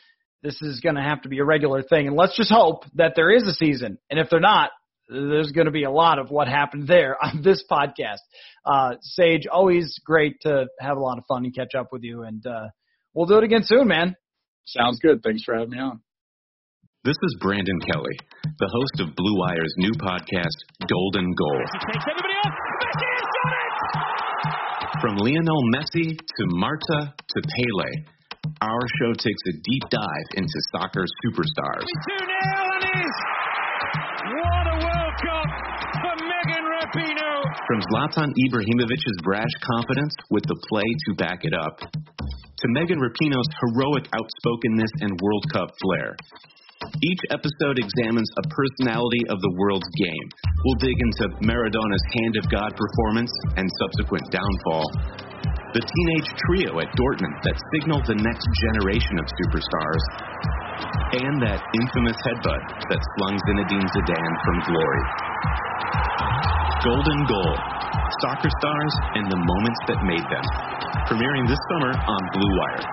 this 0.43 0.61
is 0.61 0.81
going 0.81 0.97
to 0.97 1.03
have 1.03 1.23
to 1.23 1.29
be 1.29 1.39
a 1.39 1.45
regular 1.45 1.83
thing. 1.83 2.07
And 2.07 2.17
let's 2.17 2.37
just 2.37 2.51
hope 2.51 2.85
that 2.95 3.13
there 3.17 3.31
is 3.31 3.45
a 3.45 3.53
season. 3.53 3.99
And 4.11 4.19
if 4.19 4.29
they're 4.29 4.41
not, 4.41 4.71
there's 5.13 5.53
going 5.53 5.67
to 5.67 5.73
be 5.73 5.85
a 5.85 5.91
lot 5.91 6.19
of 6.19 6.31
what 6.31 6.49
happened 6.49 6.89
there 6.89 7.17
on 7.23 7.43
this 7.43 7.63
podcast. 7.71 8.21
Uh, 8.65 8.95
Sage, 9.01 9.47
always 9.51 9.99
great 10.05 10.41
to 10.43 10.67
have 10.81 10.97
a 10.97 11.01
lot 11.01 11.19
of 11.19 11.25
fun 11.29 11.45
and 11.45 11.55
catch 11.55 11.75
up 11.79 11.89
with 11.93 12.03
you. 12.03 12.23
And 12.23 12.45
uh, 12.47 12.69
we'll 13.15 13.27
do 13.27 13.39
it 13.39 13.45
again 13.45 13.63
soon, 13.65 13.89
man. 13.89 14.17
Sounds 14.67 14.99
good. 15.01 15.23
Thanks 15.23 15.43
for 15.45 15.55
having 15.55 15.71
me 15.71 15.79
on. 15.79 16.01
This 17.05 17.17
is 17.21 17.37
Brandon 17.41 17.81
Kelly, 17.81 18.17
the 18.61 18.71
host 18.73 19.01
of 19.01 19.17
Blue 19.17 19.37
Wire's 19.37 19.75
new 19.77 19.91
podcast, 19.99 20.55
Golden 20.87 21.35
Goal. 21.35 21.63
From 25.01 25.17
Lionel 25.17 25.63
Messi 25.75 26.17
to 26.17 26.47
Marta 26.47 27.13
to 27.19 27.43
Pele, 27.43 28.05
our 28.61 28.81
show 29.01 29.13
takes 29.15 29.43
a 29.49 29.53
deep 29.65 29.83
dive 29.91 30.29
into 30.37 30.55
soccer 30.71 31.05
superstars. 31.27 31.89
Cup 35.23 35.49
for 36.03 36.15
Megan 36.19 36.65
Rapinoe. 36.67 37.43
From 37.67 37.81
Zlatan 37.91 38.31
Ibrahimovic's 38.35 39.19
brash 39.23 39.55
confidence 39.63 40.15
with 40.31 40.43
the 40.45 40.59
play 40.69 40.89
to 41.07 41.15
back 41.15 41.41
it 41.43 41.55
up 41.55 41.79
to 41.79 42.67
Megan 42.79 42.99
Rapinoe's 42.99 43.53
heroic 43.59 44.07
outspokenness 44.15 44.93
and 45.03 45.19
World 45.23 45.45
Cup 45.53 45.71
flair. 45.83 46.15
Each 47.03 47.23
episode 47.31 47.79
examines 47.79 48.31
a 48.39 48.45
personality 48.51 49.23
of 49.31 49.39
the 49.39 49.55
world's 49.59 49.91
game. 49.99 50.27
We'll 50.67 50.83
dig 50.83 50.99
into 50.99 51.31
Maradona's 51.43 52.07
hand 52.19 52.35
of 52.39 52.45
God 52.51 52.71
performance 52.75 53.31
and 53.57 53.67
subsequent 53.79 54.27
downfall, 54.35 54.87
the 55.75 55.83
teenage 55.83 56.31
trio 56.47 56.83
at 56.83 56.91
Dortmund 56.99 57.39
that 57.47 57.59
signaled 57.79 58.07
the 58.07 58.19
next 58.19 58.47
generation 58.67 59.19
of 59.19 59.27
superstars, 59.39 60.05
and 61.23 61.43
that 61.43 61.61
infamous 61.61 62.19
headbutt 62.25 62.63
that 62.89 63.01
slung 63.17 63.35
Zinedine 63.37 63.89
Zidane 63.89 64.35
from 64.45 64.57
glory. 64.69 65.05
Golden 66.83 67.21
Goal 67.27 67.55
Soccer 68.21 68.51
Stars 68.61 68.95
and 69.15 69.31
the 69.31 69.37
Moments 69.37 69.81
That 69.89 70.01
Made 70.05 70.27
Them. 70.29 70.47
Premiering 71.09 71.49
this 71.49 71.59
summer 71.73 71.93
on 71.95 72.21
Blue 72.33 72.53
Wire. 72.59 72.85